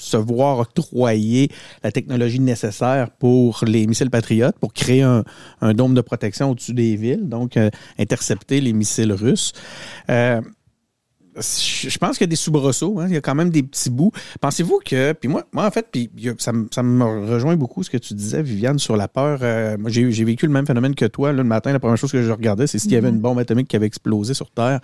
se 0.01 0.17
voir 0.17 0.59
octroyer 0.59 1.49
la 1.83 1.91
technologie 1.91 2.39
nécessaire 2.39 3.11
pour 3.11 3.63
les 3.65 3.85
missiles 3.87 4.09
patriotes, 4.09 4.57
pour 4.59 4.73
créer 4.73 5.03
un, 5.03 5.23
dôme 5.73 5.93
de 5.93 6.01
protection 6.01 6.51
au-dessus 6.51 6.73
des 6.73 6.95
villes, 6.95 7.29
donc 7.29 7.55
euh, 7.55 7.69
intercepter 7.99 8.61
les 8.61 8.73
missiles 8.73 9.13
russes. 9.13 9.53
Euh, 10.09 10.41
je 11.35 11.97
pense 11.97 12.17
qu'il 12.17 12.25
y 12.25 12.29
a 12.29 12.31
des 12.31 12.35
soubresauts, 12.35 12.99
hein. 12.99 13.05
il 13.07 13.13
y 13.13 13.17
a 13.17 13.21
quand 13.21 13.35
même 13.35 13.49
des 13.51 13.63
petits 13.63 13.89
bouts. 13.89 14.11
Pensez-vous 14.41 14.79
que, 14.85 15.13
puis 15.13 15.29
moi, 15.29 15.43
moi 15.53 15.65
en 15.65 15.71
fait, 15.71 15.87
puis 15.91 16.09
ça, 16.39 16.51
me- 16.51 16.67
ça 16.71 16.83
me 16.83 17.03
rejoint 17.31 17.55
beaucoup 17.55 17.83
ce 17.83 17.89
que 17.89 17.97
tu 17.97 18.13
disais, 18.13 18.41
Viviane, 18.43 18.79
sur 18.79 18.97
la 18.97 19.07
peur. 19.07 19.39
Euh, 19.41 19.77
j'ai 19.87 20.23
vécu 20.25 20.45
le 20.45 20.51
même 20.51 20.65
phénomène 20.67 20.93
que 20.93 21.05
toi. 21.05 21.31
Là, 21.31 21.37
le 21.37 21.43
matin, 21.45 21.71
la 21.71 21.79
première 21.79 21.97
chose 21.97 22.11
que 22.11 22.21
je 22.21 22.31
regardais, 22.31 22.67
c'est 22.67 22.79
s'il 22.79 22.91
y 22.91 22.95
avait 22.97 23.09
une 23.09 23.19
bombe 23.21 23.39
atomique 23.39 23.67
qui 23.69 23.75
avait 23.75 23.85
explosé 23.85 24.33
sur 24.33 24.51
Terre. 24.51 24.81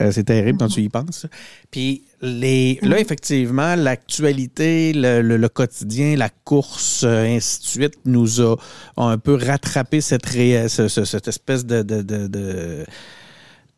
Euh, 0.00 0.12
c'est 0.12 0.24
terrible 0.24 0.58
quand 0.58 0.68
tu 0.68 0.80
y 0.80 0.88
penses. 0.88 1.26
Puis 1.70 2.04
les, 2.22 2.78
là, 2.82 3.00
effectivement, 3.00 3.74
l'actualité, 3.76 4.92
le, 4.94 5.22
le- 5.22 5.36
le 5.38 5.48
quotidien, 5.48 6.16
la 6.16 6.28
course, 6.28 7.02
euh, 7.04 7.24
ainsi 7.36 7.60
de 7.62 7.64
suite, 7.66 7.94
nous 8.04 8.40
a, 8.40 8.56
a 8.96 9.04
un 9.04 9.18
peu 9.18 9.34
rattrapé 9.34 10.00
cette, 10.00 10.26
ré- 10.26 10.68
ce- 10.68 10.88
ce- 10.88 11.04
cette 11.04 11.28
espèce 11.28 11.64
de- 11.66 11.82
de- 11.82 12.02
de- 12.02 12.26
de 12.28 12.84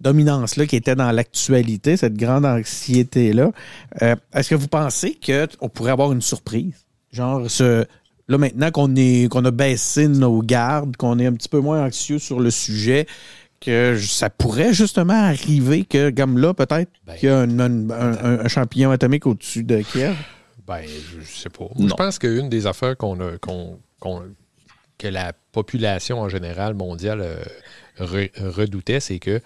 dominance-là 0.02 0.66
qui 0.66 0.76
était 0.76 0.94
dans 0.96 1.10
l'actualité, 1.12 1.96
cette 1.96 2.14
grande 2.16 2.44
anxiété-là. 2.44 3.52
Euh, 4.02 4.16
Est-ce 4.34 4.50
que 4.50 4.54
vous 4.54 4.68
pensez 4.68 5.18
qu'on 5.24 5.68
pourrait 5.68 5.92
avoir 5.92 6.12
une 6.12 6.22
surprise? 6.22 6.84
Genre, 7.12 7.50
ce, 7.50 7.84
là, 8.28 8.38
maintenant 8.38 8.70
qu'on 8.70 8.94
est 8.96 9.30
qu'on 9.30 9.44
a 9.44 9.50
baissé 9.50 10.08
nos 10.08 10.42
gardes, 10.42 10.96
qu'on 10.96 11.18
est 11.18 11.26
un 11.26 11.32
petit 11.32 11.48
peu 11.48 11.60
moins 11.60 11.84
anxieux 11.86 12.18
sur 12.18 12.40
le 12.40 12.50
sujet, 12.50 13.06
que 13.60 13.96
ça 13.98 14.28
pourrait 14.28 14.72
justement 14.72 15.12
arriver 15.14 15.84
que, 15.84 16.10
comme 16.10 16.38
là, 16.38 16.52
peut-être 16.52 16.90
Ben. 17.06 17.14
qu'il 17.16 17.28
y 17.28 17.32
a 17.32 17.38
un, 17.38 17.60
un- 17.60 17.90
un- 17.90 18.40
un 18.40 18.48
champignon 18.48 18.90
atomique 18.90 19.26
au-dessus 19.26 19.62
de 19.62 19.82
Kiev? 19.82 20.16
Ben, 20.66 20.82
je 20.84 21.24
sais 21.24 21.48
pas. 21.50 21.66
Non. 21.78 21.88
Je 21.88 21.94
pense 21.94 22.18
qu'une 22.18 22.48
des 22.48 22.66
affaires 22.66 22.96
qu'on 22.96 23.20
a, 23.20 23.38
qu'on, 23.38 23.78
qu'on- 24.00 24.22
que 24.98 25.06
la 25.08 25.32
population 25.52 26.20
en 26.20 26.28
général 26.28 26.74
mondiale 26.74 27.20
euh, 27.22 27.36
re- 28.00 28.30
redoutait, 28.40 29.00
c'est 29.00 29.18
que 29.18 29.40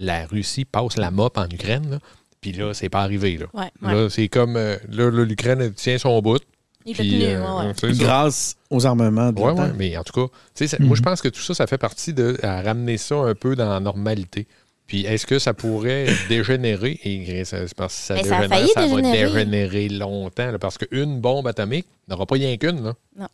la 0.00 0.26
Russie 0.26 0.64
passe 0.64 0.96
la 0.96 1.10
mop 1.12 1.38
en 1.38 1.44
Ukraine. 1.48 1.88
là. 1.90 1.98
Puis 2.40 2.52
là, 2.52 2.72
c'est 2.74 2.88
pas 2.88 3.02
arrivé. 3.02 3.36
Là, 3.38 3.46
Ouais, 3.54 3.70
ouais. 3.82 3.94
Là, 3.94 4.08
c'est 4.10 4.28
comme 4.28 4.56
euh, 4.56 4.76
là, 4.90 5.10
l'Ukraine 5.10 5.72
tient 5.74 5.98
son 5.98 6.20
bout. 6.20 6.40
Il 6.86 6.92
était 6.92 7.02
Puis, 7.02 7.10
tenu, 7.20 7.24
euh, 7.26 7.72
ouais. 7.82 7.92
Grâce 7.98 8.56
aux 8.70 8.86
armements 8.86 9.26
l'OTAN. 9.26 9.54
ouais, 9.64 9.72
mais 9.76 9.96
en 9.98 10.02
tout 10.02 10.14
cas, 10.26 10.32
tu 10.54 10.66
sais, 10.66 10.66
ça- 10.66 10.82
moi, 10.82 10.96
je 10.96 11.02
pense 11.02 11.20
que 11.20 11.28
tout 11.28 11.42
ça, 11.42 11.52
ça 11.52 11.66
fait 11.66 11.76
partie 11.76 12.14
de 12.14 12.38
à 12.42 12.62
ramener 12.62 12.96
ça 12.96 13.16
un 13.16 13.34
peu 13.34 13.54
dans 13.54 13.68
la 13.68 13.78
normalité. 13.80 14.46
Puis 14.86 15.04
est-ce 15.04 15.26
que 15.26 15.38
ça 15.38 15.52
pourrait 15.52 16.06
dégénérer? 16.30 16.98
Et 17.04 17.44
ça, 17.44 17.68
c'est 17.68 17.76
parce 17.76 17.94
que 17.94 18.00
ça 18.06 18.14
Mais 18.14 18.22
ça 18.24 18.40
dégénère, 18.48 18.88
va 18.88 19.02
dégénérer. 19.44 19.88
longtemps. 19.90 20.50
là, 20.50 20.58
parce 20.58 20.78
qu'une 20.78 21.20
bombe 21.20 21.46
atomique 21.46 21.86
n'aura 22.08 22.24
pas 22.24 22.36
rien 22.36 22.56
qu'une. 22.56 22.82
là. 22.82 23.28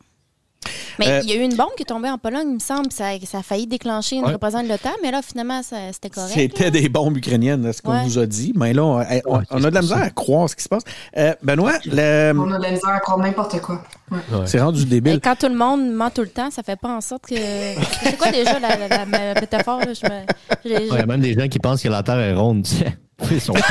Mais 0.99 1.09
Euh, 1.09 1.21
il 1.25 1.31
y 1.31 1.33
a 1.33 1.37
eu 1.37 1.43
une 1.43 1.55
bombe 1.57 1.69
qui 1.77 1.83
est 1.83 1.87
tombée 1.87 2.09
en 2.11 2.19
Pologne, 2.19 2.47
il 2.49 2.55
me 2.55 2.59
semble. 2.59 2.91
Ça, 2.93 3.05
ça 3.27 3.39
a 3.39 3.43
failli 3.43 3.67
déclencher 3.67 4.17
une 4.17 4.25
Ouais. 4.25 4.33
représentante 4.33 4.64
de 4.67 4.73
l'OTAN, 4.73 4.91
mais 5.03 5.11
là, 5.11 5.21
finalement, 5.23 5.61
c'était 5.62 6.11
correct. 6.11 6.33
C'était 6.35 6.71
des 6.71 6.89
bombes 6.89 7.17
ukrainiennes, 7.17 7.73
ce 7.73 7.83
qu'on 7.83 7.93
Ouais. 7.93 8.05
vous 8.05 8.19
a 8.19 8.27
dit. 8.27 8.53
Mais 8.57 8.73
là, 8.73 8.85
on, 8.85 9.01
on- 9.27 9.43
on 9.51 9.64
a 9.64 9.71
de 9.71 9.75
la 9.75 9.83
misère 9.83 9.99
à 10.03 10.11
croire 10.11 10.49
ce 10.49 10.57
qui 10.57 10.62
se 10.64 10.69
passe. 10.69 10.83
Euh, 11.17 11.35
Benoît, 11.43 11.75
le- 11.85 12.33
On 12.39 12.51
a 12.53 12.59
de 12.59 12.62
la 12.62 12.71
misère 12.71 12.91
à 12.91 13.01
croire 13.01 13.19
n'importe 13.19 13.61
quoi. 13.61 13.83
Ouais. 14.11 14.19
c'est 14.47 14.61
rendu 14.61 14.83
Et 14.83 14.87
débile. 14.87 15.21
quand 15.21 15.35
tout 15.37 15.49
le 15.49 15.57
monde 15.57 15.91
ment 15.93 16.11
tout 16.11 16.21
le 16.21 16.29
temps, 16.29 16.51
ça 16.53 16.62
fait 16.62 16.77
pas 16.77 16.91
en 16.97 17.01
sorte 17.01 17.27
que. 17.27 17.35
C'est 17.35 18.17
quoi 18.17 18.31
déjà 18.31 18.59
la, 18.61 18.77
la- 18.77 18.89
la- 18.89 19.05
la 19.35 19.41
métaphore? 19.41 19.81
là? 19.81 19.87
Je 19.93 20.07
me- 20.07 20.25
j'ai- 20.64 20.87
Il 20.87 20.95
y 20.95 20.99
a 20.99 21.07
même 21.07 21.21
des 21.21 21.35
gens 21.35 21.49
qui 21.49 21.59
pensent 21.59 21.83
que 21.83 21.89
la 21.89 22.03
Terre 22.05 22.19
est 22.21 22.35
ronde. 22.35 22.62
tu 22.64 22.77
sais. 22.77 22.97
Ils 23.31 23.41
sont 23.41 23.55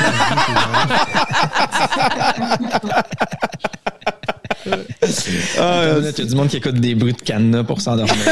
Ah, 5.58 5.94
Il 5.98 6.04
y 6.04 6.20
a 6.20 6.24
du 6.24 6.34
monde 6.34 6.48
qui 6.48 6.56
écoute 6.58 6.74
des 6.76 6.94
bruits 6.94 7.12
de 7.12 7.20
cadenas 7.22 7.64
pour 7.64 7.80
s'endormir. 7.80 8.14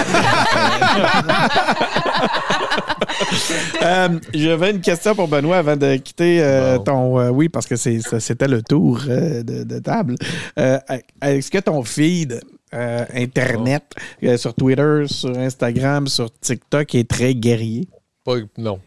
Euh, 3.83 4.09
J'avais 4.35 4.71
une 4.73 4.81
question 4.81 5.15
pour 5.15 5.29
Benoît 5.29 5.59
avant 5.59 5.77
de 5.77 5.97
quitter 5.97 6.43
euh, 6.43 6.79
ton. 6.79 7.19
euh, 7.21 7.29
oui, 7.31 7.49
parce 7.49 7.67
que 7.67 7.77
c'était 7.77 8.49
le 8.49 8.63
tour 8.63 9.01
euh, 9.09 9.43
de, 9.43 9.63
de 9.65 9.79
table. 9.79 10.17
Euh, 10.59 10.79
Est-ce 11.23 11.51
que 11.51 11.59
ton 11.59 11.83
feed 11.85 12.41
euh, 12.75 13.05
Internet, 13.15 13.85
euh, 14.25 14.37
sur 14.37 14.55
Twitter, 14.55 15.05
sur 15.07 15.37
Instagram, 15.39 16.07
sur 16.09 16.29
TikTok, 16.41 16.95
est 16.95 17.09
très 17.09 17.35
guerrier? 17.35 17.89
Pas- 18.25 18.37
non. 18.59 18.81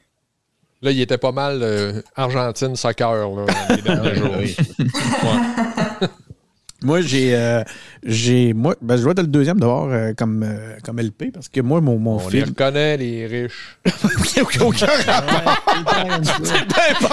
Là, 0.82 0.92
il 0.92 1.02
était 1.02 1.18
pas 1.18 1.32
mal 1.32 1.60
euh, 1.64 2.02
Argentine 2.16 2.76
soccer 2.76 3.12
là, 3.36 3.46
les 3.76 3.82
derniers 3.82 4.16
jours. 4.16 4.32
Moi, 6.84 7.02
j'ai. 7.02 7.36
euh, 7.36 7.64
j'ai 8.08 8.54
moi, 8.54 8.76
ben, 8.82 8.96
je 8.98 9.04
dois 9.04 9.12
être 9.12 9.20
le 9.22 9.28
deuxième 9.28 9.60
d'abord 9.60 9.90
euh, 9.92 10.14
comme, 10.18 10.42
euh, 10.44 10.78
comme 10.84 11.00
LP 11.00 11.26
parce 11.34 11.50
que 11.50 11.62
moi, 11.62 11.82
mon, 11.82 12.00
mon 12.00 12.16
On 12.18 12.30
les 12.30 12.38
film. 12.40 12.50
reconnaît, 12.50 12.98
les 12.98 13.28
riches. 13.28 13.78
Aucun 14.62 14.86
rapport. 15.06 15.58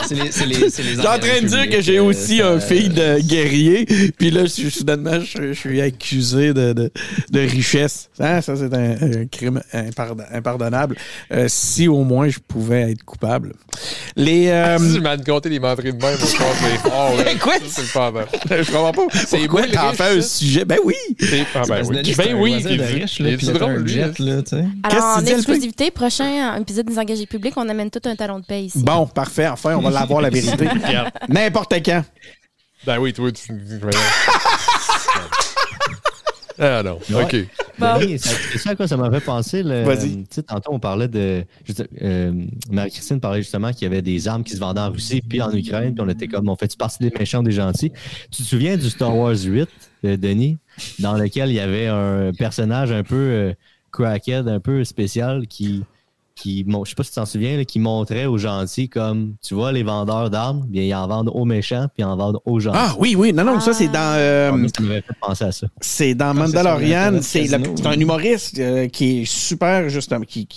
C'est 0.07 0.15
les, 0.15 0.31
c'est 0.33 0.47
les, 0.47 0.57
les 0.95 1.01
en 1.01 1.19
train 1.19 1.41
de 1.43 1.47
dire 1.47 1.69
que 1.69 1.81
j'ai 1.81 1.99
euh, 1.99 2.03
aussi 2.05 2.41
un 2.43 2.61
fille 2.61 2.89
de 2.89 3.21
guerrier, 3.21 3.87
puis 4.19 4.31
là, 4.31 4.43
je, 4.43 4.49
suis- 4.51 4.71
soudainement, 4.71 5.21
je, 5.21 5.49
je 5.53 5.59
suis 5.59 5.81
accusé 5.81 6.53
de, 6.55 6.73
de, 6.73 6.91
de 7.31 7.41
richesse. 7.41 8.09
Hein, 8.21 8.41
ça, 8.41 8.55
c'est 8.57 8.73
un, 8.73 8.93
un 8.93 9.27
crime 9.27 9.61
impardon- 9.73 10.25
impardonnable. 10.33 10.97
Euh, 11.33 11.47
si 11.49 11.89
au 11.89 12.05
moins 12.05 12.29
je 12.29 12.39
pouvais 12.39 12.93
être 12.93 13.03
coupable. 13.05 13.53
Les. 14.17 14.49
euh, 14.49 14.79
Si 14.85 14.95
je 14.95 15.01
m'en 15.01 15.17
compter 15.17 15.49
les 15.49 15.61
menteries 15.61 15.93
de 15.93 16.03
même, 16.03 16.17
je 16.17 16.21
pense 16.21 16.31
que 16.37 16.65
c'est 16.71 16.89
fort. 16.91 17.17
là. 17.17 17.25
Quoi? 17.41 17.55
Ça, 17.67 17.83
C'est 17.83 17.93
pas 17.93 18.11
mal. 18.11 18.27
je 18.51 18.71
comprends 18.71 18.93
pas. 18.93 19.07
C'est 19.27 19.49
moi, 19.49 19.63
t'en 19.73 19.89
riche, 19.89 19.97
fais 19.97 20.19
un 20.19 20.21
sujet? 20.21 20.65
Ben 20.65 20.79
oui! 20.85 20.95
C'est- 21.19 21.47
Ah 21.55 21.63
ben 21.69 21.83
oui. 21.87 21.99
C'est 22.05 22.17
Ben 22.17 22.35
oui, 22.37 22.51
voisin 22.53 22.71
il 22.71 22.79
de 22.79 22.83
est 22.83 22.87
riche, 22.87 23.19
il 23.19 23.27
là, 23.27 23.33
est 23.33 23.37
puis 23.37 23.47
il 23.47 23.51
a 23.51 23.53
drôle, 23.59 23.77
lui. 23.83 23.93
jet, 23.93 24.19
là, 24.19 24.43
tu 24.43 24.51
sais. 24.51 24.65
Qu'est-ce 24.89 24.97
Alors, 24.97 25.19
en 25.19 25.27
exclusivité, 25.27 25.91
prochain 25.91 26.57
épisode 26.61 26.87
des 26.87 26.99
engagés 26.99 27.27
publics, 27.27 27.55
on 27.57 27.69
amène 27.69 27.91
tout 27.91 28.01
un 28.05 28.17
talon 28.17 28.41
de 28.41 28.45
paye 28.45 28.67
ici. 28.67 28.83
Bon, 28.83 29.07
parfait. 29.07 29.49
Enfin, 29.49 29.77
on 29.77 29.81
va 29.81 29.91
l'avoir 29.91 30.21
la 30.21 30.31
vérité. 30.31 30.67
N'importe 31.29 31.75
quand. 31.85 32.03
Ben 32.87 32.99
oui, 32.99 33.13
toi, 33.13 33.31
tu. 33.33 33.53
Ah 36.59 36.83
non, 36.85 36.99
Ouais. 37.11 37.25
OK. 37.25 37.37
Bon. 37.79 37.95
C'est 38.19 38.59
ça 38.59 38.71
à 38.71 38.75
quoi 38.77 38.87
ça 38.87 38.97
m'a 38.97 39.11
fait 39.11 39.25
penser. 39.25 39.63
le- 39.63 39.83
Vas-y. 39.83 40.25
Tantôt, 40.47 40.73
on 40.73 40.79
parlait 40.79 41.09
de. 41.09 41.45
juste, 41.65 41.85
euh, 42.03 42.33
Marie-Christine 42.71 43.19
parlait 43.21 43.43
justement 43.43 43.73
qu'il 43.73 43.83
y 43.83 43.87
avait 43.87 44.03
des 44.03 44.29
armes 44.29 44.45
qui 44.45 44.53
se 44.55 44.61
vendaient 44.61 44.81
en 44.81 44.91
Russie 44.93 45.21
puis 45.21 45.43
en 45.43 45.53
Ukraine. 45.53 45.95
Puis 45.95 46.05
on 46.05 46.09
était 46.09 46.29
comme, 46.29 46.49
on 46.49 46.55
fait-tu 46.57 46.77
partie 46.77 46.99
des 47.03 47.13
méchants 47.19 47.43
des 47.43 47.51
gentils? 47.53 47.91
Tu 48.31 48.43
te 48.43 48.47
souviens 48.49 48.77
du 48.77 48.89
Star 48.91 49.17
Wars 49.17 49.35
8, 49.37 49.69
euh, 50.05 50.17
Denis, 50.17 50.57
dans 51.01 51.15
lequel 51.15 51.49
il 51.51 51.55
y 51.55 51.61
avait 51.61 51.89
un 51.89 52.31
personnage 52.33 52.93
un 52.93 53.03
peu 53.03 53.17
euh, 53.17 53.53
crackhead, 53.91 54.47
un 54.49 54.61
peu 54.61 54.85
spécial 54.85 55.47
qui. 55.49 55.83
Qui 56.35 56.65
je 56.69 56.89
sais 56.89 56.95
pas 56.95 57.03
si 57.05 57.11
tu 57.11 57.15
t'en 57.17 57.27
souviens, 57.27 57.57
là, 57.57 57.65
qui 57.65 57.79
montrait 57.79 58.27
aux 58.27 58.39
gentils 58.39 58.89
comme, 58.89 59.35
tu 59.43 59.55
vois, 59.55 59.73
les 59.73 59.83
vendeurs 59.83 60.31
d'armes, 60.31 60.65
bien, 60.69 60.83
ils 60.83 60.95
en 60.95 61.07
vendent 61.07 61.31
aux 61.33 61.45
méchants 61.45 61.87
puis 61.95 62.03
ils 62.03 62.05
en 62.05 62.17
vendent 62.17 62.41
aux 62.45 62.59
gentils. 62.61 62.79
Ah 62.81 62.95
oui, 62.99 63.15
oui. 63.17 63.33
Non, 63.33 63.45
non, 63.45 63.61
ça, 63.61 63.73
c'est 63.73 63.89
dans. 63.89 64.15
euh, 64.19 64.51
Ah, 64.53 64.69
ça 64.77 64.83
m'avait 64.83 65.01
fait 65.03 65.15
penser 65.21 65.45
à 65.45 65.53
ça. 65.53 65.67
C'est 65.81 66.15
dans 66.15 66.31
Ah, 66.31 66.35
Mandalorian. 66.35 67.19
C'est 67.23 67.55
un 67.55 67.93
humoriste 68.01 68.59
euh, 68.59 68.89
qui 68.89 69.21
est 69.21 69.25
super, 69.25 69.89
justement. 69.89 70.25
Qui, 70.25 70.49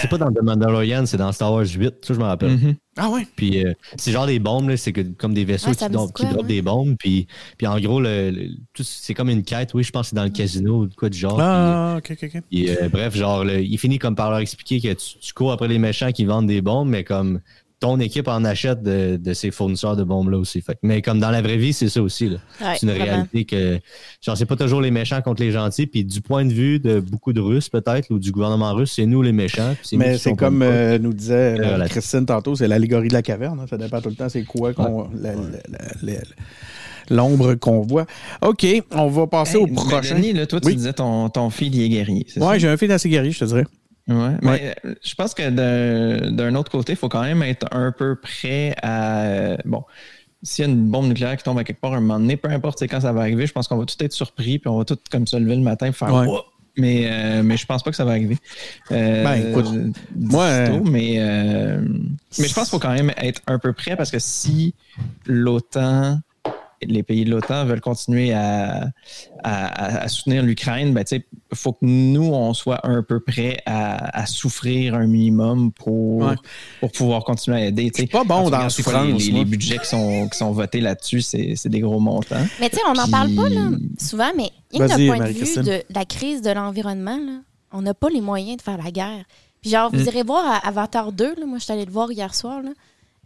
C'est 0.00 0.08
pas 0.10 0.18
dans 0.18 0.30
The 0.30 0.42
Mandalorian, 0.42 1.06
c'est 1.06 1.16
dans 1.16 1.32
Star 1.32 1.52
Wars 1.52 1.64
8, 1.64 1.94
ça 2.02 2.14
je 2.14 2.18
me 2.18 2.24
rappelle. 2.24 2.50
Mhm. 2.50 2.74
Ah 2.96 3.10
ouais? 3.10 3.26
Puis 3.34 3.64
euh, 3.64 3.72
c'est 3.96 4.12
genre 4.12 4.26
des 4.26 4.38
bombes, 4.38 4.68
là, 4.68 4.76
c'est 4.76 4.92
que- 4.92 5.00
comme 5.00 5.34
des 5.34 5.44
vaisseaux 5.44 5.70
Ouais, 5.70 5.74
qui, 5.74 5.88
dro- 5.88 6.06
dit 6.06 6.12
qui 6.12 6.22
quoi, 6.22 6.32
droppent 6.32 6.46
des 6.46 6.62
bombes. 6.62 6.94
Puis, 6.98 7.26
puis 7.58 7.66
en 7.66 7.78
gros, 7.80 8.00
le, 8.00 8.30
le- 8.30 8.50
tout- 8.72 8.84
c'est 8.84 9.14
comme 9.14 9.28
une 9.30 9.42
quête. 9.42 9.74
Oui, 9.74 9.82
je 9.82 9.90
pense 9.90 10.06
que 10.06 10.10
c'est 10.10 10.16
dans 10.16 10.24
le 10.24 10.30
casino 10.30 10.84
ou 10.84 10.88
quoi 10.96 11.08
du 11.08 11.18
genre. 11.18 11.38
Ah, 11.40 11.96
ok, 11.98 12.12
ok, 12.12 12.18
ok. 12.22 12.30
Puis, 12.30 12.42
puis, 12.50 12.70
euh, 12.70 12.88
bref, 12.88 13.16
genre, 13.16 13.44
le- 13.44 13.60
il 13.62 13.78
finit 13.78 13.98
comme 13.98 14.14
par 14.14 14.30
leur 14.30 14.38
expliquer 14.38 14.80
que 14.80 14.92
tu, 14.94 15.18
tu 15.18 15.32
cours 15.32 15.50
après 15.52 15.66
les 15.68 15.78
méchants 15.78 16.12
qui 16.12 16.24
vendent 16.24 16.46
des 16.46 16.60
bombes, 16.62 16.88
mais 16.88 17.02
comme 17.04 17.40
ton 17.80 18.00
équipe 18.00 18.28
en 18.28 18.44
achète 18.44 18.82
de, 18.82 19.16
de 19.16 19.34
ces 19.34 19.50
fournisseurs 19.50 19.94
de 19.96 20.04
bombes-là 20.04 20.38
aussi. 20.38 20.62
Fait 20.62 20.78
mais 20.82 21.02
comme 21.02 21.18
dans 21.20 21.30
la 21.30 21.42
vraie 21.42 21.58
vie, 21.58 21.72
c'est 21.74 21.88
ça 21.90 22.00
aussi. 22.02 22.28
Ouais, 22.28 22.36
c'est 22.76 22.82
une 22.84 22.90
vraiment. 22.90 23.04
réalité 23.04 23.44
que, 23.44 23.78
genre, 24.22 24.36
c'est 24.38 24.46
pas 24.46 24.56
toujours 24.56 24.80
les 24.80 24.90
méchants 24.90 25.20
contre 25.20 25.42
les 25.42 25.50
gentils. 25.50 25.86
Puis 25.86 26.04
du 26.04 26.20
point 26.22 26.44
de 26.46 26.52
vue 26.52 26.78
de 26.78 27.00
beaucoup 27.00 27.32
de 27.34 27.40
Russes, 27.40 27.68
peut-être, 27.68 28.10
ou 28.10 28.18
du 28.18 28.30
gouvernement 28.32 28.72
russe, 28.72 28.92
c'est 28.96 29.04
nous 29.06 29.20
les 29.20 29.32
méchants. 29.32 29.74
Mais 29.92 30.16
c'est 30.16 30.34
comme 30.34 30.62
euh, 30.62 30.98
nous 30.98 31.12
disait 31.12 31.56
euh. 31.60 31.86
Christine 31.88 32.24
tantôt, 32.24 32.54
c'est 32.54 32.68
l'allégorie 32.68 33.08
de 33.08 33.14
la 33.14 33.22
caverne. 33.22 33.60
hein. 33.60 33.66
Ça 33.68 33.76
dépend 33.76 34.00
tout 34.00 34.08
le 34.08 34.14
temps, 34.14 34.28
c'est 34.30 34.44
quoi 34.44 34.72
qu'on- 34.72 35.10
l'ombre 37.10 37.54
qu'on 37.54 37.82
voit. 37.82 38.06
OK, 38.42 38.66
on 38.92 39.08
va 39.08 39.26
passer 39.26 39.56
au 39.58 39.66
Hey, 39.66 39.74
prochain. 39.74 40.14
Denis, 40.16 40.32
là, 40.32 40.46
toi, 40.46 40.60
tu 40.60 40.68
Oui. 40.68 40.76
disais 40.76 40.92
ton, 40.94 41.28
ton 41.28 41.50
fils, 41.50 41.68
il 41.72 41.82
est 41.82 41.88
guerrier. 41.90 42.26
ça? 42.28 42.58
j'ai 42.58 42.68
un 42.68 42.76
fils 42.76 42.90
assez 42.90 43.08
guéri, 43.10 43.32
je 43.32 43.40
te 43.40 43.44
dirais. 43.44 43.66
Ouais, 44.06 44.36
mais 44.42 44.74
euh, 44.84 44.94
je 45.02 45.14
pense 45.14 45.32
que 45.32 45.48
d'un 46.30 46.54
autre 46.56 46.70
côté, 46.70 46.92
il 46.92 46.96
faut 46.96 47.08
quand 47.08 47.22
même 47.22 47.42
être 47.42 47.66
un 47.72 47.90
peu 47.90 48.16
prêt 48.16 48.74
à. 48.82 49.56
Bon, 49.64 49.84
s'il 50.42 50.64
y 50.64 50.68
a 50.68 50.70
une 50.70 50.86
bombe 50.88 51.06
nucléaire 51.06 51.36
qui 51.36 51.44
tombe 51.44 51.58
à 51.58 51.64
quelque 51.64 51.80
part 51.80 51.94
un 51.94 52.00
moment 52.00 52.20
donné, 52.20 52.36
peu 52.36 52.50
importe 52.50 52.82
quand 52.82 53.00
ça 53.00 53.12
va 53.12 53.22
arriver, 53.22 53.46
je 53.46 53.52
pense 53.52 53.66
qu'on 53.66 53.78
va 53.78 53.86
tout 53.86 53.96
être 54.00 54.12
surpris, 54.12 54.58
puis 54.58 54.68
on 54.68 54.76
va 54.76 54.84
tout 54.84 54.98
comme 55.10 55.26
se 55.26 55.36
lever 55.36 55.56
le 55.56 55.62
matin 55.62 55.86
et 55.86 55.92
faire 55.92 56.12
Ouais. 56.12 56.26
Oh! 56.28 56.42
Mais, 56.76 57.06
euh, 57.08 57.42
mais 57.44 57.56
je 57.56 57.66
pense 57.66 57.84
pas 57.84 57.90
que 57.90 57.96
ça 57.96 58.04
va 58.04 58.10
arriver. 58.10 58.36
Euh, 58.90 59.22
Ben, 59.22 59.50
écoute, 59.50 59.94
moi, 60.16 60.66
tôt, 60.66 60.82
mais, 60.82 61.18
mais 61.20 62.48
je 62.48 62.52
pense 62.52 62.64
qu'il 62.64 62.70
faut 62.70 62.78
quand 62.80 62.92
même 62.92 63.12
être 63.16 63.40
un 63.46 63.60
peu 63.60 63.72
prêt 63.72 63.96
parce 63.96 64.10
que 64.10 64.18
si 64.18 64.74
l'OTAN, 65.24 66.18
les 66.86 67.02
pays 67.02 67.24
de 67.24 67.30
l'OTAN 67.30 67.64
veulent 67.64 67.80
continuer 67.80 68.32
à, 68.32 68.88
à- 69.42 70.02
à 70.04 70.08
soutenir 70.08 70.42
l'Ukraine, 70.42 70.92
ben, 70.94 71.04
il 71.10 71.22
faut 71.54 71.72
que 71.72 71.84
nous, 71.84 72.32
on 72.32 72.54
soit 72.54 72.86
un 72.86 73.02
peu 73.02 73.20
prêts 73.20 73.58
à, 73.66 74.20
à 74.22 74.26
souffrir 74.26 74.94
un 74.94 75.06
minimum 75.06 75.72
pour, 75.72 76.18
Ouais. 76.22 76.34
pour 76.80 76.92
pouvoir 76.92 77.24
continuer 77.24 77.56
à 77.58 77.64
aider. 77.66 77.90
suis 77.94 78.06
pas 78.06 78.24
bon 78.24 78.50
dans 78.50 78.58
la 78.58 78.70
c'est 78.70 78.82
souffrance, 78.82 79.22
Les, 79.24 79.30
les 79.32 79.44
budgets 79.44 79.78
qui 79.78 79.86
sont, 79.88 80.28
qui 80.28 80.38
sont 80.38 80.52
votés 80.52 80.80
là-dessus, 80.80 81.20
c'est 81.22 81.54
c'est 81.56 81.68
des 81.68 81.80
gros 81.80 82.00
montants. 82.00 82.44
Mais 82.60 82.70
tu 82.70 82.76
sais, 82.76 82.82
on 82.88 82.94
n'en 82.94 83.02
Puis- 83.04 83.10
parle 83.12 83.34
pas 83.34 83.48
là, 83.48 83.70
souvent, 83.98 84.30
mais 84.36 84.50
il 84.72 84.78
y 84.80 84.82
a 84.82 84.88
d'un 84.88 84.96
point 84.96 85.18
de 85.26 85.32
vue 85.32 85.62
de 85.62 85.82
la 85.94 86.04
crise 86.04 86.42
de 86.42 86.50
l'environnement, 86.50 87.16
là, 87.18 87.40
on 87.72 87.82
n'a 87.82 87.94
pas 87.94 88.08
les 88.08 88.20
moyens 88.20 88.56
de 88.58 88.62
faire 88.62 88.78
la 88.82 88.90
guerre. 88.90 89.24
Puis 89.60 89.70
genre, 89.70 89.90
vous 89.90 89.98
Mm. 90.02 90.06
irez 90.08 90.22
voir 90.22 90.44
à 90.46 90.68
Avatar 90.68 91.10
2, 91.12 91.34
là, 91.36 91.46
moi 91.46 91.58
je 91.58 91.64
suis 91.64 91.72
allée 91.72 91.84
le 91.86 91.90
voir 91.92 92.12
hier 92.12 92.34
soir, 92.34 92.60
là. 92.62 92.70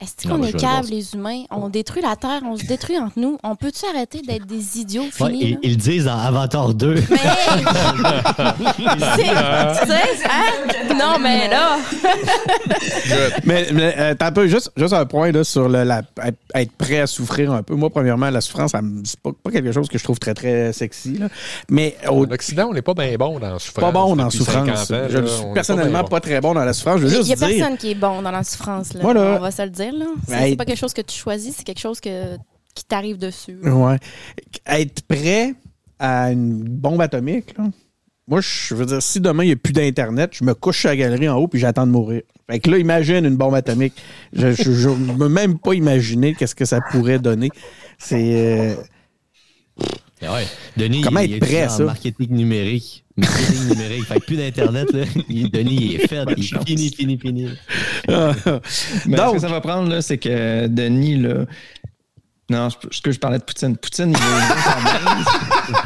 Est-ce 0.00 0.28
qu'on 0.28 0.42
est 0.42 0.46
je 0.48 0.52
vais 0.52 0.52
le 0.52 0.58
voir, 0.58 0.76
câbles, 0.76 0.88
les 0.90 1.14
humains? 1.14 1.42
On 1.50 1.68
détruit 1.68 2.02
la 2.02 2.14
Terre, 2.16 2.40
on 2.44 2.56
se 2.56 2.64
détruit 2.64 2.98
entre 2.98 3.18
nous. 3.18 3.36
On 3.42 3.56
peut-tu 3.56 3.84
arrêter 3.92 4.20
d'être 4.22 4.46
des 4.46 4.78
idiots 4.78 5.02
Ouais, 5.02 5.10
finis? 5.30 5.40
ils, 5.42 5.58
ils 5.62 5.70
le 5.72 5.76
disent 5.76 6.04
dans 6.04 6.18
Avatar 6.18 6.72
2. 6.74 6.94
Mais 6.94 7.16
hey! 7.16 7.64
C'est- 9.16 9.82
tu 9.84 9.90
sais, 9.90 10.24
hein? 10.28 10.94
Non, 10.98 11.18
mais 11.20 11.48
là, 11.48 11.78
Mais, 13.44 13.66
mais 13.72 13.94
euh, 13.98 14.14
t'as 14.18 14.26
un 14.28 14.32
peu 14.32 14.46
juste, 14.46 14.70
juste 14.76 14.92
un 14.92 15.06
point 15.06 15.30
là, 15.32 15.44
sur 15.44 15.68
le, 15.68 15.82
la, 15.84 16.02
être, 16.54 16.72
prêt 16.72 17.00
à 17.00 17.06
souffrir 17.06 17.52
un 17.52 17.62
peu. 17.62 17.74
Moi, 17.74 17.90
premièrement, 17.90 18.30
la 18.30 18.40
souffrance, 18.40 18.72
c'est 19.04 19.20
pas, 19.20 19.30
pas 19.42 19.50
quelque 19.50 19.72
chose 19.72 19.88
que 19.88 19.98
je 19.98 20.04
trouve 20.04 20.18
très, 20.18 20.34
très 20.34 20.72
sexy. 20.72 21.18
là. 21.18 21.28
Mais 21.70 21.96
au, 22.08 22.24
En 22.26 22.30
Occident, 22.30 22.68
on 22.70 22.72
n'est 22.74 22.82
pas 22.82 22.94
bien 22.94 23.14
bon 23.16 23.38
dans 23.38 23.52
la 23.52 23.58
souffrance. 23.58 23.84
pas 23.84 23.92
bon 23.92 24.16
dans 24.16 24.24
la 24.24 24.30
souffrance. 24.30 24.66
50 24.86 24.90
ans, 24.90 25.06
je 25.10 25.18
là, 25.18 25.26
suis 25.26 25.44
personnellement 25.54 26.04
pas, 26.04 26.20
très 26.20 26.40
bon 26.40 26.54
dans 26.54 26.64
la 26.64 26.72
souffrance. 26.72 27.00
Je 27.00 27.06
veux 27.06 27.20
il 27.20 27.24
n'y 27.24 27.32
a 27.32 27.36
dire. 27.36 27.48
personne 27.48 27.76
qui 27.76 27.90
est 27.92 27.94
bon 27.94 28.22
dans 28.22 28.30
la 28.30 28.42
souffrance. 28.44 28.94
Là. 28.94 29.00
Voilà. 29.02 29.36
On 29.38 29.40
va 29.40 29.50
se 29.50 29.62
le 29.62 29.70
dire. 29.70 29.87
Là. 29.92 30.06
C'est 30.26 30.32
Ben, 30.34 30.50
c'est 30.50 30.56
pas 30.56 30.64
quelque 30.64 30.78
chose 30.78 30.94
que 30.94 31.02
tu 31.02 31.16
choisis, 31.16 31.56
c'est 31.56 31.64
quelque 31.64 31.80
chose 31.80 32.00
que, 32.00 32.36
qui 32.74 32.84
t'arrive 32.84 33.18
dessus. 33.18 33.58
Ouais. 33.62 33.96
Être 34.66 35.02
prêt 35.02 35.54
à 35.98 36.30
une 36.32 36.62
bombe 36.62 37.00
atomique, 37.00 37.56
là. 37.56 37.64
Moi, 38.30 38.40
je 38.42 38.74
veux 38.74 38.84
dire, 38.84 39.02
si 39.02 39.20
demain 39.20 39.42
il 39.42 39.46
n'y 39.46 39.52
a 39.54 39.56
plus 39.56 39.72
d'Internet, 39.72 40.32
je 40.34 40.44
me 40.44 40.52
couche 40.52 40.80
sur 40.80 40.90
la 40.90 40.96
galerie 40.96 41.30
en 41.30 41.36
haut 41.38 41.48
puis 41.48 41.58
j'attends 41.58 41.86
de 41.86 41.92
mourir. 41.92 42.20
Fait 42.50 42.58
que 42.60 42.70
là, 42.70 42.76
imagine 42.76 43.24
une 43.24 43.36
bombe 43.36 43.54
atomique. 43.54 43.94
Je 44.34 44.48
ne 44.48 45.16
peux 45.16 45.30
même 45.30 45.58
pas 45.58 45.72
imaginer 45.72 46.34
qu'est-ce 46.34 46.54
que 46.54 46.66
ça 46.66 46.80
pourrait 46.90 47.18
donner. 47.18 47.48
C'est. 47.96 48.18
euh, 48.20 48.74
Ouais. 50.20 50.46
Denis, 50.76 51.00
Comment 51.02 51.20
il, 51.20 51.32
être 51.32 51.36
il 51.36 51.40
prêt 51.40 51.62
à 51.62 51.68
ça? 51.68 51.84
marketing 51.84 52.30
numérique. 52.34 53.04
Marketing 53.18 53.68
numérique. 53.68 54.04
Fait 54.04 54.20
que 54.20 54.24
plus 54.24 54.36
d'Internet, 54.36 54.92
là. 54.92 55.04
Denis, 55.28 55.78
il 55.80 55.94
est 55.96 56.06
fait. 56.08 56.24
Il 56.36 56.44
est 56.44 56.66
fini, 56.66 56.90
fini, 56.90 57.18
fini. 57.18 57.46
Mais 58.08 59.16
Donc- 59.16 59.28
ce 59.28 59.32
que 59.34 59.38
ça 59.40 59.48
va 59.48 59.60
prendre, 59.60 59.88
là, 59.88 60.02
c'est 60.02 60.18
que 60.18 60.66
Denis, 60.66 61.16
là. 61.16 61.44
Non, 62.50 62.68
ce 62.70 63.00
que 63.02 63.12
je 63.12 63.18
parlais 63.18 63.38
de 63.38 63.42
Poutine. 63.44 63.76
Poutine, 63.76 64.10
il 64.10 64.16
va 64.16 64.22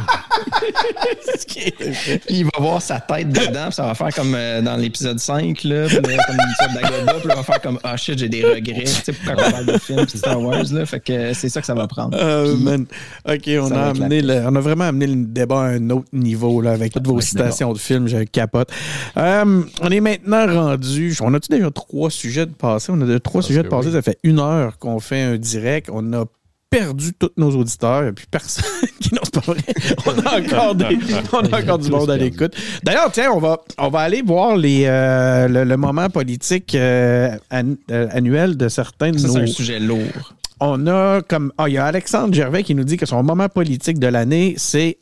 il 2.28 2.44
va 2.44 2.50
voir 2.60 2.80
sa 2.82 3.00
tête 3.00 3.28
dedans, 3.30 3.64
puis 3.66 3.72
ça 3.74 3.84
va 3.86 3.94
faire 3.94 4.14
comme 4.14 4.34
euh, 4.36 4.60
dans 4.62 4.76
l'épisode 4.76 5.18
5, 5.18 5.64
là, 5.64 5.86
puis 5.88 5.96
comme 5.96 6.12
une 6.12 6.54
sorte 6.60 6.74
d'agoba, 6.74 7.12
puis 7.14 7.28
il 7.30 7.36
va 7.36 7.42
faire 7.42 7.60
comme 7.60 7.78
Ah 7.82 7.96
shit, 7.96 8.18
j'ai 8.18 8.28
des 8.28 8.44
regrets. 8.44 8.84
Tu 8.84 8.86
sais, 8.86 9.12
pourquoi 9.12 9.44
on 9.46 9.50
parle 9.50 9.66
de 9.66 9.78
films 9.78 10.06
puis 10.06 10.18
Star 10.18 10.40
Wars, 10.40 10.64
là. 10.72 10.86
Fait 10.86 11.00
que 11.00 11.32
c'est 11.34 11.48
ça 11.48 11.60
que 11.60 11.66
ça 11.66 11.74
va 11.74 11.86
prendre. 11.88 12.16
Euh, 12.20 12.54
Puis- 12.54 12.62
man. 12.62 12.86
OK, 13.28 13.50
on 13.60 13.70
a, 13.72 13.90
amené 13.90 14.22
le- 14.22 14.42
on 14.46 14.54
a 14.54 14.60
vraiment 14.60 14.84
amené 14.84 15.06
le 15.08 15.24
débat 15.24 15.62
à 15.62 15.66
un 15.66 15.90
autre 15.90 16.08
niveau 16.12 16.60
là, 16.60 16.72
avec 16.72 16.92
toutes 16.92 17.06
vos 17.06 17.14
Ouais, 17.16 17.22
citations 17.22 17.72
de 17.72 17.78
films. 17.78 18.06
Je 18.08 18.18
capote. 18.24 18.70
Euh, 19.16 19.62
on 19.80 19.90
est 19.90 20.00
maintenant 20.00 20.46
rendu. 20.46 21.16
On 21.20 21.34
a-tu 21.34 21.48
déjà 21.50 21.70
trois 21.70 22.10
sujets 22.10 22.46
de 22.46 22.52
passé? 22.52 22.92
On 22.94 23.00
a 23.00 23.06
déjà 23.06 23.20
trois 23.20 23.40
Parce 23.40 23.46
sujets 23.48 23.62
de 23.62 23.68
passé. 23.68 23.88
oui. 23.88 23.94
Ça 23.94 24.02
fait 24.02 24.18
une 24.22 24.38
heure 24.38 24.78
qu'on 24.78 25.00
fait 25.00 25.22
un 25.22 25.36
direct. 25.36 25.88
On 25.92 26.12
a 26.12 26.24
perdu 26.72 27.12
tous 27.12 27.30
nos 27.36 27.50
auditeurs. 27.50 28.06
Et 28.06 28.12
puis 28.12 28.26
personne 28.30 28.64
qui 29.00 29.14
n'ose 29.14 29.30
pas 29.30 29.40
vrai. 29.40 29.60
On 30.06 30.18
a 30.18 30.40
encore, 30.40 30.74
des, 30.74 30.98
on 31.32 31.40
a 31.40 31.60
encore 31.60 31.78
du 31.78 31.90
monde 31.90 32.10
à 32.10 32.16
l'écoute. 32.16 32.54
D'ailleurs, 32.82 33.12
tiens, 33.12 33.30
on 33.32 33.38
va, 33.38 33.58
on 33.78 33.88
va 33.88 34.00
aller 34.00 34.22
voir 34.22 34.56
les, 34.56 34.84
euh, 34.86 35.48
le, 35.48 35.64
le 35.64 35.76
moment 35.76 36.08
politique 36.08 36.74
euh, 36.74 37.36
euh, 37.52 38.08
annuel 38.10 38.56
de 38.56 38.68
certains 38.68 39.10
de 39.10 39.18
Ça, 39.18 39.28
nos. 39.28 39.34
c'est 39.34 39.40
un 39.40 39.46
sujet 39.46 39.78
lourd. 39.78 40.34
on 40.60 40.86
a 40.86 41.20
comme. 41.20 41.52
Ah, 41.58 41.68
il 41.68 41.74
y 41.74 41.78
a 41.78 41.84
Alexandre 41.84 42.32
Gervais 42.32 42.62
qui 42.62 42.74
nous 42.74 42.84
dit 42.84 42.96
que 42.96 43.06
son 43.06 43.22
moment 43.22 43.48
politique 43.48 43.98
de 43.98 44.06
l'année, 44.06 44.54
c'est 44.56 44.98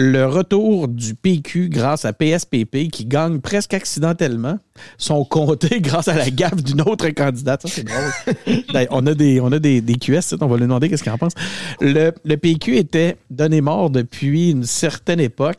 le 0.00 0.26
retour 0.26 0.86
du 0.86 1.16
PQ 1.16 1.68
grâce 1.70 2.04
à 2.04 2.12
PSPP 2.12 2.88
qui 2.90 3.04
gagne 3.04 3.40
presque 3.40 3.74
accidentellement 3.74 4.58
son 4.96 5.24
comté 5.24 5.80
grâce 5.80 6.06
à 6.06 6.14
la 6.14 6.30
gaffe 6.30 6.62
d'une 6.62 6.80
autre 6.82 7.08
candidate. 7.08 7.62
Ça, 7.62 7.68
c'est 7.68 7.82
drôle. 7.84 8.62
D'ailleurs, 8.72 8.92
on 8.94 9.04
a 9.08 9.14
des, 9.14 9.40
on 9.40 9.50
a 9.50 9.58
des, 9.58 9.80
des 9.80 9.94
QS, 9.96 10.36
on 10.40 10.46
va 10.46 10.56
lui 10.56 10.62
demander 10.62 10.88
qu'est-ce 10.88 11.02
qu'il 11.02 11.10
en 11.10 11.18
pense. 11.18 11.32
Le, 11.80 12.12
le 12.24 12.36
PQ 12.36 12.76
était 12.76 13.16
donné 13.28 13.60
mort 13.60 13.90
depuis 13.90 14.52
une 14.52 14.62
certaine 14.62 15.18
époque. 15.18 15.58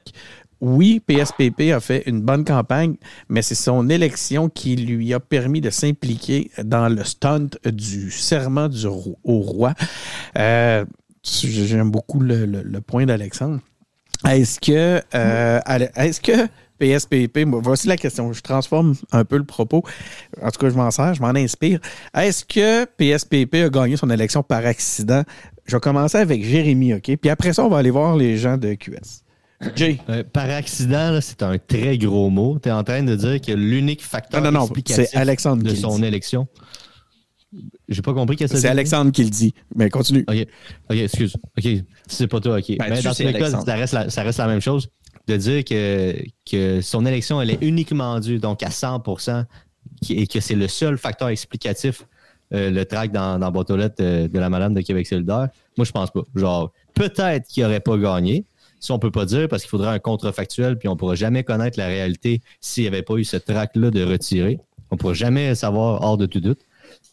Oui, 0.61 1.01
PSPP 1.05 1.71
a 1.73 1.81
fait 1.81 2.03
une 2.05 2.21
bonne 2.21 2.45
campagne, 2.45 2.95
mais 3.27 3.41
c'est 3.41 3.55
son 3.55 3.89
élection 3.89 4.47
qui 4.49 4.77
lui 4.77 5.13
a 5.13 5.19
permis 5.19 5.59
de 5.59 5.69
s'impliquer 5.69 6.49
dans 6.63 6.87
le 6.87 7.03
stunt 7.03 7.47
du 7.65 8.09
serment 8.11 8.69
du, 8.69 8.85
au 8.87 9.39
roi. 9.41 9.73
Euh, 10.37 10.85
J'aime 11.23 11.91
beaucoup 11.91 12.21
le, 12.21 12.45
le- 12.45 12.63
le 12.63 12.81
point 12.81 13.05
d'Alexandre. 13.05 13.59
Est-ce 14.27 14.59
que, 14.59 15.01
euh, 15.15 15.59
est-ce 15.95 16.19
que 16.19 16.47
PSPP, 16.79 17.45
voici 17.45 17.87
la 17.87 17.97
question, 17.97 18.31
je 18.31 18.41
transforme 18.41 18.95
un 19.11 19.25
peu 19.25 19.37
le 19.37 19.43
propos. 19.43 19.83
En 20.41 20.49
tout 20.49 20.59
cas, 20.59 20.69
je 20.69 20.75
m'en 20.75 20.89
sers, 20.91 21.13
je 21.13 21.21
m'en 21.21 21.29
inspire. 21.29 21.79
Est-ce 22.15 22.45
que 22.45 22.85
PSPP 22.85 23.65
a 23.65 23.69
gagné 23.69 23.97
son 23.97 24.09
élection 24.09 24.43
par 24.43 24.65
accident? 24.65 25.23
Je 25.65 25.75
vais 25.75 25.79
commencer 25.81 26.17
avec 26.17 26.43
Jérémy, 26.43 26.93
OK? 26.95 27.17
Puis 27.17 27.29
après 27.29 27.53
ça, 27.53 27.65
on 27.65 27.69
va 27.69 27.77
aller 27.77 27.91
voir 27.91 28.15
les 28.15 28.37
gens 28.37 28.57
de 28.57 28.73
QS. 28.73 29.23
Jay. 29.75 29.99
Euh, 30.07 30.23
par 30.23 30.49
accident, 30.49 31.19
c'est 31.21 31.43
un 31.43 31.57
très 31.57 31.97
gros 31.97 32.29
mot. 32.29 32.57
Tu 32.63 32.69
es 32.69 32.71
en 32.71 32.83
train 32.83 33.03
de 33.03 33.13
dire 33.15 33.41
que 33.41 33.51
l'unique 33.51 34.01
facteur 34.01 34.41
Non, 34.41 34.51
non, 34.51 34.59
non, 34.59 34.65
explicatif 34.65 35.53
de 35.57 35.75
son 35.75 36.01
élection. 36.01 36.47
J'ai 37.89 38.01
pas 38.01 38.13
compris 38.13 38.35
qu'est-ce 38.35 38.53
que 38.53 38.59
C'est. 38.59 38.67
Alexandre 38.67 39.11
qui 39.11 39.23
le 39.23 39.29
dit. 39.29 39.53
Mais 39.75 39.89
continue. 39.89 40.23
OK. 40.27 40.45
OK, 40.89 40.95
excuse. 40.97 41.35
OK. 41.57 41.67
C'est 42.07 42.27
pas 42.27 42.39
toi, 42.39 42.57
OK. 42.59 42.77
Ben, 42.77 42.85
Mais 42.89 43.01
dans 43.01 43.13
tous 43.13 43.23
les 43.23 43.33
cas, 43.33 43.49
ça 43.65 43.73
reste, 43.75 43.93
la, 43.93 44.09
ça 44.09 44.23
reste 44.23 44.39
la 44.39 44.47
même 44.47 44.61
chose. 44.61 44.87
De 45.27 45.37
dire 45.37 45.63
que, 45.63 46.15
que 46.49 46.81
son 46.81 47.05
élection, 47.05 47.41
elle 47.41 47.51
est 47.51 47.61
uniquement 47.61 48.19
due, 48.19 48.39
donc 48.39 48.63
à 48.63 48.71
100 48.71 49.03
qui- 50.01 50.13
et 50.13 50.27
que 50.27 50.39
c'est 50.39 50.55
le 50.55 50.67
seul 50.67 50.97
facteur 50.97 51.29
explicatif, 51.29 52.05
euh, 52.53 52.71
le 52.71 52.85
track 52.85 53.11
dans, 53.11 53.37
dans 53.37 53.45
la 53.47 53.51
boîte 53.51 53.69
aux 53.69 53.77
lettres 53.77 53.97
euh, 54.01 54.27
de 54.27 54.39
la 54.39 54.49
madame 54.49 54.73
de 54.73 54.81
Québec 54.81 55.05
solidaire. 55.05 55.49
Moi, 55.77 55.85
je 55.85 55.91
pense 55.91 56.09
pas. 56.11 56.21
Genre, 56.35 56.71
peut-être 56.95 57.47
qu'il 57.47 57.63
aurait 57.65 57.79
pas 57.79 57.97
gagné. 57.97 58.45
Ça, 58.79 58.93
on 58.93 58.99
peut 58.99 59.11
pas 59.11 59.25
dire 59.25 59.47
parce 59.49 59.63
qu'il 59.63 59.69
faudrait 59.69 59.89
un 59.89 59.99
contrefactuel, 59.99 60.77
puis 60.79 60.87
on 60.87 60.95
pourra 60.95 61.13
jamais 61.15 61.43
connaître 61.43 61.77
la 61.77 61.87
réalité 61.87 62.41
s'il 62.61 62.83
n'y 62.83 62.87
avait 62.87 63.03
pas 63.03 63.15
eu 63.15 63.23
ce 63.25 63.37
track-là 63.37 63.91
de 63.91 64.03
retirer. 64.03 64.59
On 64.89 64.97
pourra 64.97 65.13
jamais 65.13 65.53
savoir 65.53 66.01
hors 66.01 66.17
de 66.17 66.25
tout 66.25 66.39
doute. 66.39 66.61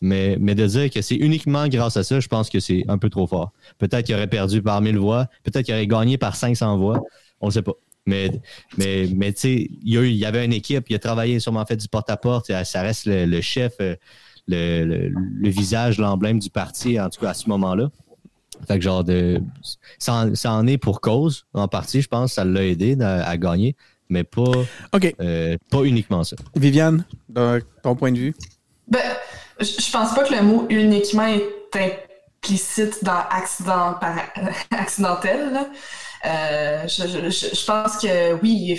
Mais, 0.02 0.36
mais 0.38 0.54
de 0.54 0.66
dire 0.66 0.90
que 0.90 1.00
c'est 1.00 1.14
uniquement 1.16 1.68
grâce 1.68 1.96
à 1.96 2.04
ça, 2.04 2.20
je 2.20 2.28
pense 2.28 2.50
que 2.50 2.60
c'est 2.60 2.84
un 2.88 2.98
peu 2.98 3.08
trop 3.08 3.26
fort. 3.26 3.52
Peut-être 3.78 4.04
qu'il 4.06 4.14
aurait 4.14 4.26
perdu 4.26 4.60
par 4.62 4.80
1000 4.82 4.98
voix, 4.98 5.26
peut-être 5.42 5.64
qu'il 5.64 5.74
aurait 5.74 5.86
gagné 5.86 6.18
par 6.18 6.36
500 6.36 6.76
voix, 6.76 7.02
on 7.40 7.46
ne 7.46 7.50
sait 7.52 7.62
pas. 7.62 7.72
Mais, 8.04 8.30
mais, 8.76 9.08
mais 9.14 9.32
tu 9.32 9.40
sais, 9.40 9.70
il 9.82 9.94
y, 9.94 9.98
a 9.98 10.02
eu- 10.02 10.08
il 10.10 10.16
y 10.16 10.26
avait 10.26 10.44
une 10.44 10.52
équipe, 10.52 10.84
il 10.90 10.94
a 10.94 10.98
travaillé 10.98 11.40
sûrement 11.40 11.64
fait 11.66 11.76
du 11.76 11.88
porte-à-porte, 11.88 12.52
ça 12.64 12.82
reste 12.82 13.06
le, 13.06 13.24
le 13.26 13.40
chef, 13.40 13.72
euh, 13.80 13.96
le, 14.46 14.84
le- 14.84 15.08
le 15.08 15.48
visage, 15.48 15.98
l'emblème 15.98 16.38
du 16.38 16.50
parti, 16.50 17.00
en 17.00 17.08
tout 17.10 17.20
cas 17.20 17.30
à 17.30 17.34
ce 17.34 17.48
moment-là. 17.48 17.90
Fait 18.68 18.78
que 18.78 18.84
genre 18.84 19.02
de. 19.02 19.40
Ça 19.98 20.14
en, 20.14 20.34
ça 20.34 20.52
en 20.52 20.66
est 20.66 20.78
pour 20.78 21.00
cause, 21.00 21.46
en 21.52 21.68
partie, 21.68 22.00
je 22.00 22.08
pense, 22.08 22.34
ça 22.34 22.44
l'a 22.44 22.64
aidé 22.64 22.96
à, 23.00 23.26
à 23.28 23.36
gagner, 23.36 23.74
mais 24.08 24.24
pas, 24.24 24.64
OK. 24.94 25.14
euh, 25.20 25.56
pas 25.70 25.82
uniquement 25.82 26.22
ça. 26.22 26.36
Viviane, 26.54 27.04
de 27.28 27.62
ton 27.82 27.96
point 27.96 28.12
de 28.12 28.18
vue? 28.18 28.34
Ben, 28.88 29.00
je 29.60 29.90
pense 29.90 30.14
pas 30.14 30.24
que 30.24 30.34
le 30.34 30.42
mot 30.42 30.66
uniquement 30.68 31.26
est 31.26 31.44
implicite 31.74 33.02
dans 33.02 33.24
accident 33.30 33.94
par 33.94 34.16
accidentel. 34.70 35.52
là. 35.52 35.66
Euh, 36.26 36.88
je, 36.88 37.06
je- 37.06 37.30
je- 37.30 37.54
je 37.54 37.64
pense 37.66 37.98
que 37.98 38.34
oui, 38.42 38.74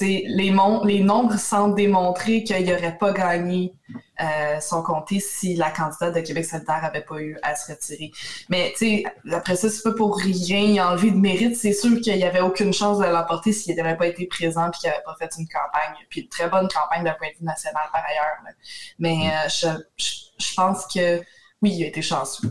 les, 0.00 0.50
mon- 0.50 0.82
les 0.84 1.00
nombres 1.00 1.36
semblent 1.38 1.74
démontrer 1.74 2.44
qu'il 2.44 2.64
n'aurait 2.64 2.96
pas 2.96 3.12
gagné 3.12 3.74
euh, 4.22 4.58
son 4.60 4.82
comté 4.82 5.20
si 5.20 5.54
la 5.54 5.70
candidate 5.70 6.14
de 6.14 6.20
Québec 6.20 6.44
solidaire 6.46 6.80
avait 6.82 7.02
pas 7.02 7.20
eu 7.20 7.36
à 7.42 7.54
se 7.56 7.70
retirer. 7.72 8.10
Mais 8.48 8.72
tu 8.78 8.86
sais, 9.02 9.04
après 9.32 9.56
ça, 9.56 9.68
c'est 9.68 9.82
pas 9.82 9.92
pour 9.92 10.16
rien 10.16 10.60
y 10.60 10.80
enlever 10.80 11.10
de 11.10 11.16
mérite. 11.16 11.56
C'est 11.56 11.72
sûr 11.74 12.00
qu'il 12.00 12.16
n'y 12.16 12.24
avait 12.24 12.40
aucune 12.40 12.72
chance 12.72 12.98
de 12.98 13.04
l'emporter 13.04 13.52
s'il 13.52 13.74
n'avait 13.76 13.96
pas 13.96 14.06
été 14.06 14.26
présent 14.26 14.68
et 14.68 14.70
qu'il 14.70 14.88
n'avait 14.88 15.02
pas 15.04 15.16
fait 15.18 15.30
une 15.38 15.46
campagne. 15.48 15.94
Puis 16.08 16.22
une 16.22 16.28
très 16.28 16.48
bonne 16.48 16.68
campagne 16.68 17.04
d'un 17.04 17.14
point 17.14 17.28
de 17.28 17.38
vue 17.38 17.44
national 17.44 17.82
par 17.92 18.02
ailleurs. 18.08 18.38
là. 18.44 18.50
Mais 18.98 19.28
euh, 19.28 19.48
je, 19.48 19.68
je, 19.98 20.10
je 20.38 20.54
pense 20.54 20.86
que 20.86 21.18
oui, 21.60 21.72
il 21.76 21.84
a 21.84 21.88
été 21.88 22.00
chanceux. 22.00 22.48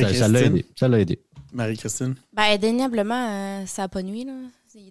Ça 0.00 0.08
ça 0.18 0.28
l'a 0.28 0.40
aidé. 0.46 0.66
Ça 0.76 0.88
l'a 0.88 0.98
aidé. 1.00 1.20
Marie-Christine? 1.52 2.14
Ben, 2.32 2.44
indéniablement, 2.54 3.28
euh, 3.28 3.66
ça 3.66 3.82
n'a 3.82 3.88
pas 3.88 4.02
nuit. 4.02 4.24
Là. 4.24 4.32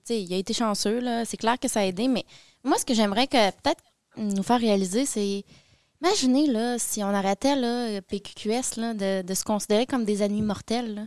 Il 0.09 0.33
a 0.33 0.37
été 0.37 0.53
chanceux. 0.53 0.99
là. 0.99 1.25
C'est 1.25 1.37
clair 1.37 1.57
que 1.59 1.67
ça 1.67 1.81
a 1.81 1.83
aidé. 1.85 2.07
Mais 2.07 2.23
moi, 2.63 2.77
ce 2.77 2.85
que 2.85 2.93
j'aimerais 2.93 3.27
que 3.27 3.49
peut-être 3.51 3.81
nous 4.17 4.43
faire 4.43 4.59
réaliser, 4.59 5.05
c'est. 5.05 5.43
Imaginez 6.03 6.47
là, 6.47 6.77
si 6.79 7.03
on 7.03 7.09
arrêtait 7.13 7.55
là, 7.55 8.01
PQQS 8.01 8.77
là, 8.77 8.93
de, 8.95 9.21
de 9.21 9.33
se 9.35 9.43
considérer 9.43 9.85
comme 9.85 10.03
des 10.03 10.23
ennemis 10.23 10.41
mortels. 10.41 10.95
là. 10.95 11.01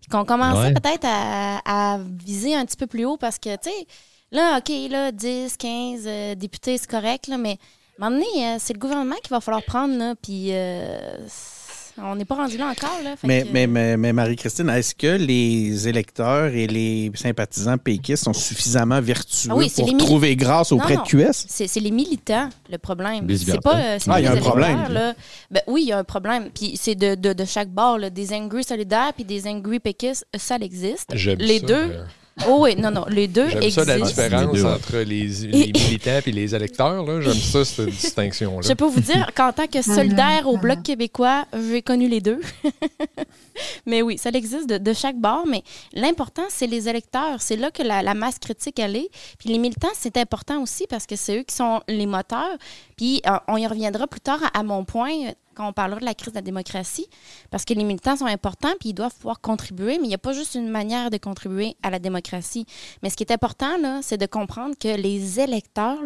Puis 0.00 0.10
qu'on 0.10 0.26
commençait 0.26 0.68
Ouais. 0.68 0.74
peut-être 0.74 1.06
à, 1.06 1.94
à 1.94 1.98
viser 1.98 2.54
un 2.54 2.66
petit 2.66 2.76
peu 2.76 2.86
plus 2.86 3.06
haut 3.06 3.16
parce 3.16 3.38
que, 3.38 3.54
tu 3.56 3.70
sais, 3.70 3.86
là, 4.30 4.58
OK, 4.58 4.70
là, 4.90 5.12
10, 5.12 5.56
15 5.56 6.02
euh, 6.06 6.34
députés, 6.34 6.76
c'est 6.76 6.90
correct, 6.90 7.26
là, 7.28 7.38
mais 7.38 7.58
à 7.98 8.04
un 8.04 8.10
moment 8.10 8.20
donné, 8.22 8.46
euh, 8.48 8.56
c'est 8.58 8.74
le 8.74 8.78
gouvernement 8.78 9.14
qu'il 9.22 9.30
va 9.30 9.40
falloir 9.40 9.62
prendre. 9.64 9.96
Là, 9.96 10.14
puis 10.14 10.48
euh, 10.50 11.26
on 11.98 12.16
n'est 12.16 12.24
pas 12.24 12.34
rendu 12.34 12.56
là 12.56 12.66
encore. 12.68 12.98
Là, 13.04 13.14
Mais, 13.22 13.42
que- 13.44 13.48
mais, 13.52 13.66
mais, 13.66 13.96
mais 13.96 14.12
Marie-Christine, 14.12 14.68
est-ce 14.70 14.94
que 14.94 15.06
les 15.16 15.86
électeurs 15.88 16.46
et 16.46 16.66
les 16.66 17.10
sympathisants 17.14 17.78
péquistes 17.78 18.24
sont 18.24 18.32
suffisamment 18.32 19.00
vertueux 19.00 19.50
Ah 19.52 19.56
oui, 19.56 19.70
pour 19.74 19.86
mili- 19.86 19.96
trouver 19.98 20.36
grâce 20.36 20.72
auprès 20.72 20.96
non. 20.96 21.02
de 21.02 21.06
QS? 21.08 21.44
C'est 21.48 21.80
les 21.80 21.90
militants, 21.90 22.48
le 22.70 22.78
problème. 22.78 23.26
C'est 23.36 23.60
pas, 23.62 23.76
euh, 23.78 23.98
Ah, 24.08 24.20
il 24.20 24.24
y 24.24 24.26
a 24.26 24.32
les 24.32 24.38
un 24.38 24.42
problème. 24.42 24.84
là. 24.92 25.14
Ben, 25.50 25.62
oui, 25.66 25.82
il 25.84 25.88
y 25.88 25.92
a 25.92 25.98
un 25.98 26.04
problème. 26.04 26.50
Puis 26.54 26.76
c'est 26.80 26.94
de, 26.94 27.14
de, 27.14 27.32
de 27.32 27.44
chaque 27.44 27.68
bord. 27.70 27.98
là. 27.98 28.10
Des 28.10 28.32
angry 28.34 28.64
solidaires 28.64 29.12
puis 29.14 29.24
des 29.24 29.46
angry 29.46 29.78
péquistes, 29.80 30.26
ça 30.36 30.56
existe. 30.56 31.10
J'aime 31.14 31.38
Les 31.38 31.60
ça, 31.60 31.66
deux, 31.66 31.92
Oh 32.48 32.58
oui, 32.62 32.74
non, 32.76 32.90
non, 32.90 33.04
les 33.08 33.28
deux 33.28 33.48
J'aime 33.48 33.62
existent. 33.62 33.84
ça 33.84 33.96
la 33.98 34.04
différence 34.04 34.40
Les 34.54 34.60
deux, 34.60 34.66
ouais. 34.66 34.72
entre 34.72 34.96
les, 34.98 35.26
les 35.28 35.72
militants 35.72 36.20
et 36.26 36.32
les 36.32 36.54
électeurs. 36.54 37.04
là. 37.06 37.20
J'aime 37.20 37.32
ça, 37.34 37.64
cette 37.64 37.86
distinction-là. 37.90 38.66
Je 38.68 38.72
peux 38.74 38.86
vous 38.86 39.00
dire 39.00 39.30
qu'en 39.36 39.52
tant 39.52 39.66
que 39.68 39.82
solidaire 39.82 40.48
au 40.48 40.56
Bloc 40.56 40.82
québécois, 40.82 41.44
j'ai 41.70 41.82
connu 41.82 42.08
les 42.08 42.20
deux. 42.20 42.40
mais 43.86 44.02
oui, 44.02 44.18
ça 44.18 44.30
existe 44.30 44.68
de, 44.68 44.78
de 44.78 44.92
chaque 44.92 45.16
bord, 45.16 45.46
mais 45.46 45.62
l'important, 45.92 46.42
c'est 46.48 46.66
les 46.66 46.88
électeurs. 46.88 47.40
C'est 47.40 47.56
là 47.56 47.70
que 47.70 47.82
la, 47.82 48.02
la 48.02 48.14
masse 48.14 48.38
critique, 48.38 48.78
elle 48.78 48.96
est. 48.96 49.10
Puis 49.38 49.50
les 49.50 49.58
militants, 49.58 49.88
c'est 49.94 50.16
important 50.16 50.60
aussi 50.62 50.86
parce 50.88 51.06
que 51.06 51.16
c'est 51.16 51.38
eux 51.38 51.42
qui 51.44 51.54
sont 51.54 51.80
les 51.88 52.06
moteurs. 52.06 52.56
Puis 52.96 53.22
euh, 53.28 53.38
on 53.48 53.56
y 53.56 53.66
reviendra 53.66 54.06
plus 54.06 54.20
tard 54.20 54.40
à, 54.52 54.58
à 54.58 54.62
mon 54.62 54.84
point 54.84 55.32
quand 55.54 55.68
on 55.68 55.72
parlera 55.72 56.00
de 56.00 56.04
la 56.04 56.14
crise 56.14 56.32
de 56.32 56.38
la 56.38 56.42
démocratie, 56.42 57.06
parce 57.50 57.64
que 57.64 57.72
les 57.74 57.84
militants 57.84 58.16
sont 58.16 58.26
importants 58.26 58.72
puis 58.80 58.90
ils 58.90 58.94
doivent 58.94 59.14
pouvoir 59.14 59.40
contribuer, 59.40 59.98
mais 59.98 60.04
il 60.04 60.08
n'y 60.08 60.14
a 60.14 60.18
pas 60.18 60.32
juste 60.32 60.54
une 60.54 60.68
manière 60.68 61.10
de 61.10 61.16
contribuer 61.16 61.76
à 61.82 61.90
la 61.90 61.98
démocratie. 61.98 62.66
Mais 63.02 63.10
ce 63.10 63.16
qui 63.16 63.22
est 63.22 63.32
important, 63.32 63.78
là, 63.78 64.00
c'est 64.02 64.18
de 64.18 64.26
comprendre 64.26 64.74
que 64.78 64.96
les 64.96 65.40
électeurs, 65.40 66.00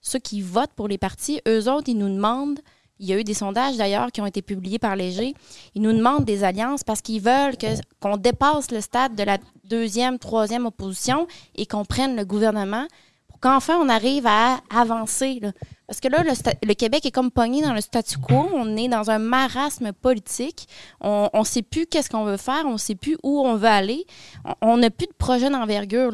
ceux 0.00 0.18
qui 0.18 0.40
votent 0.40 0.72
pour 0.74 0.88
les 0.88 0.98
partis, 0.98 1.40
eux 1.48 1.68
autres, 1.70 1.88
ils 1.88 1.98
nous 1.98 2.08
demandent, 2.08 2.60
il 3.00 3.06
y 3.06 3.12
a 3.12 3.18
eu 3.18 3.24
des 3.24 3.34
sondages 3.34 3.76
d'ailleurs 3.76 4.12
qui 4.12 4.20
ont 4.20 4.26
été 4.26 4.40
publiés 4.40 4.78
par 4.78 4.94
Léger, 4.94 5.34
ils 5.74 5.82
nous 5.82 5.92
demandent 5.92 6.24
des 6.24 6.44
alliances 6.44 6.84
parce 6.84 7.02
qu'ils 7.02 7.20
veulent 7.20 7.56
que- 7.56 7.80
qu'on 8.00 8.16
dépasse 8.16 8.70
le 8.70 8.80
stade 8.80 9.16
de 9.16 9.22
la 9.24 9.38
deuxième, 9.64 10.18
troisième 10.18 10.64
opposition 10.66 11.26
et 11.56 11.66
qu'on 11.66 11.84
prenne 11.84 12.14
le 12.16 12.24
gouvernement 12.24 12.86
qu'enfin 13.44 13.76
on 13.76 13.90
arrive 13.90 14.26
à 14.26 14.60
avancer. 14.74 15.38
Parce 15.86 16.00
que 16.00 16.08
là, 16.08 16.22
le, 16.22 16.72
Québec 16.72 17.04
est 17.04 17.10
comme 17.10 17.30
pogné 17.30 17.60
dans 17.60 17.74
le 17.74 17.82
statu 17.82 18.16
quo. 18.16 18.48
On 18.54 18.74
est 18.78 18.88
dans 18.88 19.10
un 19.10 19.18
marasme 19.18 19.92
politique. 19.92 20.66
On 21.02 21.28
ne 21.34 21.44
sait 21.44 21.60
plus 21.60 21.84
qu'est-ce 21.84 22.08
qu'on 22.08 22.24
veut 22.24 22.38
faire. 22.38 22.62
On 22.64 22.72
ne 22.72 22.78
sait 22.78 22.94
plus 22.94 23.18
où 23.22 23.40
on 23.40 23.56
veut 23.56 23.68
aller. 23.68 24.06
On- 24.62 24.78
n'a 24.78 24.88
plus 24.88 25.06
de 25.06 25.12
projet 25.12 25.50
d'envergure. 25.50 26.10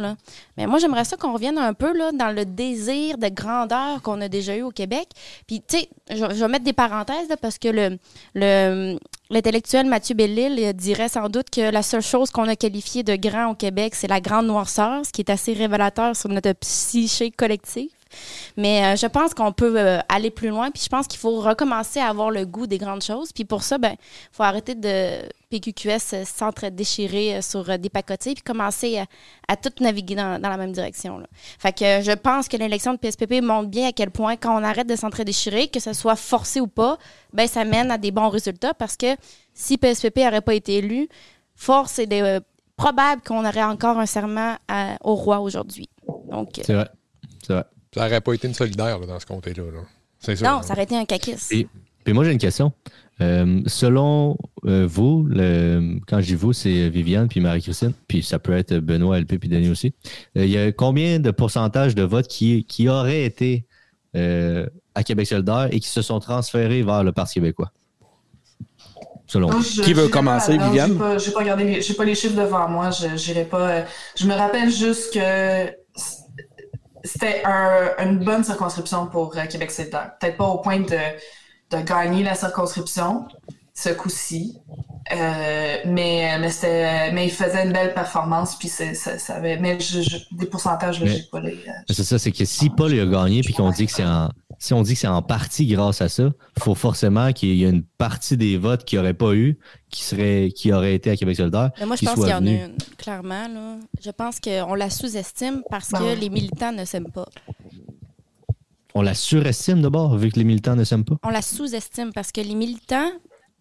Mais 0.56 0.66
moi, 0.66 0.80
j'aimerais 0.80 1.04
ça 1.04 1.16
qu'on 1.16 1.32
revienne 1.32 1.56
un 1.56 1.72
peu 1.72 1.96
là, 1.96 2.10
dans 2.10 2.34
le 2.34 2.44
désir 2.44 3.16
de 3.16 3.28
grandeur 3.28 4.02
qu'on 4.02 4.20
a 4.20 4.28
déjà 4.28 4.56
eu 4.56 4.62
au 4.62 4.72
Québec. 4.72 5.08
Puis, 5.46 5.60
tu 5.60 5.78
sais, 5.78 5.88
je, 6.10 6.24
vais 6.24 6.48
mettre 6.48 6.64
des 6.64 6.72
parenthèses 6.72 7.28
parce 7.40 7.58
que 7.58 7.68
le, 8.34 8.98
l'intellectuel 9.30 9.86
Mathieu 9.86 10.14
Bellil 10.14 10.72
dirait 10.74 11.08
sans 11.08 11.28
doute 11.28 11.50
que 11.50 11.70
la 11.70 11.82
seule 11.82 12.02
chose 12.02 12.30
qu'on 12.30 12.48
a 12.48 12.56
qualifiée 12.56 13.02
de 13.02 13.16
grand 13.16 13.52
au 13.52 13.54
Québec, 13.54 13.94
c'est 13.94 14.08
la 14.08 14.20
grande 14.20 14.46
noirceur, 14.46 15.06
ce 15.06 15.12
qui 15.12 15.22
est 15.22 15.30
assez 15.30 15.52
révélateur 15.52 16.16
sur 16.16 16.28
notre 16.28 16.52
psyché 16.52 17.30
collective. 17.30 17.90
Mais 18.56 18.84
euh, 18.84 18.96
je 18.96 19.06
pense 19.06 19.34
qu'on 19.34 19.52
peut 19.52 19.74
euh, 19.76 19.98
aller 20.08 20.30
plus 20.30 20.48
loin, 20.48 20.70
puis 20.70 20.82
je 20.82 20.88
pense 20.88 21.06
qu'il 21.06 21.18
faut 21.18 21.40
recommencer 21.40 22.00
à 22.00 22.08
avoir 22.08 22.30
le 22.30 22.44
goût 22.44 22.66
des 22.66 22.78
grandes 22.78 23.02
choses. 23.02 23.32
Puis 23.32 23.44
pour 23.44 23.62
ça, 23.62 23.78
ben, 23.78 23.94
faut 24.32 24.42
arrêter 24.42 24.74
de 24.74 25.22
PQQS 25.50 26.14
euh, 26.14 26.24
s'entre-déchirer 26.24 27.42
sur 27.42 27.78
des 27.78 27.88
pacotiers, 27.88 28.34
puis 28.34 28.42
commencer 28.42 29.02
à, 29.48 29.56
tout 29.56 29.70
naviguer 29.80 30.14
dans, 30.14 30.40
la 30.40 30.56
même 30.56 30.72
direction. 30.72 31.22
Fait 31.58 31.72
que 31.72 32.02
je 32.02 32.12
pense 32.12 32.48
que 32.48 32.56
l'élection 32.56 32.94
de 32.94 32.98
PSPP 32.98 33.42
montre 33.42 33.68
bien 33.68 33.88
à 33.88 33.92
quel 33.92 34.10
point, 34.10 34.36
quand 34.36 34.58
on 34.58 34.64
arrête 34.64 34.88
de 34.88 34.96
s'entre-déchirer, 34.96 35.68
que 35.68 35.80
ce 35.80 35.92
soit 35.92 36.16
forcé 36.16 36.60
ou 36.60 36.66
pas, 36.66 36.98
ben 37.32 37.46
ça 37.46 37.64
mène 37.64 37.90
à 37.90 37.98
des 37.98 38.10
bons 38.10 38.28
résultats 38.28 38.74
parce 38.74 38.96
que 38.96 39.16
si 39.54 39.76
PSPP 39.78 40.18
n'aurait 40.18 40.40
pas 40.40 40.54
été 40.54 40.76
élu, 40.76 41.08
force 41.54 41.98
est 41.98 42.40
probable 42.76 43.22
qu'on 43.22 43.44
aurait 43.44 43.62
encore 43.62 43.98
un 43.98 44.06
serment 44.06 44.56
au 45.02 45.14
roi 45.14 45.40
aujourd'hui. 45.40 45.88
C'est 46.64 46.74
vrai. 46.74 46.88
C'est 47.42 47.52
vrai. 47.52 47.64
Ça 47.94 48.04
n'aurait 48.04 48.20
pas 48.20 48.32
été 48.34 48.46
une 48.48 48.54
solidaire 48.54 48.98
là, 48.98 49.06
dans 49.06 49.18
ce 49.20 49.26
comté-là. 49.26 49.64
là. 49.72 49.80
C'est 50.20 50.36
sûr. 50.36 50.46
non, 50.48 50.62
ça 50.62 50.74
aurait 50.74 50.84
été 50.84 50.96
un 50.96 51.04
caquis. 51.04 51.34
Et- 51.50 51.66
Puis 52.04 52.12
moi, 52.14 52.24
j'ai 52.24 52.32
une 52.32 52.38
question. 52.38 52.72
Euh, 53.20 53.60
selon 53.66 54.38
euh, 54.66 54.86
vous, 54.88 55.26
le- 55.28 55.98
quand 56.06 56.20
je 56.20 56.26
dis 56.26 56.34
vous, 56.34 56.52
c'est 56.54 56.88
Viviane 56.88 57.28
puis 57.28 57.40
Marie-Christine, 57.40 57.92
puis 58.08 58.22
ça 58.22 58.38
peut 58.38 58.56
être 58.56 58.76
Benoît, 58.78 59.18
LP 59.18 59.38
puis 59.38 59.48
Denis 59.50 59.68
aussi. 59.68 59.92
Euh, 60.38 60.44
il 60.46 60.50
y 60.50 60.56
a 60.58 60.72
combien 60.72 61.18
de 61.18 61.30
pourcentage 61.30 61.94
de 61.94 62.02
votes 62.02 62.28
qui, 62.28 62.64
qui 62.64 62.88
auraient 62.88 63.24
été 63.24 63.66
euh, 64.16 64.66
à 64.94 65.02
Québec 65.04 65.26
solidaire 65.26 65.68
et 65.70 65.80
qui 65.80 65.88
se 65.88 66.00
sont 66.00 66.18
transférés 66.20 66.82
vers 66.82 67.04
le 67.04 67.12
Parti 67.12 67.34
québécois? 67.34 67.70
Selon 69.26 69.50
vous. 69.50 69.62
je- 69.62 69.82
Qui 69.82 69.92
veut 69.92 70.08
pas 70.08 70.18
commencer. 70.18 70.56
Viviane? 70.58 70.96
Pas, 70.98 71.18
j'ai 71.18 71.30
pas 71.30 71.40
regardé, 71.40 71.80
j'ai 71.82 71.94
pas 71.94 72.04
les 72.04 72.14
chiffres 72.14 72.36
devant 72.40 72.68
moi. 72.68 72.90
Je, 72.90 73.42
pas. 73.44 73.84
je 74.16 74.26
me 74.26 74.34
rappelle 74.34 74.70
juste 74.70 75.12
que 75.14 75.66
c'était 77.04 77.42
un- 77.44 77.94
une 78.04 78.18
bonne 78.24 78.44
circonscription 78.44 79.06
pour 79.06 79.36
euh, 79.36 79.44
Québec 79.46 79.70
solidaire. 79.70 80.12
Peut-être 80.20 80.36
pas 80.36 80.46
au 80.46 80.58
point 80.58 80.80
de, 80.80 80.98
de 81.76 81.82
gagner 81.82 82.22
la 82.22 82.34
circonscription, 82.34 83.26
ce 83.74 83.90
coup-ci. 83.90 84.58
Euh, 85.12 85.76
mais 85.86 86.38
mais 86.38 86.50
c'était 86.50 87.10
mais 87.12 87.24
il 87.26 87.32
faisait 87.32 87.64
une 87.64 87.72
belle 87.72 87.94
performance 87.94 88.54
puis 88.56 88.68
c'est, 88.68 88.94
ça, 88.94 89.18
ça 89.18 89.36
avait 89.36 89.56
mais 89.56 89.80
je, 89.80 90.02
je- 90.02 90.18
des 90.30 90.46
pourcentages 90.46 91.00
Mais- 91.00 91.08
j'ai 91.08 91.22
pas 91.32 91.40
les 91.40 91.54
euh, 91.66 91.72
C'est 91.88 92.04
ça, 92.04 92.16
c'est 92.18 92.30
que 92.30 92.44
si 92.44 92.70
Paul 92.70 92.92
a 92.92 93.06
gagné 93.06 93.40
puis 93.40 93.52
qu'on 93.54 93.70
dit 93.70 93.86
que 93.86 93.92
c'est 93.92 94.04
en 94.04 94.28
si 94.62 94.74
on 94.74 94.82
dit 94.82 94.92
que 94.92 95.00
c'est 95.00 95.06
en 95.06 95.22
partie 95.22 95.66
grâce 95.66 96.02
à 96.02 96.10
ça, 96.10 96.24
il 96.56 96.62
faut 96.62 96.74
forcément 96.74 97.32
qu'il 97.32 97.54
y 97.54 97.64
ait 97.64 97.70
une 97.70 97.82
partie 97.82 98.36
des 98.36 98.58
votes 98.58 98.84
qui 98.84 98.96
n'auraient 98.96 99.14
pas 99.14 99.32
eu, 99.32 99.58
qui 99.88 100.02
serait 100.02 100.52
qui 100.54 100.70
aurait 100.70 100.94
été 100.94 101.10
à 101.10 101.16
Québec 101.16 101.36
solidaire. 101.36 101.70
Mais 101.80 101.86
moi, 101.86 101.96
je 101.96 102.00
qui 102.00 102.04
pense 102.04 102.16
soit 102.16 102.24
qu'il 102.26 102.32
y 102.32 102.34
en 102.34 102.36
a 102.36 102.40
venu. 102.40 102.64
une, 102.64 102.76
clairement. 102.98 103.48
Là. 103.48 103.78
Je 104.04 104.10
pense 104.10 104.38
qu'on 104.38 104.74
la 104.74 104.90
sous-estime 104.90 105.62
parce 105.70 105.90
Ben 105.90 105.98
que 106.00 106.04
ouais. 106.04 106.16
les 106.16 106.28
militants 106.28 106.72
ne 106.72 106.84
s'aiment 106.84 107.10
pas. 107.10 107.26
On 108.94 109.00
la 109.00 109.14
surestime 109.14 109.80
d'abord, 109.80 110.14
vu 110.18 110.30
que 110.30 110.38
les 110.38 110.44
militants 110.44 110.76
ne 110.76 110.84
s'aiment 110.84 111.06
pas. 111.06 111.16
On 111.22 111.30
la 111.30 111.42
sous-estime 111.42 112.12
parce 112.12 112.30
que 112.30 112.42
les 112.42 112.54
militants, 112.54 113.10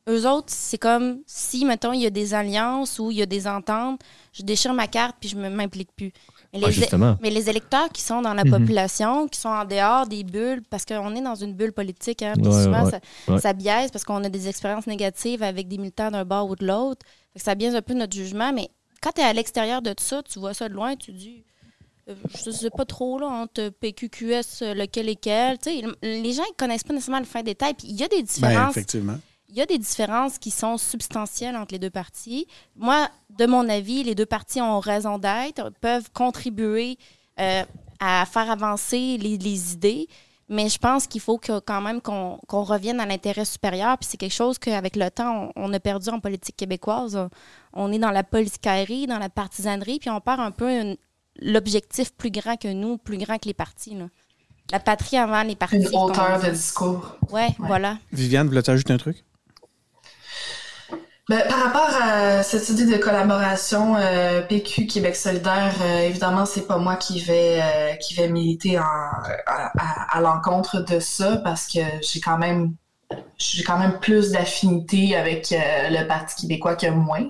eux 0.10 0.28
autres, 0.28 0.50
c'est 0.50 0.80
comme 0.80 1.20
si, 1.26 1.64
mettons, 1.64 1.94
il 1.94 2.02
y 2.02 2.08
a 2.08 2.10
des 2.10 2.34
alliances 2.34 3.00
ou 3.00 3.10
il 3.10 3.18
y 3.20 3.22
a 3.22 3.26
des 3.26 3.48
ententes, 3.48 4.02
je 4.34 4.44
déchire 4.44 4.74
ma 4.74 4.88
carte 4.88 5.16
puis 5.18 5.30
je 5.30 5.38
ne 5.38 5.48
m'implique 5.48 5.92
plus. 5.96 6.12
Mais 6.52 6.60
Ah, 6.64 6.70
les, 6.70 7.16
mais 7.22 7.30
les 7.30 7.50
électeurs 7.50 7.90
qui 7.90 8.02
sont 8.02 8.22
dans 8.24 8.34
la 8.34 8.44
Mhm. 8.44 8.52
population, 8.52 9.28
qui 9.28 9.40
sont 9.40 9.50
en 9.50 9.66
dehors 9.66 10.08
des 10.08 10.24
bulles, 10.24 10.64
parce 10.70 10.84
qu'on 10.84 11.16
est 11.16 11.22
dans 11.22 11.36
une 11.36 11.54
bulle 11.54 11.74
politique, 11.74 12.24
hein, 12.24 12.34
puis 12.36 12.48
Ouais, 12.48 12.64
souvent 12.64 12.86
ouais, 12.86 12.92
ça, 12.92 13.00
ouais. 13.28 13.40
ça 13.40 13.54
biaise 13.54 13.92
parce 13.92 14.04
qu'on 14.04 14.24
a 14.24 14.30
des 14.30 14.48
expériences 14.48 14.88
négatives 14.88 15.44
avec 15.44 15.68
des 15.68 15.78
militants 15.78 16.10
d'un 16.10 16.26
bord 16.26 16.50
ou 16.50 16.56
de 16.56 16.66
l'autre. 16.66 17.06
Ça 17.36 17.54
biaise 17.54 17.76
un 17.76 17.84
peu 17.84 17.94
notre 17.94 18.16
jugement, 18.16 18.52
mais 18.52 18.70
quand 19.02 19.12
tu 19.12 19.22
es 19.22 19.24
à 19.26 19.34
l'extérieur 19.34 19.82
de 19.84 19.94
ça, 20.00 20.24
tu 20.24 20.40
vois 20.40 20.54
ça 20.56 20.68
de 20.68 20.74
loin, 20.74 20.96
tu 20.96 21.12
dis, 21.12 21.44
euh, 22.10 22.16
je 22.44 22.50
sais 22.50 22.72
pas 22.72 22.86
trop, 22.86 23.20
là, 23.20 23.28
entre 23.28 23.70
PQQS, 23.70 24.74
lequel 24.74 25.10
est 25.10 25.16
quel. 25.16 25.60
Tu 25.60 25.70
sais, 25.70 25.84
les 26.02 26.34
gens 26.34 26.44
ils 26.50 26.56
connaissent 26.58 26.84
pas 26.84 26.94
nécessairement 26.94 27.20
le 27.20 27.26
fin 27.26 27.44
détail, 27.44 27.76
puis 27.76 27.88
il 27.90 27.96
y 28.00 28.04
a 28.04 28.08
des 28.08 28.18
Ben, 28.18 28.24
différences 28.24 28.72
effectivement. 28.72 29.20
Il 29.50 29.56
y 29.58 29.62
a 29.62 29.66
des 29.66 29.78
différences 29.80 30.38
qui 30.38 30.52
sont 30.52 30.78
substantielles 30.78 31.56
entre 31.58 31.74
les 31.74 31.80
deux 31.80 31.90
parties. 31.90 32.46
Moi, 32.76 33.10
de 33.38 33.46
mon 33.46 33.68
avis, 33.68 34.04
les 34.04 34.16
deux 34.16 34.26
parties 34.26 34.62
ont 34.62 34.80
raison 34.80 35.18
d'être, 35.18 35.72
peuvent 35.82 36.10
contribuer 36.14 36.98
euh, 37.40 37.64
à 38.00 38.26
faire 38.26 38.50
avancer 38.52 39.18
les, 39.18 39.38
les 39.38 39.74
idées, 39.74 40.08
mais 40.50 40.70
je 40.70 40.78
pense 40.78 41.08
qu'il 41.08 41.22
faut 41.22 41.38
que, 41.38 41.60
quand 41.60 41.82
même 41.82 42.02
qu'on 42.02 42.40
qu'on 42.48 42.64
revienne 42.64 43.00
à 43.00 43.06
l'intérêt 43.06 43.46
supérieur. 43.46 43.98
Puis 43.98 44.08
c'est 44.12 44.18
quelque 44.18 44.34
chose 44.34 44.58
qu'avec 44.60 44.96
le 44.96 45.10
temps, 45.12 45.52
on, 45.56 45.70
on 45.70 45.74
a 45.74 45.80
perdu 45.80 46.10
en 46.10 46.20
politique 46.20 46.56
québécoise. 46.58 47.20
On 47.74 47.92
est 47.92 48.00
dans 48.00 48.12
la 48.12 48.24
politicaillerie, 48.24 49.06
dans 49.08 49.20
la 49.20 49.30
partisanerie, 49.30 50.00
puis 50.00 50.10
on 50.10 50.22
perd 50.22 50.40
un 50.40 50.52
peu 50.52 50.70
une- 50.70 50.98
l'objectif 51.42 52.14
plus 52.14 52.32
grand 52.32 52.58
que 52.58 52.68
nous, 52.68 52.98
plus 52.98 53.18
grand 53.18 53.38
que 53.38 53.46
les 53.48 53.54
partis. 53.54 53.96
là. 53.96 54.08
La 54.72 54.80
patrie 54.80 55.18
avant 55.18 55.42
les 55.44 55.56
partis. 55.56 55.78
une 55.78 55.88
hauteur 55.96 56.40
de 56.42 56.50
discours. 56.52 57.16
Ouais, 57.32 57.56
voilà. 57.60 57.98
Viviane, 58.12 58.48
voulais-tu 58.48 58.70
ajouter 58.72 58.94
un 58.94 58.98
truc? 58.98 59.24
Ben, 61.30 61.44
par 61.48 61.64
rapport 61.64 61.90
à 62.02 62.42
cette 62.42 62.70
idée 62.70 62.88
de 62.88 62.98
collaboration 62.98 63.96
euh, 63.96 64.42
PQ 64.42 64.88
Québec 64.88 65.16
solidaire, 65.16 65.76
euh, 65.80 66.08
évidemment, 66.08 66.48
c'est 66.48 66.66
pas 66.66 66.80
moi 66.80 66.96
qui 66.96 67.20
vais 67.20 67.60
euh, 67.62 67.94
qui 67.98 68.16
vais 68.16 68.30
militer 68.30 68.78
à, 68.78 70.20
l'encontre 70.22 70.80
de 70.80 71.00
ça 71.00 71.38
parce 71.44 71.68
que 71.68 71.82
j'ai 72.02 72.20
quand 72.20 72.40
même 72.40 72.74
j'ai 73.38 73.62
quand 73.64 73.78
même 73.78 74.00
plus 74.00 74.32
d'affinité 74.32 75.16
avec 75.16 75.52
le 75.52 76.08
Parti 76.08 76.42
québécois 76.42 76.76
que 76.76 76.88
moins. 76.88 77.28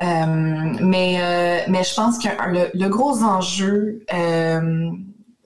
Mais 0.00 1.64
mais 1.68 1.82
je 1.82 1.94
pense 1.96 2.18
que 2.18 2.28
le, 2.72 2.88
gros 2.88 3.24
enjeu 3.24 4.04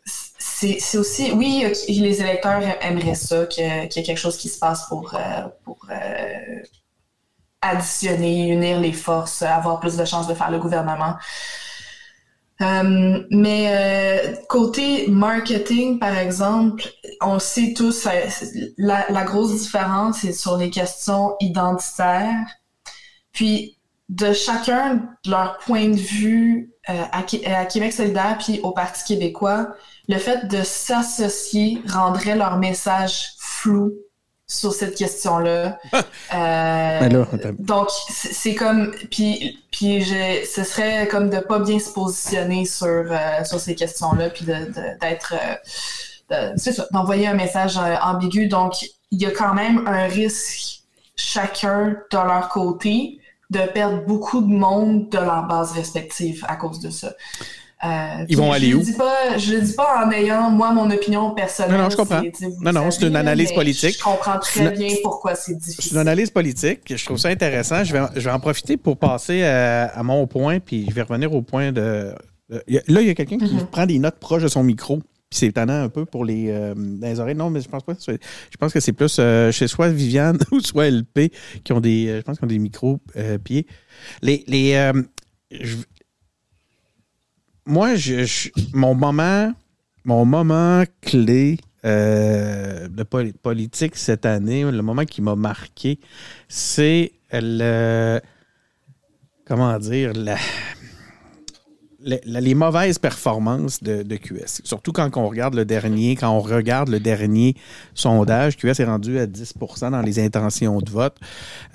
c'est 0.04 0.98
aussi 0.98 1.32
oui 1.32 1.66
les 1.88 2.20
électeurs 2.20 2.60
aimeraient 2.82 3.14
ça 3.14 3.46
qu'il 3.46 3.64
y 3.64 3.68
ait 3.68 3.88
quelque 3.88 4.18
chose 4.18 4.36
qui 4.36 4.50
se 4.50 4.58
passe 4.58 4.86
pour 4.88 5.18
pour 5.64 5.78
additionner, 7.68 8.48
unir 8.48 8.80
les 8.80 8.92
forces, 8.92 9.42
avoir 9.42 9.80
plus 9.80 9.96
de 9.96 10.04
chances 10.04 10.26
de 10.26 10.34
faire 10.34 10.50
le 10.50 10.58
gouvernement. 10.58 11.16
Euh, 12.62 13.22
mais 13.30 13.68
euh, 13.68 14.34
côté 14.48 15.08
marketing, 15.08 15.98
par 15.98 16.16
exemple, 16.16 16.84
on 17.20 17.38
sait 17.38 17.74
tous, 17.76 18.06
euh, 18.06 18.10
la, 18.78 19.24
grosse 19.24 19.60
différence 19.60 20.24
est 20.24 20.32
sur 20.32 20.56
les 20.56 20.70
questions 20.70 21.36
identitaires. 21.40 22.46
Puis, 23.32 23.76
de 24.08 24.32
chacun 24.32 25.02
de 25.24 25.30
leur 25.30 25.58
point 25.58 25.88
de 25.88 25.96
vue 25.96 26.72
à, 26.86 27.18
à 27.18 27.64
Québec 27.66 27.92
solidaire 27.92 28.38
puis 28.38 28.60
au 28.62 28.70
Parti 28.70 29.02
québécois, 29.04 29.74
le 30.08 30.16
fait 30.16 30.46
de 30.46 30.62
s'associer 30.62 31.82
rendrait 31.88 32.36
leur 32.36 32.58
message 32.58 33.32
flou 33.38 33.92
sur 34.46 34.72
cette 34.72 34.94
question-là. 34.96 35.78
Euh, 36.34 37.00
Ben 37.00 37.08
donc, 37.60 37.88
c'est 38.10 38.54
comme. 38.56 38.90
Puis, 39.10 39.58
puis 39.70 40.00
je- 40.02 40.44
ce 40.44 40.64
serait 40.64 41.06
comme 41.06 41.30
de 41.30 41.38
pas 41.38 41.60
bien 41.60 41.78
se 41.78 41.90
positionner 41.92 42.64
sur, 42.64 42.86
euh, 42.86 43.44
sur 43.44 43.60
ces 43.60 43.74
questions-là, 43.76 44.30
puis 44.30 44.44
de- 44.44 44.52
de- 44.52 44.98
d'être. 45.00 45.34
euh, 45.34 45.54
de- 46.52 46.58
c'est 46.58 46.72
ça, 46.72 46.86
d'envoyer 46.90 47.28
un 47.28 47.34
message 47.34 47.76
euh, 47.78 47.94
ambigu. 48.02 48.48
Donc, 48.48 48.72
il 49.12 49.22
y 49.22 49.26
a 49.26 49.30
quand 49.30 49.54
même 49.54 49.86
un 49.86 50.06
risque, 50.08 50.82
chacun 51.14 51.96
de 52.10 52.16
leur 52.16 52.48
côté, 52.48 53.20
de 53.50 53.60
perdre 53.60 54.04
beaucoup 54.04 54.40
de 54.40 54.52
monde 54.52 55.08
de 55.08 55.18
leur 55.18 55.44
base 55.44 55.70
respective 55.72 56.44
à 56.48 56.56
cause 56.56 56.80
de 56.80 56.90
ça. 56.90 57.12
Euh, 57.84 58.24
Ils 58.28 58.36
vont 58.38 58.52
aller 58.52 58.70
je 58.70 58.76
où? 58.76 58.78
le 58.78 58.84
dis 58.84 58.92
pas, 58.94 59.36
je 59.36 59.52
le 59.54 59.60
dis 59.60 59.72
pas 59.74 60.06
en 60.06 60.10
ayant, 60.10 60.50
moi, 60.50 60.72
mon 60.72 60.90
opinion 60.90 61.32
personnelle. 61.32 61.72
Non, 61.76 61.84
non, 61.84 61.90
je 61.90 61.96
comprends. 61.96 62.22
c'est- 62.32 62.48
Non, 62.62 62.72
non, 62.72 62.90
c'est 62.90 63.06
une 63.06 63.16
analyse 63.16 63.52
politique. 63.52 63.98
Je 63.98 64.02
comprends 64.02 64.40
C'est 64.40 64.64
très 64.64 64.70
bien 64.76 64.88
pourquoi 65.02 65.34
c'est 65.34 65.52
C'est 65.52 65.58
difficile. 65.58 65.92
une 65.92 65.98
analyse 65.98 66.30
politique. 66.30 66.80
Je 66.96 67.04
trouve 67.04 67.18
ça 67.18 67.28
intéressant. 67.28 67.84
Je 67.84 67.92
vais, 67.92 68.00
je 68.14 68.20
vais 68.20 68.30
en 68.30 68.40
profiter 68.40 68.78
pour 68.78 68.96
passer 68.96 69.42
à, 69.42 69.88
à 69.88 70.02
mon 70.02 70.26
point, 70.26 70.58
puis 70.58 70.86
je 70.88 70.94
vais 70.94 71.02
revenir 71.02 71.32
au 71.34 71.42
point 71.42 71.70
de. 71.70 72.14
a- 72.50 72.54
là, 72.88 73.00
il 73.02 73.06
y 73.06 73.10
a 73.10 73.14
quelqu'un 73.14 73.36
qui 73.38 73.54
Mhm. 73.54 73.66
prend 73.66 73.84
des 73.84 73.98
notes 73.98 74.18
proches 74.20 74.42
de 74.44 74.48
son 74.48 74.62
micro. 74.62 74.98
Puis 75.28 75.40
c'est 75.40 75.46
étonnant 75.48 75.82
un 75.82 75.88
peu 75.88 76.04
pour 76.06 76.24
les, 76.24 76.46
euh, 76.50 76.72
les 77.02 77.18
oreilles. 77.20 77.34
Non, 77.34 77.50
mais 77.50 77.60
je 77.60 77.68
pense 77.68 77.82
pas. 77.82 77.94
c'est- 77.98 78.20
Je 78.50 78.56
pense 78.56 78.72
que 78.72 78.78
c'est 78.80 78.92
plus 78.92 79.16
euh, 79.18 79.50
chez 79.52 79.66
soit 79.68 79.88
Viviane 79.90 80.38
ou 80.52 80.60
soit 80.60 80.86
LP 80.88 81.30
qui 81.62 81.72
ont 81.74 81.80
des. 81.80 82.06
euh, 82.08 82.16
je 82.18 82.22
pense 82.22 82.38
qu'ils 82.38 82.44
ont 82.46 82.48
des 82.48 82.58
micros 82.58 83.00
euh, 83.16 83.36
pieds. 83.36 83.66
Les. 84.22 84.44
les 84.46 84.72
euh, 84.74 85.02
je- 85.50 85.76
moi, 87.66 87.94
je, 87.96 88.48
mon 88.72 88.94
moment. 88.94 89.52
Mon 90.04 90.24
moment 90.24 90.84
clé 91.02 91.58
euh, 91.84 92.86
de 92.86 93.02
poli- 93.02 93.32
politique 93.32 93.96
cette 93.96 94.24
année, 94.24 94.62
le 94.62 94.82
moment 94.82 95.04
qui 95.04 95.20
m'a 95.20 95.34
marqué, 95.34 95.98
c'est 96.48 97.10
le. 97.32 98.20
Comment 99.44 99.76
dire? 99.80 100.12
les 101.98 102.54
mauvaises 102.54 103.00
performances 103.00 103.82
de, 103.82 104.16
QS. 104.16 104.60
Surtout 104.62 104.92
quand 104.92 105.16
on 105.16 105.28
regarde 105.28 105.54
le 105.54 105.64
dernier, 105.64 106.14
quand 106.14 106.30
on 106.30 106.40
regarde 106.40 106.88
le 106.88 107.00
dernier 107.00 107.56
sondage, 107.94 108.56
QS 108.56 108.78
est 108.80 108.84
rendu 108.84 109.18
à 109.18 109.26
10 109.26 109.54
dans 109.90 110.02
les 110.02 110.20
intentions 110.20 110.78
de 110.80 110.88
vote. 110.90 111.16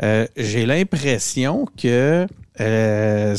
Euh, 0.04 0.26
J'ai 0.38 0.66
l'impression 0.66 1.66
que 1.78 2.28
euh, 2.62 3.36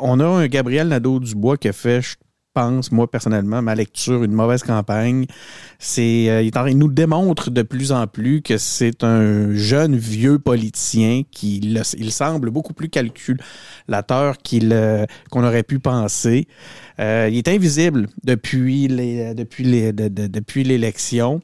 on 0.00 0.20
a 0.20 0.26
un 0.26 0.46
Gabriel 0.46 0.88
Nadeau-Dubois 0.88 1.56
qui 1.56 1.68
a 1.68 1.72
fait, 1.72 2.02
je 2.02 2.16
pense, 2.54 2.90
moi, 2.90 3.10
personnellement, 3.10 3.62
ma 3.62 3.74
lecture, 3.74 4.24
une 4.24 4.32
mauvaise 4.32 4.62
campagne. 4.62 5.26
C'est, 5.78 6.28
euh, 6.28 6.42
il, 6.42 6.78
nous 6.78 6.88
démontre 6.88 7.50
de 7.50 7.62
plus 7.62 7.92
en 7.92 8.06
plus 8.06 8.42
que 8.42 8.58
c'est 8.58 9.04
un 9.04 9.52
jeune 9.54 9.96
vieux 9.96 10.38
politicien 10.38 11.22
qui, 11.30 11.60
le- 11.60 11.82
il 11.96 12.10
semble 12.10 12.50
beaucoup 12.50 12.74
plus 12.74 12.88
calculateur 12.88 14.36
euh, 14.54 15.06
qu'on 15.30 15.44
aurait 15.44 15.62
pu 15.62 15.78
penser. 15.78 16.48
Euh, 17.00 17.28
il 17.30 17.38
est 17.38 17.48
invisible 17.48 18.08
depuis 18.24 18.88
les, 18.88 19.32
depuis 19.34 19.64
les, 19.64 19.92
de- 19.92 20.08
de- 20.08 20.26
depuis 20.26 20.64
l'élection. 20.64 21.40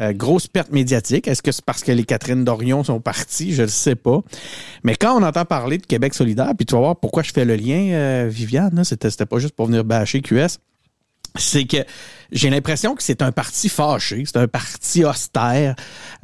Euh, 0.00 0.12
grosse 0.12 0.46
perte 0.46 0.70
médiatique. 0.70 1.26
Est-ce 1.28 1.42
que 1.42 1.50
c'est 1.52 1.64
parce 1.64 1.82
que 1.82 1.92
les 1.92 2.04
Catherine 2.04 2.44
Dorion 2.44 2.84
sont 2.84 3.00
parties? 3.00 3.52
Je 3.54 3.62
ne 3.62 3.66
sais 3.68 3.94
pas. 3.96 4.20
Mais 4.84 4.94
quand 4.96 5.18
on 5.18 5.22
entend 5.22 5.44
parler 5.44 5.78
de 5.78 5.86
Québec 5.86 6.14
solidaire, 6.14 6.52
puis 6.56 6.66
tu 6.66 6.74
vas 6.74 6.80
voir 6.80 6.96
pourquoi 6.96 7.22
je 7.22 7.32
fais 7.32 7.44
le 7.44 7.56
lien, 7.56 7.90
euh, 7.92 8.28
Viviane, 8.30 8.84
c'était, 8.84 9.10
c'était 9.10 9.26
pas 9.26 9.38
juste 9.38 9.54
pour 9.54 9.66
venir 9.66 9.84
bâcher 9.84 10.20
QS, 10.20 10.58
c'est 11.36 11.64
que 11.64 11.78
j'ai 12.30 12.50
l'impression 12.50 12.94
que 12.94 13.02
c'est 13.02 13.22
un 13.22 13.32
parti 13.32 13.68
fâché, 13.68 14.22
c'est 14.26 14.36
un 14.36 14.48
parti 14.48 15.04
austère. 15.04 15.74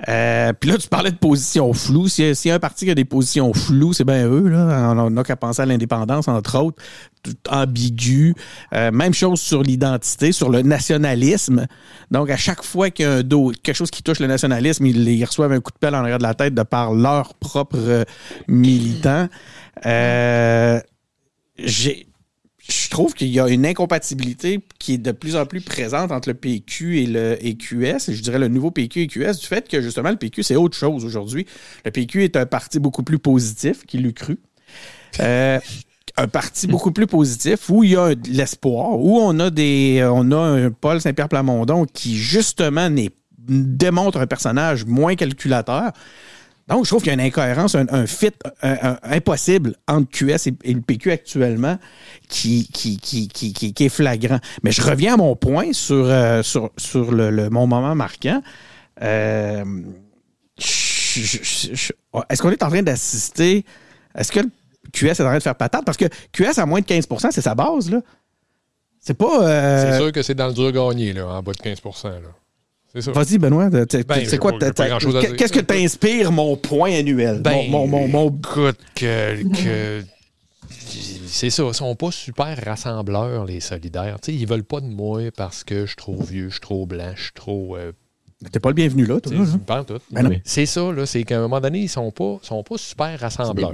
Euh, 0.08 0.52
Puis 0.58 0.70
là, 0.70 0.78
tu 0.78 0.88
parlais 0.88 1.10
de 1.10 1.16
positions 1.16 1.72
floues. 1.72 2.08
S'il 2.08 2.26
y, 2.26 2.48
y 2.48 2.50
a 2.50 2.54
un 2.54 2.58
parti 2.58 2.84
qui 2.84 2.90
a 2.90 2.94
des 2.94 3.04
positions 3.04 3.52
floues, 3.54 3.92
c'est 3.92 4.04
bien 4.04 4.28
eux. 4.28 4.48
Là. 4.48 4.92
On 4.96 5.10
n'a 5.10 5.22
qu'à 5.22 5.36
penser 5.36 5.62
à 5.62 5.66
l'indépendance, 5.66 6.28
entre 6.28 6.58
autres, 6.58 6.82
tout 7.22 7.36
ambigu. 7.48 8.34
Euh, 8.74 8.90
même 8.90 9.14
chose 9.14 9.40
sur 9.40 9.62
l'identité, 9.62 10.32
sur 10.32 10.50
le 10.50 10.62
nationalisme. 10.62 11.66
Donc, 12.10 12.28
à 12.30 12.36
chaque 12.36 12.62
fois 12.62 12.90
qu'il 12.90 13.06
y 13.06 13.08
a 13.08 13.12
un 13.14 13.22
dos, 13.22 13.52
quelque 13.62 13.76
chose 13.76 13.90
qui 13.90 14.02
touche 14.02 14.20
le 14.20 14.26
nationalisme, 14.26 14.84
ils, 14.86 15.08
ils 15.08 15.24
reçoivent 15.24 15.52
un 15.52 15.60
coup 15.60 15.72
de 15.72 15.78
pelle 15.78 15.94
en 15.94 16.00
arrière 16.00 16.18
de 16.18 16.22
la 16.22 16.34
tête 16.34 16.54
de 16.54 16.62
par 16.62 16.92
leurs 16.92 17.34
propres 17.34 17.78
euh, 17.78 18.04
militants. 18.46 19.28
Euh, 19.86 20.80
j'ai 21.58 22.06
je 22.68 22.88
trouve 22.88 23.12
qu'il 23.12 23.28
y 23.28 23.40
a 23.40 23.48
une 23.48 23.66
incompatibilité 23.66 24.60
qui 24.78 24.94
est 24.94 24.98
de 24.98 25.12
plus 25.12 25.36
en 25.36 25.44
plus 25.44 25.60
présente 25.60 26.10
entre 26.12 26.30
le 26.30 26.34
PQ 26.34 27.02
et 27.02 27.06
le 27.06 27.36
et 27.44 27.56
QS, 27.56 28.08
et 28.08 28.14
je 28.14 28.22
dirais 28.22 28.38
le 28.38 28.48
nouveau 28.48 28.70
PQ 28.70 29.02
et 29.02 29.06
QS, 29.06 29.38
du 29.40 29.46
fait 29.46 29.68
que 29.68 29.82
justement 29.82 30.10
le 30.10 30.16
PQ, 30.16 30.42
c'est 30.42 30.56
autre 30.56 30.76
chose 30.76 31.04
aujourd'hui. 31.04 31.46
Le 31.84 31.90
PQ 31.90 32.24
est 32.24 32.36
un 32.36 32.46
parti 32.46 32.78
beaucoup 32.78 33.02
plus 33.02 33.18
positif 33.18 33.84
qu'il 33.86 34.02
l'eût 34.02 34.14
cru. 34.14 34.38
Euh, 35.20 35.60
un 36.16 36.28
parti 36.28 36.66
beaucoup 36.66 36.92
plus 36.92 37.06
positif 37.06 37.68
où 37.68 37.82
il 37.82 37.90
y 37.90 37.96
a 37.96 38.14
de 38.14 38.30
l'espoir, 38.30 38.98
où 38.98 39.18
on 39.18 39.38
a 39.40 39.50
des 39.50 40.08
on 40.10 40.30
a 40.30 40.36
un 40.38 40.70
Paul 40.70 41.00
Saint-Pierre 41.00 41.28
Plamondon 41.28 41.84
qui 41.84 42.16
justement 42.16 42.88
démontre 43.38 44.18
un 44.18 44.26
personnage 44.26 44.84
moins 44.86 45.16
calculateur. 45.16 45.92
Donc, 46.66 46.84
je 46.84 46.90
trouve 46.90 47.02
qu'il 47.02 47.08
y 47.08 47.10
a 47.10 47.14
une 47.14 47.20
incohérence, 47.20 47.74
un, 47.74 48.06
fit 48.06 48.32
impossible 49.02 49.74
entre 49.86 50.08
QS 50.10 50.48
et, 50.64 50.72
le 50.72 50.80
PQ 50.80 51.10
actuellement 51.12 51.78
qui, 52.28 52.66
qui, 52.72 52.96
qui, 52.96 53.28
qui, 53.28 53.52
qui- 53.52 53.84
est 53.84 53.88
flagrant. 53.90 54.38
Mais 54.62 54.70
je 54.72 54.80
reviens 54.80 55.14
à 55.14 55.16
mon 55.18 55.36
point 55.36 55.72
sur, 55.74 56.06
euh, 56.06 56.42
sur, 56.42 56.70
sur 56.78 57.12
le, 57.12 57.30
le- 57.30 57.50
mon 57.50 57.66
moment 57.66 57.94
marquant. 57.94 58.40
Euh, 59.02 59.62
je- 60.58 61.92
Est-ce 62.30 62.40
qu'on 62.42 62.50
est 62.50 62.62
en 62.62 62.68
train 62.70 62.82
d'assister? 62.82 63.64
Est-ce 64.16 64.32
que 64.32 64.40
le 64.40 64.50
QS 64.92 65.06
est 65.06 65.20
en 65.20 65.24
train 65.26 65.38
de 65.38 65.42
faire 65.42 65.54
patate? 65.56 65.84
Parce 65.84 65.98
que 65.98 66.06
QS 66.32 66.58
à 66.58 66.66
moins 66.66 66.80
de 66.80 66.86
15% 66.86 67.28
c'est 67.30 67.40
sa 67.42 67.54
base, 67.54 67.90
là. 67.90 68.00
C'est 69.00 69.14
pas. 69.14 69.42
euh, 69.46 69.90
C'est 69.92 69.98
sûr 69.98 70.12
que 70.12 70.22
c'est 70.22 70.34
dans 70.34 70.46
le 70.46 70.54
dur 70.54 70.72
gagné, 70.72 71.12
là, 71.12 71.26
en 71.26 71.42
bas 71.42 71.52
de 71.52 71.58
15% 71.58 72.04
là. 72.08 72.20
Vas-y, 73.12 73.38
Benoît. 73.38 73.70
Ben, 74.04 74.14
c'est 74.30 74.38
quoi. 74.38 74.52
Qu'est-ce 75.36 75.52
que 75.52 75.60
t'inspire 75.60 76.30
mon 76.32 76.56
point 76.56 76.92
annuel? 76.94 77.40
Ben, 77.42 77.70
mon, 77.70 77.86
mon, 77.86 78.08
mon, 78.08 78.30
mon- 78.30 78.38
écoute, 78.38 78.78
que, 78.94 79.42
que- 79.62 80.04
c'est 81.26 81.50
ça, 81.50 81.64
ils 81.64 81.74
sont 81.74 81.96
pas 81.96 82.10
super 82.12 82.56
rassembleurs, 82.64 83.44
les 83.44 83.60
solidaires. 83.60 84.18
Tu 84.20 84.32
sais, 84.32 84.38
ils 84.38 84.46
veulent 84.46 84.62
pas 84.64 84.80
de 84.80 84.86
moi 84.86 85.20
parce 85.36 85.64
que 85.64 85.80
je 85.82 85.86
suis 85.88 85.96
trop 85.96 86.20
vieux, 86.22 86.48
je 86.48 86.54
suis 86.54 86.60
trop 86.60 86.86
blanc, 86.86 87.12
je 87.16 87.22
suis 87.24 87.32
trop... 87.32 87.76
euh, 87.76 87.92
T'es 88.52 88.60
pas 88.60 88.68
le 88.68 88.74
bienvenu 88.74 89.06
là, 89.06 89.20
toi. 89.20 89.32
tout. 89.32 89.98
Ben. 90.10 90.22
C'est 90.44 90.66
ça, 90.66 90.92
là, 90.92 91.06
c'est 91.06 91.24
qu'à 91.24 91.38
un 91.38 91.42
moment 91.42 91.60
donné, 91.60 91.80
ils 91.80 91.88
sont 91.88 92.10
pas, 92.10 92.38
sont 92.42 92.62
pas 92.62 92.76
super 92.78 93.18
rassembleurs. 93.18 93.72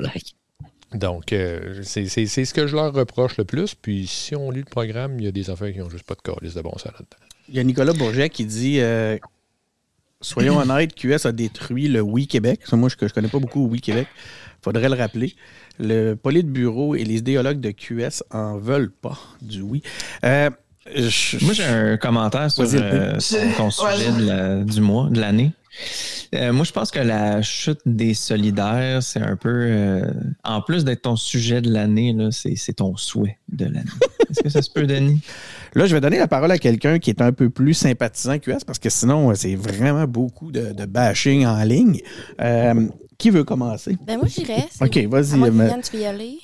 Donc, 0.94 1.32
euh, 1.32 1.80
c'est 1.82 2.06
c'est- 2.06 2.26
c'est 2.26 2.44
ce 2.44 2.54
que 2.54 2.66
je 2.66 2.74
leur 2.76 2.92
reproche 2.92 3.36
le 3.36 3.44
plus. 3.44 3.74
Puis, 3.74 4.06
si 4.06 4.34
on 4.34 4.50
lit 4.50 4.60
le 4.60 4.64
programme, 4.70 5.18
il 5.18 5.24
y 5.24 5.28
a 5.28 5.32
des 5.32 5.50
affaires 5.50 5.72
qui 5.72 5.80
ont 5.82 5.90
juste 5.90 6.04
pas 6.04 6.14
de 6.14 6.20
calice 6.22 6.54
de 6.54 6.62
bon 6.62 6.72
sens 6.72 6.86
là-dedans. 6.86 7.26
Il 7.50 7.56
y 7.56 7.58
a 7.60 7.64
Nicolas 7.64 7.92
Bourget 7.92 8.30
qui 8.30 8.44
dit 8.46 8.76
euh, 8.80 9.18
Soyons 10.20 10.56
honnêtes, 10.60 10.94
QS 10.94 11.26
a 11.26 11.32
détruit 11.32 11.88
le 11.88 12.00
Oui 12.00 12.26
Québec. 12.26 12.60
Ça, 12.64 12.76
moi, 12.76 12.88
je, 12.88 13.06
je 13.06 13.12
connais 13.12 13.28
pas 13.28 13.38
beaucoup 13.38 13.66
Oui 13.66 13.80
Québec. 13.80 14.06
faudrait 14.62 14.88
le 14.88 14.94
rappeler. 14.96 15.34
Le 15.78 16.14
bureau 16.14 16.94
et 16.94 17.04
les 17.04 17.16
idéologues 17.16 17.60
de 17.60 17.70
QS 17.70 18.22
en 18.30 18.58
veulent 18.58 18.90
pas 18.92 19.18
du 19.40 19.62
oui. 19.62 19.82
Euh, 20.24 20.50
je- 20.94 21.42
Moi, 21.44 21.54
j'ai 21.54 21.64
un 21.64 21.96
commentaire 21.96 22.50
sur 22.50 22.64
euh, 22.64 23.14
Je- 23.14 23.20
sur 23.20 23.38
ton 23.56 23.66
Ouais, 23.66 23.70
sujet 23.96 24.10
je- 24.12 24.20
de 24.22 24.26
la- 24.26 24.62
du 24.64 24.80
mois, 24.80 25.08
de 25.10 25.18
l'année. 25.20 25.52
Euh, 26.34 26.52
moi, 26.52 26.64
je 26.64 26.72
pense 26.72 26.90
que 26.90 26.98
la 26.98 27.42
chute 27.42 27.80
des 27.86 28.12
solidaires, 28.14 29.02
c'est 29.02 29.20
un 29.20 29.36
peu. 29.36 29.48
euh, 29.48 30.04
en 30.44 30.60
plus 30.60 30.84
d'être 30.84 31.02
ton 31.02 31.16
sujet 31.16 31.60
de 31.62 31.70
l'année, 31.72 32.14
c'est 32.30 32.74
ton 32.74 32.96
souhait 32.96 33.38
de 33.50 33.64
l'année. 33.64 33.90
Est-ce 34.30 34.42
que 34.42 34.48
ça 34.48 34.62
se 34.62 34.70
peut, 34.70 34.86
Denis? 34.86 35.20
Là, 35.74 35.86
je 35.86 35.94
vais 35.94 36.00
donner 36.00 36.18
la 36.18 36.28
parole 36.28 36.50
à 36.50 36.58
quelqu'un 36.58 36.98
qui 36.98 37.10
est 37.10 37.20
un 37.22 37.32
peu 37.32 37.48
plus 37.50 37.74
sympathisant 37.74 38.38
QS 38.38 38.64
parce 38.66 38.78
que 38.78 38.90
sinon, 38.90 39.32
c'est 39.34 39.54
vraiment 39.54 40.04
beaucoup 40.06 40.50
de, 40.50 40.72
de 40.72 40.84
bashing 40.84 41.46
en 41.46 41.62
ligne. 41.62 42.00
Euh, 42.40 42.86
qui 43.18 43.30
veut 43.30 43.44
commencer? 43.44 43.96
Ben 44.06 44.16
moi, 44.18 44.26
j'irais. 44.28 44.64
c'est- 44.70 44.84
OK, 44.84 44.96
vas-y, 45.10 45.38
mais- 45.38 45.50
Viviane, 45.50 45.80
tu 45.82 45.96
veux 45.96 46.02
y 46.02 46.06
aller? 46.06 46.38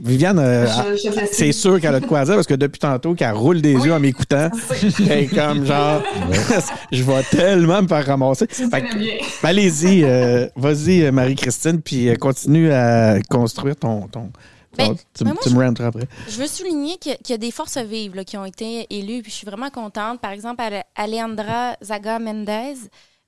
Viviane, 0.00 0.38
euh, 0.38 0.64
laisse. 0.92 1.30
c'est 1.32 1.50
sûr 1.50 1.80
qu'elle 1.80 1.96
a 1.96 1.98
de 1.98 2.06
quoi 2.06 2.24
dire 2.24 2.36
parce 2.36 2.46
que 2.46 2.54
depuis 2.54 2.78
tantôt 2.78 3.14
qu'elle 3.14 3.32
roule 3.32 3.60
des 3.60 3.72
yeux 3.72 3.92
en 3.92 3.98
m'écoutant, 3.98 4.48
elle 5.10 5.24
est 5.24 5.26
comme 5.26 5.66
genre, 5.66 6.02
je 6.92 7.02
vais 7.02 7.22
tellement 7.32 7.82
me 7.82 7.88
faire 7.88 8.06
ramasser. 8.06 8.46
Allez-y, 9.42 10.04
euh, 10.04 10.46
vas-y, 10.56 11.02
euh, 11.02 11.12
Marie-Christine, 11.12 11.80
puis 11.80 12.08
euh, 12.08 12.14
continue 12.14 12.70
à 12.72 13.18
construire 13.28 13.74
ton. 13.76 14.02
ton, 14.08 14.30
Ben, 14.78 14.88
ton- 14.88 14.94
tu, 15.14 15.24
ben, 15.24 15.32
moi, 15.34 15.42
tu 15.42 15.50
me 15.50 15.64
rentres 15.64 15.82
après. 15.82 16.08
Je 16.28 16.36
veux 16.40 16.46
souligner 16.46 16.96
qu'il 16.98 17.12
y 17.12 17.14
a- 17.14 17.18
qu'il 17.18 17.30
y 17.30 17.34
a 17.34 17.38
des 17.38 17.50
forces 17.50 17.76
vives 17.78 18.14
là, 18.14 18.24
qui 18.24 18.36
ont 18.36 18.44
été 18.44 18.86
élues, 18.90 19.22
puis 19.22 19.30
je 19.30 19.36
suis 19.36 19.46
vraiment 19.46 19.70
contente. 19.70 20.20
Par 20.20 20.30
exemple, 20.30 20.62
Ale- 20.62 20.84
Alejandra 20.94 21.76
Zaga 21.82 22.18
Mendez, 22.18 22.74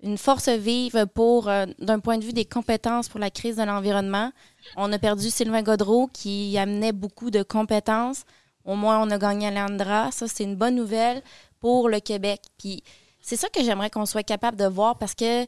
une 0.03 0.17
force 0.17 0.49
vive 0.49 1.07
pour, 1.15 1.49
euh, 1.49 1.67
d'un 1.79 1.99
point 1.99 2.17
de 2.19 2.25
vue 2.25 2.33
des 2.33 2.45
compétences 2.47 3.09
pour 3.09 3.21
la 3.21 3.31
crise 3.31 3.57
de 3.57 3.63
l'environnement. 3.65 4.33
On 4.77 4.91
a 4.93 4.99
perdu 4.99 5.29
Sylvain 5.31 5.63
Godreau 5.63 6.09
qui 6.13 6.57
amenait 6.57 6.93
beaucoup 6.93 7.31
de 7.31 7.43
compétences. 7.43 8.25
Au 8.65 8.77
moins, 8.77 8.99
on 9.03 9.11
a 9.11 9.19
gagné 9.19 9.49
Alejandra. 9.49 10.11
Ça, 10.13 10.27
c'est 10.29 10.45
une 10.45 10.57
bonne 10.57 10.75
nouvelle 10.77 11.23
pour 11.61 11.89
le 11.89 12.01
Québec. 12.01 12.41
Puis 12.59 12.83
c'est 13.21 13.37
ça 13.37 13.49
que 13.49 13.63
j'aimerais 13.63 13.91
qu'on 13.91 14.07
soit 14.07 14.23
capable 14.23 14.57
de 14.57 14.67
voir 14.67 14.97
parce 14.97 15.15
que 15.15 15.45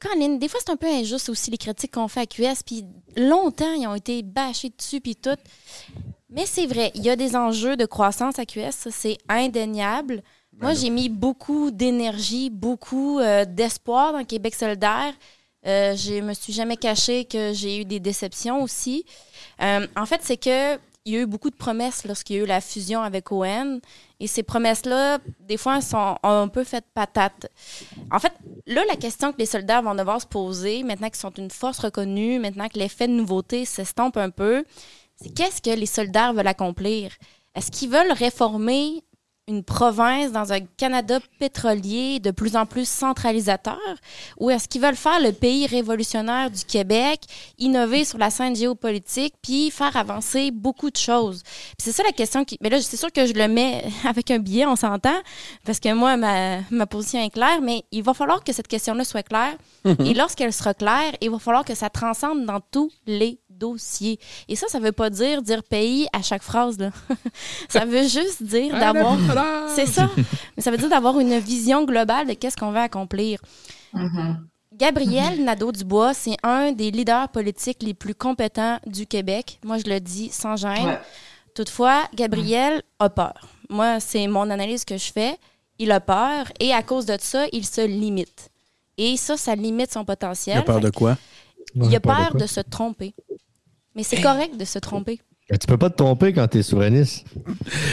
Colin, 0.00 0.36
des 0.36 0.48
fois, 0.48 0.60
c'est 0.64 0.72
un 0.72 0.76
peu 0.76 0.86
injuste 0.86 1.28
aussi 1.28 1.50
les 1.50 1.58
critiques 1.58 1.94
qu'on 1.94 2.08
fait 2.08 2.20
à 2.20 2.26
QS. 2.26 2.62
Puis 2.64 2.84
longtemps, 3.16 3.72
ils 3.72 3.86
ont 3.86 3.94
été 3.94 4.22
bâchés 4.22 4.70
dessus, 4.76 5.00
puis 5.00 5.16
tout. 5.16 5.38
Mais 6.30 6.44
c'est 6.46 6.66
vrai, 6.66 6.92
il 6.94 7.02
y 7.02 7.10
a 7.10 7.16
des 7.16 7.36
enjeux 7.36 7.76
de 7.76 7.86
croissance 7.86 8.38
à 8.38 8.44
QS, 8.44 8.90
c'est 8.90 9.16
indéniable. 9.28 10.22
Moi, 10.60 10.74
j'ai 10.74 10.90
mis 10.90 11.08
beaucoup 11.08 11.70
d'énergie, 11.70 12.50
beaucoup 12.50 13.20
euh, 13.20 13.44
d'espoir 13.44 14.12
dans 14.12 14.24
Québec 14.24 14.54
solidaire. 14.54 15.12
Euh, 15.66 15.94
je 15.96 16.20
me 16.20 16.32
suis 16.32 16.52
jamais 16.52 16.76
caché 16.76 17.24
que 17.24 17.52
j'ai 17.52 17.80
eu 17.80 17.84
des 17.84 18.00
déceptions 18.00 18.62
aussi. 18.62 19.04
Euh, 19.60 19.86
en 19.96 20.06
fait, 20.06 20.20
c'est 20.22 20.36
que 20.36 20.76
il 21.04 21.12
y 21.12 21.16
a 21.16 21.20
eu 21.20 21.26
beaucoup 21.26 21.50
de 21.50 21.56
promesses 21.56 22.04
lorsqu'il 22.04 22.36
y 22.36 22.38
a 22.40 22.42
eu 22.42 22.46
la 22.46 22.60
fusion 22.60 23.00
avec 23.00 23.30
ON. 23.30 23.80
Et 24.18 24.26
ces 24.26 24.42
promesses-là, 24.42 25.18
des 25.40 25.56
fois, 25.56 25.80
sont 25.80 26.16
ont 26.22 26.42
un 26.42 26.48
peu 26.48 26.64
faites 26.64 26.86
patate. 26.94 27.50
En 28.10 28.18
fait, 28.18 28.32
là, 28.66 28.82
la 28.88 28.96
question 28.96 29.32
que 29.32 29.38
les 29.38 29.46
soldats 29.46 29.82
vont 29.82 29.94
devoir 29.94 30.20
se 30.20 30.26
poser, 30.26 30.82
maintenant 30.82 31.08
qu'ils 31.08 31.16
sont 31.16 31.34
une 31.34 31.50
force 31.50 31.78
reconnue, 31.78 32.38
maintenant 32.38 32.68
que 32.68 32.78
l'effet 32.78 33.08
de 33.08 33.12
nouveauté 33.12 33.64
s'estompe 33.64 34.16
un 34.16 34.30
peu, 34.30 34.64
c'est 35.16 35.34
qu'est-ce 35.34 35.60
que 35.60 35.70
les 35.70 35.86
soldats 35.86 36.32
veulent 36.32 36.46
accomplir? 36.46 37.12
Est-ce 37.54 37.70
qu'ils 37.70 37.90
veulent 37.90 38.12
réformer 38.12 39.02
une 39.48 39.62
province 39.62 40.32
dans 40.32 40.52
un 40.52 40.60
Canada 40.60 41.20
pétrolier 41.38 42.18
de 42.20 42.30
plus 42.30 42.56
en 42.56 42.66
plus 42.66 42.88
centralisateur? 42.88 43.78
Ou 44.38 44.50
est-ce 44.50 44.68
qu'ils 44.68 44.80
veulent 44.80 44.96
faire 44.96 45.20
le 45.20 45.32
pays 45.32 45.66
révolutionnaire 45.66 46.50
du 46.50 46.64
Québec, 46.64 47.20
innover 47.58 48.04
sur 48.04 48.18
la 48.18 48.30
scène 48.30 48.56
géopolitique, 48.56 49.34
puis 49.42 49.70
faire 49.70 49.96
avancer 49.96 50.50
beaucoup 50.50 50.90
de 50.90 50.96
choses? 50.96 51.42
Puis 51.44 51.76
c'est 51.84 51.92
ça 51.92 52.02
la 52.02 52.12
question 52.12 52.44
qui. 52.44 52.58
Mais 52.60 52.70
là, 52.70 52.80
c'est 52.80 52.96
sûr 52.96 53.12
que 53.12 53.26
je 53.26 53.34
le 53.34 53.48
mets 53.48 53.84
avec 54.04 54.30
un 54.30 54.38
billet, 54.38 54.66
on 54.66 54.76
s'entend, 54.76 55.18
parce 55.64 55.80
que 55.80 55.92
moi, 55.92 56.16
ma, 56.16 56.60
ma 56.70 56.86
position 56.86 57.20
est 57.22 57.30
claire, 57.30 57.60
mais 57.62 57.84
il 57.92 58.02
va 58.02 58.14
falloir 58.14 58.42
que 58.42 58.52
cette 58.52 58.68
question-là 58.68 59.04
soit 59.04 59.22
claire. 59.22 59.56
Et 60.04 60.14
lorsqu'elle 60.14 60.52
sera 60.52 60.74
claire, 60.74 61.12
il 61.20 61.30
va 61.30 61.38
falloir 61.38 61.64
que 61.64 61.74
ça 61.74 61.90
transcende 61.90 62.44
dans 62.44 62.60
tous 62.60 62.90
les 63.06 63.38
dossiers. 63.58 64.18
Et 64.48 64.56
ça, 64.56 64.66
ça 64.68 64.78
veut 64.78 64.92
pas 64.92 65.10
dire 65.10 65.42
dire 65.42 65.62
pays 65.62 66.06
à 66.12 66.22
chaque 66.22 66.42
phrase. 66.42 66.78
Là. 66.78 66.90
ça 67.68 67.84
veut 67.84 68.02
juste 68.02 68.42
dire 68.42 68.72
d'avoir. 68.78 69.16
C'est 69.74 69.86
ça. 69.86 70.10
Mais 70.56 70.62
ça 70.62 70.70
veut 70.70 70.78
dire 70.78 70.88
d'avoir 70.88 71.18
une 71.18 71.38
vision 71.38 71.84
globale 71.84 72.26
de 72.26 72.34
qu'est-ce 72.34 72.56
qu'on 72.56 72.70
veut 72.70 72.78
accomplir. 72.78 73.40
Mhm. 73.92 74.46
Gabriel 74.76 75.42
Nadeau-Dubois, 75.42 76.12
c'est 76.12 76.36
un 76.42 76.72
des 76.72 76.90
leaders 76.90 77.30
politiques 77.30 77.82
les 77.82 77.94
plus 77.94 78.14
compétents 78.14 78.78
du 78.86 79.06
Québec. 79.06 79.58
Moi, 79.64 79.78
je 79.78 79.88
le 79.88 80.00
dis 80.00 80.28
sans 80.30 80.56
gêne. 80.56 80.84
Ouais. 80.84 81.00
Toutefois, 81.54 82.02
Gabriel 82.14 82.82
a 82.98 83.08
peur. 83.08 83.48
Moi, 83.70 84.00
c'est 84.00 84.26
mon 84.26 84.50
analyse 84.50 84.84
que 84.84 84.98
je 84.98 85.10
fais. 85.10 85.38
Il 85.78 85.90
a 85.92 86.00
peur 86.00 86.46
et 86.60 86.72
à 86.72 86.82
cause 86.82 87.06
de 87.06 87.16
ça, 87.18 87.46
il 87.52 87.64
se 87.64 87.80
limite. 87.86 88.50
Et 88.98 89.16
ça, 89.16 89.36
ça 89.36 89.54
limite 89.54 89.92
son 89.92 90.04
potentiel. 90.04 90.56
Il 90.56 90.60
a 90.60 90.62
peur 90.62 90.80
de 90.80 90.90
quoi? 90.90 91.16
Il 91.74 91.94
a 91.94 92.00
peur 92.00 92.34
de 92.34 92.46
se 92.46 92.60
tromper. 92.60 93.14
Mais 93.96 94.02
c'est 94.02 94.20
correct 94.20 94.56
de 94.56 94.64
se 94.64 94.78
tromper. 94.78 95.20
Tu 95.48 95.66
peux 95.66 95.78
pas 95.78 95.90
te 95.90 95.96
tromper 95.96 96.32
quand 96.32 96.46
t'es 96.48 96.62
souverainiste. 96.62 97.24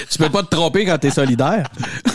Tu 0.10 0.18
peux 0.18 0.30
pas 0.30 0.44
te 0.44 0.50
tromper 0.50 0.86
quand 0.86 0.98
t'es 0.98 1.12
solidaire. 1.12 1.70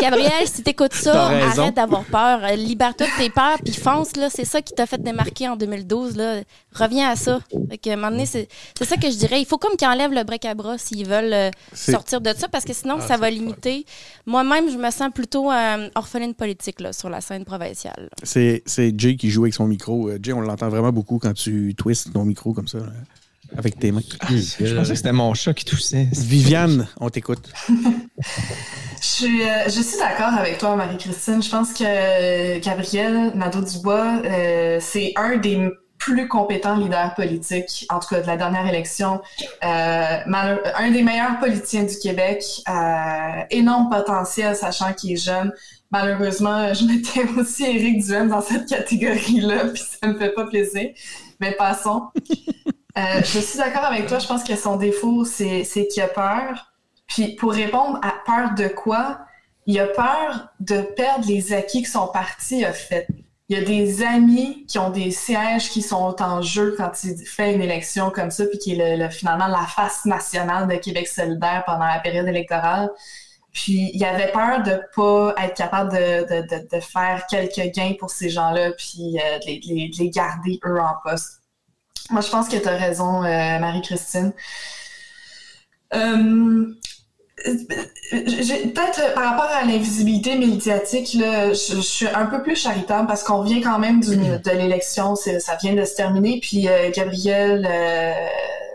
Gabriel, 0.00 0.46
si 0.46 0.62
t'écoutes 0.62 0.94
ça, 0.94 1.28
arrête 1.28 1.74
d'avoir 1.74 2.04
peur. 2.04 2.44
Euh, 2.44 2.56
Libère-toi 2.56 3.06
de 3.06 3.22
tes 3.22 3.30
peurs, 3.30 3.58
puis 3.64 3.74
fonce. 3.74 4.16
Là, 4.16 4.28
c'est 4.30 4.44
ça 4.44 4.62
qui 4.62 4.74
t'a 4.74 4.86
fait 4.86 5.02
démarquer 5.02 5.48
en 5.48 5.56
2012. 5.56 6.16
Là. 6.16 6.40
Reviens 6.72 7.10
à 7.10 7.16
ça. 7.16 7.40
Fait 7.68 7.78
que, 7.78 7.90
à 7.90 7.92
un 7.94 7.96
moment 7.96 8.10
donné, 8.10 8.26
c'est, 8.26 8.48
ça 8.80 8.96
que 8.96 9.10
je 9.10 9.16
dirais. 9.16 9.40
Il 9.40 9.46
faut 9.46 9.58
comme 9.58 9.76
qu'ils 9.76 9.88
enlèvent 9.88 10.12
le 10.12 10.24
break 10.24 10.44
à 10.44 10.54
bras 10.54 10.78
s'ils 10.78 11.06
veulent 11.06 11.32
euh, 11.32 11.50
sortir 11.74 12.20
de 12.20 12.32
ça, 12.34 12.48
parce 12.48 12.64
que 12.64 12.72
sinon, 12.72 12.96
Ah, 13.00 13.06
ça 13.06 13.16
va 13.16 13.30
limiter. 13.30 13.84
Moi-même, 14.26 14.70
je 14.70 14.76
me 14.76 14.90
sens 14.90 15.10
plutôt 15.14 15.50
euh, 15.50 15.88
orpheline 15.94 16.34
politique 16.34 16.80
là, 16.80 16.92
sur 16.92 17.08
la 17.08 17.20
scène 17.20 17.44
provinciale. 17.44 18.08
C'est 18.22 18.62
Jay 18.98 19.16
qui 19.16 19.30
joue 19.30 19.42
avec 19.42 19.54
son 19.54 19.66
micro. 19.66 20.10
Jay, 20.22 20.32
on 20.32 20.40
l'entend 20.40 20.68
vraiment 20.68 20.92
beaucoup 20.92 21.18
quand 21.18 21.34
tu 21.34 21.74
twists 21.76 22.12
ton 22.12 22.24
micro 22.24 22.52
comme 22.52 22.68
ça, 22.68 22.78
là, 22.78 22.86
avec 23.56 23.78
tes 23.78 23.92
mains. 23.92 24.00
Je 24.28 24.74
pensais 24.74 24.90
que 24.90 24.94
c'était 24.96 25.12
mon 25.12 25.34
chat 25.34 25.54
qui 25.54 25.64
toussait. 25.64 26.08
Viviane, 26.12 26.88
on 26.98 27.08
t'écoute. 27.08 27.50
Je 27.68 29.06
suis, 29.06 29.42
euh, 29.42 29.64
je 29.66 29.80
suis 29.80 29.98
d'accord 29.98 30.34
avec 30.38 30.58
toi, 30.58 30.76
Marie-Christine. 30.76 31.42
Je 31.42 31.50
pense 31.50 31.72
que 31.72 31.84
euh, 31.86 32.60
Gabriel 32.60 33.32
Nadeau-Dubois, 33.34 34.22
euh, 34.24 34.78
c'est 34.80 35.12
un 35.16 35.36
des 35.36 35.70
plus 36.00 36.26
compétents 36.26 36.76
leaders 36.76 37.14
politiques, 37.14 37.86
en 37.90 38.00
tout 38.00 38.08
cas 38.08 38.22
de 38.22 38.26
la 38.26 38.36
dernière 38.36 38.66
élection. 38.66 39.20
Euh, 39.62 40.18
un 40.26 40.90
des 40.90 41.02
meilleurs 41.02 41.38
politiciens 41.38 41.84
du 41.84 41.96
Québec. 41.98 42.42
Euh, 42.68 43.42
énorme 43.50 43.90
potentiel, 43.90 44.56
sachant 44.56 44.92
qu'il 44.94 45.12
est 45.12 45.22
jeune. 45.22 45.52
Malheureusement, 45.92 46.72
je 46.72 46.84
mettais 46.84 47.24
aussi 47.38 47.64
Éric 47.64 48.04
Duhem 48.04 48.28
dans 48.28 48.40
cette 48.40 48.66
catégorie-là, 48.66 49.66
puis 49.74 49.82
ça 49.82 50.08
me 50.08 50.18
fait 50.18 50.30
pas 50.30 50.46
plaisir. 50.46 50.90
Mais 51.38 51.52
passons. 51.52 52.04
Euh, 52.98 53.20
je 53.22 53.38
suis 53.38 53.58
d'accord 53.58 53.84
avec 53.84 54.06
toi. 54.06 54.18
Je 54.18 54.26
pense 54.26 54.44
que 54.44 54.56
son 54.56 54.76
défaut, 54.76 55.24
c'est 55.24 55.64
qu'il 55.90 56.02
a 56.02 56.08
peur. 56.08 56.72
Puis 57.06 57.34
pour 57.36 57.52
répondre 57.52 57.98
à 58.02 58.12
peur 58.24 58.54
de 58.54 58.68
quoi, 58.68 59.20
il 59.66 59.78
a 59.80 59.86
peur 59.86 60.48
de 60.60 60.80
perdre 60.82 61.26
les 61.26 61.52
acquis 61.52 61.82
que 61.82 61.88
son 61.88 62.08
parti 62.08 62.64
a 62.64 62.72
fait. 62.72 63.06
Il 63.48 63.58
y 63.58 63.60
a 63.60 63.64
des 63.64 64.02
amis 64.04 64.64
qui 64.66 64.78
ont 64.78 64.90
des 64.90 65.10
sièges 65.10 65.70
qui 65.70 65.82
sont 65.82 66.22
en 66.22 66.40
jeu 66.40 66.74
quand 66.76 66.92
il 67.02 67.16
fait 67.26 67.52
une 67.52 67.62
élection 67.62 68.10
comme 68.10 68.30
ça, 68.30 68.44
puis 68.46 68.58
qui 68.58 68.72
est 68.78 68.96
le, 68.96 69.04
le- 69.04 69.10
finalement 69.10 69.48
la 69.48 69.66
face 69.66 70.04
nationale 70.04 70.68
de 70.68 70.76
Québec 70.76 71.08
solidaire 71.08 71.64
pendant 71.66 71.86
la 71.86 71.98
période 71.98 72.28
électorale. 72.28 72.90
Puis 73.52 73.90
il 73.94 74.04
avait 74.04 74.30
peur 74.32 74.62
de 74.62 74.80
pas 74.94 75.34
être 75.44 75.54
capable 75.56 75.92
de, 75.92 76.80
faire 76.80 77.26
quelques 77.28 77.72
gains 77.74 77.94
pour 77.98 78.10
ces 78.10 78.30
gens-là, 78.30 78.72
puis 78.72 79.18
euh, 79.18 79.38
de 79.40 79.98
les 79.98 80.10
garder 80.10 80.60
eux 80.64 80.80
en 80.80 80.94
poste. 81.04 81.39
Moi, 82.10 82.20
je 82.20 82.28
pense 82.30 82.48
que 82.48 82.56
tu 82.56 82.68
as 82.68 82.76
raison, 82.76 83.22
euh, 83.24 83.58
Marie-Christine. 83.58 84.32
Euh, 85.94 86.66
j'ai- 88.12 88.66
Peut-être 88.68 89.00
euh, 89.00 89.14
par 89.14 89.30
rapport 89.30 89.50
à 89.56 89.64
l'invisibilité 89.64 90.36
médiatique, 90.36 91.14
là, 91.14 91.52
je, 91.52 91.76
je 91.76 91.80
suis 91.80 92.06
un 92.08 92.26
peu 92.26 92.42
plus 92.42 92.56
charitable 92.56 93.06
parce 93.06 93.22
qu'on 93.22 93.42
vient 93.42 93.60
quand 93.62 93.78
même 93.78 94.00
du- 94.00 94.16
de 94.44 94.50
l'élection, 94.50 95.14
ça 95.16 95.56
vient 95.62 95.74
de 95.74 95.84
se 95.84 95.94
terminer. 95.94 96.38
Puis 96.40 96.68
euh, 96.68 96.90
Gabriel 96.90 97.66
euh, 97.70 98.12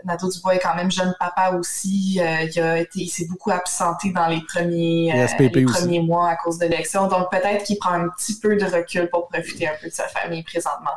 Nadeau-Dubois 0.04 0.56
est 0.56 0.58
quand 0.58 0.74
même 0.74 0.90
jeune 0.90 1.14
papa 1.18 1.52
aussi. 1.58 2.18
Euh, 2.20 2.42
il, 2.54 2.60
a 2.60 2.78
été, 2.80 3.00
il 3.00 3.08
s'est 3.08 3.26
beaucoup 3.26 3.50
absenté 3.50 4.10
dans 4.10 4.26
les 4.26 4.40
premiers, 4.42 5.12
euh, 5.12 5.26
les 5.44 5.50
premiers 5.72 6.00
mois 6.00 6.30
à 6.30 6.36
cause 6.36 6.58
de 6.58 6.66
l'élection. 6.66 7.06
Donc 7.08 7.30
peut-être 7.30 7.64
qu'il 7.64 7.78
prend 7.78 7.92
un 7.92 8.08
petit 8.08 8.38
peu 8.38 8.56
de 8.56 8.64
recul 8.64 9.08
pour 9.10 9.28
profiter 9.28 9.68
un 9.68 9.74
peu 9.80 9.88
de 9.88 9.94
sa 9.94 10.08
famille 10.08 10.42
présentement. 10.42 10.90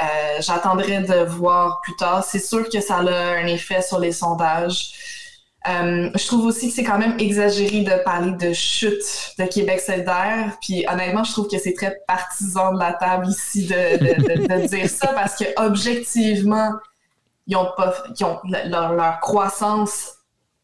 Euh, 0.00 0.40
J'attendrai 0.40 1.00
de 1.02 1.24
voir 1.24 1.80
plus 1.82 1.94
tard. 1.96 2.24
C'est 2.24 2.38
sûr 2.38 2.68
que 2.68 2.80
ça 2.80 2.96
a 2.96 3.34
un 3.36 3.46
effet 3.46 3.82
sur 3.82 3.98
les 3.98 4.12
sondages. 4.12 4.92
Euh, 5.68 6.10
je 6.14 6.26
trouve 6.26 6.46
aussi 6.46 6.68
que 6.70 6.74
c'est 6.74 6.82
quand 6.82 6.98
même 6.98 7.16
exagéré 7.20 7.82
de 7.82 8.02
parler 8.02 8.32
de 8.32 8.52
chute 8.52 9.34
de 9.38 9.44
Québec 9.44 9.80
solidaire. 9.80 10.56
Puis 10.60 10.84
honnêtement, 10.90 11.22
je 11.24 11.32
trouve 11.32 11.46
que 11.48 11.58
c'est 11.58 11.74
très 11.74 11.98
partisan 12.08 12.72
de 12.72 12.78
la 12.80 12.94
table 12.94 13.28
ici 13.28 13.66
de, 13.66 13.98
de- 13.98 14.22
de- 14.22 14.46
de 14.62 14.66
dire 14.76 14.88
ça 14.90 15.08
parce 15.08 15.36
que 15.36 15.44
objectivement, 15.58 16.72
ils 17.46 17.54
ont 17.56 17.68
pas, 17.76 17.94
ils 18.18 18.24
ont, 18.24 18.38
leur, 18.64 18.94
leur 18.94 19.20
croissance 19.20 20.08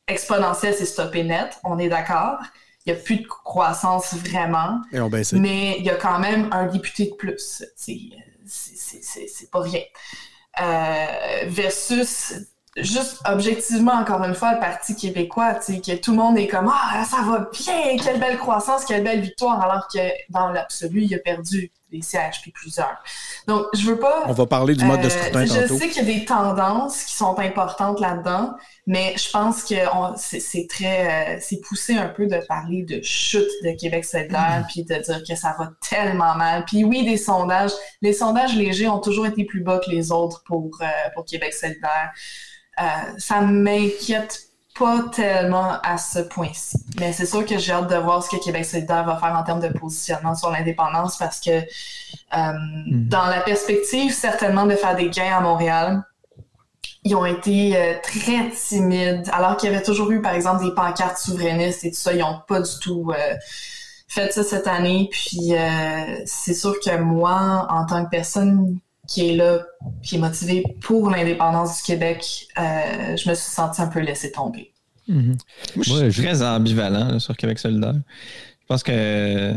exponentielle 0.08 0.74
s'est 0.74 0.86
stoppée 0.86 1.22
net. 1.22 1.58
On 1.64 1.78
est 1.78 1.88
d'accord. 1.88 2.38
Il 2.86 2.92
n'y 2.92 2.98
a 2.98 3.02
plus 3.02 3.16
de 3.18 3.26
croissance 3.26 4.14
vraiment. 4.14 4.80
Et 4.92 5.00
on 5.00 5.08
baisse. 5.10 5.32
Mais 5.34 5.76
il 5.78 5.84
y 5.84 5.90
a 5.90 5.96
quand 5.96 6.18
même 6.18 6.48
un 6.52 6.66
député 6.66 7.06
de 7.10 7.14
plus. 7.14 7.62
C'est- 9.02 9.50
pas 9.50 9.60
rien. 9.60 9.82
Euh, 10.60 11.44
versus, 11.46 12.34
juste 12.76 13.18
objectivement, 13.26 13.92
encore 13.92 14.22
une 14.24 14.34
fois, 14.34 14.54
le 14.54 14.60
Parti 14.60 14.96
québécois, 14.96 15.54
que 15.54 15.96
tout 15.96 16.10
le 16.12 16.16
monde 16.16 16.38
est 16.38 16.48
comme 16.48 16.70
Ah, 16.72 17.04
ça 17.04 17.22
va 17.22 17.48
bien, 17.52 17.96
quelle 18.02 18.18
belle 18.18 18.38
croissance, 18.38 18.84
quelle 18.84 19.04
belle 19.04 19.20
victoire, 19.20 19.60
alors 19.62 19.88
que 19.88 19.98
dans 20.30 20.48
l'absolu, 20.48 21.02
il 21.02 21.14
a 21.14 21.18
perdu 21.18 21.70
des 21.90 22.02
sièges, 22.02 22.40
puis 22.42 22.50
plusieurs. 22.50 23.02
Donc, 23.46 23.66
je 23.74 23.82
veux 23.82 23.98
pas. 23.98 24.24
On 24.26 24.32
va 24.32 24.46
parler 24.46 24.74
du 24.74 24.84
mode 24.84 25.00
de 25.00 25.06
Euh, 25.06 25.10
scrutin 25.10 25.46
je 25.46 25.60
tantôt. 25.62 25.78
sais 25.78 25.88
qu'il 25.88 26.06
y 26.06 26.10
a 26.10 26.18
des 26.18 26.24
tendances 26.24 27.04
qui 27.04 27.14
sont 27.14 27.38
importantes 27.38 28.00
là-dedans, 28.00 28.54
mais 28.86 29.14
je 29.16 29.30
pense 29.30 29.64
que 29.64 29.74
c'est 30.16 30.66
très, 30.68 31.36
euh, 31.36 31.38
c'est 31.40 31.60
poussé 31.60 31.94
un 31.96 32.08
peu 32.08 32.26
de 32.26 32.38
parler 32.46 32.82
de 32.82 33.00
chute 33.02 33.48
de 33.64 33.72
Québec 33.78 34.04
solidaire, 34.04 34.66
puis 34.68 34.84
de 34.84 34.94
dire 34.94 35.22
que 35.26 35.34
ça 35.34 35.54
va 35.58 35.70
tellement 35.88 36.34
mal. 36.34 36.64
Puis 36.66 36.84
oui, 36.84 37.04
des 37.04 37.16
sondages, 37.16 37.72
les 38.02 38.12
sondages 38.12 38.54
légers 38.54 38.88
ont 38.88 39.00
toujours 39.00 39.26
été 39.26 39.44
plus 39.44 39.62
bas 39.62 39.78
que 39.78 39.90
les 39.90 40.12
autres 40.12 40.42
pour 40.44 40.70
euh, 40.82 40.86
pour 41.14 41.24
Québec 41.24 41.52
solidaire. 41.54 42.12
Euh, 42.80 42.84
ça 43.18 43.40
m'inquiète 43.40 44.47
pas 44.76 45.04
tellement 45.12 45.80
à 45.82 45.98
ce 45.98 46.20
point-ci. 46.20 46.78
Mais 46.98 47.12
c'est 47.12 47.26
sûr 47.26 47.44
que 47.44 47.58
j'ai 47.58 47.72
hâte 47.72 47.90
de 47.90 47.96
voir 47.96 48.22
ce 48.22 48.30
que 48.30 48.42
Québec 48.42 48.64
solidaire 48.64 49.04
va 49.04 49.16
faire 49.16 49.34
en 49.36 49.42
termes 49.42 49.60
de 49.60 49.68
positionnement 49.68 50.34
sur 50.34 50.50
l'indépendance 50.50 51.16
parce 51.16 51.40
que 51.40 51.50
euh, 51.50 52.52
dans 52.86 53.26
la 53.26 53.40
perspective 53.40 54.12
certainement 54.12 54.66
de 54.66 54.74
faire 54.74 54.94
des 54.94 55.10
gains 55.10 55.36
à 55.36 55.40
Montréal, 55.40 56.04
ils 57.04 57.14
ont 57.14 57.24
été 57.24 57.76
euh, 57.76 57.94
très 58.02 58.50
timides. 58.50 59.28
Alors 59.32 59.56
qu'il 59.56 59.70
y 59.70 59.74
avait 59.74 59.82
toujours 59.82 60.10
eu, 60.10 60.20
par 60.20 60.34
exemple, 60.34 60.64
des 60.64 60.74
pancartes 60.74 61.18
souverainistes 61.18 61.84
et 61.84 61.90
tout 61.90 61.96
ça, 61.96 62.12
ils 62.12 62.18
n'ont 62.18 62.40
pas 62.46 62.60
du 62.60 62.78
tout 62.80 63.10
euh, 63.10 63.34
fait 64.08 64.32
ça 64.32 64.42
cette 64.42 64.66
année. 64.66 65.08
Puis 65.10 65.54
euh, 65.54 66.22
c'est 66.26 66.54
sûr 66.54 66.74
que 66.80 66.96
moi, 66.98 67.66
en 67.70 67.86
tant 67.86 68.04
que 68.04 68.10
personne 68.10 68.78
qui 69.08 69.30
est 69.30 69.36
là, 69.36 69.66
qui 70.02 70.16
est 70.16 70.18
motivée 70.18 70.62
pour 70.82 71.10
l'indépendance 71.10 71.78
du 71.78 71.82
Québec, 71.82 72.46
euh, 72.58 73.16
je 73.16 73.28
me 73.28 73.34
suis 73.34 73.50
sentie 73.50 73.80
un 73.80 73.88
peu 73.88 74.00
laissée 74.00 74.30
tomber. 74.30 74.72
Moi, 75.08 75.36
je 75.76 76.10
suis 76.10 76.22
très 76.22 76.42
ambivalent 76.42 77.12
là, 77.12 77.18
sur 77.18 77.36
Québec 77.36 77.58
solidaire. 77.58 77.94
Je 77.94 78.66
pense 78.66 78.82
que 78.82 79.54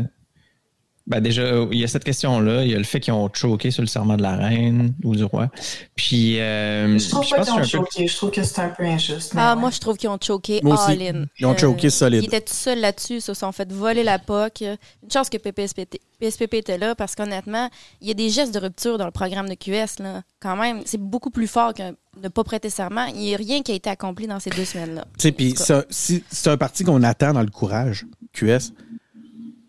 ben 1.12 1.20
déjà, 1.20 1.42
il 1.70 1.78
y 1.78 1.84
a 1.84 1.88
cette 1.88 2.04
question-là. 2.04 2.64
Il 2.64 2.70
y 2.70 2.74
a 2.74 2.78
le 2.78 2.84
fait 2.84 3.00
qu'ils 3.00 3.12
ont 3.12 3.28
choqué 3.32 3.70
sur 3.70 3.82
le 3.82 3.86
serment 3.86 4.16
de 4.16 4.22
la 4.22 4.36
reine 4.36 4.94
ou 5.04 5.14
du 5.14 5.24
roi. 5.24 5.50
Puis, 5.94 6.40
euh, 6.40 6.98
Je 6.98 7.08
trouve 7.10 7.28
pas 7.28 7.36
pense 7.36 7.46
qu'ils 7.46 7.54
ont 7.54 7.58
peu 7.58 7.64
choqué. 7.64 8.06
Je 8.06 8.16
trouve 8.16 8.30
que 8.30 8.42
c'est 8.42 8.60
un 8.60 8.68
peu 8.70 8.84
injuste. 8.84 9.32
Ah, 9.36 9.54
ouais. 9.54 9.60
moi, 9.60 9.70
je 9.70 9.78
trouve 9.78 9.96
qu'ils 9.96 10.08
ont 10.08 10.18
choqué 10.20 10.60
all-in. 10.64 11.26
Ils 11.38 11.46
ont 11.46 11.56
choqué 11.56 11.90
solide. 11.90 12.22
Ils 12.22 12.26
étaient 12.26 12.40
tout 12.40 12.54
seuls 12.54 12.80
là-dessus, 12.80 13.16
ils 13.16 13.20
se 13.22 13.34
sont 13.34 13.52
fait 13.52 13.70
voler 13.70 14.02
la 14.02 14.18
POC. 14.18 14.62
Une 14.62 15.10
chance 15.12 15.28
que 15.28 15.36
PPSPT 15.36 15.98
PSPP 16.20 16.54
était 16.54 16.78
là, 16.78 16.94
parce 16.94 17.16
qu'honnêtement, 17.16 17.68
il 18.00 18.06
y 18.06 18.10
a 18.12 18.14
des 18.14 18.30
gestes 18.30 18.54
de 18.54 18.60
rupture 18.60 18.96
dans 18.96 19.06
le 19.06 19.10
programme 19.10 19.48
de 19.48 19.54
QS. 19.54 20.00
Là. 20.00 20.22
Quand 20.40 20.56
même, 20.56 20.82
c'est 20.84 21.00
beaucoup 21.00 21.30
plus 21.30 21.48
fort 21.48 21.74
que 21.74 21.82
de 21.82 21.94
ne 22.22 22.28
pas 22.28 22.44
prêter 22.44 22.70
serment. 22.70 23.06
Il 23.06 23.16
n'y 23.20 23.34
a 23.34 23.38
rien 23.38 23.62
qui 23.62 23.72
a 23.72 23.74
été 23.74 23.90
accompli 23.90 24.28
dans 24.28 24.38
ces 24.38 24.50
deux 24.50 24.64
semaines-là. 24.64 25.04
Tu 25.18 25.22
sais, 25.22 25.32
puis 25.32 25.54
ça, 25.56 25.84
si- 25.90 26.22
c'est 26.30 26.50
un 26.50 26.56
parti 26.56 26.84
qu'on 26.84 27.02
attend 27.02 27.32
dans 27.32 27.40
le 27.42 27.50
courage, 27.50 28.06
QS. 28.32 28.72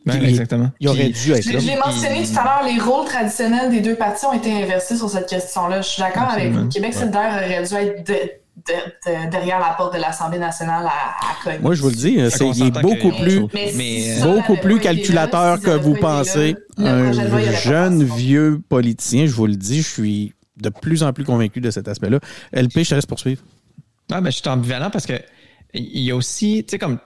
Ben, 0.05 0.15
il- 0.21 0.29
exactement. 0.29 0.69
Il 0.79 0.89
aurait 0.89 1.09
dû 1.09 1.31
être 1.31 1.43
Je 1.43 1.53
là. 1.53 1.59
je 1.59 1.67
l'ai 1.67 1.75
mentionné 1.77 2.23
tout 2.23 2.37
à 2.39 2.43
l'heure, 2.43 2.63
les 2.73 2.79
rôles 2.81 3.05
traditionnels 3.05 3.71
des 3.71 3.79
deux 3.81 3.95
partis 3.95 4.25
ont 4.25 4.33
été 4.33 4.51
inversés 4.51 4.97
sur 4.97 5.09
cette 5.09 5.29
question-là. 5.29 5.81
Je 5.81 5.87
suis 5.87 6.01
d'accord 6.01 6.29
avec 6.29 6.51
vous. 6.51 6.67
Québec 6.69 6.93
solidaire 6.93 7.31
aurait 7.35 7.63
dû 7.63 7.73
être 7.75 8.07
de- 8.07 8.13
de- 8.13 9.25
de- 9.25 9.29
derrière 9.31 9.59
la 9.59 9.73
porte 9.77 9.95
de 9.95 9.99
l'Assemblée 10.01 10.39
nationale 10.39 10.85
à, 10.85 10.89
à 10.89 11.43
cogner. 11.43 11.57
Moi, 11.59 11.73
je 11.75 11.81
vous 11.81 11.89
le 11.89 11.95
dis, 11.95 12.19
c'est, 12.29 12.47
il 12.49 12.67
est 12.67 12.71
beaucoup 12.81 13.11
que- 13.11 13.21
plus, 13.21 13.41
Mais 13.53 13.71
si 13.71 13.77
Mais, 13.77 14.21
beaucoup 14.21 14.55
plus 14.57 14.79
calculateur 14.79 15.41
là, 15.55 15.57
si 15.57 15.63
que 15.63 15.71
vous 15.71 15.95
pensez. 15.95 16.55
là, 16.77 16.91
Un 16.93 17.11
jeune 17.61 18.03
vieux 18.03 18.61
politicien, 18.69 19.25
je 19.25 19.31
vous 19.31 19.47
le 19.47 19.55
dis, 19.55 19.81
je 19.81 19.87
suis 19.89 20.33
de 20.61 20.69
plus 20.69 21.01
en 21.03 21.13
plus 21.13 21.23
convaincu 21.23 21.61
de 21.61 21.71
cet 21.71 21.87
aspect-là. 21.87 22.19
LP, 22.51 22.83
je 22.83 22.89
te 22.89 22.95
laisse 22.95 23.05
poursuivre. 23.05 23.41
Ah, 24.11 24.21
ben, 24.21 24.29
je 24.31 24.37
suis 24.37 24.49
ambivalent 24.49 24.89
parce 24.91 25.05
que 25.05 25.13
il 25.73 26.01
y 26.01 26.11
a 26.11 26.15
aussi, 26.15 26.63
tu 26.67 26.71
sais, 26.71 26.77
comme 26.77 26.99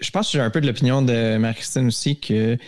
je 0.00 0.10
pense 0.10 0.26
que 0.26 0.32
j'ai 0.32 0.40
un 0.40 0.50
peu 0.50 0.60
de 0.60 0.66
l'opinion 0.66 1.02
de 1.02 1.36
Marie-Christine 1.38 1.86
aussi 1.86 2.20
qu'ils 2.20 2.58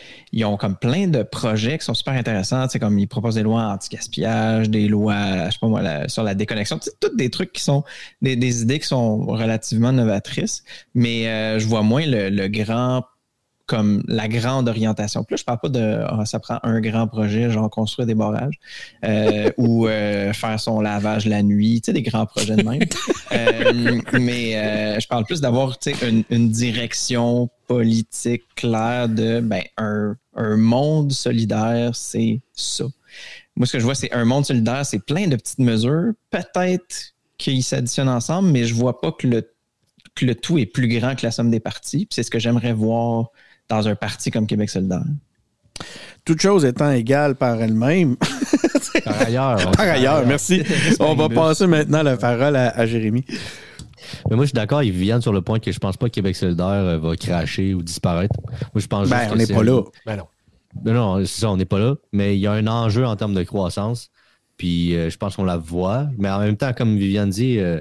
ont 0.44 0.56
comme 0.56 0.76
plein 0.76 1.08
de 1.08 1.22
projets 1.22 1.78
qui 1.78 1.84
sont 1.84 1.94
super 1.94 2.14
intéressants. 2.14 2.66
Tu 2.66 2.72
sais, 2.72 2.78
comme 2.78 2.98
ils 2.98 3.06
proposent 3.06 3.34
des 3.34 3.42
lois 3.42 3.62
anti-gaspillage, 3.62 4.70
des 4.70 4.88
lois, 4.88 5.46
je 5.46 5.52
sais 5.52 5.58
pas 5.60 5.66
moi, 5.66 6.08
sur 6.08 6.22
la 6.22 6.34
déconnexion. 6.34 6.78
Tu 6.78 6.90
toutes 7.00 7.16
des 7.16 7.30
trucs 7.30 7.52
qui 7.52 7.62
sont 7.62 7.84
des, 8.22 8.62
idées 8.62 8.78
qui 8.78 8.86
sont 8.86 9.26
relativement 9.26 9.92
novatrices. 9.92 10.64
Mais 10.94 11.28
euh, 11.28 11.58
je 11.58 11.66
vois 11.66 11.82
moins 11.82 12.04
le 12.06 12.48
grand 12.48 13.04
comme 13.68 14.02
la 14.08 14.28
grande 14.28 14.68
orientation. 14.68 15.22
Puis 15.22 15.34
là, 15.34 15.36
je 15.36 15.44
parle 15.44 15.58
pas 15.60 15.68
de 15.68 16.00
ah, 16.04 16.24
ça 16.24 16.40
prend 16.40 16.58
un 16.62 16.80
grand 16.80 17.06
projet, 17.06 17.50
genre 17.50 17.70
construire 17.70 18.06
des 18.06 18.14
barrages 18.14 18.58
euh, 19.04 19.50
ou 19.58 19.86
euh, 19.86 20.32
faire 20.32 20.58
son 20.58 20.80
lavage 20.80 21.26
la 21.26 21.42
nuit, 21.42 21.80
tu 21.82 21.86
sais, 21.86 21.92
des 21.92 22.02
grands 22.02 22.26
projets 22.26 22.56
de 22.56 22.62
même. 22.62 22.80
Euh, 23.30 24.00
mais 24.14 24.52
je 24.98 25.06
parle 25.06 25.24
plus 25.24 25.42
d'avoir 25.42 25.76
une, 26.02 26.24
une 26.30 26.50
direction 26.50 27.50
politique 27.66 28.44
claire 28.56 29.06
de 29.06 29.40
ben, 29.40 29.62
un, 29.76 30.16
un 30.34 30.56
monde 30.56 31.12
solidaire, 31.12 31.94
c'est 31.94 32.40
ça. 32.54 32.84
Moi, 33.54 33.66
ce 33.66 33.72
que 33.72 33.78
je 33.80 33.84
vois, 33.84 33.94
c'est 33.94 34.10
un 34.12 34.24
monde 34.24 34.46
solidaire, 34.46 34.86
c'est 34.86 35.04
plein 35.04 35.26
de 35.26 35.36
petites 35.36 35.58
mesures. 35.58 36.12
Peut-être 36.30 37.12
qu'ils 37.36 37.62
s'additionnent 37.62 38.08
ensemble, 38.08 38.48
mais 38.48 38.64
je 38.64 38.72
vois 38.72 38.98
pas 39.00 39.12
que 39.12 39.26
le, 39.26 39.52
que 40.14 40.24
le 40.24 40.34
tout 40.34 40.56
est 40.56 40.66
plus 40.66 40.88
grand 40.88 41.14
que 41.14 41.26
la 41.26 41.30
somme 41.30 41.50
des 41.50 41.60
partis. 41.60 42.06
Puis 42.06 42.14
C'est 42.14 42.22
ce 42.22 42.30
que 42.30 42.38
j'aimerais 42.38 42.72
voir 42.72 43.30
dans 43.68 43.88
un 43.88 43.94
parti 43.94 44.30
comme 44.30 44.46
Québec 44.46 44.70
solidaire. 44.70 45.04
Toute 46.24 46.40
chose 46.40 46.64
étant 46.64 46.90
égale 46.90 47.34
par 47.34 47.60
elle-même. 47.60 48.16
Par 49.04 49.22
ailleurs. 49.22 49.70
par 49.72 49.86
ailleurs, 49.86 50.26
merci. 50.26 50.62
On 51.00 51.14
va 51.14 51.28
passer 51.28 51.66
maintenant 51.66 52.02
la 52.02 52.16
parole 52.16 52.56
à, 52.56 52.70
à 52.70 52.84
Jérémy. 52.86 53.24
Mais 54.28 54.36
moi, 54.36 54.44
je 54.44 54.48
suis 54.48 54.54
d'accord 54.54 54.78
avec 54.78 54.90
Viviane 54.92 55.20
sur 55.20 55.32
le 55.32 55.40
point 55.40 55.60
que 55.60 55.70
je 55.70 55.78
pense 55.78 55.96
pas 55.96 56.06
que 56.06 56.14
Québec 56.14 56.34
solidaire 56.34 56.66
euh, 56.66 56.98
va 56.98 57.16
cracher 57.16 57.74
ou 57.74 57.82
disparaître. 57.82 58.34
Moi, 58.40 58.80
je 58.80 58.86
pense 58.86 59.08
Ben, 59.08 59.20
juste 59.20 59.32
on 59.32 59.36
n'est 59.36 59.46
pas 59.46 59.62
là. 59.62 59.82
Ben 60.06 60.16
non. 60.16 60.24
Ben 60.82 60.94
non, 60.94 61.18
c'est 61.20 61.40
ça, 61.40 61.50
on 61.50 61.56
n'est 61.56 61.64
pas 61.64 61.78
là. 61.78 61.94
Mais 62.12 62.36
il 62.36 62.40
y 62.40 62.46
a 62.46 62.52
un 62.52 62.66
enjeu 62.66 63.06
en 63.06 63.16
termes 63.16 63.34
de 63.34 63.42
croissance. 63.42 64.10
Puis 64.56 64.96
euh, 64.96 65.10
je 65.10 65.16
pense 65.16 65.36
qu'on 65.36 65.44
la 65.44 65.56
voit. 65.56 66.08
Mais 66.18 66.28
en 66.30 66.40
même 66.40 66.56
temps, 66.56 66.72
comme 66.72 66.96
Viviane 66.96 67.30
dit, 67.30 67.58
euh, 67.58 67.80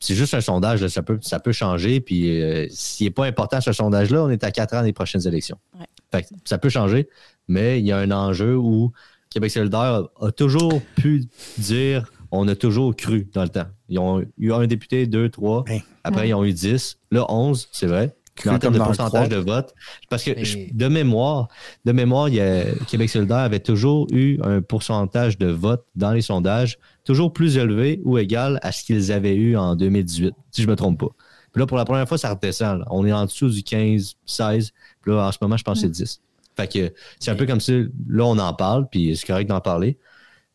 c'est 0.00 0.14
juste 0.14 0.34
un 0.34 0.40
sondage, 0.40 0.82
là, 0.82 0.88
ça, 0.88 1.02
peut, 1.02 1.18
ça 1.22 1.40
peut 1.40 1.52
changer. 1.52 2.00
Puis 2.00 2.40
euh, 2.40 2.66
s'il 2.70 3.06
n'est 3.06 3.12
pas 3.12 3.26
important 3.26 3.60
ce 3.60 3.72
sondage-là, 3.72 4.24
on 4.24 4.30
est 4.30 4.44
à 4.44 4.50
quatre 4.50 4.74
ans 4.74 4.82
des 4.82 4.92
prochaines 4.92 5.26
élections. 5.26 5.58
Ouais. 5.78 5.86
Fait 6.10 6.22
que 6.22 6.28
ça 6.44 6.58
peut 6.58 6.70
changer, 6.70 7.08
mais 7.48 7.80
il 7.80 7.86
y 7.86 7.92
a 7.92 7.98
un 7.98 8.10
enjeu 8.10 8.56
où 8.56 8.92
Québec 9.30 9.50
solidaire 9.50 10.04
a 10.20 10.32
toujours 10.32 10.80
pu 10.96 11.24
dire 11.58 12.10
on 12.30 12.46
a 12.48 12.54
toujours 12.54 12.94
cru 12.94 13.28
dans 13.32 13.42
le 13.42 13.48
temps. 13.48 13.66
Ils 13.88 13.98
ont 13.98 14.22
eu 14.36 14.52
un 14.52 14.66
député, 14.66 15.06
deux, 15.06 15.28
trois. 15.30 15.64
Ben. 15.64 15.80
Après, 16.04 16.28
ils 16.28 16.34
ont 16.34 16.44
eu 16.44 16.52
dix. 16.52 16.98
Là, 17.10 17.24
onze, 17.30 17.68
c'est 17.72 17.86
vrai. 17.86 18.14
Mais 18.44 18.50
en 18.52 18.58
termes 18.58 18.74
de 18.74 18.78
pourcentage 18.96 19.28
de 19.28 19.36
vote, 19.50 19.74
parce 20.08 20.22
que 20.24 20.30
je- 20.44 20.58
de 20.72 20.88
mémoire, 20.88 21.48
de 21.84 21.92
mémoire, 21.92 22.28
il 22.28 22.34
y 22.36 22.40
a- 22.40 22.64
Québec 22.88 23.08
solidaire 23.10 23.38
avait 23.38 23.60
toujours 23.60 24.06
eu 24.12 24.38
un 24.42 24.60
pourcentage 24.62 25.38
de 25.38 25.46
vote 25.46 25.84
dans 25.96 26.12
les 26.12 26.22
sondages 26.22 26.78
toujours 27.04 27.32
plus 27.32 27.56
élevé 27.56 28.00
ou 28.04 28.18
égal 28.18 28.58
à 28.62 28.72
ce 28.72 28.84
qu'ils 28.84 29.12
avaient 29.12 29.34
eu 29.34 29.56
en 29.56 29.74
2018, 29.76 30.34
si 30.50 30.62
je 30.62 30.68
me 30.68 30.76
trompe 30.76 31.00
pas. 31.00 31.08
Puis 31.52 31.60
là, 31.60 31.66
pour 31.66 31.78
la 31.78 31.84
première 31.84 32.06
fois, 32.06 32.18
ça 32.18 32.30
redescend. 32.34 32.80
là. 32.80 32.84
On 32.90 33.06
est 33.06 33.12
en 33.12 33.24
dessous 33.24 33.48
du 33.48 33.62
15, 33.62 34.14
16. 34.26 34.72
Puis 35.02 35.10
là, 35.12 35.26
en 35.28 35.32
ce 35.32 35.38
moment, 35.40 35.56
je 35.56 35.64
pense 35.64 35.80
que 35.80 35.86
c'est 35.86 35.90
10. 36.04 36.20
Fait 36.56 36.66
que 36.70 36.92
c'est 37.20 37.30
un 37.30 37.34
peu 37.36 37.46
comme 37.46 37.60
si, 37.60 37.86
là, 38.08 38.24
on 38.24 38.36
en 38.38 38.52
parle, 38.52 38.86
puis 38.90 39.16
c'est 39.16 39.26
correct 39.26 39.48
d'en 39.48 39.60
parler. 39.60 39.96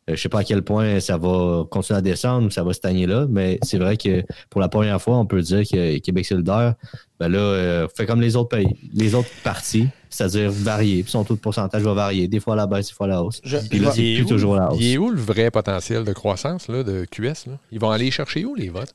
Euh, 0.09 0.15
je 0.17 0.21
sais 0.21 0.27
pas 0.30 0.39
à 0.39 0.43
quel 0.43 0.63
point 0.63 0.99
ça 0.99 1.15
va 1.17 1.63
continuer 1.71 1.97
à 1.97 2.01
descendre 2.01 2.47
ou 2.47 2.49
ça 2.49 2.61
va 2.63 2.73
stagner 2.73 3.05
là, 3.07 3.25
mais 3.30 3.57
c'est 3.63 3.77
vrai 3.77 3.95
que 3.95 4.21
pour 4.49 4.59
la 4.59 4.67
première 4.67 5.01
fois, 5.01 5.17
on 5.17 5.25
peut 5.25 5.41
dire 5.41 5.61
que 5.61 5.97
Québec 5.99 6.25
solidaire, 6.25 6.73
ben 7.19 7.30
là, 7.30 7.39
euh, 7.39 7.88
fait 7.95 8.05
comme 8.05 8.19
les 8.19 8.35
autres 8.35 8.49
pays, 8.49 8.75
les 8.93 9.15
autres 9.15 9.30
partis, 9.45 9.88
c'est-à-dire 10.09 10.51
varier. 10.51 11.03
Puis 11.03 11.11
son 11.11 11.23
taux 11.23 11.35
de 11.35 11.39
pourcentage 11.39 11.81
va 11.84 11.93
varier, 11.93 12.27
des 12.27 12.41
fois 12.41 12.53
à 12.53 12.57
la 12.57 12.67
baisse, 12.67 12.88
des 12.89 12.93
fois 12.93 13.05
à 13.05 13.09
la 13.11 13.23
hausse. 13.23 13.39
Je- 13.45 13.57
Puis 13.57 13.80
là, 13.80 13.91
c'est 13.91 14.01
Il 14.01 14.11
est 14.13 14.15
plus 14.17 14.25
où- 14.25 14.30
toujours 14.30 14.55
à 14.57 14.59
la 14.59 14.71
hausse. 14.73 14.77
Il 14.81 14.91
est 14.91 14.97
où 14.97 15.09
le 15.09 15.21
vrai 15.21 15.49
potentiel 15.51 16.03
de 16.03 16.11
croissance 16.11 16.67
là, 16.67 16.84
de 16.84 17.05
QS? 17.05 17.47
Là? 17.47 17.53
Ils 17.71 17.80
vont 17.80 17.91
aller 17.91 18.11
chercher 18.11 18.43
où 18.43 18.55
les 18.55 18.67
votes? 18.69 18.93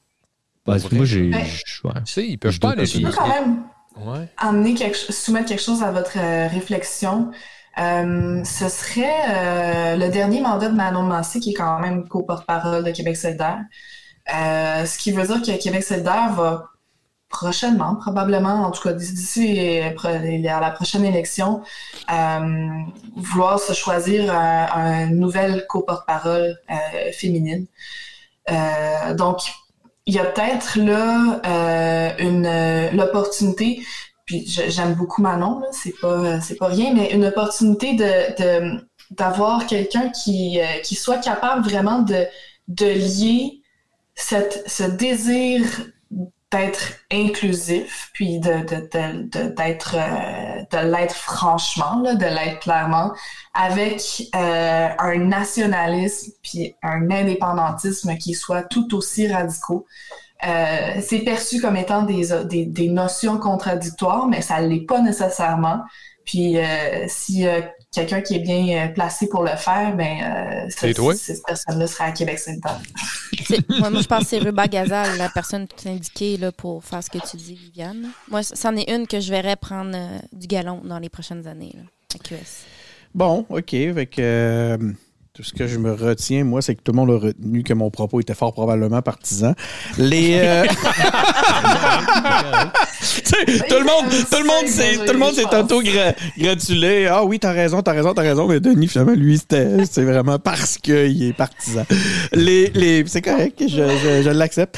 Ben, 0.66 0.76
moi, 0.92 1.06
j'ai. 1.06 1.30
Ouais. 1.30 1.44
je- 1.64 1.86
ouais. 1.88 1.94
Tu 2.04 2.12
sais, 2.12 2.26
ils 2.28 2.36
peuvent 2.36 2.52
Je 2.52 2.60
pas 2.60 2.72
aller 2.72 2.84
peux 2.84 3.10
quand 3.10 3.26
même 3.28 3.62
Ouais. 4.06 4.28
amener 4.36 4.74
quelque, 4.74 4.96
soumettre 4.96 5.46
quelque 5.48 5.62
chose 5.62 5.82
à 5.82 5.90
votre 5.90 6.18
euh, 6.18 6.48
réflexion. 6.48 7.30
Euh, 7.78 8.42
ce 8.44 8.68
serait 8.68 9.14
euh, 9.28 9.96
le 9.96 10.08
dernier 10.08 10.40
mandat 10.40 10.68
de 10.68 10.74
Manon 10.74 11.04
Massé, 11.04 11.38
qui 11.38 11.50
est 11.50 11.54
quand 11.54 11.78
même 11.78 12.08
co-porte-parole 12.08 12.84
de 12.84 12.90
Québec 12.90 13.16
solidaire. 13.16 13.60
Euh, 14.34 14.84
ce 14.84 14.98
qui 14.98 15.12
veut 15.12 15.26
dire 15.26 15.40
que 15.40 15.62
Québec 15.62 15.84
solidaire 15.84 16.32
va 16.32 16.64
prochainement, 17.28 17.94
probablement, 17.94 18.64
en 18.64 18.70
tout 18.70 18.82
cas 18.82 18.94
d'ici 18.94 19.80
à 19.80 20.60
la 20.60 20.70
prochaine 20.70 21.04
élection, 21.04 21.62
vouloir 23.16 23.60
se 23.60 23.74
choisir 23.74 24.32
un, 24.32 24.66
un 24.72 25.06
nouvel 25.06 25.66
co-porte-parole 25.68 26.56
féminine. 27.12 27.66
Donc, 29.14 29.40
il 30.06 30.14
y 30.14 30.18
a 30.18 30.24
peut-être 30.24 30.78
là 30.78 32.14
une 32.18 32.96
l'opportunité 32.96 33.82
puis 34.28 34.44
j'aime 34.46 34.94
beaucoup 34.94 35.22
Manon, 35.22 35.62
c'est 35.72 35.94
pas 36.00 36.40
c'est 36.40 36.56
pas 36.56 36.68
rien, 36.68 36.94
mais 36.94 37.12
une 37.12 37.24
opportunité 37.24 37.94
de 37.94 38.78
d'avoir 39.10 39.66
quelqu'un 39.66 40.10
qui 40.10 40.60
euh, 40.60 40.64
qui 40.84 40.94
soit 40.94 41.18
capable 41.18 41.64
vraiment 41.64 42.00
de 42.00 42.26
de 42.68 42.86
lier 42.86 43.62
cette 44.14 44.64
ce 44.68 44.84
désir 44.84 45.62
d'être 46.50 46.94
inclusif, 47.12 48.10
puis 48.14 48.38
de 48.40 48.50
de 48.70 48.88
de- 48.90 49.54
euh, 49.94 50.82
l'être 50.84 51.14
franchement, 51.14 52.00
là, 52.02 52.14
de 52.14 52.24
l'être 52.24 52.60
clairement, 52.60 53.12
avec 53.54 54.28
euh, 54.34 54.88
un 54.98 55.18
nationalisme 55.18 56.32
puis 56.42 56.74
un 56.82 57.10
indépendantisme 57.10 58.16
qui 58.16 58.34
soit 58.34 58.62
tout 58.62 58.94
aussi 58.94 59.28
radicaux. 59.30 59.86
Euh, 60.46 61.00
c'est 61.00 61.20
perçu 61.20 61.60
comme 61.60 61.76
étant 61.76 62.02
des, 62.02 62.28
des, 62.44 62.66
des 62.66 62.88
notions 62.88 63.38
contradictoires, 63.38 64.28
mais 64.28 64.40
ça 64.42 64.60
ne 64.60 64.68
l'est 64.68 64.86
pas 64.86 65.00
nécessairement. 65.00 65.80
Puis 66.24 66.58
euh, 66.58 67.06
si 67.08 67.46
euh, 67.46 67.60
quelqu'un 67.92 68.20
qui 68.20 68.34
est 68.36 68.40
bien 68.40 68.84
euh, 68.86 68.88
placé 68.92 69.28
pour 69.30 69.42
le 69.42 69.56
faire, 69.56 69.96
ben 69.96 70.18
euh, 70.22 70.66
C'est 70.68 70.88
ce- 70.92 70.96
toi? 70.96 71.14
cette 71.14 71.42
personne-là 71.44 71.86
sera 71.86 72.04
à 72.04 72.12
Québec. 72.12 72.38
C'est- 72.38 72.60
moi, 73.80 73.90
moi, 73.90 74.00
je 74.02 74.06
pense 74.06 74.24
que 74.24 74.26
c'est 74.26 74.38
Ruba 74.38 74.66
Gazal, 74.66 75.16
la 75.16 75.28
personne 75.30 75.66
tout 75.66 75.88
indiquée 75.88 76.36
là, 76.36 76.52
pour 76.52 76.84
faire 76.84 77.02
ce 77.02 77.08
que 77.10 77.18
tu 77.18 77.36
dis, 77.38 77.54
Viviane. 77.54 78.10
Moi, 78.30 78.42
c'en 78.42 78.76
est 78.76 78.90
une 78.94 79.06
que 79.06 79.20
je 79.20 79.30
verrais 79.30 79.56
prendre 79.56 79.92
euh, 79.94 80.18
du 80.32 80.46
galon 80.46 80.82
dans 80.84 80.98
les 80.98 81.08
prochaines 81.08 81.46
années 81.46 81.72
là, 81.74 81.82
à 82.14 82.18
QS. 82.18 82.64
Bon, 83.14 83.46
OK. 83.48 83.72
Avec, 83.74 84.18
euh, 84.18 84.76
tout 85.38 85.44
ce 85.44 85.52
que 85.54 85.68
je 85.68 85.78
me 85.78 85.92
retiens, 85.92 86.42
moi, 86.42 86.60
c'est 86.60 86.74
que 86.74 86.80
tout 86.82 86.90
le 86.90 86.96
monde 86.96 87.10
a 87.12 87.16
retenu 87.26 87.62
que 87.62 87.72
mon 87.72 87.90
propos 87.90 88.18
était 88.18 88.34
fort 88.34 88.52
probablement 88.52 89.00
partisan. 89.02 89.54
Les. 89.96 90.32
euh, 90.34 90.64
tout 93.68 93.78
le 93.78 93.84
monde, 93.84 94.10
tout 94.10 94.38
le 94.42 94.46
monde 94.46 94.66
s'est, 94.66 94.96
tout 95.06 95.12
le 95.12 95.18
monde 95.18 95.34
s'est 95.34 95.44
tantôt 95.44 95.80
gra- 95.80 96.14
gratulé. 96.36 97.06
Ah 97.08 97.22
oui, 97.24 97.38
t'as 97.38 97.52
raison, 97.52 97.82
t'as 97.82 97.92
raison, 97.92 98.14
t'as 98.14 98.22
raison. 98.22 98.48
Mais 98.48 98.58
Denis, 98.58 98.88
finalement, 98.88 99.12
lui, 99.14 99.38
c'était, 99.38 99.84
c'est 99.88 100.02
vraiment 100.02 100.40
parce 100.40 100.76
qu'il 100.76 101.22
est 101.22 101.32
partisan. 101.32 101.84
Les, 102.32 102.70
les, 102.74 103.04
c'est 103.06 103.22
correct, 103.22 103.60
je, 103.62 103.68
je, 103.68 104.22
je 104.24 104.30
l'accepte. 104.30 104.76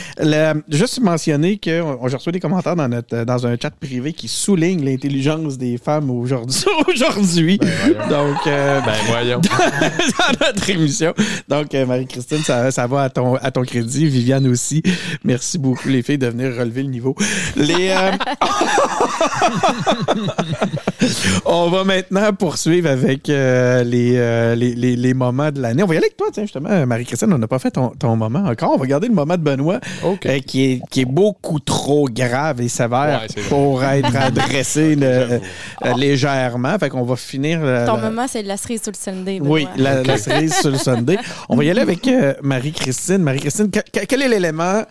Juste 0.69 1.01
mentionner 1.01 1.57
que 1.57 1.81
on- 1.81 2.07
j'ai 2.09 2.17
reçu 2.19 2.33
des 2.33 2.41
commentaires 2.41 2.77
dans 2.77 2.89
notre, 2.89 3.25
dans 3.25 3.47
un 3.47 3.57
chat 3.61 3.71
privé 3.71 4.13
qui 4.13 4.29
souligne 4.29 4.85
l'intelligence 4.85 5.57
des 5.57 5.79
femmes 5.79 6.11
aujourd'hui. 6.11 6.65
aujourd'hui. 6.87 7.59
Donc, 7.59 8.47
euh, 8.47 8.81
Ben 8.83 8.93
voyons. 9.07 9.41
notre 10.55 10.71
émission. 10.71 11.15
Donc, 11.49 11.75
euh, 11.75 11.87
Marie-Christine, 11.87 12.43
ça, 12.45 12.71
ça 12.71 12.87
va 12.87 13.03
à 13.03 13.11
ton, 13.11 13.35
à 13.37 13.51
ton 13.51 13.63
crédit. 13.63 14.07
Viviane 14.07 14.47
aussi. 14.47 14.83
Merci 15.25 15.59
beaucoup, 15.59 15.89
les 15.89 16.03
filles, 16.03 16.19
de 16.19 16.27
venir 16.29 16.55
relever 16.57 16.83
le 16.83 16.91
niveau. 16.91 17.15
Les, 17.57 17.91
euh, 17.91 18.13
On 21.45 21.69
va 21.71 21.85
maintenant 21.85 22.33
poursuivre 22.33 22.89
avec 22.89 23.29
euh, 23.29 23.83
les, 23.85 24.15
euh, 24.17 24.55
les, 24.55 24.75
les, 24.75 24.97
les 24.97 25.15
moments 25.15 25.51
de 25.51 25.61
l'année. 25.61 25.83
On 25.83 25.87
va 25.87 25.95
y 25.95 25.97
aller 25.97 26.07
avec 26.07 26.17
toi, 26.17 26.29
tiens, 26.33 26.45
justement, 26.45 26.87
Marie-Christine. 26.87 27.33
On 27.33 27.39
n'a 27.39 27.49
pas 27.49 27.59
fait 27.59 27.71
ton, 27.71 27.89
ton 27.91 28.17
moment 28.17 28.45
encore. 28.47 28.73
On 28.75 28.79
va 28.79 28.87
garder 28.87 29.09
le 29.09 29.15
moment 29.15 29.37
de 29.37 29.43
Benoît, 29.43 29.81
euh, 30.05 30.39
qui, 30.47 30.65
est, 30.65 30.81
qui 30.91 31.03
est 31.03 31.07
beaucoup 31.07 31.61
trop 31.61 32.09
grave 32.09 32.61
et 32.61 32.69
sévère 32.69 33.23
Ouais, 33.23 33.43
pour 33.49 33.83
être 33.85 34.15
adressé 34.21 34.97
légèrement. 35.97 36.79
Fait 36.79 36.89
qu'on 36.91 37.05
va 37.05 37.17
finir. 37.17 37.61
Ton 37.61 37.97
la- 37.97 37.97
moment, 37.97 38.27
c'est 38.29 38.43
de 38.43 38.49
la 38.49 38.57
cerise 38.57 38.83
sur 38.83 38.93
le 38.93 38.97
Sunday. 39.13 39.41
oui, 39.43 39.67
la 39.77 40.17
cerise 40.19 40.40
sur 40.49 40.71
le 40.71 40.79
Sunday. 40.79 41.19
On 41.49 41.57
va 41.57 41.65
y 41.65 41.71
aller 41.71 41.81
avec 41.81 42.07
euh, 42.09 42.35
Marie-Christine. 42.43 43.19
Marie-Christine, 43.19 43.71
que- 43.71 43.81
que- 43.81 44.07
quel 44.07 44.23
est 44.23 44.29
l'élément, 44.29 44.83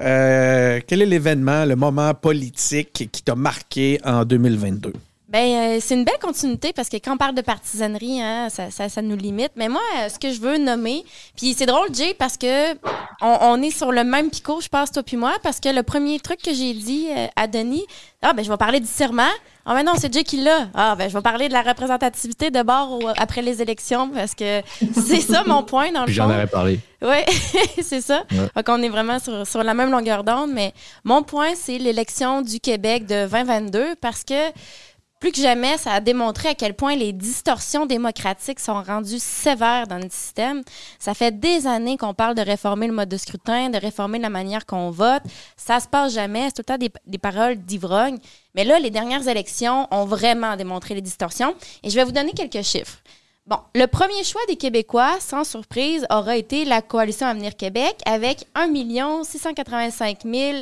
euh, 0.00 0.80
quel 0.86 1.02
est 1.02 1.06
l'événement, 1.06 1.64
le 1.64 1.76
moment 1.76 2.14
politique 2.14 3.08
qui 3.12 3.22
t'a 3.22 3.34
marqué 3.34 4.00
en 4.04 4.24
2022? 4.24 4.92
Ben, 5.28 5.76
euh, 5.76 5.78
c'est 5.82 5.94
une 5.94 6.04
belle 6.04 6.18
continuité 6.22 6.72
parce 6.72 6.88
que 6.88 6.96
quand 6.96 7.12
on 7.12 7.16
parle 7.18 7.34
de 7.34 7.42
partisanerie, 7.42 8.22
hein, 8.22 8.48
ça, 8.48 8.70
ça, 8.70 8.88
ça 8.88 9.02
nous 9.02 9.16
limite. 9.16 9.52
Mais 9.56 9.68
moi, 9.68 9.82
euh, 9.98 10.08
ce 10.08 10.18
que 10.18 10.32
je 10.32 10.40
veux 10.40 10.56
nommer, 10.56 11.04
puis 11.36 11.52
c'est 11.52 11.66
drôle, 11.66 11.94
Jay, 11.94 12.14
parce 12.18 12.38
que 12.38 12.72
on, 13.20 13.38
on 13.42 13.62
est 13.62 13.70
sur 13.70 13.92
le 13.92 14.04
même 14.04 14.30
picot, 14.30 14.62
je 14.62 14.68
pense, 14.68 14.90
toi 14.90 15.02
puis 15.02 15.18
moi, 15.18 15.34
parce 15.42 15.60
que 15.60 15.68
le 15.68 15.82
premier 15.82 16.18
truc 16.18 16.40
que 16.40 16.54
j'ai 16.54 16.72
dit 16.72 17.08
euh, 17.14 17.26
à 17.36 17.46
Denis, 17.46 17.84
ah, 18.22 18.32
ben, 18.32 18.42
je 18.42 18.50
vais 18.50 18.56
parler 18.56 18.80
du 18.80 18.86
serment. 18.86 19.28
Ah, 19.66 19.74
ben 19.74 19.82
non, 19.82 19.92
c'est 19.98 20.10
Jay 20.10 20.24
qui 20.24 20.38
l'a. 20.38 20.68
Ah, 20.72 20.96
ben, 20.96 21.10
je 21.10 21.14
vais 21.14 21.20
parler 21.20 21.48
de 21.48 21.52
la 21.52 21.60
représentativité 21.60 22.50
de 22.50 22.62
bord 22.62 22.98
après 23.18 23.42
les 23.42 23.60
élections 23.60 24.08
parce 24.08 24.34
que 24.34 24.62
c'est 24.94 25.20
ça 25.20 25.44
mon 25.46 25.62
point, 25.62 25.92
dans 25.92 26.00
le 26.00 26.06
Puis 26.06 26.14
j'en 26.14 26.30
aurais 26.30 26.46
parlé. 26.46 26.80
Oui, 27.02 27.18
c'est 27.82 28.00
ça. 28.00 28.24
Ouais. 28.30 28.48
Donc, 28.56 28.64
on 28.68 28.82
est 28.82 28.88
vraiment 28.88 29.18
sur, 29.18 29.46
sur 29.46 29.62
la 29.62 29.74
même 29.74 29.90
longueur 29.90 30.24
d'onde. 30.24 30.50
Mais 30.52 30.72
mon 31.04 31.22
point, 31.22 31.50
c'est 31.54 31.76
l'élection 31.76 32.40
du 32.40 32.60
Québec 32.60 33.06
de 33.06 33.28
2022 33.28 33.94
parce 34.00 34.24
que 34.24 34.34
plus 35.20 35.32
que 35.32 35.40
jamais, 35.40 35.76
ça 35.78 35.92
a 35.92 36.00
démontré 36.00 36.50
à 36.50 36.54
quel 36.54 36.74
point 36.74 36.94
les 36.94 37.12
distorsions 37.12 37.86
démocratiques 37.86 38.60
sont 38.60 38.82
rendues 38.82 39.18
sévères 39.18 39.86
dans 39.88 39.98
notre 39.98 40.14
système. 40.14 40.62
Ça 40.98 41.14
fait 41.14 41.38
des 41.38 41.66
années 41.66 41.96
qu'on 41.96 42.14
parle 42.14 42.34
de 42.34 42.42
réformer 42.42 42.86
le 42.86 42.92
mode 42.92 43.08
de 43.08 43.16
scrutin, 43.16 43.70
de 43.70 43.78
réformer 43.78 44.18
la 44.18 44.30
manière 44.30 44.64
qu'on 44.64 44.90
vote. 44.90 45.22
Ça 45.56 45.80
se 45.80 45.88
passe 45.88 46.14
jamais. 46.14 46.46
C'est 46.46 46.52
tout 46.52 46.62
le 46.62 46.64
temps 46.64 46.78
des, 46.78 46.90
des 47.06 47.18
paroles 47.18 47.56
d'ivrogne. 47.56 48.18
Mais 48.54 48.64
là, 48.64 48.78
les 48.78 48.90
dernières 48.90 49.26
élections 49.26 49.88
ont 49.90 50.04
vraiment 50.04 50.56
démontré 50.56 50.94
les 50.94 51.02
distorsions. 51.02 51.54
Et 51.82 51.90
je 51.90 51.96
vais 51.96 52.04
vous 52.04 52.12
donner 52.12 52.32
quelques 52.32 52.62
chiffres. 52.62 52.98
Bon, 53.48 53.56
le 53.74 53.86
premier 53.86 54.24
choix 54.24 54.42
des 54.46 54.56
Québécois, 54.56 55.16
sans 55.20 55.42
surprise, 55.42 56.06
aura 56.10 56.36
été 56.36 56.66
la 56.66 56.82
Coalition 56.82 57.26
Avenir 57.26 57.56
Québec 57.56 57.96
avec 58.04 58.44
1 58.54 59.24
685 59.24 60.18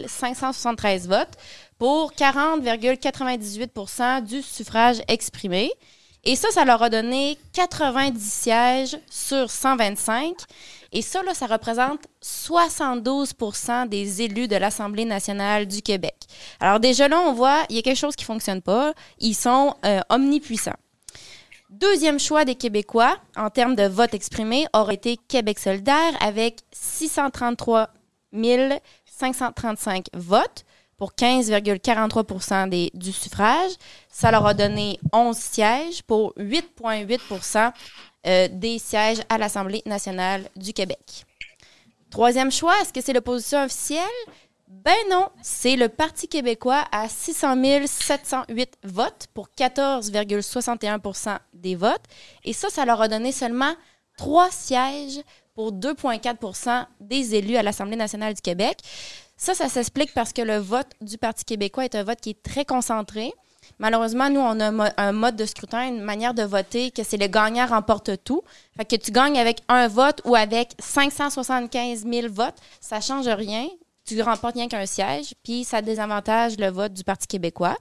573 0.07 1.09
votes 1.09 1.37
pour 1.79 2.13
40,98% 2.13 4.23
du 4.23 4.43
suffrage 4.43 5.01
exprimé. 5.09 5.71
Et 6.25 6.35
ça, 6.35 6.51
ça 6.51 6.65
leur 6.65 6.83
a 6.83 6.91
donné 6.91 7.39
90 7.53 8.21
sièges 8.21 8.99
sur 9.09 9.49
125. 9.49 10.35
Et 10.93 11.03
ça, 11.03 11.23
là, 11.23 11.35
ça 11.35 11.47
représente 11.47 12.01
72% 12.23 13.89
des 13.89 14.23
élus 14.23 14.49
de 14.49 14.57
l'Assemblée 14.57 15.05
nationale 15.05 15.67
du 15.67 15.83
Québec. 15.83 16.17
Alors 16.59 16.81
déjà 16.81 17.07
là, 17.07 17.21
on 17.21 17.33
voit, 17.33 17.65
il 17.69 17.77
y 17.77 17.79
a 17.79 17.83
quelque 17.83 17.99
chose 17.99 18.17
qui 18.17 18.25
ne 18.25 18.27
fonctionne 18.27 18.61
pas. 18.61 18.93
Ils 19.19 19.35
sont 19.35 19.75
euh, 19.85 20.01
omnipuissants. 20.09 20.75
Deuxième 21.71 22.19
choix 22.19 22.45
des 22.45 22.55
Québécois 22.55 23.17
en 23.37 23.51
termes 23.51 23.77
de 23.77 23.87
vote 23.87 24.15
exprimé 24.15 24.67
aurait 24.73 24.95
été 24.95 25.19
Québec 25.29 25.59
solidaire 25.59 26.17
avec 26.21 26.61
633 26.73 27.91
535 29.07 30.07
votes 30.15 30.65
pour 30.97 31.13
15,43 31.15 32.69
des- 32.69 32.91
du 32.95 33.13
suffrage. 33.13 33.73
Ça 34.11 34.31
leur 34.31 34.47
a 34.47 34.55
donné 34.55 34.99
11 35.13 35.37
sièges 35.37 36.03
pour 36.03 36.33
8,8 36.37 37.73
euh, 38.27 38.49
des 38.51 38.79
sièges 38.79 39.19
à 39.29 39.39
l'Assemblée 39.39 39.83
nationale 39.87 40.49
du 40.57 40.73
Québec. 40.73 41.25
Troisième 42.11 42.51
choix, 42.51 42.75
est-ce 42.81 42.93
que 42.93 43.01
c'est 43.01 43.13
l'opposition 43.13 43.63
officielle? 43.65 44.01
Ben 44.69 44.95
non, 45.11 45.29
c'est 45.43 45.77
le 45.77 45.89
Parti 45.89 46.27
québécois 46.29 46.85
à 46.91 47.09
600 47.09 47.57
708 47.87 48.79
votes 48.85 49.27
pour 49.35 49.49
14,61% 49.57 51.39
des 51.53 51.77
votes. 51.77 52.03
Et 52.45 52.53
ça, 52.53 52.69
ça 52.69 52.85
leur 52.85 53.01
a 53.01 53.09
donné 53.09 53.33
seulement 53.33 53.75
trois 54.17 54.51
sièges 54.51 55.21
pour 55.55 55.73
2,4% 55.73 56.87
des 57.01 57.35
élus 57.35 57.57
à 57.57 57.63
l'Assemblée 57.63 57.97
nationale 57.97 58.35
du 58.35 58.41
Québec. 58.41 58.79
Ça, 59.37 59.55
ça 59.55 59.69
s'explique 59.69 60.15
parce 60.15 60.33
que 60.33 60.43
le 60.43 60.57
vote 60.59 60.87
du 61.01 61.19
Parti 61.19 61.45
québécois 61.45 61.85
est 61.85 61.95
un 61.95 62.05
vote 62.05 62.21
qui 62.21 62.31
est 62.31 62.43
très 62.43 62.65
concentré. 62.65 63.33
Malheureusement, 63.79 64.31
nous, 64.31 64.41
on 64.41 64.59
a 64.61 64.67
un 64.67 64.71
mo- 64.71 64.85
un 64.97 65.13
mode 65.13 65.37
de 65.37 65.45
scrutin, 65.45 65.89
une 65.89 66.01
manière 66.01 66.33
de 66.35 66.43
voter 66.43 66.91
que 66.91 67.03
c'est 67.03 67.17
le 67.17 67.27
gagnant 67.27 67.67
remporte 67.67 68.23
tout. 68.25 68.43
Fait 68.77 68.85
que 68.85 68.97
tu 68.97 69.11
gagnes 69.11 69.39
avec 69.39 69.61
un 69.69 69.89
vote 69.89 70.23
ou 70.25 70.35
avec 70.37 70.71
575 70.79 72.05
000 72.07 72.29
votes, 72.33 72.57
ça 72.81 73.01
change 73.01 73.29
rien. 73.29 73.67
Tu 74.07 74.23
remportes 74.23 74.55
rien 74.55 74.69
qu'un 74.69 74.87
siège, 74.87 75.35
puis 75.43 75.65
ça 75.65 75.83
désavantage 75.83 76.57
le 76.59 76.69
vote 76.71 76.93
du 76.93 77.03
Parti 77.05 77.27
québécois. 77.27 77.77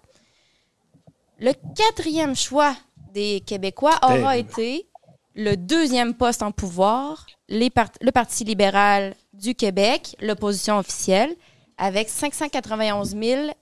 Le 1.39 1.51
quatrième 1.75 2.35
choix 2.35 2.75
des 3.13 3.41
Québécois 3.45 3.97
aura 4.21 4.37
été 4.37 4.87
le 5.35 5.55
deuxième 5.55 6.13
poste 6.15 6.41
en 6.41 6.51
pouvoir, 6.51 7.25
les 7.49 7.69
part- 7.69 7.91
le 8.01 8.11
Parti 8.11 8.43
libéral 8.43 9.15
du 9.39 9.55
Québec, 9.55 10.15
l'opposition 10.21 10.77
officielle, 10.77 11.35
avec 11.77 12.09
591 12.09 13.15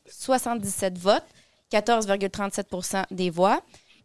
077 0.07 0.97
votes, 0.97 1.23
14,37% 1.71 3.05
des 3.11 3.29
voix, 3.29 3.61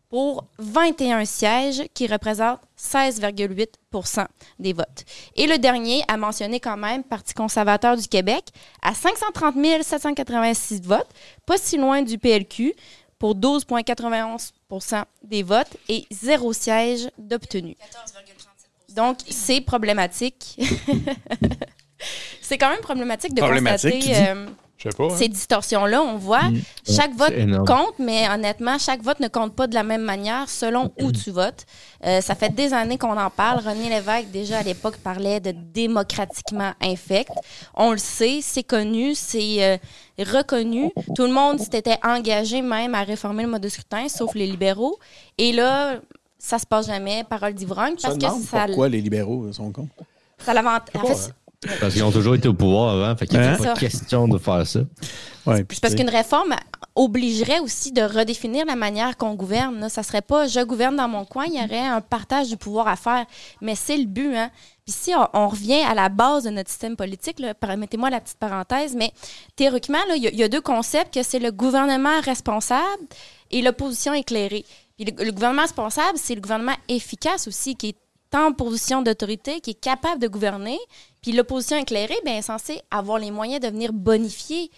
pour 0.08 0.46
21 0.58 1.24
sièges 1.26 1.82
qui 1.92 2.06
représentent 2.06 2.60
16,8% 2.78 4.26
des 4.58 4.72
votes. 4.72 5.04
Et 5.36 5.46
le 5.46 5.58
dernier, 5.58 6.02
à 6.08 6.16
mentionner 6.16 6.60
quand 6.60 6.78
même, 6.78 7.04
Parti 7.04 7.34
conservateur 7.34 7.96
du 7.96 8.08
Québec, 8.08 8.46
à 8.80 8.94
530 8.94 9.54
786 9.82 10.82
votes, 10.82 11.10
pas 11.44 11.58
si 11.58 11.76
loin 11.76 12.00
du 12.00 12.18
PLQ, 12.18 12.74
pour 13.18 13.34
12,91% 13.34 15.04
des 15.24 15.42
votes 15.42 15.76
et 15.88 16.06
zéro 16.10 16.52
siège 16.52 17.10
d'obtenu. 17.18 17.76
Donc, 18.94 19.19
c'est 19.28 19.60
problématique. 19.60 20.59
c'est 22.40 22.59
quand 22.59 22.70
même 22.70 22.81
problématique 22.81 23.35
de 23.35 23.40
Problématique, 23.40 23.93
constater 23.93 24.15
tu 24.15 24.23
dis? 24.23 24.28
euh, 24.28 24.47
Je 24.78 24.89
sais 24.90 24.97
pas. 24.97 25.05
hein. 25.06 25.16
ces 25.19 25.28
distorsions-là. 25.28 26.01
On 26.02 26.16
voit, 26.16 26.40
chaque 26.89 27.12
vote 27.15 27.32
compte, 27.66 27.98
mais 27.98 28.28
honnêtement, 28.31 28.78
chaque 28.78 29.02
vote 29.02 29.20
ne 29.20 29.28
compte 29.28 29.55
pas 29.55 29.66
de 29.66 29.74
la 29.74 29.82
même 29.82 30.02
manière 30.02 30.48
selon 30.48 30.93
où 31.01 31.12
tu 31.12 31.31
votes. 31.31 31.66
Euh, 32.05 32.20
ça 32.20 32.35
fait 32.35 32.55
des 32.55 32.73
années 32.73 32.97
qu'on 32.97 33.16
en 33.19 33.31
parle. 33.31 33.59
René 33.59 33.89
Lévesque, 33.90 34.31
déjà 34.31 34.59
à 34.59 34.62
l'époque, 34.62 34.97
parlait 34.98 35.40
de 35.40 35.51
démocratiquement 35.52 36.73
infect. 36.81 37.31
On 37.74 37.90
le 37.93 37.98
sait, 37.98 38.39
c'est 38.40 38.62
connu, 38.62 39.15
c'est 39.15 39.65
euh, 39.65 39.77
reconnu. 40.19 40.90
Tout 41.15 41.24
le 41.24 41.32
monde 41.32 41.59
s'était 41.60 41.98
engagé 42.05 42.62
même 42.62 42.94
à 42.94 43.02
réformer 43.02 43.43
le 43.43 43.51
mode 43.51 43.62
de 43.62 43.69
scrutin, 43.69 44.09
sauf 44.09 44.35
les 44.35 44.47
libéraux. 44.47 44.98
Et 45.39 45.52
là, 45.52 45.97
ça 46.39 46.59
se 46.59 46.66
passe 46.66 46.86
jamais, 46.86 47.24
parole 47.24 47.55
d'ivrogne, 47.55 47.94
parce 48.01 48.16
que 48.16 48.24
ça, 48.47 48.66
pourquoi 48.66 48.89
les 48.89 49.01
libéraux 49.01 49.52
sont 49.52 49.70
cons. 49.73 49.89
ça 50.39 50.55
l'avantage. 50.55 50.94
En 51.02 51.06
fait, 51.06 51.32
pas, 51.60 51.69
Parce 51.81 51.93
qu'ils 51.94 52.05
ont 52.05 52.12
toujours 52.12 52.36
été 52.36 52.47
au 52.48 52.55
pouvoir 52.55 52.94
avant, 52.94 53.16
fait 53.16 53.27
qu'il 53.27 53.40
n'y 53.40 53.44
a 53.47 53.52
Hein? 53.52 53.56
pas 53.56 53.65
Ça. 53.65 53.73
question 53.74 54.28
de 54.28 54.39
faire 54.39 54.65
ça. 54.66 54.81
Ouais, 55.47 55.65
puis 55.65 55.78
Parce 55.81 55.94
qu'une 55.97 56.09
réforme 56.10 56.55
obligerait 56.94 57.59
aussi 57.60 57.90
de 57.93 58.02
redéfinir 58.02 58.65
la 58.66 58.77
manière 58.77 59.16
qu'on 59.16 59.35
gouverne. 59.35 59.81
Là. 59.81 59.89
Ça 59.89 60.02
serait 60.02 60.23
pas 60.23 60.47
je 60.47 60.60
gouverne 60.60 60.97
dans 60.97 61.09
mon 61.09 61.24
coin, 61.24 61.47
il 61.47 61.55
y 61.60 61.65
aurait 61.65 61.86
un 61.86 62.01
partage 62.01 62.48
du 62.48 62.56
pouvoir 62.56 62.86
à 62.89 62.97
faire. 62.97 63.24
Mais 63.60 63.74
c'est 63.74 63.97
le 63.97 64.05
but. 64.05 64.35
Hein? 64.36 64.51
Puis 64.85 64.94
si 64.97 65.12
on, 65.15 65.27
on 65.32 65.48
revient 65.48 65.81
à 65.89 65.94
la 65.94 66.09
base 66.09 66.44
de 66.44 66.51
notre 66.51 66.70
système 66.70 66.97
politique, 66.97 67.43
permettez-moi 67.60 68.10
la 68.10 68.20
petite 68.20 68.39
parenthèse, 68.39 68.94
mais 68.97 69.12
théoriquement, 69.56 69.98
il 70.16 70.23
y, 70.23 70.27
a- 70.28 70.31
il 70.31 70.39
y 70.39 70.43
a 70.44 70.48
deux 70.48 70.60
concepts, 70.60 71.15
que 71.15 71.23
c'est 71.23 71.39
le 71.40 71.51
gouvernement 71.51 72.20
responsable 72.23 73.02
et 73.51 73.62
l'opposition 73.62 74.12
éclairée. 74.15 74.65
Puis 74.98 75.06
le, 75.06 75.30
gouvernement 75.30 75.62
responsable, 75.62 76.18
c'est 76.18 76.34
le 76.34 76.40
gouvernement 76.40 76.76
efficace 76.88 77.46
aussi, 77.46 77.76
qui 77.76 77.90
est 77.90 78.36
en 78.36 78.52
position 78.52 79.00
d'autorité, 79.00 79.60
qui 79.60 79.70
est 79.70 79.80
capable 79.80 80.20
de 80.20 80.26
gouverner. 80.26 80.78
Puis 81.22 81.32
l'opposition 81.32 81.76
éclairée, 81.76 82.18
bien, 82.24 82.38
est 82.38 82.42
censée 82.42 82.80
avoir 82.90 83.18
les 83.18 83.30
moyens 83.30 83.60
de 83.60 83.68
venir 83.68 83.92
bonifier 83.92 84.70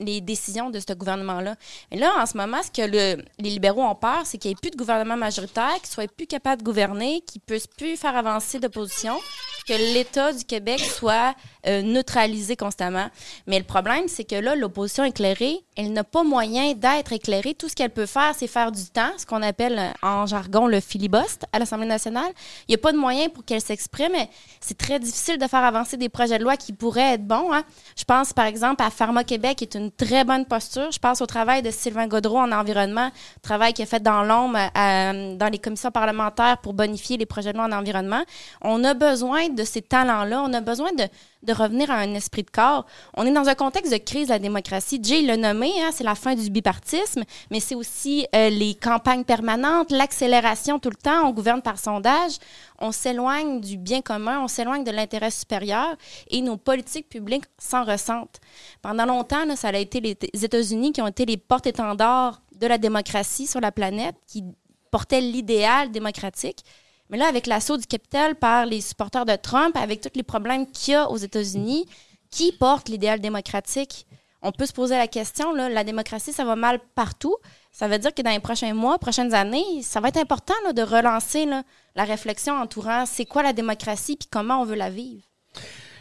les, 0.00 0.20
décisions 0.20 0.70
de 0.70 0.78
ce 0.80 0.92
gouvernement-là. 0.92 1.54
Mais 1.90 1.98
là, 1.98 2.12
en 2.18 2.26
ce 2.26 2.36
moment, 2.36 2.58
ce 2.62 2.70
que 2.70 2.86
le- 2.86 3.22
les 3.38 3.50
libéraux 3.50 3.82
ont 3.82 3.94
peur, 3.94 4.22
c'est 4.24 4.38
qu'il 4.38 4.50
n'y 4.50 4.52
ait 4.52 4.60
plus 4.60 4.70
de 4.70 4.76
gouvernement 4.76 5.16
majoritaire, 5.16 5.72
qu'ils 5.74 5.88
ne 5.88 6.06
soient 6.06 6.06
plus 6.16 6.26
capables 6.26 6.62
de 6.62 6.66
gouverner, 6.66 7.22
qu'ils 7.26 7.40
ne 7.40 7.46
puissent 7.54 7.66
plus 7.66 7.96
faire 7.96 8.16
avancer 8.16 8.58
d'opposition, 8.58 9.18
que 9.66 9.74
l'État 9.94 10.32
du 10.32 10.44
Québec 10.44 10.80
soit 10.80 11.34
euh, 11.66 11.82
neutralisé 11.82 12.56
constamment. 12.56 13.08
Mais 13.46 13.58
le 13.58 13.64
problème, 13.64 14.08
c'est 14.08 14.24
que 14.24 14.34
là, 14.36 14.54
l'opposition 14.54 15.04
éclairée, 15.04 15.58
elle 15.76 15.92
n'a 15.92 16.04
pas 16.04 16.22
moyen 16.22 16.72
d'être 16.74 17.12
éclairée. 17.12 17.54
Tout 17.54 17.68
ce 17.68 17.74
qu'elle 17.74 17.90
peut 17.90 18.06
faire, 18.06 18.34
c'est 18.36 18.46
faire 18.46 18.72
du 18.72 18.84
temps, 18.86 19.12
ce 19.16 19.26
qu'on 19.26 19.42
appelle 19.42 19.78
euh, 19.78 20.06
en 20.06 20.26
jargon 20.26 20.66
le 20.66 20.80
filibuste 20.80 21.44
à 21.52 21.58
l'Assemblée 21.58 21.86
nationale. 21.86 22.30
Il 22.68 22.72
n'y 22.72 22.74
a 22.74 22.78
pas 22.78 22.92
de 22.92 22.98
moyen 22.98 23.28
pour 23.28 23.44
qu'elle 23.44 23.60
s'exprime. 23.60 24.12
C'est 24.60 24.76
très 24.78 24.98
difficile 24.98 25.38
de 25.38 25.46
faire 25.46 25.62
avancer 25.64 25.96
des 25.96 26.08
projets 26.08 26.38
de 26.38 26.44
loi 26.44 26.56
qui 26.56 26.72
pourraient 26.72 27.14
être 27.14 27.26
bons. 27.26 27.52
hein. 27.52 27.62
Je 27.96 28.04
pense, 28.04 28.32
par 28.32 28.46
exemple, 28.46 28.82
à 28.82 28.90
Pharma 28.90 29.24
Québec, 29.30 29.62
est 29.62 29.76
une 29.76 29.92
très 29.92 30.24
bonne 30.24 30.44
posture. 30.44 30.90
Je 30.90 30.98
pense 30.98 31.20
au 31.20 31.26
travail 31.26 31.62
de 31.62 31.70
Sylvain 31.70 32.08
Godreau 32.08 32.38
en 32.38 32.50
environnement, 32.50 33.10
travail 33.42 33.72
qui 33.72 33.82
est 33.82 33.86
fait 33.86 34.02
dans 34.02 34.24
l'ombre 34.24 34.58
euh, 34.58 35.36
dans 35.36 35.48
les 35.48 35.58
commissions 35.58 35.92
parlementaires 35.92 36.58
pour 36.58 36.74
bonifier 36.74 37.16
les 37.16 37.26
projets 37.26 37.52
de 37.52 37.58
loi 37.58 37.66
en 37.66 37.70
environnement. 37.70 38.24
On 38.60 38.82
a 38.82 38.92
besoin 38.92 39.48
de 39.48 39.62
ces 39.62 39.82
talents-là. 39.82 40.42
On 40.44 40.52
a 40.52 40.60
besoin 40.60 40.90
de, 40.94 41.04
de 41.42 41.52
revenir 41.52 41.90
à 41.90 41.94
un 41.94 42.14
esprit 42.14 42.42
de 42.42 42.50
corps. 42.50 42.86
On 43.16 43.26
est 43.26 43.32
dans 43.32 43.48
un 43.48 43.54
contexte 43.54 43.92
de 43.92 43.98
crise 43.98 44.28
de 44.28 44.32
la 44.32 44.38
démocratie. 44.38 45.00
Jay 45.02 45.22
l'a 45.22 45.36
nommé, 45.36 45.72
hein, 45.82 45.90
c'est 45.92 46.04
la 46.04 46.14
fin 46.14 46.34
du 46.34 46.50
bipartisme, 46.50 47.24
mais 47.50 47.60
c'est 47.60 47.74
aussi 47.74 48.26
euh, 48.34 48.50
les 48.50 48.74
campagnes 48.74 49.24
permanentes, 49.24 49.90
l'accélération 49.90 50.78
tout 50.78 50.90
le 50.90 50.96
temps. 50.96 51.28
On 51.28 51.32
gouverne 51.32 51.62
par 51.62 51.78
sondage. 51.78 52.32
On 52.78 52.92
s'éloigne 52.92 53.60
du 53.60 53.76
bien 53.76 54.00
commun, 54.00 54.40
on 54.42 54.48
s'éloigne 54.48 54.84
de 54.84 54.90
l'intérêt 54.90 55.30
supérieur 55.30 55.96
et 56.30 56.40
nos 56.40 56.56
politiques 56.56 57.08
publiques 57.08 57.44
s'en 57.58 57.84
ressentent. 57.84 58.40
Pendant 58.80 59.04
longtemps, 59.04 59.44
là, 59.44 59.56
ça 59.56 59.68
a 59.68 59.76
été 59.76 60.00
les 60.00 60.16
États-Unis 60.44 60.92
qui 60.92 61.02
ont 61.02 61.06
été 61.06 61.26
les 61.26 61.36
porte-étendards 61.36 62.40
de 62.60 62.66
la 62.66 62.78
démocratie 62.78 63.46
sur 63.46 63.60
la 63.60 63.72
planète, 63.72 64.14
qui 64.26 64.44
portait 64.90 65.20
l'idéal 65.20 65.90
démocratique. 65.90 66.64
Mais 67.10 67.18
là, 67.18 67.26
avec 67.26 67.46
l'assaut 67.46 67.76
du 67.76 67.86
capital 67.86 68.36
par 68.36 68.66
les 68.66 68.80
supporters 68.80 69.26
de 69.26 69.34
Trump, 69.34 69.76
avec 69.76 70.00
tous 70.00 70.10
les 70.14 70.22
problèmes 70.22 70.70
qu'il 70.70 70.92
y 70.92 70.96
a 70.96 71.10
aux 71.10 71.16
États-Unis, 71.16 71.86
qui 72.30 72.52
porte 72.52 72.88
l'idéal 72.88 73.20
démocratique? 73.20 74.06
On 74.42 74.52
peut 74.52 74.64
se 74.64 74.72
poser 74.72 74.96
la 74.96 75.08
question, 75.08 75.52
là, 75.52 75.68
la 75.68 75.84
démocratie, 75.84 76.32
ça 76.32 76.44
va 76.44 76.56
mal 76.56 76.78
partout. 76.94 77.36
Ça 77.72 77.88
veut 77.88 77.98
dire 77.98 78.14
que 78.14 78.22
dans 78.22 78.30
les 78.30 78.40
prochains 78.40 78.72
mois, 78.72 78.98
prochaines 78.98 79.34
années, 79.34 79.82
ça 79.82 80.00
va 80.00 80.08
être 80.08 80.16
important 80.16 80.54
là, 80.64 80.72
de 80.72 80.82
relancer 80.82 81.46
là, 81.46 81.62
la 81.94 82.04
réflexion 82.04 82.54
entourant 82.54 83.04
c'est 83.06 83.26
quoi 83.26 83.42
la 83.42 83.52
démocratie 83.52 84.16
puis 84.16 84.28
comment 84.30 84.62
on 84.62 84.64
veut 84.64 84.76
la 84.76 84.88
vivre. 84.90 85.22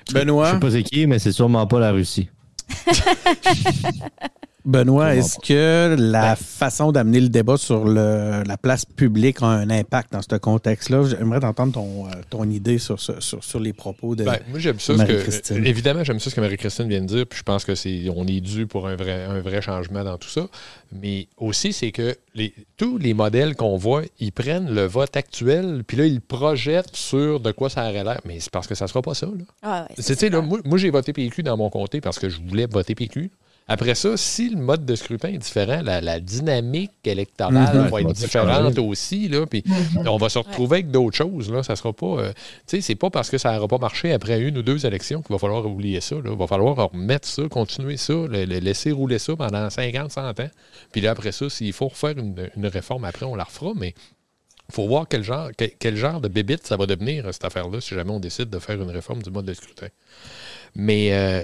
Je 0.07 0.13
Benoît, 0.13 0.53
sais 0.53 0.59
pas 0.59 0.71
c'est 0.71 0.83
qui, 0.83 1.05
mais 1.05 1.19
c'est 1.19 1.31
sûrement 1.31 1.67
pas 1.67 1.79
la 1.79 1.91
Russie. 1.91 2.29
Benoît, 4.69 5.15
est-ce 5.15 5.39
que 5.39 5.95
la 5.99 6.35
façon 6.35 6.91
d'amener 6.91 7.19
le 7.19 7.29
débat 7.29 7.57
sur 7.57 7.85
le- 7.85 8.43
la 8.45 8.57
place 8.57 8.85
publique 8.85 9.37
a 9.41 9.47
un 9.47 9.69
impact 9.69 10.13
dans 10.13 10.21
ce 10.21 10.35
contexte-là? 10.35 11.03
J'aimerais 11.05 11.39
t'entendre 11.39 11.73
ton, 11.73 12.05
euh, 12.07 12.11
ton 12.29 12.43
idée 12.49 12.77
sur, 12.77 12.99
sur, 12.99 13.19
sur 13.43 13.59
les 13.59 13.73
propos 13.73 14.15
de. 14.15 14.23
Ben, 14.25 14.37
moi, 14.49 14.59
j'aime 14.59 14.79
ça. 14.79 14.93
ce 14.93 15.01
que- 15.03 15.11
Marie-Christine. 15.11 15.65
évidemment, 15.65 16.03
j'aime 16.03 16.19
ça 16.19 16.29
ce 16.29 16.35
que 16.35 16.41
Marie-Christine 16.41 16.87
vient 16.87 17.01
de 17.01 17.07
dire. 17.07 17.25
Puis 17.27 17.39
je 17.39 17.43
pense 17.43 17.65
que 17.65 17.73
c'est, 17.73 18.09
on 18.15 18.25
est 18.27 18.41
dû 18.41 18.67
pour 18.67 18.87
un 18.87 18.95
vrai, 18.95 19.25
un 19.25 19.39
vrai 19.41 19.61
changement 19.61 20.03
dans 20.03 20.17
tout 20.17 20.29
ça. 20.29 20.47
Mais 21.01 21.27
aussi, 21.37 21.73
c'est 21.73 21.91
que 21.91 22.15
les, 22.35 22.53
tous 22.77 22.97
les 22.99 23.13
modèles 23.15 23.55
qu'on 23.55 23.77
voit, 23.77 24.03
ils 24.19 24.31
prennent 24.31 24.73
le 24.73 24.85
vote 24.85 25.17
actuel, 25.17 25.83
puis 25.85 25.97
là, 25.97 26.05
ils 26.05 26.15
le 26.15 26.19
projettent 26.21 26.95
sur 26.95 27.39
de 27.39 27.51
quoi 27.51 27.69
ça 27.69 27.89
aurait 27.89 28.03
l'air. 28.03 28.21
Mais 28.25 28.39
c'est 28.39 28.51
parce 28.51 28.67
que 28.67 28.75
ça 28.75 28.85
ne 28.85 28.89
sera 28.89 29.01
pas 29.01 29.13
ça. 29.15 29.25
Là. 29.25 29.43
Ah 29.63 29.87
ouais, 29.97 30.29
là, 30.29 30.41
moi, 30.41 30.59
moi, 30.63 30.77
j'ai 30.77 30.91
voté 30.91 31.11
PQ 31.11 31.41
dans 31.43 31.57
mon 31.57 31.69
comté 31.71 32.01
parce 32.01 32.19
que 32.19 32.29
je 32.29 32.39
voulais 32.47 32.67
voter 32.69 32.93
PQ. 32.93 33.31
Après 33.71 33.93
ça, 33.95 34.17
si 34.17 34.49
le 34.49 34.57
mode 34.57 34.83
de 34.85 34.95
scrutin 34.95 35.29
est 35.29 35.37
différent, 35.37 35.81
la, 35.83 36.01
la 36.01 36.19
dynamique 36.19 36.91
électorale 37.05 37.77
Mhm. 37.77 37.87
va 37.87 38.01
être 38.01 38.13
différente 38.13 38.77
aussi. 38.79 39.27
Là, 39.29 39.45
puis 39.45 39.63
on 40.07 40.17
va 40.17 40.27
se 40.29 40.39
retrouver 40.39 40.77
avec 40.77 40.91
d'autres 40.91 41.15
choses. 41.15 41.51
Là. 41.51 41.61
Ça 41.63 41.75
sera 41.75 41.93
pas. 41.93 42.05
euh, 42.07 42.31
tu 42.33 42.77
sais, 42.77 42.81
c'est 42.81 42.95
pas 42.95 43.09
parce 43.09 43.29
que 43.29 43.37
ça 43.37 43.53
n'aura 43.53 43.67
pas 43.67 43.77
marché 43.77 44.11
après 44.11 44.41
une 44.41 44.57
ou 44.57 44.63
deux 44.63 44.85
élections 44.85 45.21
qu'il 45.21 45.31
va 45.33 45.39
falloir 45.39 45.65
oublier 45.65 46.01
ça. 46.01 46.15
Là. 46.15 46.31
Il 46.31 46.37
va 46.37 46.47
falloir 46.47 46.75
remettre 46.91 47.27
ça, 47.27 47.43
continuer 47.47 47.97
ça, 47.97 48.13
le- 48.13 48.45
le 48.45 48.57
laisser 48.59 48.91
rouler 48.91 49.19
ça 49.19 49.35
pendant 49.35 49.69
50, 49.69 50.11
100 50.11 50.29
ans. 50.29 50.33
Puis 50.91 51.01
là, 51.01 51.11
après 51.11 51.31
ça, 51.31 51.49
s'il 51.49 51.71
faut 51.73 51.87
refaire 51.89 52.17
une, 52.17 52.49
une 52.57 52.67
réforme 52.67 53.05
après, 53.05 53.25
on 53.25 53.35
la 53.35 53.43
refera. 53.43 53.71
Mais 53.75 53.93
il 54.69 54.73
faut 54.75 54.87
voir 54.87 55.05
quel 55.07 55.23
genre, 55.23 55.49
quel, 55.57 55.71
quel 55.79 55.95
genre 55.95 56.21
de 56.21 56.27
bébite 56.27 56.65
ça 56.65 56.75
va 56.77 56.85
devenir, 56.87 57.25
cette 57.33 57.45
affaire-là, 57.45 57.81
si 57.81 57.93
jamais 57.95 58.11
on 58.11 58.19
décide 58.19 58.49
de 58.49 58.59
faire 58.59 58.81
une 58.81 58.89
réforme 58.89 59.21
du 59.21 59.29
mode 59.31 59.45
de 59.45 59.53
scrutin. 59.53 59.87
Mais 60.75 61.13
euh, 61.13 61.43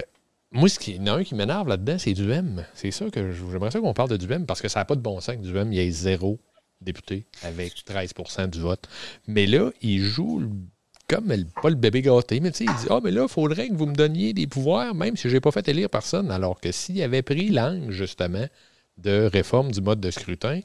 moi, 0.52 0.68
ce 0.68 0.78
qui, 0.78 0.92
il 0.92 0.96
y 0.96 1.00
en 1.10 1.14
a 1.14 1.18
un 1.18 1.24
qui 1.24 1.34
m'énerve 1.34 1.68
là-dedans, 1.68 1.96
c'est 1.98 2.14
Duhem. 2.14 2.64
C'est 2.74 2.90
ça 2.90 3.10
que 3.10 3.32
je- 3.32 3.44
j'aimerais 3.52 3.70
ça 3.70 3.80
qu'on 3.80 3.92
parle 3.94 4.10
de 4.10 4.16
Duhem 4.16 4.46
parce 4.46 4.62
que 4.62 4.68
ça 4.68 4.80
n'a 4.80 4.84
pas 4.84 4.94
de 4.94 5.00
bon 5.00 5.20
sens 5.20 5.36
que 5.36 5.40
Duhem, 5.42 5.72
il 5.72 5.76
y 5.76 5.80
ait 5.80 5.90
zéro 5.90 6.38
député 6.80 7.26
avec 7.42 7.72
13% 7.84 8.46
du 8.48 8.60
vote. 8.60 8.88
Mais 9.26 9.46
là, 9.46 9.70
il 9.82 10.00
joue 10.02 10.38
le- 10.40 10.50
comme 11.08 11.28
le- 11.32 11.44
pas 11.62 11.68
le 11.70 11.74
bébé 11.76 12.02
gâté, 12.02 12.40
mais 12.40 12.50
tu 12.50 12.58
sais, 12.58 12.64
il 12.64 12.74
dit 12.80 12.86
Ah, 12.90 13.00
mais 13.02 13.10
là, 13.10 13.22
il 13.22 13.28
faudrait 13.28 13.68
que 13.68 13.74
vous 13.74 13.86
me 13.86 13.94
donniez 13.94 14.32
des 14.32 14.46
pouvoirs, 14.46 14.94
même 14.94 15.16
si 15.16 15.28
je 15.28 15.34
n'ai 15.34 15.40
pas 15.40 15.50
fait 15.52 15.66
élire 15.68 15.88
personne. 15.90 16.30
Alors 16.30 16.60
que 16.60 16.72
s'il 16.72 17.00
avait 17.02 17.22
pris 17.22 17.48
l'angle, 17.50 17.90
justement, 17.92 18.46
de 18.98 19.28
réforme 19.32 19.70
du 19.72 19.80
mode 19.80 20.00
de 20.00 20.10
scrutin, 20.10 20.60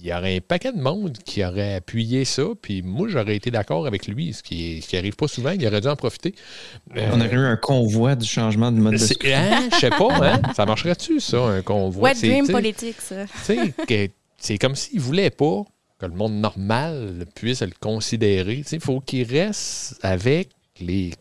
il 0.00 0.06
y 0.06 0.12
aurait 0.12 0.36
un 0.36 0.40
paquet 0.40 0.72
de 0.72 0.80
monde 0.80 1.16
qui 1.24 1.44
aurait 1.44 1.74
appuyé 1.74 2.24
ça, 2.24 2.44
puis 2.60 2.82
moi, 2.82 3.08
j'aurais 3.08 3.36
été 3.36 3.50
d'accord 3.50 3.86
avec 3.86 4.06
lui, 4.06 4.32
ce 4.32 4.42
qui, 4.42 4.80
ce 4.82 4.88
qui 4.88 4.96
arrive 4.96 5.16
pas 5.16 5.28
souvent. 5.28 5.50
Il 5.50 5.66
aurait 5.66 5.80
dû 5.80 5.88
en 5.88 5.96
profiter. 5.96 6.34
Euh, 6.96 7.10
On 7.12 7.20
aurait 7.20 7.34
eu 7.34 7.38
un 7.38 7.56
convoi 7.56 8.14
du 8.14 8.26
changement 8.26 8.70
de 8.70 8.78
mode 8.78 8.94
de 8.94 9.32
hein, 9.32 9.68
je 9.72 9.78
sais 9.78 9.90
pas, 9.90 10.08
hein? 10.22 10.40
Ça 10.56 10.66
marcherait-tu, 10.66 11.20
ça, 11.20 11.38
un 11.38 11.62
convoi? 11.62 12.10
Wet 12.10 12.14
C'est- 12.14 12.28
dream 12.28 12.48
politique, 12.48 13.00
ça. 13.00 13.24
c'est 14.38 14.58
comme 14.58 14.76
s'il 14.76 15.00
voulait 15.00 15.30
pas 15.30 15.64
que 15.98 16.06
le 16.06 16.12
monde 16.12 16.34
normal 16.34 17.26
puisse 17.34 17.62
le 17.62 17.72
considérer. 17.80 18.62
Il 18.70 18.80
faut 18.80 19.00
qu'il 19.00 19.24
reste 19.24 19.98
avec 20.02 20.50
les 20.80 21.12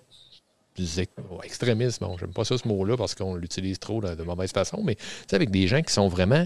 oh, 1.31 1.39
extrémistes. 1.43 1.99
Bon, 1.99 2.15
j'aime 2.19 2.33
pas 2.33 2.45
ça 2.45 2.57
ce 2.57 2.67
mot-là 2.67 2.95
parce 2.95 3.15
qu'on 3.15 3.35
l'utilise 3.35 3.79
trop 3.79 4.01
de, 4.01 4.13
de 4.13 4.23
mauvaise 4.23 4.51
façon, 4.51 4.81
mais 4.83 4.95
tu 4.95 5.03
sais, 5.29 5.35
avec 5.35 5.49
des 5.49 5.67
gens 5.67 5.81
qui 5.81 5.91
sont 5.93 6.07
vraiment. 6.07 6.45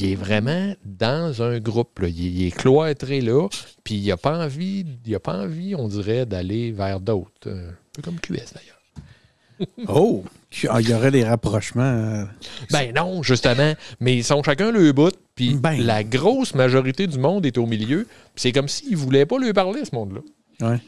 Il 0.00 0.12
est 0.12 0.14
vraiment 0.14 0.74
dans 0.84 1.42
un 1.42 1.58
groupe. 1.58 1.98
là. 1.98 2.08
Il, 2.08 2.26
est- 2.26 2.30
il 2.30 2.46
est 2.46 2.50
cloîtré 2.50 3.20
là, 3.20 3.48
puis 3.84 3.94
il 3.96 4.06
n'a 4.08 4.16
pas 4.16 4.38
envie, 4.44 4.86
il 5.04 5.14
a 5.14 5.20
pas 5.20 5.38
envie, 5.38 5.74
on 5.74 5.88
dirait, 5.88 6.24
d'aller 6.26 6.70
vers 6.72 7.00
d'autres. 7.00 7.48
Un 7.48 7.74
peu 7.92 8.02
comme 8.02 8.20
QS 8.20 8.52
d'ailleurs. 8.54 8.78
Oh! 9.86 10.24
Ah, 10.68 10.80
Il 10.80 10.88
y 10.90 10.94
aurait 10.94 11.10
des 11.12 11.24
rapprochements. 11.24 11.82
euh, 11.82 12.24
Ben 12.72 12.92
non, 12.94 13.22
justement. 13.22 13.74
Mais 14.00 14.16
ils 14.16 14.24
sont 14.24 14.42
chacun 14.42 14.72
le 14.72 14.92
bout, 14.92 15.14
puis 15.36 15.54
Ben. 15.54 15.80
la 15.80 16.02
grosse 16.02 16.54
majorité 16.54 17.06
du 17.06 17.18
monde 17.18 17.46
est 17.46 17.58
au 17.58 17.66
milieu. 17.66 18.08
C'est 18.34 18.50
comme 18.50 18.66
s'ils 18.68 18.92
ne 18.92 18.96
voulaient 18.96 19.26
pas 19.26 19.38
lui 19.38 19.52
parler, 19.52 19.84
ce 19.84 19.94
monde-là. 19.94 20.20
Ouais. 20.68 20.80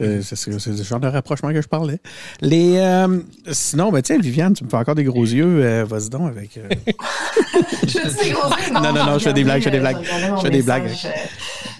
Euh, 0.00 0.20
C'est 0.22 0.36
ce 0.36 0.82
genre 0.82 1.00
de 1.00 1.08
rapprochement 1.08 1.50
que 1.52 1.60
je 1.62 1.68
parlais. 1.68 2.00
Les, 2.40 2.76
euh, 2.78 3.20
sinon, 3.50 3.90
ben, 3.90 4.02
tiens, 4.02 4.18
Viviane, 4.18 4.52
tu 4.54 4.64
me 4.64 4.68
fais 4.68 4.76
encore 4.76 4.94
des 4.94 5.04
gros 5.04 5.24
yeux. 5.24 5.64
euh, 5.64 5.84
Vas-y 5.86 6.10
donc 6.10 6.28
avec. 6.28 6.58
euh, 6.58 6.68
Je 7.82 7.98
fais 7.98 8.24
des 8.24 8.30
gros 8.32 8.48
yeux? 8.50 8.72
Non, 8.74 8.92
non, 8.92 9.06
non, 9.06 9.18
je 9.18 9.24
fais 9.24 9.32
des 9.32 9.44
blagues, 9.44 9.60
je 9.60 9.64
fais 9.64 9.70
des 9.70 9.80
blagues. 9.80 9.98
Je 10.04 10.36
Je 10.36 10.40
fais 10.42 10.50
des 10.50 10.62
blagues. 10.62 10.90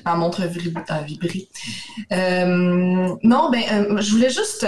Ma 0.05 0.15
montre 0.15 0.43
a 0.89 1.03
vibré. 1.03 1.49
Non, 2.11 3.51
ben, 3.51 3.99
je 4.01 4.11
voulais 4.13 4.31
juste 4.31 4.67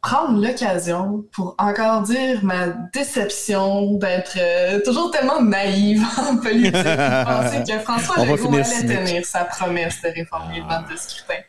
prendre 0.00 0.38
l'occasion 0.46 1.24
pour 1.32 1.54
encore 1.58 2.02
dire 2.02 2.40
ma 2.44 2.66
déception 2.92 3.94
d'être 3.94 4.36
euh, 4.38 4.78
toujours 4.84 5.10
tellement 5.10 5.40
naïve 5.40 6.04
en 6.18 6.36
politique. 6.36 6.72
de 6.74 7.24
penser 7.24 7.62
que 7.72 7.78
François 7.80 8.22
Legault 8.22 8.54
allait 8.54 8.96
tenir 9.06 9.24
sa 9.24 9.44
promesse 9.44 10.02
de 10.02 10.08
réformer 10.08 10.58
le 10.58 10.64
mode 10.64 10.90
de 10.92 10.96
scrutin. 10.96 11.40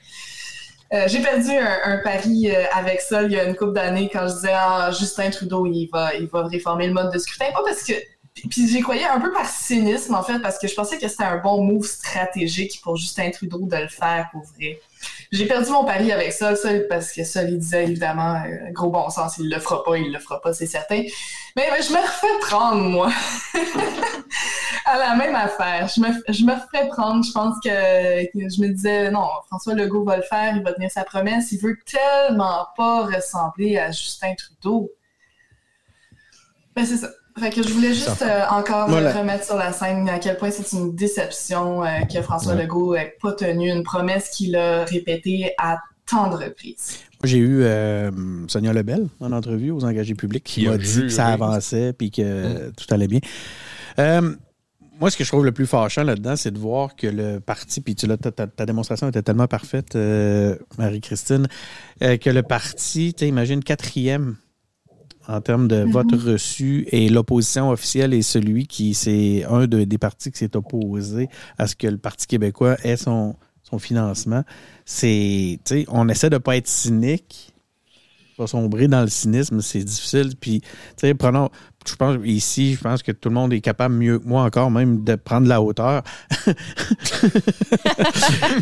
Euh, 0.94 1.08
j'ai 1.08 1.20
perdu 1.20 1.50
un, 1.50 1.98
pari 1.98 2.52
euh, 2.52 2.64
avec 2.72 3.02
ça 3.02 3.24
il 3.24 3.32
y 3.32 3.40
a 3.40 3.46
une 3.46 3.56
couple 3.56 3.74
d'années 3.74 4.08
quand 4.12 4.28
je 4.28 4.34
disais 4.34 4.54
ah, 4.54 4.92
Justin 4.92 5.32
Trudeau 5.32 5.66
il 5.66 5.88
va 5.92 6.14
il 6.14 6.28
va 6.28 6.44
réformer 6.44 6.86
le 6.86 6.94
mode 6.94 7.12
de 7.12 7.18
scrutin 7.18 7.52
pas 7.52 7.64
parce 7.66 7.82
que 7.82 7.94
puis 8.36 8.68
j'y 8.68 8.82
croyais 8.82 9.06
un 9.06 9.20
peu 9.20 9.32
par 9.32 9.50
cynisme 9.50 10.14
en 10.14 10.22
fait 10.22 10.38
parce 10.40 10.60
que 10.60 10.68
je 10.68 10.76
pensais 10.76 11.00
que 11.00 11.08
c'était 11.08 11.24
un 11.24 11.38
bon 11.38 11.64
move 11.64 11.88
stratégique 11.88 12.82
pour 12.84 12.98
Justin 12.98 13.32
Trudeau 13.32 13.66
de 13.66 13.78
le 13.78 13.88
faire 13.88 14.30
pour 14.32 14.44
vrai. 14.44 14.80
J'ai 15.36 15.46
perdu 15.46 15.70
mon 15.72 15.84
pari 15.84 16.12
avec 16.12 16.32
ça, 16.32 16.56
ça 16.56 16.70
parce 16.90 17.12
que 17.12 17.24
ça 17.24 17.44
il 17.44 17.60
disait 17.60 17.84
évidemment 17.84 18.36
euh, 18.36 18.72
gros 18.72 18.90
bon 18.90 19.10
sens 19.10 19.38
il 19.38 19.50
le 19.50 19.60
fera 19.60 19.84
pas 19.84 19.98
il 19.98 20.12
le 20.12 20.20
fera 20.20 20.42
pas 20.42 20.54
c'est 20.54 20.66
certain. 20.66 21.04
Mais, 21.56 21.68
mais 21.72 21.82
je 21.82 21.92
me 21.92 22.00
refais 22.00 22.40
prendre 22.42 22.82
moi. 22.82 23.12
à 24.86 24.98
la 24.98 25.16
même 25.16 25.36
affaire. 25.36 25.88
Je 25.88 26.00
me, 26.00 26.08
je 26.30 26.44
me 26.44 26.54
ferais 26.56 26.88
prendre. 26.88 27.24
Je 27.24 27.32
pense 27.32 27.56
que, 27.64 28.26
que 28.26 28.50
je 28.50 28.62
me 28.62 28.70
disais, 28.70 29.12
non, 29.12 29.28
François 29.48 29.74
Legault 29.74 30.04
va 30.04 30.18
le 30.18 30.24
faire, 30.24 30.56
il 30.56 30.64
va 30.64 30.74
tenir 30.74 30.92
sa 30.92 31.04
promesse. 31.04 31.52
Il 31.52 31.60
veut 31.60 31.78
tellement 31.86 32.68
pas 32.78 33.06
ressembler 33.06 33.78
à 33.78 33.92
Justin 33.92 34.36
Trudeau. 34.36 34.92
Ben, 36.76 36.86
c'est 36.86 36.98
ça. 36.98 37.10
Fait 37.38 37.50
que 37.50 37.62
je 37.62 37.70
voulais 37.70 37.94
juste 37.94 38.22
euh, 38.22 38.44
encore 38.50 38.88
Voilà. 38.90 39.12
remettre 39.12 39.44
sur 39.46 39.58
la 39.58 39.74
scène 39.74 40.08
à 40.08 40.20
quel 40.20 40.38
point 40.38 40.52
c'est 40.52 40.72
une 40.72 40.96
déception 40.96 41.84
euh, 41.84 41.88
que 42.12 42.22
François 42.22 42.54
Ouais. 42.54 42.64
Legault 42.64 42.96
n'ait 42.96 43.14
pas 43.22 43.34
tenu 43.34 43.70
une 43.70 43.84
promesse 43.84 44.30
qu'il 44.30 44.56
a 44.56 44.86
répétée 44.86 45.52
à 45.58 45.80
tant 46.10 46.30
de 46.30 46.36
reprises. 46.36 47.00
J'ai 47.26 47.40
eu 47.40 47.64
euh, 47.64 48.10
Sonia 48.48 48.72
Lebel 48.72 49.08
en 49.20 49.32
entrevue 49.34 49.72
aux 49.72 49.84
engagés 49.84 50.14
publics 50.16 50.44
qui 50.46 50.68
m'a 50.68 50.78
dit 50.78 50.86
juré. 50.86 51.08
que 51.08 51.14
ça 51.14 51.28
avançait 51.28 51.92
puis 51.92 52.10
que 52.12 52.22
euh, 52.24 52.70
tout 52.78 52.86
allait 52.94 53.08
bien. 53.08 53.20
Euh, 54.00 54.34
moi, 55.02 55.12
ce 55.12 55.18
que 55.18 55.26
je 55.26 55.30
trouve 55.30 55.44
le 55.44 55.52
plus 55.52 55.66
fâchant 55.66 56.04
là-dedans, 56.04 56.38
c'est 56.38 56.52
de 56.52 56.60
voir 56.60 56.96
que 56.96 57.08
le 57.08 57.42
parti, 57.42 57.82
puis 57.82 57.96
tu 57.96 58.08
l'as- 58.08 58.16
ta, 58.16 58.32
ta- 58.32 58.48
ta 58.48 58.66
démonstration 58.66 59.10
était 59.10 59.22
tellement 59.24 59.48
parfaite, 59.48 59.96
euh, 59.98 60.56
Marie-Christine, 60.78 61.48
euh, 62.02 62.16
que 62.16 62.30
le 62.30 62.44
parti, 62.44 63.14
tu 63.14 63.26
sais, 63.26 63.28
imagine 63.28 63.62
quatrième 63.62 64.38
en 65.28 65.42
termes 65.42 65.68
de 65.68 65.84
vote 65.84 66.12
reçu 66.14 66.88
et 66.92 67.10
l'opposition 67.10 67.70
officielle 67.70 68.14
est 68.14 68.22
celui 68.22 68.68
qui, 68.68 68.94
c'est 68.94 69.44
un 69.50 69.66
de- 69.68 69.84
des 69.84 69.98
partis 69.98 70.32
qui 70.32 70.38
s'est 70.38 70.56
opposé 70.56 71.30
à 71.58 71.68
ce 71.68 71.76
que 71.76 71.88
le 71.88 71.98
Parti 71.98 72.28
québécois 72.28 72.78
ait 72.84 72.98
son, 72.98 73.36
son 73.64 73.80
financement. 73.80 74.44
C'est, 74.86 75.60
tu 75.66 75.76
sais, 75.82 75.86
on 75.90 76.08
essaie 76.10 76.30
de 76.30 76.38
pas 76.38 76.58
être 76.58 76.68
cynique, 76.68 77.55
pas 78.38 78.48
sombrer 78.48 78.88
dans 78.88 79.02
le 79.02 79.08
cynisme, 79.08 79.62
c'est 79.62 79.84
difficile. 79.84 80.34
Puis, 80.40 80.62
tu 80.62 80.68
sais, 80.98 81.14
prenons, 81.14 81.50
je 81.88 81.96
pense 81.96 82.18
ici, 82.26 82.76
je 82.76 82.82
pense 82.82 83.04
que 83.04 83.12
tout 83.12 83.30
le 83.30 83.36
monde 83.36 83.54
est 83.54 83.62
capable 83.62 83.96
mieux 83.96 84.20
que 84.20 84.28
moi 84.28 84.44
encore 84.44 84.72
même 84.72 85.04
de 85.04 85.16
prendre 85.16 85.48
la 85.48 85.62
hauteur. 85.62 86.04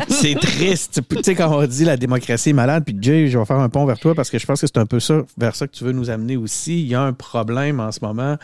c'est 0.08 0.34
triste. 0.38 1.00
Tu 1.08 1.22
sais, 1.22 1.34
quand 1.34 1.54
on 1.56 1.66
dit 1.66 1.84
la 1.84 1.96
démocratie 1.96 2.50
est 2.50 2.54
malade, 2.54 2.84
puis 2.84 2.96
Jay, 3.00 3.28
je 3.28 3.38
vais 3.38 3.44
faire 3.44 3.58
un 3.58 3.68
pont 3.68 3.84
vers 3.86 3.98
toi 3.98 4.14
parce 4.14 4.30
que 4.30 4.38
je 4.38 4.46
pense 4.46 4.60
que 4.60 4.66
c'est 4.66 4.78
un 4.78 4.86
peu 4.86 5.00
ça, 5.00 5.22
vers 5.38 5.54
ça 5.56 5.66
que 5.66 5.72
tu 5.72 5.84
veux 5.84 5.92
nous 5.92 6.10
amener 6.10 6.36
aussi. 6.36 6.80
Il 6.82 6.86
y 6.88 6.94
a 6.94 7.02
un 7.02 7.12
problème 7.12 7.80
en 7.80 7.92
ce 7.92 8.00
moment 8.02 8.36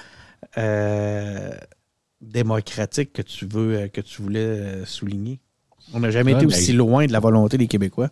euh, 0.59 1.51
démocratique 2.20 3.12
que 3.12 3.23
tu 3.23 3.47
veux, 3.47 3.89
que 3.89 4.01
tu 4.01 4.23
voulais 4.23 4.40
euh, 4.40 4.85
souligner. 4.85 5.40
On 5.93 6.01
n'a 6.01 6.11
jamais 6.11 6.32
Ouais, 6.32 6.39
été 6.39 6.47
ben- 6.47 6.52
aussi 6.55 6.73
loin 6.73 7.07
de 7.07 7.12
la 7.12 7.20
volonté 7.20 7.59
des 7.59 7.66
Québécois. 7.66 8.11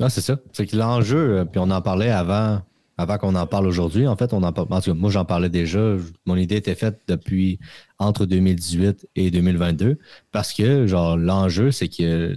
Ah, 0.00 0.10
c'est 0.10 0.20
ça. 0.20 0.38
C'est 0.52 0.66
que 0.66 0.76
l'enjeu, 0.76 1.38
euh, 1.38 1.44
puis 1.44 1.60
on 1.60 1.70
en 1.70 1.80
parlait 1.80 2.10
avant 2.10 2.60
avant 2.96 3.18
qu'on 3.18 3.34
en 3.34 3.46
parle 3.46 3.66
aujourd'hui. 3.66 4.06
En 4.06 4.16
fait, 4.16 4.32
on 4.32 4.42
en 4.42 4.52
parle. 4.52 4.68
En 4.70 4.80
tout 4.80 4.92
cas, 4.92 4.94
moi, 4.94 5.10
j'en 5.10 5.24
parlais 5.24 5.48
déjà. 5.48 5.96
Mon 6.26 6.36
idée 6.36 6.56
était 6.56 6.74
faite 6.74 7.00
depuis 7.08 7.58
entre 7.98 8.26
2018 8.26 9.08
et 9.16 9.30
2022 9.30 9.98
parce 10.32 10.52
que, 10.52 10.86
genre, 10.86 11.16
l'enjeu, 11.16 11.70
c'est 11.70 11.88
que 11.88 12.36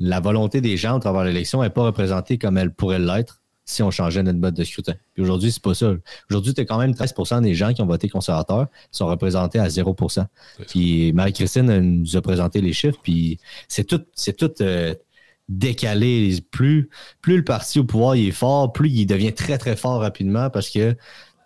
la 0.00 0.20
volonté 0.20 0.60
des 0.60 0.76
gens 0.76 0.96
à 0.96 1.00
travers 1.00 1.24
l'élection 1.24 1.62
n'est 1.62 1.70
pas 1.70 1.82
représentée 1.82 2.38
comme 2.38 2.56
elle 2.56 2.72
pourrait 2.72 3.00
l'être 3.00 3.42
si 3.64 3.82
on 3.82 3.90
changeait 3.90 4.22
notre 4.22 4.38
mode 4.38 4.54
de 4.54 4.64
scrutin. 4.64 4.94
Puis 5.12 5.22
aujourd'hui, 5.22 5.52
c'est 5.52 5.62
pas 5.62 5.74
ça. 5.74 5.92
Aujourd'hui, 6.30 6.54
tu 6.54 6.64
quand 6.64 6.78
même 6.78 6.92
13% 6.92 7.42
des 7.42 7.54
gens 7.54 7.74
qui 7.74 7.82
ont 7.82 7.86
voté 7.86 8.08
conservateur 8.08 8.68
sont 8.90 9.06
représentés 9.06 9.58
à 9.58 9.68
0% 9.68 10.24
Puis 10.68 11.12
Marie-Christine 11.12 11.78
nous 11.80 12.16
a 12.16 12.22
présenté 12.22 12.62
les 12.62 12.72
chiffres, 12.72 12.98
puis 13.02 13.38
c'est 13.68 13.84
tout, 13.84 14.00
c'est 14.14 14.34
tout 14.34 14.50
euh, 14.62 14.94
décalé. 15.48 16.38
Plus, 16.50 16.90
plus 17.22 17.38
le 17.38 17.44
parti 17.44 17.78
au 17.78 17.84
pouvoir 17.84 18.14
est 18.14 18.30
fort, 18.30 18.72
plus 18.72 18.90
il 18.90 19.06
devient 19.06 19.34
très, 19.34 19.58
très 19.58 19.76
fort 19.76 20.00
rapidement 20.00 20.50
parce 20.50 20.70
que 20.70 20.96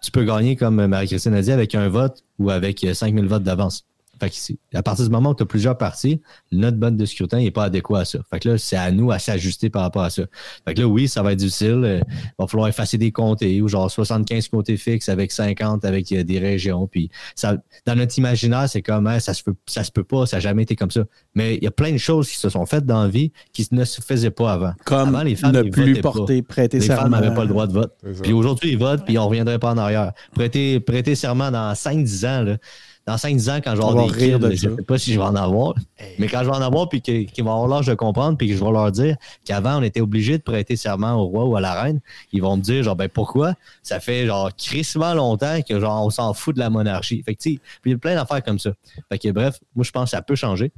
tu 0.02 0.10
peux 0.10 0.24
gagner, 0.24 0.56
comme 0.56 0.84
Marie-Christine 0.86 1.34
a 1.34 1.42
dit, 1.42 1.52
avec 1.52 1.74
un 1.74 1.88
vote 1.88 2.24
ou 2.38 2.50
avec 2.50 2.84
5000 2.92 3.26
votes 3.26 3.44
d'avance. 3.44 3.86
Fait 4.23 4.31
que 4.31 4.77
à 4.78 4.85
partir 4.85 5.05
du 5.05 5.11
moment 5.11 5.31
où 5.31 5.35
tu 5.35 5.43
as 5.43 5.47
plusieurs 5.47 5.77
partis, 5.77 6.20
notre 6.53 6.77
mode 6.77 6.97
de 6.97 7.05
scrutin 7.07 7.40
n'est 7.40 7.51
pas 7.51 7.65
adéquat 7.65 8.01
à 8.01 8.05
ça. 8.05 8.20
Fait 8.31 8.39
que 8.39 8.51
là, 8.51 8.59
c'est 8.59 8.77
à 8.77 8.93
nous 8.93 9.11
à 9.11 9.19
s'ajuster 9.19 9.69
par 9.69 9.82
rapport 9.82 10.05
à 10.05 10.11
ça. 10.11 10.23
Fait 10.65 10.74
que 10.74 10.81
là, 10.81 10.86
oui, 10.86 11.09
ça 11.09 11.24
va 11.24 11.32
être 11.32 11.40
difficile. 11.40 11.81
Il 11.82 11.85
euh, 11.85 12.01
va 12.39 12.47
falloir 12.47 12.69
effacer 12.69 12.99
des 12.99 13.11
comtés 13.11 13.61
ou 13.61 13.66
genre 13.66 13.90
75 13.90 14.47
comtés 14.47 14.77
fixes 14.77 15.09
avec 15.09 15.32
50 15.32 15.85
avec 15.85 16.12
euh, 16.12 16.23
des 16.23 16.39
régions. 16.39 16.86
Puis 16.86 17.11
ça, 17.35 17.57
dans 17.85 17.97
notre 17.97 18.16
imaginaire, 18.16 18.69
c'est 18.69 18.82
comme 18.82 19.09
hein, 19.09 19.19
ça 19.19 19.35
se 19.35 19.43
peut, 19.43 19.55
ça 19.66 19.82
se 19.82 19.90
peut 19.90 20.05
pas, 20.05 20.24
ça 20.24 20.36
n'a 20.36 20.40
jamais 20.40 20.62
été 20.62 20.77
comme 20.77 20.93
ça. 20.93 21.03
Mais 21.35 21.57
il 21.57 21.65
y 21.65 21.66
a 21.66 21.73
plein 21.73 21.90
de 21.90 21.99
choses 21.99 22.31
qui 22.31 22.36
se 22.36 22.49
sont 22.49 22.65
faites 22.65 22.86
dans 22.86 23.03
la 23.03 23.09
vie 23.09 23.32
qui 23.53 23.66
ne 23.73 23.85
se 23.85 24.01
faisaient 24.01 24.31
pas 24.31 24.53
avant. 24.53 24.74
Comme 24.85 25.16
avant, 25.16 25.24
les 25.24 25.35
femmes 25.35 25.51
ne 25.51 25.62
plus 25.62 26.01
porter, 26.01 26.43
prêter 26.43 26.78
les 26.78 26.86
serment. 26.86 27.07
Les 27.07 27.11
femmes 27.11 27.23
n'avaient 27.23 27.35
pas 27.35 27.43
le 27.43 27.49
droit 27.49 27.66
de 27.66 27.73
vote. 27.73 27.93
Puis 28.23 28.32
aujourd'hui, 28.32 28.70
ils 28.70 28.78
votent, 28.78 29.05
puis 29.05 29.19
on 29.19 29.23
ne 29.23 29.27
reviendrait 29.27 29.59
pas 29.59 29.73
en 29.73 29.78
arrière. 29.78 30.12
Prêter, 30.32 30.78
prêter 30.78 31.16
serment 31.16 31.51
dans 31.51 31.73
5-10 31.73 32.27
ans, 32.28 32.43
là, 32.43 32.57
dans 33.06 33.16
5-10 33.16 33.50
ans, 33.50 33.60
quand 33.62 33.72
je 33.72 33.80
vais 33.80 33.84
avoir 33.84 34.06
des 34.06 34.12
kids, 34.12 34.56
je 34.56 34.68
ne 34.68 34.76
sais 34.76 34.82
pas 34.82 34.96
si 34.96 35.12
je 35.12 35.18
vais 35.18 35.26
en 35.26 35.34
avoir, 35.34 35.74
mais 36.18 36.28
quand 36.28 36.40
je 36.40 36.50
vais 36.50 36.56
en 36.56 36.62
avoir, 36.62 36.88
puis 36.88 37.00
qu'ils 37.00 37.26
vont 37.44 37.52
avoir 37.52 37.66
l'âge 37.66 37.86
de 37.86 37.94
comprendre, 37.94 38.38
puis 38.38 38.48
que 38.48 38.54
je 38.54 38.64
vais 38.64 38.70
leur 38.70 38.92
dire 38.92 39.16
qu'avant, 39.44 39.78
on 39.78 39.82
était 39.82 40.00
obligé 40.00 40.38
de 40.38 40.42
prêter 40.42 40.76
serment 40.76 41.14
au 41.14 41.24
roi 41.24 41.44
ou 41.44 41.56
à 41.56 41.60
la 41.60 41.80
reine, 41.82 42.00
ils 42.32 42.40
vont 42.40 42.56
me 42.56 42.62
dire, 42.62 42.84
genre, 42.84 42.94
ben 42.94 43.08
pourquoi? 43.08 43.54
Ça 43.82 43.98
fait, 43.98 44.26
genre, 44.26 44.54
crissement 44.54 45.14
longtemps 45.14 45.60
que, 45.68 45.80
genre, 45.80 46.06
on 46.06 46.10
s'en 46.10 46.32
fout 46.32 46.54
de 46.54 46.60
la 46.60 46.70
monarchie. 46.70 47.22
Fait 47.24 47.34
que, 47.34 47.48
il 47.48 47.60
y 47.86 47.92
a 47.92 47.98
plein 47.98 48.14
d'affaires 48.14 48.42
comme 48.42 48.58
ça. 48.58 48.70
Fait 49.10 49.18
que, 49.18 49.30
bref, 49.30 49.58
moi, 49.74 49.84
je 49.84 49.90
pense 49.90 50.04
que 50.04 50.10
ça 50.10 50.22
peut 50.22 50.36
changer. 50.36 50.70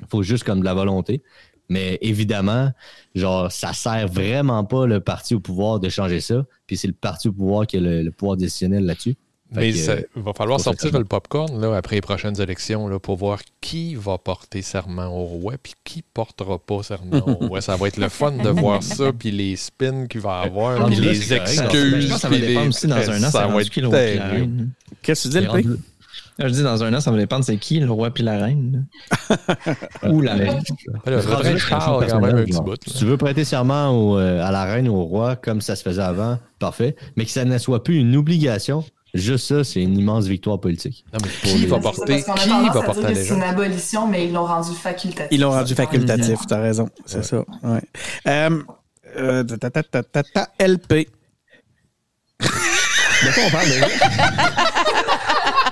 Il 0.00 0.06
faut 0.06 0.22
juste 0.22 0.44
comme 0.44 0.60
de 0.60 0.64
la 0.64 0.74
volonté. 0.74 1.22
Mais 1.68 1.98
évidemment, 2.00 2.70
genre, 3.14 3.52
ça 3.52 3.72
sert 3.72 4.08
vraiment 4.08 4.64
pas 4.64 4.86
le 4.86 5.00
parti 5.00 5.34
au 5.34 5.40
pouvoir 5.40 5.80
de 5.80 5.88
changer 5.88 6.20
ça. 6.20 6.46
Puis 6.66 6.76
c'est 6.76 6.86
le 6.86 6.94
parti 6.94 7.28
au 7.28 7.32
pouvoir 7.32 7.66
qui 7.66 7.76
a 7.76 7.80
le 7.80 8.10
pouvoir 8.10 8.36
décisionnel 8.36 8.86
là-dessus. 8.86 9.16
Mais 9.50 9.70
il 9.70 10.06
va 10.16 10.32
falloir 10.34 10.60
sortir 10.60 10.96
le 10.98 11.04
popcorn 11.04 11.60
là, 11.60 11.74
après 11.76 11.96
les 11.96 12.00
prochaines 12.02 12.40
élections 12.40 12.86
là, 12.86 12.98
pour 12.98 13.16
voir 13.16 13.40
qui 13.60 13.94
va 13.94 14.18
porter 14.18 14.60
serment 14.60 15.06
au 15.06 15.24
roi 15.24 15.54
puis 15.62 15.72
qui 15.84 16.02
portera 16.02 16.58
pas 16.58 16.82
serment 16.82 17.26
au 17.26 17.34
roi. 17.34 17.60
Ça 17.60 17.76
va 17.76 17.88
être 17.88 17.96
le 17.96 18.08
fun 18.08 18.32
de 18.32 18.48
voir 18.48 18.82
ça, 18.82 19.12
puis 19.12 19.30
les 19.30 19.56
spins 19.56 20.06
qu'il 20.06 20.20
va 20.20 20.40
avoir, 20.40 20.86
puis 20.86 20.96
les 20.96 21.32
excuses. 21.32 22.06
Je 22.06 22.08
pense 22.08 22.14
que 22.14 22.20
ça 22.20 22.28
va 22.28 22.38
dépendre 22.38 22.68
aussi 22.68 22.86
dans 22.86 23.10
un 23.10 23.24
an, 23.24 23.30
ça 23.30 23.46
va 23.46 23.60
être 23.60 23.70
qui 23.70 23.80
le 23.80 23.88
roi 23.88 23.98
Qu'est-ce 25.02 25.28
que 25.28 25.34
tu 25.34 25.40
dis, 25.40 25.46
le 25.46 25.52
P? 25.52 25.80
Je 26.40 26.46
dis 26.46 26.62
dans 26.62 26.84
un 26.84 26.94
an, 26.94 27.00
ça 27.00 27.10
va 27.10 27.16
dépendre 27.16 27.44
c'est 27.44 27.56
qui, 27.56 27.80
le 27.80 27.90
roi 27.90 28.12
puis 28.12 28.22
la 28.22 28.38
reine. 28.38 28.86
ou 30.08 30.20
la 30.20 30.34
reine. 30.34 30.62
Si 32.86 32.94
tu 32.94 33.04
veux 33.04 33.16
prêter 33.16 33.44
serment 33.44 34.16
euh, 34.16 34.40
à 34.40 34.52
la 34.52 34.64
reine 34.64 34.88
ou 34.88 34.94
au 34.94 35.04
roi 35.04 35.34
comme 35.34 35.60
ça 35.60 35.74
se 35.74 35.82
faisait 35.82 36.02
avant, 36.02 36.38
parfait. 36.60 36.94
Mais 37.16 37.24
que 37.24 37.30
ça 37.30 37.44
ne 37.44 37.58
soit 37.58 37.82
plus 37.82 37.98
une 37.98 38.14
obligation 38.14 38.84
Juste 39.14 39.46
ça, 39.46 39.64
c'est 39.64 39.82
une 39.82 39.98
immense 39.98 40.26
victoire 40.26 40.60
politique. 40.60 41.04
qui 41.42 41.66
va 41.66 41.78
porter, 41.78 42.22
qui 42.22 42.68
va 42.72 42.82
porter 42.82 43.14
C'est 43.14 43.34
une 43.34 43.42
abolition, 43.42 44.06
mais 44.06 44.26
ils 44.26 44.32
l'ont 44.32 44.44
rendu 44.44 44.74
facultatif. 44.74 45.28
Ils 45.30 45.40
l'ont 45.40 45.50
rendu 45.50 45.74
facultatif, 45.74 46.40
tu 46.46 46.54
as 46.54 46.60
raison. 46.60 46.88
C'est 47.06 47.24
ça. 47.24 47.44
Ouais. 47.62 47.80
Euh, 48.26 48.62
euh, 49.16 49.44
ta, 49.44 49.70
ta, 49.70 49.82
ta, 49.82 50.02
ta, 50.02 50.22
ta, 50.22 50.48
LP. 50.60 51.08
De 52.40 53.34
quoi 53.34 53.42
on 53.46 53.50
parle 53.50 53.68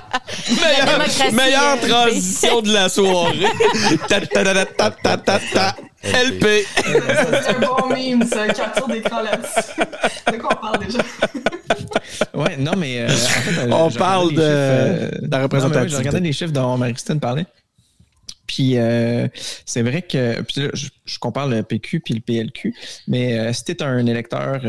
meilleure, 0.61 1.33
meilleure 1.33 1.81
transition 1.81 2.63
de 2.63 2.73
la 2.73 2.89
soirée. 2.89 3.47
ta, 4.09 4.21
ta, 4.21 4.45
ta, 4.45 4.65
ta, 4.67 4.91
ta, 4.91 5.17
ta, 5.17 5.39
ta, 5.39 5.77
LP. 6.03 6.67
C'est 6.77 7.49
un 7.49 7.61
bon 7.61 7.89
meme, 7.89 8.27
ça. 8.27 8.47
Capture 8.49 8.89
d'écran 8.89 9.23
là-dessus. 9.23 9.81
De 10.33 10.37
quoi 10.39 10.51
on 10.53 10.61
parle 10.61 10.87
déjà? 10.87 10.99
ouais, 12.35 12.57
non, 12.59 12.73
mais 12.77 13.01
euh, 13.01 13.09
en 13.09 13.11
fait, 13.11 13.59
euh, 13.59 13.71
on 13.71 13.91
parle 13.91 14.35
de, 14.35 14.41
euh, 14.41 15.11
la 15.31 15.43
représentation. 15.43 15.89
J'ai 15.89 15.97
regardé 15.97 16.21
les 16.21 16.33
chiffres 16.33 16.53
dont 16.53 16.77
Marie-Christine 16.77 17.21
parlait. 17.21 17.47
Puis 18.47 18.79
euh, 18.79 19.27
c'est 19.65 19.83
vrai 19.83 20.03
que 20.03 20.41
puis 20.43 20.63
là, 20.63 20.69
je, 20.73 20.87
je, 21.05 21.19
compare 21.19 21.49
le 21.49 21.63
PQ 21.63 22.01
puis 22.01 22.15
le 22.15 22.21
PLQ, 22.21 22.75
mais 23.09 23.39
euh, 23.39 23.53
si 23.53 23.65
tu 23.65 23.73
es 23.73 23.83
un 23.83 24.07
électeur 24.07 24.61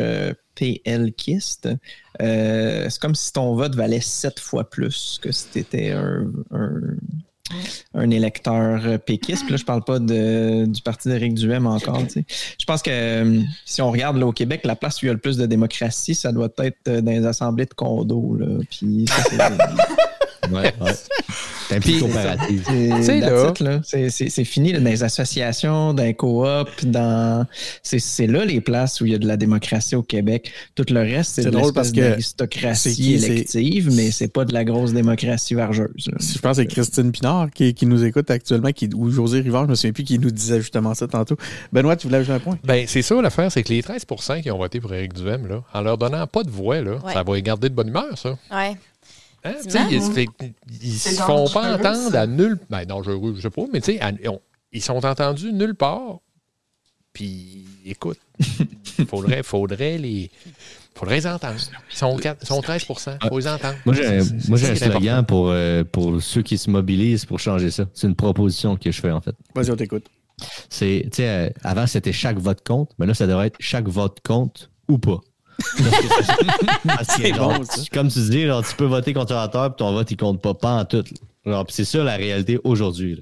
euh, 0.62 1.06
PLKiste, 1.06 1.70
c'est 2.20 3.00
comme 3.00 3.16
si 3.16 3.34
ton 3.34 3.56
vote 3.56 3.76
valait 3.76 4.02
sept 4.02 4.40
fois 4.40 4.70
plus 4.70 5.20
que 5.22 5.32
si 5.32 5.46
tu 5.52 5.60
étais 5.60 5.94
un, 7.94 8.12
électeur 8.12 8.82
euh, 8.86 8.98
péquiste. 8.98 9.44
Puis 9.44 9.52
là, 9.52 9.58
je 9.58 9.66
parle 9.66 9.84
pas 9.84 10.00
du 10.00 10.82
parti 10.84 11.10
d'Éric 11.10 11.34
Duhem 11.36 11.68
encore. 11.68 12.02
Je 12.16 12.66
pense 12.66 12.82
que 12.82 12.92
euh, 12.92 13.42
si 13.66 13.82
on 13.82 13.92
regarde 13.92 14.22
au 14.22 14.32
Québec, 14.32 14.62
la 14.64 14.76
place 14.76 15.02
où 15.02 15.06
il 15.06 15.08
y 15.08 15.10
a 15.10 15.14
le 15.14 15.20
plus 15.20 15.38
de 15.38 15.46
démocratie, 15.46 16.16
ça 16.16 16.32
doit 16.32 16.50
être 16.60 16.78
euh, 16.88 17.02
dans 17.02 17.12
les 17.12 17.26
assemblées 17.26 17.66
de 17.66 17.74
condos. 17.74 18.38
Puis 18.70 19.06
ça, 19.08 19.52
Ouais, 20.52 20.74
ouais. 20.82 20.94
C'est 21.68 21.76
un 21.76 21.80
petit 21.80 22.00
coopératif. 22.00 22.64
C'est 24.18 24.44
fini 24.46 24.74
dans 24.74 24.84
les 24.84 25.04
associations, 25.04 25.94
dans 25.94 26.04
les 26.04 26.14
coops, 26.14 26.86
dans. 26.86 27.46
C'est 27.84 28.28
là 28.28 28.46
les 28.46 28.62
places 28.62 29.02
où 29.02 29.06
il 29.06 29.12
y 29.12 29.16
a 29.16 29.18
de 29.18 29.28
la 29.28 29.38
démocratie 29.38 29.96
au 29.96 30.04
Québec. 30.04 30.52
Tout 30.76 30.86
le 30.90 31.02
reste, 31.02 31.36
c'est 31.36 31.44
de 31.44 31.50
drôle 31.50 31.74
parce 31.74 31.92
que 31.92 32.00
l'aristocratie 32.00 33.16
élective, 33.16 33.94
mais 33.94 34.12
c'est 34.12 34.28
pas 34.30 34.46
de 34.46 34.54
la 34.54 34.64
grosse 34.64 34.94
démocratie 34.94 35.56
vargeuse. 35.56 36.10
Je 36.20 36.40
pense 36.40 36.58
que 36.58 36.64
c'est 36.64 36.68
Christine 36.68 37.12
Pinard 37.12 37.50
qui, 37.54 37.74
qui, 37.74 37.86
nous 37.86 38.04
écoute 38.04 38.30
actuellement, 38.32 38.72
qui, 38.72 38.90
ou 38.96 39.10
José 39.10 39.42
Rivard, 39.42 39.66
je 39.66 39.70
me 39.72 39.76
souviens 39.76 39.92
plus, 39.92 40.04
qui 40.04 40.20
nous 40.20 40.32
disait 40.32 40.62
justement 40.62 40.94
ça 40.94 41.08
tantôt. 41.08 41.38
Benoît, 41.72 41.96
tu 41.96 42.08
voulais 42.08 42.20
ajouter 42.20 42.34
un 42.34 42.40
point? 42.40 42.58
Ben, 42.64 42.86
c'est 42.88 43.02
ça 43.02 43.22
l'affaire, 43.22 43.52
c'est 43.52 43.64
que 43.64 43.74
les 43.74 43.82
13% 43.82 44.42
qui 44.42 44.52
ont 44.52 44.58
voté 44.58 44.80
pour 44.80 44.94
Éric 44.94 45.14
Duhem, 45.14 45.48
là, 45.48 45.64
en 45.74 45.82
leur 45.82 45.98
donnant 45.98 46.26
pas 46.28 46.44
de 46.44 46.50
voix, 46.50 46.82
là, 46.82 47.00
ça 47.12 47.24
va 47.24 47.36
les 47.36 47.42
garder 47.42 47.70
de 47.70 47.76
bonne 47.76 47.90
humeur, 47.90 48.18
ça. 48.18 48.38
Ouais. 48.52 48.78
Hein? 49.48 49.88
Ils, 50.82 50.94
se, 50.94 51.10
se 51.16 51.22
font 51.22 51.48
pas 51.50 51.76
entendre 51.76 52.16
à 52.16 52.28
nulle 52.28 52.60
ben 52.70 52.86
non, 52.88 53.04
je, 53.04 53.42
sais 53.42 53.50
pas, 53.50 53.64
mais 53.72 53.82
tu 53.82 53.98
sais, 53.98 54.00
ils 54.72 54.82
sont 54.82 55.06
entendus 55.06 55.54
nulle 55.54 55.76
part. 55.76 56.20
Puis, 57.14 57.66
écoute, 57.86 58.20
faudrait, 59.08 59.42
faudrait 59.42 59.98
les. 59.98 60.30
Faudrait 60.94 61.16
les 61.16 61.28
entendre. 61.28 61.56
Ils 61.92 61.98
sont, 61.98 62.16
4, 62.16 62.46
sont 62.46 62.62
13 62.62 62.86
Il 63.24 63.28
faut 63.30 63.40
les 63.40 63.48
entendre. 63.48 63.76
Moi, 63.86 63.96
j'ai 63.96 64.70
un 64.70 64.76
slogan 64.76 65.26
pour, 65.26 65.50
euh, 65.50 65.84
pour 65.84 66.22
ceux 66.22 66.42
qui 66.42 66.58
se 66.58 66.70
mobilisent 66.70 67.26
pour 67.26 67.40
changer 67.40 67.72
ça. 67.72 67.86
C'est 67.94 68.08
une 68.08 68.16
proposition 68.16 68.76
que 68.76 68.92
je 68.92 69.02
fais, 69.02 69.12
en 69.12 69.22
fait. 69.22 69.36
Vas-y, 69.56 69.72
on 69.72 69.76
t'écoute. 69.76 70.06
C'est, 70.70 71.04
tu 71.06 71.18
sais, 71.18 71.30
euh, 71.30 71.50
avant, 71.64 71.88
c'était 71.88 72.14
chaque 72.14 72.38
vote 72.38 72.62
compte, 72.66 72.92
mais 73.00 73.08
là, 73.08 73.14
ça 73.14 73.26
devrait 73.26 73.48
être 73.48 73.58
chaque 73.60 73.88
vote 73.88 74.20
compte 74.24 74.70
ou 74.88 75.00
pas. 75.00 75.20
C'est 77.04 77.32
bon, 77.34 77.54
comme 77.94 78.10
tu 78.10 78.20
dis, 78.20 78.46
genre, 78.46 78.66
tu 78.66 78.76
peux 78.76 78.86
voter 78.86 79.14
conservateur 79.14 79.76
puis 79.76 79.78
ton 79.78 79.94
vote, 79.94 80.10
il 80.12 80.18
compte 80.18 80.42
pas, 80.42 80.54
pas 80.54 80.72
en 80.72 80.86
tout. 80.86 81.04
C'est 81.70 81.86
ça 81.86 82.04
la 82.04 82.16
réalité 82.16 82.60
aujourd'hui. 82.64 83.22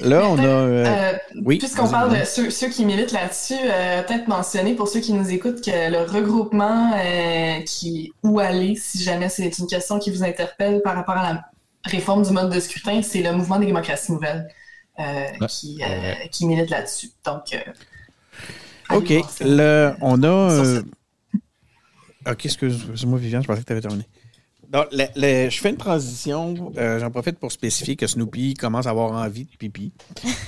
Là. 0.00 0.28
on 0.28 0.38
a. 0.38 0.42
Euh, 0.42 0.86
euh, 0.86 1.12
oui. 1.44 1.58
Puisqu'on 1.58 1.88
parle 1.88 2.18
de 2.18 2.24
ceux, 2.24 2.50
ceux 2.50 2.68
qui 2.68 2.84
militent 2.84 3.12
là-dessus, 3.12 3.54
euh, 3.54 4.02
peut-être 4.02 4.28
mentionner 4.28 4.74
pour 4.74 4.88
ceux 4.88 5.00
qui 5.00 5.12
nous 5.12 5.30
écoutent 5.30 5.62
que 5.62 5.90
le 5.90 6.10
regroupement 6.10 6.92
qui 7.66 8.12
où 8.22 8.38
aller, 8.38 8.76
si 8.76 9.02
jamais 9.02 9.28
c'est 9.28 9.58
une 9.58 9.66
question 9.66 9.98
qui 9.98 10.10
vous 10.10 10.22
interpelle 10.22 10.80
par 10.82 10.94
rapport 10.94 11.16
à 11.16 11.34
la 11.34 11.44
réforme 11.84 12.22
du 12.22 12.30
mode 12.30 12.52
de 12.52 12.60
scrutin, 12.60 13.02
c'est 13.02 13.22
le 13.22 13.32
mouvement 13.32 13.58
des 13.58 13.66
démocraties 13.66 14.12
nouvelles 14.12 14.48
qui, 15.48 15.80
qui 16.30 16.46
milite 16.46 16.70
là-dessus. 16.70 17.10
Donc. 17.24 17.56
OK. 18.90 19.12
Le, 19.40 19.92
on 20.00 20.22
a. 20.22 20.80
Ok, 22.26 22.44
excuse-moi, 22.46 23.18
Viviane, 23.18 23.42
je 23.42 23.46
pensais 23.46 23.60
que 23.60 23.66
tu 23.66 23.72
avais 23.72 23.80
terminé. 23.80 24.04
Donc, 24.72 24.86
le- 24.92 25.04
le- 25.16 25.50
je 25.50 25.58
fais 25.60 25.70
une 25.70 25.76
transition. 25.76 26.72
euh, 26.76 26.98
J'en 27.00 27.10
profite 27.10 27.38
pour 27.38 27.52
spécifier 27.52 27.96
que 27.96 28.06
Snoopy 28.06 28.54
commence 28.54 28.86
à 28.86 28.90
avoir 28.90 29.12
envie 29.12 29.44
de 29.44 29.56
pipi. 29.58 29.92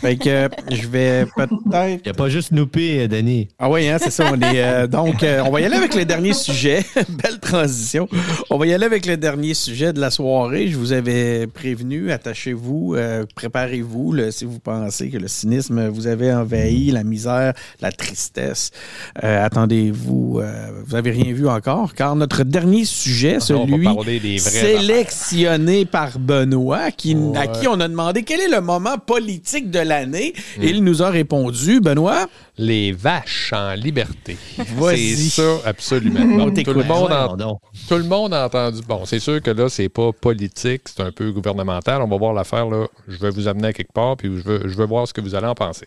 Fait 0.01 0.16
que 0.16 0.28
euh, 0.28 0.49
je 0.70 0.89
vais 0.89 1.24
peut-être. 1.36 1.53
Il 1.89 2.01
n'y 2.05 2.11
a 2.11 2.15
pas 2.15 2.28
juste 2.28 2.49
Snoopy, 2.49 2.99
euh, 3.01 3.09
Denis. 3.09 3.49
Ah 3.59 3.70
oui, 3.70 3.89
hein, 3.89 3.99
c'est 4.01 4.11
ça. 4.11 4.31
On 4.32 4.40
est, 4.40 4.62
euh, 4.62 4.86
donc, 4.86 5.24
on 5.24 5.51
va 5.51 5.61
y 5.61 5.65
aller 5.65 5.77
avec 5.77 5.95
le 5.95 6.05
dernier 6.05 6.32
sujet. 6.32 6.85
Belle 7.09 7.39
transition. 7.40 8.09
On 8.51 8.59
va 8.59 8.66
y 8.66 8.73
aller 8.74 8.86
avec 8.86 9.07
le 9.07 9.16
dernier 9.16 9.55
sujet 9.55 9.93
de 9.93 10.01
la 10.01 10.11
soirée. 10.11 10.69
Je 10.69 10.77
vous 10.77 10.93
avais 10.93 11.47
prévenu, 11.47 12.11
attachez-vous, 12.11 12.97
préparez-vous 13.35 14.16
si 14.31 14.45
vous 14.45 14.59
pensez 14.59 15.11
que 15.11 15.19
le 15.19 15.28
cynisme 15.28 15.89
vous 15.89 16.07
avait 16.07 16.32
envahi, 16.32 16.90
la 16.90 17.05
misère, 17.05 17.53
la 17.81 17.93
tristesse. 17.93 18.70
Attendez-vous, 19.15 20.40
vous 20.86 20.95
avez 20.95 21.11
rien 21.11 21.32
vu 21.32 21.49
encore, 21.49 21.95
car 21.95 22.16
notre 22.16 22.43
dernier 22.45 22.85
sujet, 22.85 23.40
celui 23.40 23.86
des 24.20 24.47
affaires. 24.47 24.81
sélectionné 24.81 25.85
par 25.85 26.19
Benoît, 26.19 26.90
qui, 26.90 27.16
à 27.35 27.47
qui 27.47 27.69
on 27.69 27.81
a 27.81 27.89
demandé 27.89 28.23
quel 28.23 28.40
est 28.40 28.49
le 28.49 28.61
moment 28.61 28.99
politique 28.99 29.70
de 29.70 29.78
l'année. 29.78 30.32
Hmm. 30.57 30.62
Et 30.62 30.70
il 30.70 30.85
nous 30.85 31.03
a 31.03 31.11
répondu, 31.11 31.81
Benoît? 31.81 32.27
Les 32.57 32.93
vaches 32.93 33.53
en 33.53 33.74
liberté. 33.74 34.36
C'est 34.57 35.15
ça, 35.16 35.59
absolument. 35.65 36.20
Bon, 36.20 36.53
tout, 36.53 36.73
le 36.73 36.85
monde 36.85 37.59
tout 37.89 37.97
le 37.97 38.05
monde 38.05 38.35
a 38.35 38.47
entendu. 38.47 38.81
Bon, 38.86 39.05
c'est 39.05 39.20
sûr 39.20 39.40
que 39.43 39.51
là, 39.51 39.69
c'est 39.69 39.89
pas 39.89 40.12
politique, 40.12 40.82
c'est 40.86 41.03
un 41.03 41.12
peu 41.12 41.31
gouvernemental. 41.31 42.03
On 42.03 42.09
va 42.09 42.16
voir 42.16 42.32
l'affaire, 42.32 42.69
là. 42.69 42.86
Je 43.07 43.19
vais 43.19 43.31
vous 43.31 43.49
amener 43.49 43.69
à 43.69 43.73
quelque 43.73 43.93
part, 43.93 44.16
puis 44.16 44.28
je 44.28 44.43
veux, 44.43 44.69
je 44.69 44.74
veux 44.74 44.86
voir 44.86 45.07
ce 45.07 45.12
que 45.12 45.20
vous 45.20 45.35
allez 45.35 45.47
en 45.47 45.55
penser. 45.55 45.86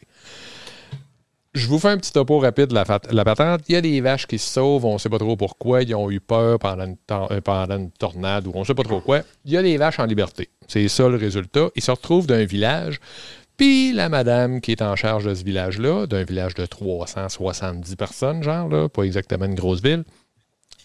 Je 1.53 1.67
vous 1.67 1.79
fais 1.79 1.89
un 1.89 1.97
petit 1.97 2.13
topo 2.13 2.39
rapide 2.39 2.67
de 2.67 2.73
la, 2.73 3.25
patente. 3.25 3.61
Il 3.67 3.73
y 3.73 3.75
a 3.75 3.81
des 3.81 3.99
vaches 3.99 4.25
qui 4.25 4.39
se 4.39 4.49
sauvent, 4.49 4.85
on 4.85 4.93
ne 4.93 4.97
sait 4.97 5.09
pas 5.09 5.17
trop 5.17 5.35
pourquoi. 5.35 5.83
Ils 5.83 5.93
ont 5.95 6.09
eu 6.09 6.21
peur 6.21 6.59
pendant 6.59 6.85
une, 6.85 6.95
euh, 7.11 7.87
tornade 7.99 8.47
ou 8.47 8.53
on 8.55 8.59
ne 8.59 8.63
sait 8.63 8.73
pas 8.73 8.83
trop 8.83 9.01
quoi. 9.01 9.21
Il 9.43 9.51
y 9.51 9.57
a 9.57 9.61
des 9.61 9.75
vaches 9.75 9.99
en 9.99 10.05
liberté. 10.05 10.49
C'est 10.67 10.87
ça 10.87 11.09
le 11.09 11.17
résultat. 11.17 11.67
Ils 11.75 11.81
se 11.81 11.91
retrouvent 11.91 12.25
d'un 12.25 12.45
village. 12.45 13.01
Puis 13.57 13.91
la 13.91 14.07
madame 14.07 14.61
qui 14.61 14.71
est 14.71 14.81
en 14.81 14.95
charge 14.95 15.25
de 15.25 15.35
ce 15.35 15.43
village-là, 15.43 16.07
d'un 16.07 16.23
village 16.23 16.55
de 16.55 16.65
370 16.65 17.97
personnes, 17.97 18.43
genre, 18.43 18.69
là, 18.69 18.87
pas 18.87 19.03
exactement 19.03 19.45
une 19.45 19.55
grosse 19.55 19.81
ville, 19.81 20.05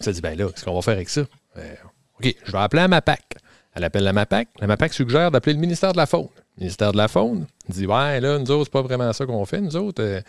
se 0.01 0.09
dit, 0.09 0.21
ben 0.21 0.37
là, 0.37 0.47
qu'est-ce 0.49 0.65
qu'on 0.65 0.75
va 0.75 0.81
faire 0.81 0.95
avec 0.95 1.09
ça? 1.09 1.21
Euh, 1.57 1.73
OK, 2.19 2.35
je 2.43 2.51
vais 2.51 2.57
appeler 2.57 2.81
la 2.81 2.87
MAPAC. 2.89 3.23
Elle 3.73 3.83
appelle 3.85 4.03
la 4.03 4.13
MAPAC. 4.13 4.49
La 4.59 4.67
MAPAC 4.67 4.93
suggère 4.93 5.31
d'appeler 5.31 5.53
le 5.53 5.59
ministère 5.59 5.93
de 5.93 5.97
la 5.97 6.05
Faune. 6.05 6.27
Le 6.57 6.61
ministère 6.61 6.91
de 6.91 6.97
la 6.97 7.07
Faune 7.07 7.45
dit, 7.69 7.85
ouais, 7.85 8.19
là, 8.19 8.39
nous 8.39 8.49
autres, 8.51 8.65
c'est 8.65 8.71
pas 8.71 8.81
vraiment 8.81 9.13
ça 9.13 9.25
qu'on 9.25 9.45
fait. 9.45 9.61
Nous 9.61 9.75
autres, 9.75 10.03
il 10.03 10.23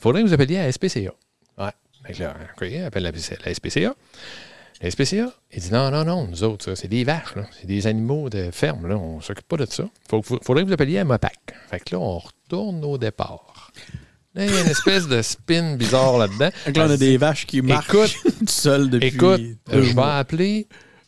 faudrait 0.00 0.22
que 0.22 0.28
vous 0.28 0.34
appeliez 0.34 0.58
à 0.58 0.66
la 0.66 0.72
SPCA. 0.72 1.12
Ouais. 1.58 1.70
Fait 2.06 2.12
que 2.12 2.22
là, 2.22 2.34
OK, 2.56 2.62
elle 2.62 2.84
appelle 2.84 3.02
la, 3.02 3.10
la 3.10 3.54
SPCA. 3.54 3.94
La 4.80 4.90
SPCA, 4.90 5.32
il 5.52 5.60
dit, 5.60 5.72
non, 5.72 5.90
non, 5.90 6.04
non, 6.04 6.26
nous 6.28 6.44
autres, 6.44 6.64
ça, 6.64 6.76
c'est 6.76 6.88
des 6.88 7.04
vaches, 7.04 7.34
là. 7.36 7.46
C'est 7.58 7.66
des 7.66 7.86
animaux 7.86 8.28
de 8.28 8.50
ferme, 8.52 8.86
là. 8.86 8.96
On 8.96 9.20
s'occupe 9.20 9.48
pas 9.48 9.56
de 9.56 9.66
ça. 9.66 9.84
Faut, 10.08 10.20
faut- 10.22 10.38
faudrait 10.42 10.62
que 10.62 10.68
vous 10.68 10.74
appeliez 10.74 10.98
à 10.98 11.04
MAPAC. 11.04 11.38
Fait 11.70 11.80
que 11.80 11.94
là, 11.94 12.00
on 12.00 12.18
retourne 12.18 12.84
au 12.84 12.98
départ. 12.98 13.72
Là, 14.34 14.44
il 14.44 14.52
y 14.52 14.56
a 14.56 14.60
une 14.62 14.66
espèce 14.70 15.06
de 15.08 15.22
spin 15.22 15.76
bizarre 15.76 16.18
là-dedans. 16.18 16.50
Donc 16.66 16.76
là, 16.76 16.86
on 16.86 16.90
a 16.90 16.96
des 16.96 17.16
vaches 17.16 17.46
qui 17.46 17.62
marchent 17.62 17.88
Écoute, 17.88 18.16
tout 18.40 18.46
seules 18.48 18.90
depuis 18.90 19.08
Écoute, 19.08 19.40
euh, 19.72 19.82
je 19.82 19.94
vais 19.94 20.02
appeler 20.02 20.66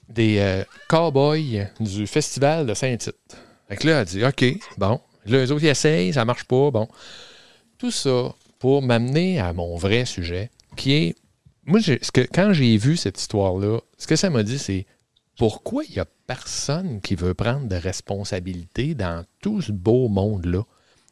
des 0.08 0.38
euh, 0.38 0.64
cowboys 0.88 1.68
du 1.80 2.06
festival 2.06 2.66
de 2.66 2.72
Saint-Tite. 2.74 3.36
Fait 3.68 3.76
que 3.76 3.86
là, 3.86 4.00
elle 4.00 4.06
dit 4.06 4.24
OK, 4.24 4.44
bon. 4.78 5.00
Là, 5.26 5.44
eux 5.44 5.52
autres, 5.52 5.64
ils 5.64 5.68
essayent, 5.68 6.12
ça 6.12 6.24
marche 6.24 6.44
pas, 6.44 6.70
bon. 6.70 6.88
Tout 7.78 7.90
ça 7.90 8.34
pour 8.58 8.80
m'amener 8.82 9.38
à 9.40 9.52
mon 9.52 9.76
vrai 9.76 10.04
sujet, 10.04 10.50
qui 10.76 10.92
est. 10.92 11.16
Moi, 11.64 11.80
ce 11.82 12.10
que, 12.12 12.20
quand 12.20 12.52
j'ai 12.52 12.76
vu 12.76 12.96
cette 12.96 13.18
histoire-là, 13.20 13.80
ce 13.98 14.06
que 14.06 14.14
ça 14.14 14.30
m'a 14.30 14.44
dit, 14.44 14.58
c'est 14.58 14.86
pourquoi 15.36 15.82
il 15.84 15.92
n'y 15.92 15.98
a 15.98 16.06
personne 16.26 17.00
qui 17.00 17.16
veut 17.16 17.34
prendre 17.34 17.66
de 17.66 17.74
responsabilité 17.76 18.94
dans 18.94 19.24
tout 19.42 19.60
ce 19.60 19.72
beau 19.72 20.08
monde-là? 20.08 20.62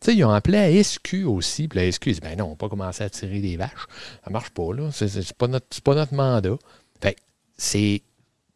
Tu 0.01 0.11
sais, 0.13 0.17
ils 0.17 0.25
ont 0.25 0.31
appelé 0.31 0.59
à 0.59 0.83
SQ 0.85 1.25
aussi, 1.27 1.67
puis 1.67 1.81
la 1.81 1.91
SQ, 1.91 2.07
ils 2.07 2.13
disent, 2.13 2.21
ben 2.21 2.39
non, 2.39 2.47
on 2.47 2.51
va 2.51 2.57
pas 2.57 2.69
commencer 2.69 3.03
à 3.03 3.11
tirer 3.11 3.41
des 3.41 3.57
vaches. 3.57 3.87
Ça 4.25 4.31
marche 4.31 4.51
pas, 4.51 4.73
là. 4.73 4.91
C'est 4.93 5.33
pas, 5.33 5.49
notre- 5.49 5.81
pas 5.83 5.95
notre 5.95 6.15
mandat. 6.15 6.57
Fait 7.01 7.17
c'est. 7.57 8.03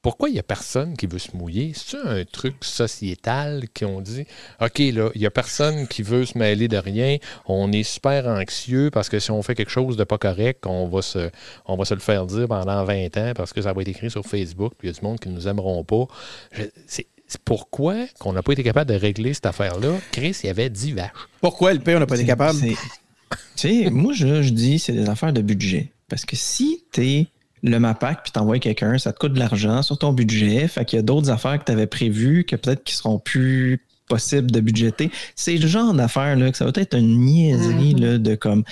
Pourquoi 0.00 0.28
il 0.28 0.32
n'y 0.34 0.38
a 0.38 0.44
personne 0.44 0.96
qui 0.96 1.06
veut 1.06 1.18
se 1.18 1.36
mouiller? 1.36 1.72
C'est 1.74 1.96
un 1.98 2.24
truc 2.24 2.54
sociétal 2.62 3.64
qui 3.74 3.84
ont 3.84 4.00
dit? 4.00 4.24
OK, 4.60 4.78
là, 4.78 5.10
il 5.14 5.20
n'y 5.20 5.26
a 5.26 5.30
personne 5.30 5.88
qui 5.88 6.02
veut 6.02 6.24
se 6.24 6.38
mêler 6.38 6.68
de 6.68 6.76
rien. 6.76 7.16
On 7.46 7.72
est 7.72 7.82
super 7.82 8.26
anxieux 8.28 8.90
parce 8.92 9.08
que 9.08 9.18
si 9.18 9.30
on 9.32 9.42
fait 9.42 9.54
quelque 9.56 9.70
chose 9.72 9.96
de 9.96 10.04
pas 10.04 10.18
correct, 10.18 10.66
on 10.66 10.86
va 10.86 11.02
se, 11.02 11.30
on 11.66 11.76
va 11.76 11.84
se 11.84 11.94
le 11.94 12.00
faire 12.00 12.26
dire 12.26 12.46
pendant 12.46 12.84
20 12.84 13.16
ans 13.16 13.32
parce 13.34 13.52
que 13.52 13.60
ça 13.60 13.72
va 13.72 13.82
être 13.82 13.88
écrit 13.88 14.10
sur 14.10 14.24
Facebook, 14.24 14.72
puis 14.78 14.88
il 14.88 14.92
y 14.92 14.96
a 14.96 14.98
du 15.00 15.04
monde 15.04 15.18
qui 15.18 15.28
ne 15.28 15.34
nous 15.34 15.48
aimeront 15.48 15.82
pas. 15.84 16.06
Je- 16.52 16.62
c'est 16.86 17.06
c'est 17.30 17.42
pourquoi 17.42 17.94
qu'on 18.20 18.32
n'a 18.32 18.42
pas 18.42 18.52
été 18.52 18.62
capable 18.62 18.90
de 18.90 18.96
régler 18.98 19.34
cette 19.34 19.44
affaire-là? 19.44 19.98
Chris, 20.12 20.34
il 20.42 20.46
y 20.46 20.48
avait 20.48 20.70
10 20.70 20.92
vaches. 20.92 21.10
Pourquoi 21.42 21.74
le 21.74 21.80
pays, 21.80 21.94
on 21.94 21.98
n'a 21.98 22.06
pas 22.06 22.14
été 22.14 22.24
capable? 22.24 22.58
c'est- 22.58 22.74
Tu 23.54 23.84
sais, 23.84 23.90
moi, 23.90 24.14
je, 24.14 24.40
je 24.42 24.48
dis, 24.50 24.78
c'est 24.78 24.94
des 24.94 25.08
affaires 25.10 25.34
de 25.34 25.42
budget. 25.42 25.92
Parce 26.08 26.24
que 26.24 26.36
si 26.36 26.84
t'es 26.90 27.26
le 27.62 27.78
MAPAC 27.78 28.22
puis 28.22 28.32
t'envoies 28.32 28.58
quelqu'un, 28.58 28.98
ça 28.98 29.12
te 29.12 29.18
coûte 29.18 29.32
de 29.34 29.38
l'argent 29.38 29.82
sur 29.82 29.98
ton 29.98 30.12
budget. 30.12 30.66
Fait 30.68 30.84
qu'il 30.84 30.96
y 30.96 31.00
a 31.00 31.02
d'autres 31.02 31.30
affaires 31.30 31.58
que 31.58 31.64
tu 31.64 31.72
avais 31.72 31.86
prévues 31.86 32.44
que 32.44 32.56
peut-être 32.56 32.84
qui 32.84 32.94
seront 32.94 33.18
plus 33.18 33.84
possibles 34.08 34.50
de 34.50 34.60
budgéter. 34.60 35.10
C'est 35.36 35.56
le 35.58 35.66
genre 35.68 35.92
d'affaires 35.92 36.34
là 36.36 36.50
que 36.50 36.56
ça 36.56 36.64
va 36.64 36.72
être 36.74 36.96
une 36.96 37.18
niaiserie 37.18 37.94
Mm-hmm. 37.94 38.00
là, 38.00 38.18
de 38.18 38.34
comme 38.36 38.64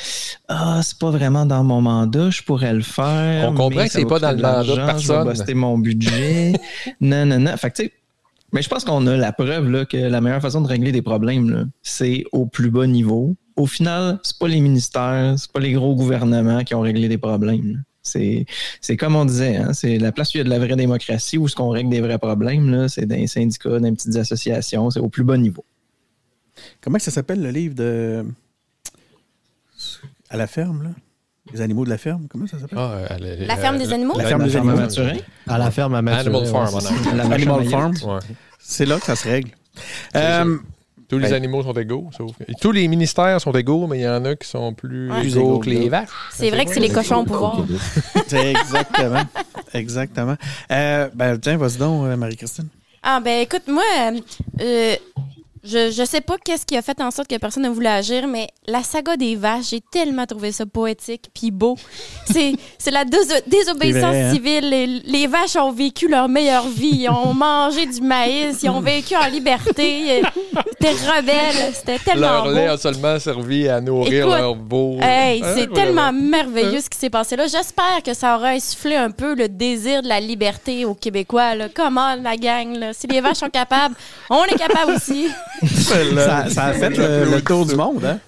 Ah, 0.49 0.81
c'est 0.83 0.99
pas 0.99 1.11
vraiment 1.11 1.45
dans 1.45 1.63
mon 1.63 1.83
mandat, 1.83 2.31
je 2.31 2.43
pourrais 2.43 2.73
le 2.73 2.81
faire. 2.83 3.51
On 3.51 3.55
comprend 3.55 3.85
que 3.85 3.91
c'est 3.91 4.07
pas 4.07 4.19
dans 4.19 4.31
le 4.31 4.37
mandat 4.39 4.63
de 4.63 4.69
l'argent, 4.69 4.75
Je 4.75 4.87
personne. 5.09 5.25
vais 5.29 5.35
buster 5.35 5.55
mon 5.55 5.77
budget. 5.79 6.53
non, 7.03 7.27
non, 7.27 7.39
non. 7.39 7.55
Fait 7.59 7.71
que 7.71 7.77
tu 7.77 7.83
sais, 7.85 7.93
mais 8.53 8.63
je 8.63 8.69
pense 8.71 8.85
qu'on 8.85 9.07
a 9.09 9.17
la 9.17 9.33
preuve 9.33 9.69
là, 9.71 9.85
que 9.85 9.97
la 9.99 10.21
meilleure 10.23 10.41
façon 10.41 10.63
de 10.63 10.69
régler 10.69 10.91
des 10.93 11.03
problèmes, 11.03 11.71
c'est 11.83 12.25
au 12.33 12.47
plus 12.47 12.71
bas 12.71 12.87
niveau. 12.87 13.37
Au 13.57 13.67
final, 13.67 14.19
c'est 14.23 14.39
pas 14.39 14.49
les 14.49 14.61
ministères, 14.61 15.35
c'est 15.37 15.51
pas 15.53 15.61
les 15.61 15.73
gros 15.73 15.95
gouvernements 15.95 16.65
qui 16.65 16.75
ont 16.75 16.81
réglé 16.81 17.09
des 17.09 17.19
problèmes. 17.19 17.73
là. 17.73 17.79
C'est, 18.07 18.47
c'est 18.81 18.97
comme 18.97 19.16
on 19.16 19.24
disait, 19.24 19.57
hein, 19.57 19.73
c'est 19.73 19.99
la 19.99 20.12
place 20.12 20.28
où 20.35 20.37
il 20.37 20.39
y 20.39 20.41
a 20.41 20.45
de 20.45 20.51
la 20.51 20.59
vraie 20.59 20.77
démocratie, 20.77 21.39
où 21.39 21.49
ce 21.49 21.55
qu'on 21.57 21.69
règle 21.70 21.91
des 21.91 22.01
vrais 22.01 22.19
problèmes, 22.19 22.70
là, 22.70 22.89
c'est 22.89 23.07
dans 23.07 23.16
les 23.16 23.27
syndicats, 23.27 23.69
dans 23.70 23.78
les 23.85 23.93
petites 23.93 24.16
associations, 24.16 24.91
c'est 24.91 25.01
au 25.01 25.09
plus 25.09 25.24
bas 25.24 25.37
niveau. 25.37 25.65
Comment 26.81 26.99
ça 26.99 27.11
s'appelle 27.11 27.43
le 27.43 27.51
livre 27.51 27.74
de. 27.74 28.24
À 30.31 30.37
la 30.37 30.47
ferme, 30.47 30.83
là? 30.85 30.91
Les 31.53 31.61
animaux 31.61 31.85
de 31.85 31.91
la 31.91 31.99
ferme? 31.99 32.27
Comment 32.28 32.47
ça 32.49 32.59
s'appelle? 32.59 32.78
Ah, 32.81 32.95
euh, 33.20 33.47
La 33.47 33.57
ferme 33.57 33.78
des 33.78 33.93
animaux? 33.93 34.15
La 34.19 34.24
ferme 34.24 34.45
des 34.45 34.57
à 34.57 34.59
animaux. 34.61 34.77
Mathurin, 34.77 35.16
À 35.47 35.59
la 35.59 35.70
ferme 35.70 35.95
à 35.95 36.03
Mathurin, 36.03 36.39
Animal 36.39 36.47
Farm, 36.51 36.74
ouais, 36.74 37.15
la 37.16 37.24
Animal 37.35 37.65
Farm. 37.69 37.95
Ouais. 38.05 38.19
C'est 38.59 38.85
là 38.87 38.99
que 38.99 39.07
ça 39.07 39.15
se 39.15 39.28
règle. 39.28 39.51
C'est 40.12 40.19
Euh, 40.20 40.57
Tous 41.09 41.19
les 41.19 41.28
Ben- 41.28 41.35
animaux 41.35 41.62
sont 41.62 41.73
égaux, 41.73 42.11
sauf 42.16 42.33
que- 42.37 42.45
Tous 42.61 42.73
les 42.73 42.89
ministères 42.89 43.41
sont 43.41 43.53
égaux, 43.53 43.87
mais 43.87 43.99
il 43.99 44.03
y 44.03 44.09
en 44.09 44.24
a 44.24 44.35
qui 44.35 44.49
sont 44.49 44.73
plus 44.74 45.11
Ouais. 45.11 45.20
Plus 45.20 45.37
égaux 45.37 45.41
égaux 45.47 45.59
que 45.61 45.65
que 45.66 45.70
les 45.70 45.77
d'autres. 45.78 45.91
vaches. 45.91 46.09
C'est 46.33 46.51
vrai 46.51 46.65
que 46.65 46.74
c'est 46.74 46.81
les 46.81 46.89
cochons 46.89 47.19
au 47.20 47.24
pouvoir. 47.24 47.65
c'est 48.27 48.51
exactement. 48.51 49.23
exactement. 49.73 50.37
Euh, 50.70 51.09
ben, 51.15 51.39
tiens, 51.39 51.57
vas-y 51.57 51.78
donc, 51.78 52.07
euh, 52.07 52.16
Marie-Christine. 52.16 52.69
Ah, 53.03 53.20
ben 53.20 53.43
écoute, 53.43 53.62
moi, 53.69 53.85
euh, 54.61 54.97
je, 55.67 55.91
je 55.91 56.05
sais 56.05 56.21
pas 56.21 56.37
qu'est-ce 56.43 56.65
qui 56.65 56.77
a 56.77 56.83
fait 56.83 57.01
en 57.01 57.11
sorte 57.11 57.29
que 57.29 57.37
personne 57.37 57.65
ne 57.65 57.69
voulait 57.69 57.89
agir, 57.91 58.27
mais 58.27 58.49
la 58.67 58.83
saga 58.83 59.17
des 59.17 59.37
vaches, 59.37 59.71
j'ai 59.71 59.81
tellement 59.81 60.27
trouvé 60.27 60.53
ça 60.53 60.65
poétique 60.67 61.27
puis 61.35 61.51
beau. 61.51 61.77
C'est 62.31 62.53
c'est 62.79 62.91
la 62.91 63.05
déso- 63.05 63.43
désobéissance 63.47 64.03
vrai, 64.03 64.23
hein? 64.23 64.33
civile. 64.33 64.69
Les, 64.71 64.87
les 64.87 65.27
vaches 65.27 65.57
ont 65.57 65.73
vécu 65.73 66.09
leur 66.09 66.29
meilleure 66.29 66.69
vie. 66.69 67.03
Ils 67.05 67.11
ont 67.11 67.35
mangé 67.35 67.87
du 67.87 68.01
maïs. 68.01 68.63
Ils 68.63 68.71
ont 68.71 68.81
vécu 68.81 69.15
en 69.17 69.27
liberté. 69.29 70.23
C'était 70.73 70.91
rebelle. 70.93 71.73
C'était 71.75 71.99
tellement 71.99 72.21
Leur 72.29 72.45
beau. 72.45 72.51
lait 72.53 72.67
a 72.69 72.77
seulement 72.77 73.19
servi 73.19 73.69
à 73.69 73.81
nourrir 73.81 74.27
Écoute, 74.27 74.39
leur 74.39 74.55
beau. 74.55 74.97
Hey, 75.01 75.43
Hein, 75.43 75.53
c'est 75.57 75.67
voilà. 75.67 75.85
tellement 75.85 76.13
merveilleux 76.13 76.81
ce 76.81 76.89
qui 76.89 76.99
s'est 76.99 77.11
passé 77.11 77.37
là. 77.37 77.47
J'espère 77.47 78.03
que 78.05 78.15
ça 78.15 78.37
aura 78.37 78.49
insufflé 78.51 78.97
un 78.97 79.11
peu 79.11 79.35
le 79.35 79.49
désir 79.49 80.03
de 80.03 80.09
la 80.09 80.21
liberté 80.21 80.85
aux 80.85 80.95
Québécois. 80.95 81.55
Là. 81.55 81.69
Comment 81.75 82.15
la 82.15 82.37
gang, 82.37 82.75
là? 82.79 82.93
si 82.93 83.07
les 83.07 83.21
vaches 83.21 83.39
sont 83.39 83.51
capables, 83.51 83.95
on 84.31 84.45
est 84.45 84.57
capable 84.59 84.93
aussi. 84.93 85.29
Ça, 85.66 86.49
ça 86.51 86.65
a 86.66 86.73
fait 86.73 86.91
le, 86.97 87.31
le 87.35 87.41
tour 87.43 87.65
du 87.66 87.74
monde, 87.77 88.05
hein? 88.05 88.19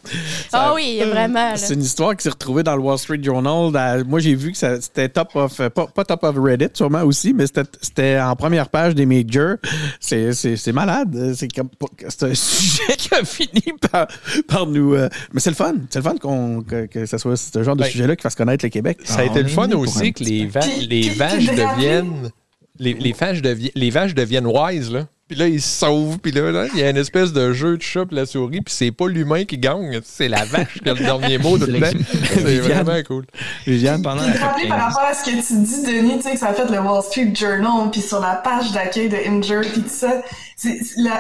Ah 0.53 0.73
oui, 0.75 1.01
vraiment. 1.05 1.53
C'est 1.57 1.75
une 1.75 1.83
histoire 1.83 2.17
qui 2.17 2.23
s'est 2.23 2.31
retrouvée 2.31 2.63
dans 2.63 2.75
le 2.77 2.83
Wall 2.83 2.99
Street 2.99 3.21
Journal. 3.23 3.71
Dans- 3.73 4.05
moi, 4.07 4.21
j'ai 4.21 4.35
vu 4.35 4.53
que 4.53 4.59
c'était 4.59 5.09
top 5.09 5.35
of, 5.35 5.57
pas, 5.69 5.87
pas 5.87 6.05
top 6.05 6.23
of 6.25 6.37
Reddit, 6.39 6.69
sûrement 6.75 7.03
aussi, 7.03 7.33
mais 7.35 7.45
c'était- 7.81 8.19
en 8.21 8.35
première 8.37 8.69
page 8.69 8.95
des 8.95 9.05
majors. 9.07 9.57
C'est 10.01 10.73
malade. 10.73 11.35
C'est 11.37 12.23
un 12.23 12.35
sujet 12.35 12.97
qui 12.97 13.15
a 13.15 13.25
fini 13.25 13.63
par, 13.91 14.07
par 14.49 14.67
nous. 14.67 14.95
euh, 14.95 15.09
mais 15.33 15.41
c'est 15.41 15.51
le 15.51 15.57
fun. 15.57 15.75
C'est 15.91 15.99
le 15.99 16.05
fun 16.05 16.17
qu'on- 16.17 16.63
que, 16.63 16.87
que 16.87 17.07
ce 17.07 17.19
soit 17.19 17.37
ce 17.37 17.63
genre 17.63 17.77
de 17.77 17.83
Ben, 17.83 17.91
sujet-là 17.91 18.17
qui 18.17 18.23
fasse 18.23 18.35
connaître 18.35 18.65
le 18.65 18.71
Québec. 18.71 18.99
Ça 19.05 19.21
a 19.21 19.25
été 19.25 19.43
le 19.43 19.49
est 19.49 19.53
fun 19.53 19.71
aussi 19.73 20.13
que 20.13 20.25
les, 20.25 20.47
va- 20.47 20.61
vaches 20.61 21.47
deviennent. 21.47 22.31
Les, 22.79 22.95
les 22.95 23.13
vaches 23.13 23.43
devi- 23.43 23.73
les 23.75 23.91
vaches 23.91 24.15
deviennent 24.15 24.47
wise, 24.47 24.91
là. 24.93 25.07
Puis 25.29 25.37
là, 25.37 25.47
il 25.47 25.61
se 25.61 25.69
sauve. 25.69 26.19
Puis 26.19 26.33
là, 26.33 26.51
là, 26.51 26.67
il 26.73 26.81
y 26.81 26.83
a 26.83 26.91
une 26.91 26.97
espèce 26.97 27.33
de 27.33 27.53
jeu 27.53 27.77
de 27.77 27.83
chat 27.83 28.07
pis 28.07 28.15
la 28.15 28.25
souris. 28.27 28.63
Puis 28.63 28.75
c'est 28.75 28.91
pas 28.91 29.09
l'humain 29.09 29.45
qui 29.45 29.59
gagne. 29.59 30.01
C'est 30.05 30.29
la 30.29 30.45
vache 30.45 30.81
qui 30.83 30.89
a 30.89 30.95
le 30.95 31.01
dernier 31.01 31.39
mot 31.39 31.57
le 31.59 31.67
temps. 31.67 31.99
C'est 32.35 32.59
vraiment 32.61 33.01
cool. 33.07 33.27
Viviane, 33.67 34.03
Pendant 34.03 34.23
Puis 34.23 34.33
la 34.33 34.39
te 34.39 34.45
rappeler 34.45 34.69
par 34.69 34.79
rapport 34.87 35.05
à 35.05 35.15
ce 35.15 35.25
que 35.25 35.31
tu 35.31 35.63
dis, 35.63 35.83
Denis, 35.83 36.17
tu 36.17 36.23
sais, 36.23 36.33
que 36.33 36.39
ça 36.39 36.49
a 36.49 36.55
fait 36.55 36.71
le 36.71 36.81
Wall 36.81 37.03
Street 37.03 37.33
Journal, 37.35 37.91
puis 37.91 38.01
sur 38.01 38.21
la 38.21 38.37
page 38.37 38.73
d'accueil 38.73 39.09
de 39.09 39.17
Injured, 39.17 39.71
puis 39.71 39.83
tout 39.83 39.89
ça. 39.89 40.23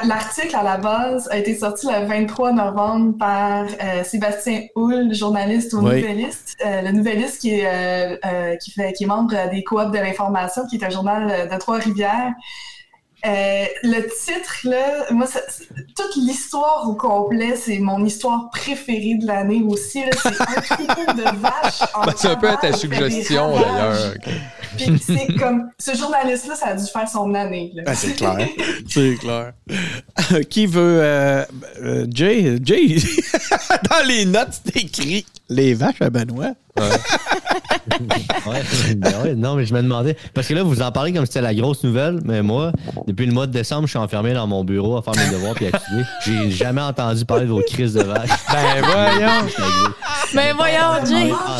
L'article, 0.04 0.56
à 0.56 0.64
la 0.64 0.78
base, 0.78 1.28
a 1.30 1.38
été 1.38 1.54
sorti 1.56 1.86
le 1.86 2.06
23 2.06 2.52
novembre 2.52 3.16
par 3.18 3.66
euh, 3.66 4.02
Sébastien 4.02 4.62
Houle, 4.74 5.14
journaliste 5.14 5.74
au 5.74 5.78
Oui. 5.78 6.00
Nouvelliste. 6.00 6.56
Euh, 6.64 6.82
le 6.82 6.92
Nouvelliste 6.92 7.40
qui 7.40 7.50
est, 7.50 7.66
euh, 7.66 8.16
euh, 8.24 8.56
qui, 8.56 8.72
fait, 8.72 8.92
qui 8.94 9.04
est 9.04 9.06
membre 9.06 9.34
des 9.50 9.62
Coops 9.62 9.92
de 9.92 9.98
l'information, 9.98 10.62
qui 10.68 10.76
est 10.76 10.84
un 10.84 10.90
journal 10.90 11.48
de 11.48 11.56
Trois-Rivières. 11.58 12.32
Euh, 13.26 13.64
le 13.82 14.02
titre, 14.02 14.58
là, 14.64 15.06
moi, 15.10 15.26
ça- 15.26 15.40
toute 15.96 16.14
l'histoire 16.16 16.84
au 16.88 16.94
complet, 16.94 17.56
c'est 17.56 17.78
mon 17.80 18.04
histoire 18.04 18.48
préférée 18.50 19.16
de 19.20 19.26
l'année 19.26 19.60
aussi. 19.66 20.02
C'est 20.22 20.28
un 20.40 20.60
troupeau 20.60 21.12
de 21.14 21.22
vaches 21.40 21.82
en 21.94 22.04
Ben, 22.06 22.14
c'est 22.16 22.28
un 22.28 22.36
peu 22.36 22.48
à 22.48 22.56
ta 22.56 22.72
suggestion, 22.72 23.54
d'ailleurs. 23.58 24.14
Puis 24.76 25.02
c'est 25.04 25.34
comme, 25.36 25.68
ce 25.80 25.96
journaliste-là, 25.96 26.54
ça 26.54 26.66
a 26.68 26.74
dû 26.76 26.84
faire 26.86 27.08
son 27.08 27.34
année. 27.34 27.72
Ben, 27.84 27.94
c'est 27.94 28.12
clair. 28.14 28.38
c'est 28.88 29.16
clair. 29.16 29.52
Qui 30.48 30.66
veut. 30.66 31.00
euh, 31.02 31.44
euh, 31.82 32.06
Jay, 32.12 32.58
Jay, 32.62 32.96
dans 33.90 34.06
les 34.06 34.26
notes, 34.26 34.60
c'est 34.64 34.76
écrit 34.82 35.26
les 35.48 35.74
vaches 35.74 36.02
à 36.02 36.10
Benoît. 36.10 36.52
Ouais, 36.78 36.84
ben 38.96 39.12
ouais, 39.22 39.34
non, 39.34 39.54
mais 39.54 39.64
je 39.64 39.74
me 39.74 39.82
demandais. 39.82 40.16
Parce 40.34 40.46
que 40.46 40.54
là, 40.54 40.62
vous 40.62 40.82
en 40.82 40.92
parlez 40.92 41.12
comme 41.12 41.26
si 41.26 41.32
c'était 41.32 41.42
la 41.42 41.54
grosse 41.54 41.84
nouvelle, 41.84 42.20
mais 42.24 42.42
moi, 42.42 42.72
depuis 43.06 43.26
le 43.26 43.32
mois 43.32 43.46
de 43.46 43.52
décembre, 43.52 43.86
je 43.86 43.90
suis 43.90 43.98
enfermé 43.98 44.32
dans 44.34 44.46
mon 44.46 44.64
bureau 44.64 44.96
à 44.96 45.02
faire 45.02 45.14
mes 45.14 45.30
devoirs 45.30 45.54
puis 45.54 45.66
à 45.66 45.68
étudier. 45.68 46.04
J'ai 46.24 46.50
jamais 46.50 46.82
entendu 46.82 47.24
parler 47.24 47.44
de 47.44 47.50
vos 47.50 47.62
crises 47.62 47.94
de 47.94 48.02
vaches. 48.02 48.30
Ben 48.52 48.82
voyons. 48.82 49.48
Mais 50.34 50.52
voyons, 50.52 51.04
Jay. 51.06 51.32
Ah, 51.32 51.58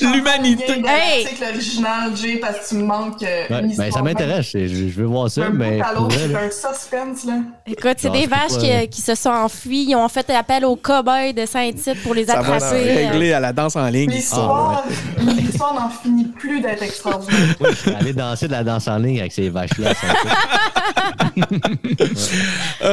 L'humanité. 0.00 0.64
Hey! 0.72 0.84
Hey! 0.86 1.24
L'article 1.24 1.44
original, 1.54 2.16
Jay, 2.16 2.36
parce 2.40 2.58
que 2.60 2.68
tu 2.68 2.74
me 2.76 2.84
manques 2.84 3.22
euh, 3.22 3.42
Ouais, 3.42 3.46
ben, 3.62 3.70
histoire. 3.70 3.92
ça 3.92 4.02
m'intéresse. 4.02 4.46
Je, 4.52 4.66
je 4.66 4.84
veux 5.00 5.06
voir 5.06 5.30
ça, 5.30 5.44
Un 5.46 5.50
mais. 5.50 5.80
c'est 6.10 6.28
là, 6.28 6.40
un 6.40 6.50
suspense, 6.50 7.24
là. 7.24 7.34
Écoute, 7.66 7.94
c'est 7.98 8.10
des 8.10 8.20
c'est 8.22 8.26
vaches 8.26 8.52
pas- 8.60 8.82
qui, 8.82 8.88
qui 8.88 9.00
se 9.02 9.14
sont 9.14 9.30
enfuies. 9.30 9.86
Ils 9.88 9.96
ont 9.96 10.08
fait 10.08 10.28
appel 10.30 10.64
aux 10.64 10.76
cow-boys 10.76 11.32
de 11.32 11.46
Saint-Tite 11.46 12.02
pour 12.02 12.14
les 12.14 12.26
Ça 12.26 12.40
va 12.40 12.54
attraper. 12.56 12.82
régler 13.06 13.32
à 13.32 13.40
la 13.40 13.52
danse 13.52 13.76
en 13.76 13.86
ligne. 13.88 14.10
L'histoire, 14.10 14.84
l'histoire 15.18 15.74
n'en 15.74 15.88
finit 15.90 16.24
plus 16.26 16.60
d'être 16.60 16.82
extraordinaire. 16.82 17.56
oui, 17.60 17.68
je 18.06 18.12
danser 18.12 18.46
de 18.46 18.52
la 18.52 18.64
danse 18.64 18.86
en 18.88 18.98
ligne 18.98 19.20
avec 19.20 19.32
ces 19.32 19.48
vaches-là. 19.48 19.90
à 19.90 19.94
Saint-Tite. 19.94 21.34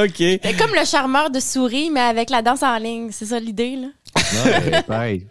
OK. 0.03 0.39
C'est 0.43 0.57
comme 0.57 0.73
le 0.73 0.85
charmeur 0.85 1.29
de 1.29 1.39
souris, 1.39 1.89
mais 1.91 2.01
avec 2.01 2.29
la 2.29 2.41
danse 2.41 2.63
en 2.63 2.77
ligne. 2.77 3.09
C'est 3.11 3.25
ça 3.25 3.39
l'idée, 3.39 3.75
là? 3.75 3.87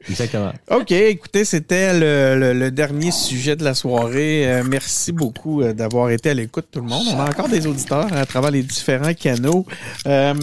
Exactement. 0.08 0.52
OK, 0.70 0.90
écoutez, 0.92 1.44
c'était 1.44 1.92
le, 1.92 2.38
le- 2.38 2.52
le 2.58 2.70
dernier 2.70 3.10
sujet 3.10 3.56
de 3.56 3.64
la 3.64 3.74
soirée. 3.74 4.50
Euh, 4.50 4.62
merci 4.68 5.12
beaucoup 5.12 5.62
euh, 5.62 5.72
d'avoir 5.72 6.10
été 6.10 6.30
à 6.30 6.34
l'écoute, 6.34 6.66
tout 6.72 6.80
le 6.80 6.86
monde. 6.86 7.04
On 7.14 7.18
a 7.20 7.28
encore 7.28 7.48
des 7.48 7.66
auditeurs 7.66 8.12
à 8.12 8.24
travers 8.26 8.50
les 8.50 8.62
différents 8.62 9.14
canaux. 9.14 9.66
Euh, 10.06 10.34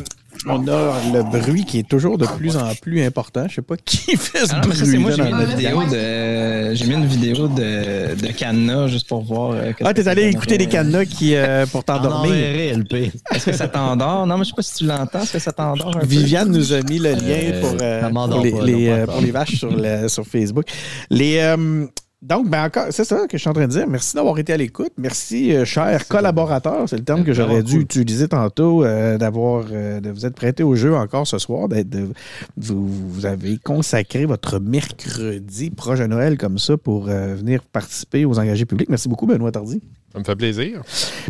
on 0.46 0.68
a 0.68 0.94
le 1.14 1.24
bruit 1.24 1.66
qui 1.66 1.80
est 1.80 1.88
toujours 1.88 2.18
de 2.18 2.26
plus 2.26 2.56
en 2.58 2.74
plus 2.76 3.02
important. 3.04 3.46
Je 3.50 3.56
sais 3.56 3.62
pas 3.62 3.76
qui 3.78 3.98
fait 4.18 4.46
ce 4.46 4.54
Ah 4.56 4.60
bruit. 4.60 4.98
moi, 4.98 5.12
j'ai 5.12 5.24
mis 5.24 5.30
une 5.32 5.46
vidéo 5.46 5.84
de, 5.84 6.74
j'ai 6.76 6.86
mis 6.86 6.94
une 6.96 7.06
vidéo 7.06 7.48
de, 7.48 8.16
de 8.16 8.88
juste 8.88 9.08
pour 9.08 9.24
voir. 9.24 9.52
euh, 9.52 9.72
Ah, 9.84 9.94
t'es 9.94 10.08
allé 10.08 10.28
écouter 10.28 10.58
des 10.58 10.68
cadenas 10.68 11.06
qui, 11.06 11.36
euh, 11.36 11.66
pour 11.66 11.84
t'endormir. 11.84 12.34
T'endormir. 12.74 13.12
Est-ce 13.34 13.46
que 13.46 13.54
ça 13.54 13.68
t'endort? 13.68 14.28
Non, 14.28 14.38
mais 14.38 14.44
je 14.44 14.50
sais 14.50 14.56
pas 14.56 14.62
si 14.62 14.74
tu 14.76 14.86
l'entends. 14.86 15.22
Est-ce 15.22 15.34
que 15.34 15.40
ça 15.40 15.52
t'endort 15.52 15.96
un 15.96 16.00
peu? 16.00 16.06
Viviane 16.06 16.50
nous 16.52 16.74
a 16.74 16.82
mis 16.84 17.00
le 17.00 17.12
lien 17.12 17.18
Euh, 17.28 17.62
pour, 18.10 18.42
les, 18.44 18.52
pas, 18.52 18.64
les, 18.64 18.88
non, 18.90 18.96
pas 18.96 19.02
encore. 19.04 19.14
pour 19.16 19.22
les 19.26 19.32
vaches 19.32 19.56
sur, 19.56 19.72
sur 20.10 20.26
Facebook. 20.26 20.66
Les, 21.10 21.38
euh, 21.40 21.86
donc, 22.22 22.50
ben 22.50 22.66
encore, 22.66 22.88
c'est 22.92 23.04
ça 23.04 23.28
que 23.28 23.38
je 23.38 23.42
suis 23.42 23.50
en 23.50 23.54
train 23.54 23.68
de 23.68 23.72
dire. 23.72 23.88
Merci 23.88 24.16
d'avoir 24.16 24.38
été 24.40 24.54
à 24.54 24.58
l'écoute. 24.58 24.92
Merci, 24.98 25.54
euh, 25.54 25.66
chers 25.66 26.08
collaborateurs. 26.08 26.90
C'est 26.90 26.98
le 26.98 27.04
terme 27.04 27.24
que 27.24 27.32
j'aurais 27.34 27.62
dû 27.64 27.74
cool. 27.74 27.82
utiliser 27.84 28.28
tantôt, 28.28 28.84
euh, 28.84 29.18
d'avoir, 29.18 29.66
euh, 29.72 30.00
de 30.00 30.10
vous 30.10 30.26
être 30.26 30.36
prêté 30.36 30.64
au 30.64 30.76
jeu 30.76 30.96
encore 30.96 31.28
ce 31.28 31.38
soir. 31.38 31.68
d'être 31.68 31.90
de- 31.90 32.10
vous, 32.58 32.88
vous 32.88 33.26
avez 33.26 33.58
consacré 33.58 34.26
votre 34.26 34.60
mercredi 34.60 35.70
proche 35.70 36.00
de 36.00 36.08
Noël 36.08 36.38
comme 36.38 36.58
ça 36.58 36.76
pour 36.78 37.08
euh, 37.10 37.36
venir 37.36 37.62
participer 37.64 38.26
aux 38.26 38.40
engagés 38.40 38.66
publics. 38.66 38.90
Merci 38.90 39.10
beaucoup, 39.10 39.26
Benoît 39.28 39.52
Tardy. 39.52 39.82
Ça 40.14 40.20
me 40.20 40.24
fait 40.24 40.36
plaisir. 40.36 40.82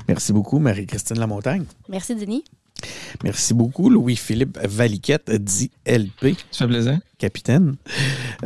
Merci 0.08 0.32
beaucoup, 0.34 0.60
Marie-Christine 0.60 1.20
Lamontagne. 1.20 1.66
Merci, 1.90 2.16
Denis. 2.16 2.44
Merci 3.24 3.54
beaucoup, 3.54 3.90
Louis-Philippe 3.90 4.58
Valiquette, 4.64 5.32
dit 5.32 5.72
LP. 5.86 6.36
Ça 6.52 6.66
fait 6.66 6.68
plaisir. 6.74 7.00
Capitaine. 7.18 7.78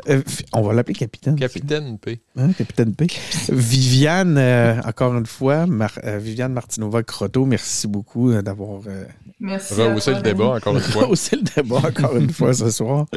Euh, 0.07 0.21
on 0.53 0.61
va 0.61 0.71
l'appeler 0.73 0.95
capitaine. 0.95 1.35
Capitaine 1.37 1.97
P. 1.99 2.21
Hein, 2.37 2.53
capitaine 2.53 2.95
P. 2.95 3.07
Viviane, 3.49 4.37
euh, 4.37 4.79
encore 4.85 5.13
une 5.17 5.25
fois, 5.25 5.65
Mar- 5.67 5.99
euh, 6.05 6.17
Viviane 6.19 6.53
Martinova-Crotto, 6.53 7.45
merci 7.45 7.87
beaucoup 7.89 8.31
d'avoir 8.41 8.79
euh, 8.87 9.03
Merci. 9.41 9.73
Rehausser 9.73 10.13
le 10.13 10.21
débat, 10.21 10.55
encore 10.55 10.75
une 10.77 10.81
fois. 10.83 11.09
haussé 11.09 11.35
le 11.35 11.41
débat 11.41 11.81
encore 11.85 12.15
une 12.15 12.29
fois 12.31 12.53
ce 12.53 12.69
soir. 12.69 13.07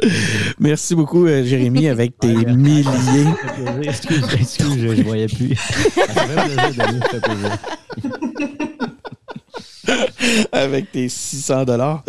Merci 0.59 0.93
beaucoup, 0.93 1.25
euh, 1.25 1.45
Jérémy, 1.45 1.87
avec 1.87 2.17
tes 2.19 2.33
milliers, 2.33 2.83
Excuse, 3.83 4.25
excuse, 4.37 4.77
je, 4.77 4.95
je 4.95 5.01
voyais 5.03 5.27
plus. 5.27 5.55
Ça 5.55 6.03
fait 6.07 6.55
plaisir, 6.55 6.85
Denis, 6.85 6.99
ça 6.99 7.09
fait 7.09 7.21
plaisir. 7.21 7.57
avec 10.51 10.91
tes 10.91 11.09
600 11.09 11.65
dollars. 11.65 12.03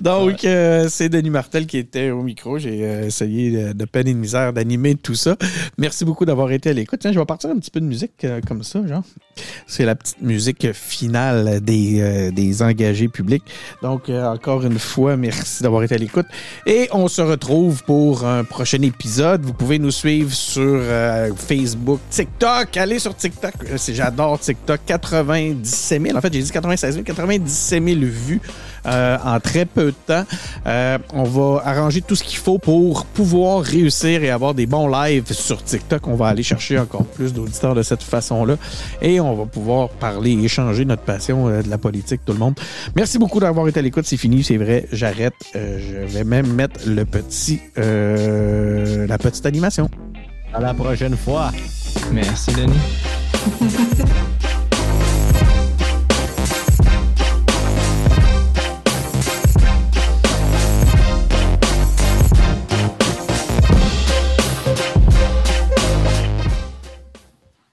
Donc, 0.00 0.44
euh, 0.44 0.86
c'est 0.88 1.08
Denis 1.08 1.30
Martel 1.30 1.66
qui 1.66 1.78
était 1.78 2.10
au 2.10 2.22
micro. 2.22 2.58
J'ai 2.58 2.84
euh, 2.84 3.06
essayé 3.06 3.72
de, 3.74 3.84
peine 3.84 4.08
et 4.08 4.14
de 4.14 4.18
misère 4.18 4.52
d'animer 4.52 4.94
tout 4.94 5.14
ça. 5.14 5.36
Merci 5.78 6.04
beaucoup 6.04 6.24
d'avoir 6.24 6.50
été 6.52 6.70
à 6.70 6.72
l'écoute. 6.72 7.00
Tiens, 7.00 7.12
je 7.12 7.18
vais 7.18 7.24
partir 7.24 7.50
un 7.50 7.58
petit 7.58 7.70
peu 7.70 7.80
de 7.80 7.86
musique 7.86 8.24
euh, 8.24 8.40
comme 8.46 8.62
ça, 8.62 8.86
genre. 8.86 9.02
C'est 9.66 9.84
la 9.84 9.94
petite 9.94 10.22
musique 10.22 10.72
finale 10.72 11.60
des, 11.60 12.30
des 12.30 12.62
engagés 12.62 13.08
publics. 13.08 13.42
Donc, 13.82 14.08
encore 14.08 14.64
une 14.64 14.78
fois, 14.78 15.16
merci 15.16 15.62
d'avoir 15.64 15.82
été 15.82 15.96
à 15.96 15.98
l'écoute. 15.98 16.26
Et 16.66 16.88
on 16.92 17.08
se 17.08 17.20
retrouve 17.20 17.82
pour 17.82 18.24
un 18.24 18.44
prochain 18.44 18.80
épisode. 18.82 19.42
Vous 19.42 19.52
pouvez 19.52 19.80
nous 19.80 19.90
suivre 19.90 20.32
sur 20.32 20.80
Facebook, 21.36 21.98
TikTok. 22.10 22.76
Allez 22.76 23.00
sur 23.00 23.16
TikTok. 23.16 23.54
J'adore 23.88 24.38
TikTok. 24.38 24.80
97 24.86 26.02
000. 26.02 26.16
En 26.16 26.20
fait, 26.20 26.32
j'ai 26.32 26.42
dit 26.42 26.50
96 26.52 26.94
000. 26.94 27.04
97 27.14 27.82
000 27.84 28.00
vues 28.00 28.40
euh, 28.86 29.16
en 29.24 29.40
très 29.40 29.64
peu 29.64 29.86
de 29.86 29.96
temps. 30.06 30.24
Euh, 30.66 30.98
on 31.12 31.24
va 31.24 31.62
arranger 31.64 32.02
tout 32.02 32.16
ce 32.16 32.24
qu'il 32.24 32.38
faut 32.38 32.58
pour 32.58 33.06
pouvoir 33.06 33.62
réussir 33.62 34.22
et 34.22 34.30
avoir 34.30 34.54
des 34.54 34.66
bons 34.66 34.88
lives 34.88 35.32
sur 35.32 35.62
TikTok. 35.62 36.06
On 36.06 36.14
va 36.14 36.28
aller 36.28 36.42
chercher 36.42 36.78
encore 36.78 37.04
plus 37.04 37.32
d'auditeurs 37.32 37.74
de 37.74 37.82
cette 37.82 38.02
façon-là. 38.02 38.56
Et 39.00 39.20
on 39.20 39.34
va 39.34 39.46
pouvoir 39.46 39.88
parler, 39.88 40.32
échanger 40.32 40.84
notre 40.84 41.02
passion 41.02 41.48
euh, 41.48 41.62
de 41.62 41.70
la 41.70 41.78
politique, 41.78 42.20
tout 42.24 42.32
le 42.32 42.38
monde. 42.38 42.58
Merci 42.94 43.18
beaucoup 43.18 43.40
d'avoir 43.40 43.66
été 43.68 43.80
à 43.80 43.82
l'écoute. 43.82 44.04
C'est 44.06 44.16
fini, 44.16 44.42
c'est 44.44 44.56
vrai. 44.56 44.86
J'arrête. 44.92 45.34
Euh, 45.56 45.78
je 45.80 46.18
vais 46.18 46.24
même 46.24 46.52
mettre 46.52 46.80
le 46.86 47.04
petit, 47.04 47.60
euh, 47.78 49.06
la 49.06 49.18
petite 49.18 49.46
animation. 49.46 49.88
À 50.52 50.60
la 50.60 50.74
prochaine 50.74 51.16
fois. 51.16 51.50
Merci, 52.12 52.52
Denis. 52.52 54.14